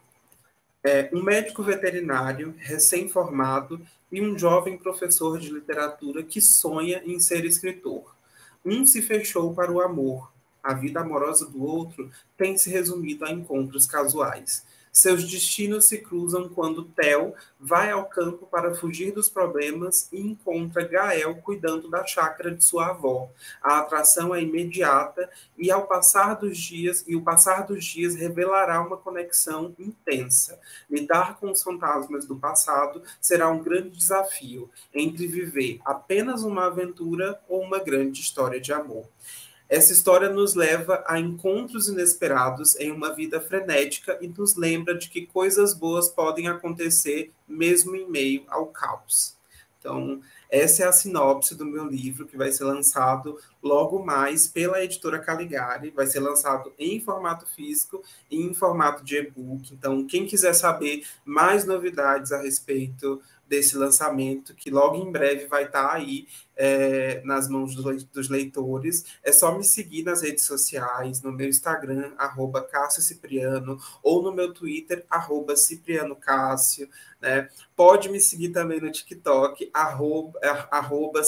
[0.83, 3.81] É, um médico veterinário recém-formado
[4.11, 8.15] e um jovem professor de literatura que sonha em ser escritor.
[8.63, 10.31] Um se fechou para o amor,
[10.67, 14.65] a vida amorosa do outro tem se resumido a encontros casuais.
[14.91, 20.85] Seus destinos se cruzam quando Theo vai ao campo para fugir dos problemas e encontra
[20.85, 23.29] Gael cuidando da chácara de sua avó.
[23.61, 28.81] A atração é imediata e ao passar dos dias e o passar dos dias revelará
[28.81, 30.59] uma conexão intensa.
[30.89, 37.39] Lidar com os fantasmas do passado será um grande desafio entre viver apenas uma aventura
[37.47, 39.05] ou uma grande história de amor.
[39.69, 45.09] Essa história nos leva a encontros inesperados em uma vida frenética e nos lembra de
[45.09, 49.35] que coisas boas podem acontecer mesmo em meio ao caos.
[49.79, 54.83] Então, essa é a sinopse do meu livro que vai ser lançado logo mais pela
[54.83, 55.91] editora Caligari.
[55.91, 59.73] Vai ser lançado em formato físico e em formato de e-book.
[59.73, 65.65] Então, quem quiser saber mais novidades a respeito desse lançamento, que logo em breve vai
[65.65, 69.05] estar aí é, nas mãos dos leitores.
[69.23, 74.33] É só me seguir nas redes sociais, no meu Instagram, arroba Cássio Cipriano, ou no
[74.33, 76.89] meu Twitter, arroba Cipriano Cássio.
[77.21, 77.49] Né?
[77.75, 80.39] Pode me seguir também no TikTok, arroba,
[80.71, 81.21] arroba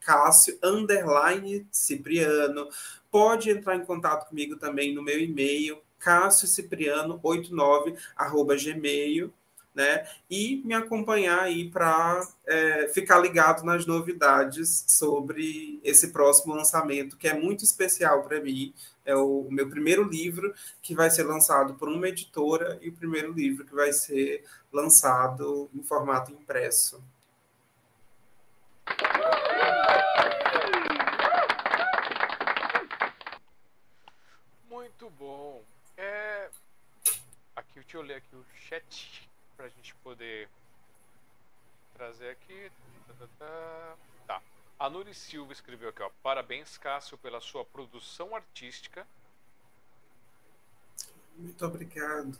[0.00, 2.68] Cássio, underline Cipriano.
[3.10, 9.32] Pode entrar em contato comigo também no meu e-mail, cássiocipriano89, arroba gmail
[9.76, 10.08] né?
[10.28, 17.28] E me acompanhar aí para é, ficar ligado nas novidades sobre esse próximo lançamento, que
[17.28, 18.72] é muito especial para mim.
[19.04, 23.30] É o, meu primeiro livro que vai ser lançado por uma editora e o primeiro
[23.32, 27.04] livro que vai ser lançado em formato impresso.
[34.70, 35.62] Muito bom.
[35.98, 36.48] É...
[37.54, 40.48] Aqui, deixa eu ler aqui o chat para a gente poder
[41.94, 42.70] trazer aqui.
[44.26, 44.42] Tá.
[44.78, 46.10] A Nuri Silva escreveu aqui, ó.
[46.22, 49.06] Parabéns, Cássio, pela sua produção artística.
[51.36, 52.38] Muito obrigado.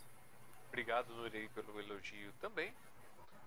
[0.68, 2.72] Obrigado, Nuri, pelo elogio também.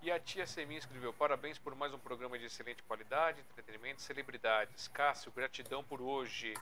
[0.02, 4.04] E a tia Semi escreveu: Parabéns por mais um programa de excelente qualidade, entretenimento e
[4.04, 4.88] celebridades.
[4.88, 6.54] Cássio, gratidão por hoje.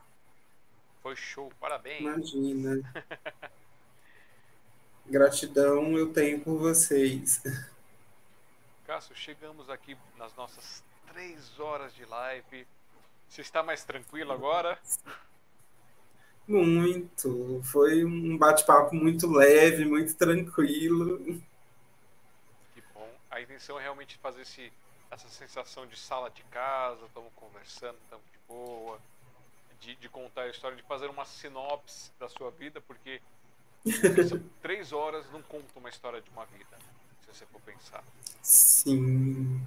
[1.01, 2.01] Foi show, parabéns.
[2.01, 2.81] Imagina.
[5.09, 7.41] Gratidão eu tenho por vocês.
[8.85, 12.67] Cássio, chegamos aqui nas nossas três horas de live.
[13.29, 14.77] Você está mais tranquilo agora?
[16.45, 17.61] Muito.
[17.63, 21.19] Foi um bate-papo muito leve, muito tranquilo.
[22.73, 23.09] Que bom.
[23.29, 24.71] A intenção é realmente fazer esse,
[25.09, 28.99] essa sensação de sala de casa, estamos conversando, estamos de boa,
[29.79, 33.21] de, de, contar a história, de fazer uma sinopse da sua vida, porque
[34.61, 36.77] três horas não conta uma história de uma vida,
[37.21, 38.03] se você for pensar.
[38.41, 39.61] Sim.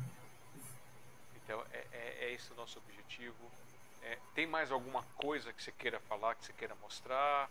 [1.44, 3.34] Então, é, é, é esse o nosso objetivo.
[4.02, 7.50] É, tem mais alguma coisa que você queira falar, que você queira mostrar?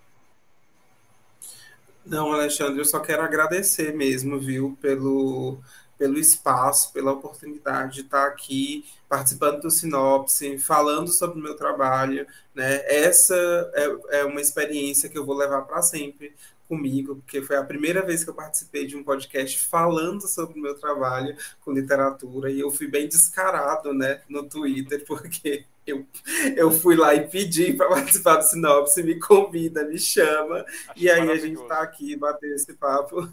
[2.06, 5.60] Não, Alexandre, eu só quero agradecer mesmo, viu, pelo,
[5.98, 12.26] pelo espaço, pela oportunidade de estar aqui participando do Sinopse, falando sobre o meu trabalho.
[12.56, 12.84] Né?
[12.86, 13.36] Essa
[13.76, 16.34] é, é uma experiência que eu vou levar para sempre
[16.70, 20.62] comigo, porque foi a primeira vez que eu participei de um podcast falando sobre o
[20.62, 26.06] meu trabalho com literatura, e eu fui bem descarado né, no Twitter, porque eu,
[26.56, 31.10] eu fui lá e pedi para participar do Sinopse, me convida, me chama, Acho e
[31.10, 33.28] aí a gente está aqui batendo esse papo.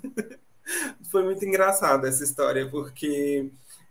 [1.12, 3.50] foi muito engraçado essa história, porque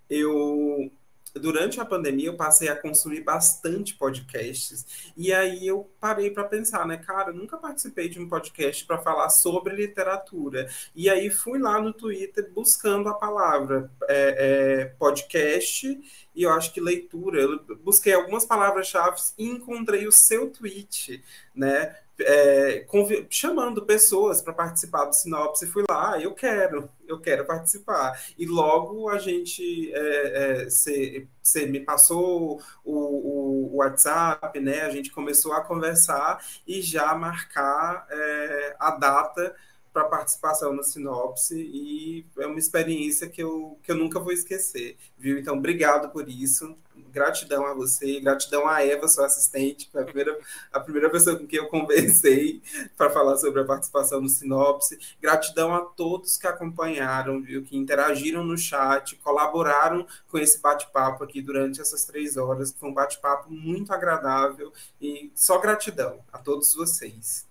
[0.09, 0.91] eu
[1.39, 6.85] durante a pandemia eu passei a consumir bastante podcasts e aí eu parei para pensar,
[6.87, 11.81] né, cara, nunca participei de um podcast para falar sobre literatura e aí fui lá
[11.81, 15.99] no Twitter buscando a palavra é, é, podcast
[16.35, 17.41] e eu acho que leitura.
[17.41, 21.23] Eu busquei algumas palavras-chave e encontrei o seu tweet,
[21.55, 21.95] né?
[22.21, 22.85] É,
[23.29, 28.19] chamando pessoas para participar do Sinopse, fui lá, eu quero, eu quero participar.
[28.37, 34.81] E logo a gente é, é, me passou o, o, o, WhatsApp, né?
[34.81, 39.55] A gente começou a conversar e já marcar é, a data
[39.95, 44.97] para participação no Sinopse e é uma experiência que eu, que eu nunca vou esquecer,
[45.17, 45.39] viu?
[45.39, 46.77] Então, obrigado por isso,
[47.13, 50.37] gratidão a você, gratidão a Eva, sua assistente, a primeira,
[50.69, 52.61] a primeira pessoa com quem eu conversei
[52.97, 57.63] para falar sobre a participação no Sinopse, gratidão a todos que acompanharam, viu?
[57.63, 62.93] Que interagiram no chat, colaboraram com esse bate-papo aqui durante essas três horas, foi um
[62.93, 67.45] bate-papo muito agradável e só gratidão a todos vocês.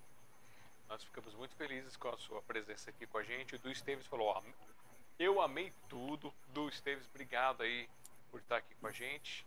[0.94, 3.56] Nós ficamos muito felizes com a sua presença aqui com a gente.
[3.56, 4.40] O Du Esteves falou: ó,
[5.18, 6.32] eu amei tudo.
[6.52, 7.88] Du Esteves, obrigado aí
[8.30, 9.44] por estar aqui com a gente.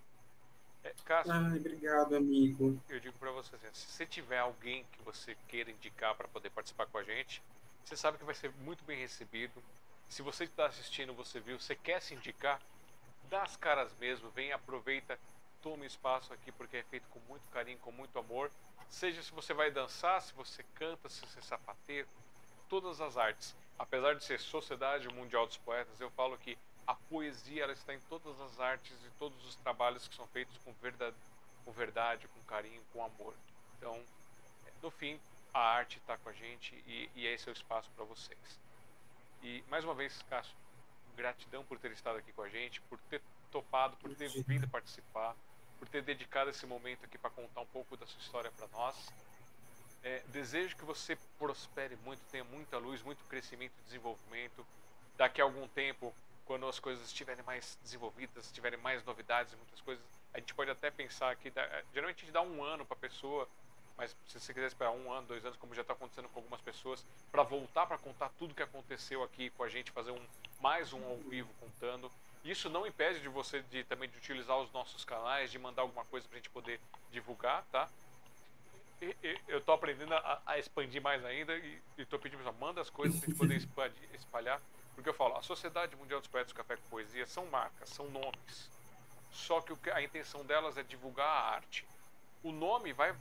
[0.84, 2.78] É, Cássio, Ai, obrigado, amigo.
[2.90, 6.50] Eu digo para você assim, se você tiver alguém que você queira indicar para poder
[6.50, 7.42] participar com a gente,
[7.86, 9.64] você sabe que vai ser muito bem recebido.
[10.10, 12.62] Se você está assistindo, você viu, você quer se indicar,
[13.30, 15.18] dá as caras mesmo, vem, aproveita,
[15.62, 18.52] tome espaço aqui porque é feito com muito carinho, com muito amor
[18.90, 22.08] Seja se você vai dançar, se você canta, se você é sapateiro,
[22.70, 23.56] todas as artes.
[23.78, 28.00] Apesar de ser Sociedade Mundial dos Poetas, eu falo que a poesia ela está em
[28.02, 31.16] todas as artes e todos os trabalhos que são feitos com verdade,
[31.66, 33.36] com, verdade, com carinho, com amor.
[33.78, 34.02] Então,
[34.82, 35.20] no fim,
[35.54, 38.60] a arte está com a gente e, e esse é o espaço para vocês.
[39.44, 40.56] E mais uma vez, Cássio,
[41.16, 45.36] gratidão por ter estado aqui com a gente, por ter topado, por ter vindo participar
[45.78, 48.96] por ter dedicado esse momento aqui para contar um pouco da sua história para nós.
[50.04, 54.66] É, desejo que você prospere muito, tenha muita luz, muito crescimento e desenvolvimento.
[55.18, 56.14] Daqui a algum tempo,
[56.46, 60.92] quando as coisas estiverem mais desenvolvidas, tiverem mais novidades, muitas coisas, a gente pode até
[60.92, 63.48] pensar que dá, geralmente a gente dá um ano para a pessoa,
[63.98, 66.62] mas se você quiser esperar um ano, dois anos, como já está acontecendo com algumas
[66.62, 70.26] pessoas, para voltar para contar tudo que aconteceu aqui com a gente, fazer um
[70.62, 72.12] mais um ao vivo contando.
[72.48, 76.06] Isso não impede de você de também de utilizar os nossos canais, de mandar alguma
[76.06, 76.80] coisa para a gente poder
[77.12, 77.90] divulgar, tá?
[79.02, 82.80] E, e, eu estou aprendendo a, a, expandir mais ainda e estou pedindo para manda
[82.80, 84.62] as coisas para a gente poder espalhar,
[84.96, 88.10] porque eu falo, a Sociedade Mundial dos Poetas do Café com Poesia são marcas, são
[88.10, 88.72] nomes.
[89.30, 91.86] Só que a intenção delas é divulgar a arte.
[92.44, 93.14] O nome vai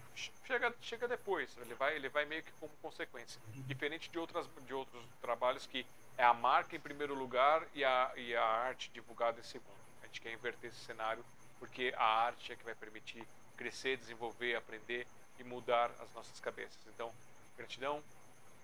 [0.45, 3.41] chega, chega depois, ele vai, ele vai meio que como consequência.
[3.67, 5.85] Diferente de, outras, de outros trabalhos que
[6.17, 9.77] é a marca em primeiro lugar e a, e a arte divulgada em segundo.
[10.03, 11.25] A gente quer inverter esse cenário
[11.59, 15.07] porque a arte é que vai permitir crescer, desenvolver, aprender
[15.39, 16.79] e mudar as nossas cabeças.
[16.95, 17.11] Então,
[17.57, 18.03] gratidão,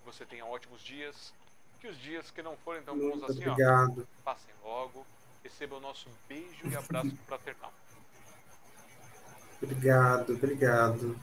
[0.05, 1.33] você tenha ótimos dias,
[1.79, 4.07] que os dias que não forem tão bons assim, obrigado.
[4.19, 5.05] ó, passem logo,
[5.43, 7.73] receba o nosso beijo e abraço fraternal.
[9.61, 11.19] Obrigado, obrigado.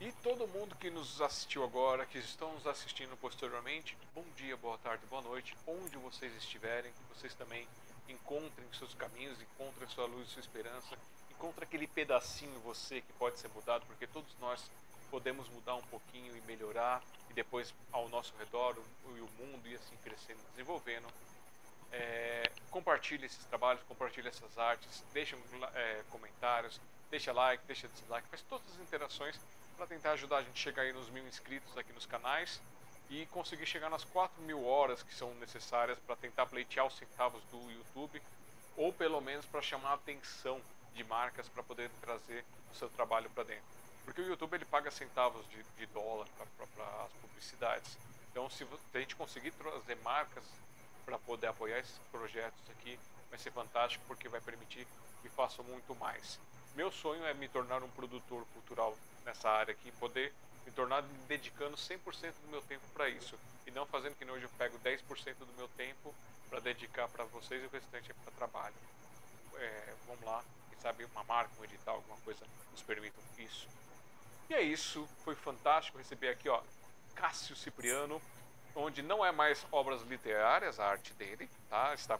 [0.00, 4.78] E todo mundo que nos assistiu agora, que estão nos assistindo posteriormente, bom dia, boa
[4.78, 7.68] tarde, boa noite, onde vocês estiverem, que vocês também
[8.08, 10.96] encontrem seus caminhos, encontrem sua luz, sua esperança,
[11.30, 14.70] encontrem aquele pedacinho você que pode ser mudado, porque todos nós
[15.10, 19.74] podemos mudar um pouquinho e melhorar, e depois ao nosso redor e o mundo e
[19.74, 21.08] assim crescendo, desenvolvendo.
[21.92, 25.36] É, compartilhe esses trabalhos, compartilhe essas artes, deixe
[25.74, 26.80] é, comentários,
[27.10, 29.38] deixa like, deixa dislike, faz todas as interações
[29.80, 32.60] para tentar ajudar a gente a chegar aí nos mil inscritos aqui nos canais
[33.08, 37.42] e conseguir chegar nas 4 mil horas que são necessárias para tentar pleitear os centavos
[37.44, 38.20] do YouTube
[38.76, 40.60] ou pelo menos para chamar a atenção
[40.92, 43.64] de marcas para poder trazer o seu trabalho para dentro.
[44.04, 47.96] Porque o YouTube ele paga centavos de, de dólar para as publicidades.
[48.30, 50.44] Então, se, se a gente conseguir trazer marcas
[51.06, 53.00] para poder apoiar esses projetos aqui,
[53.30, 54.86] vai ser fantástico porque vai permitir
[55.22, 56.38] que façam muito mais.
[56.74, 58.94] Meu sonho é me tornar um produtor cultural
[59.24, 60.32] nessa área aqui, poder
[60.64, 64.50] me tornar dedicando 100% do meu tempo para isso e não fazendo que hoje eu
[64.58, 66.14] pego 10% do meu tempo
[66.48, 68.74] para dedicar para vocês e o restante é para trabalho.
[69.56, 73.68] É, vamos lá, quem sabe uma marca, um edital, alguma coisa nos permitam isso.
[74.48, 76.60] E é isso, foi fantástico receber aqui, ó,
[77.14, 78.20] Cássio Cipriano,
[78.74, 81.94] onde não é mais obras literárias a arte dele, tá?
[81.94, 82.18] Está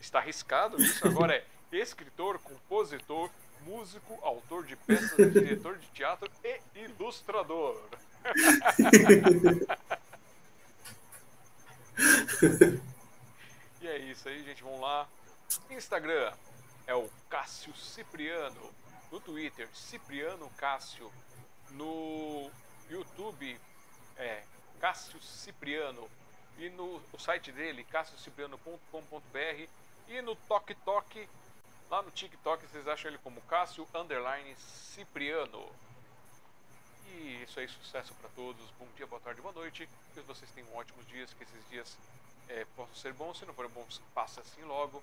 [0.00, 1.44] está arriscado isso, agora é
[1.76, 3.30] escritor, compositor,
[3.62, 7.80] músico, autor de peças, diretor de teatro e ilustrador.
[13.80, 14.62] e é isso aí, gente.
[14.62, 15.08] Vamos lá.
[15.70, 16.32] Instagram
[16.86, 18.72] é o Cássio Cipriano.
[19.10, 21.10] No Twitter, Cipriano Cássio.
[21.70, 22.50] No
[22.90, 23.58] YouTube
[24.16, 24.42] é
[24.80, 26.08] Cássio Cipriano.
[26.58, 29.68] E no site dele, cassiocipriano.com.br.
[30.08, 31.28] E no Tok Tok
[31.90, 35.66] Lá no TikTok vocês acham ele como Cássio Underline Cipriano.
[37.06, 38.62] E isso aí, sucesso para todos.
[38.78, 39.88] Bom dia, boa tarde, boa noite.
[40.12, 41.96] Que vocês tenham ótimos dias, que esses dias
[42.46, 43.38] é, possam ser bons.
[43.38, 45.02] Se não forem bons, passe assim logo.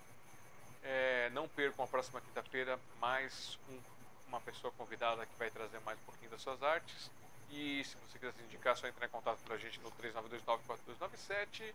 [0.84, 3.80] É, não percam a próxima quinta-feira mais um,
[4.28, 7.10] uma pessoa convidada que vai trazer mais um pouquinho das suas artes.
[7.50, 9.92] E se você quiser se indicar, é só entrar em contato com a gente no
[9.94, 11.74] 39294297 é,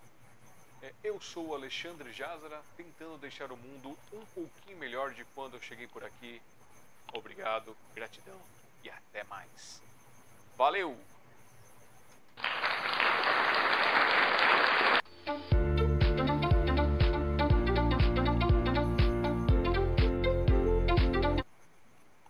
[1.02, 5.86] eu sou Alexandre Jazara, tentando deixar o mundo um pouquinho melhor de quando eu cheguei
[5.86, 6.40] por aqui.
[7.12, 8.40] Obrigado, gratidão
[8.82, 9.82] e até mais.
[10.56, 11.09] Valeu!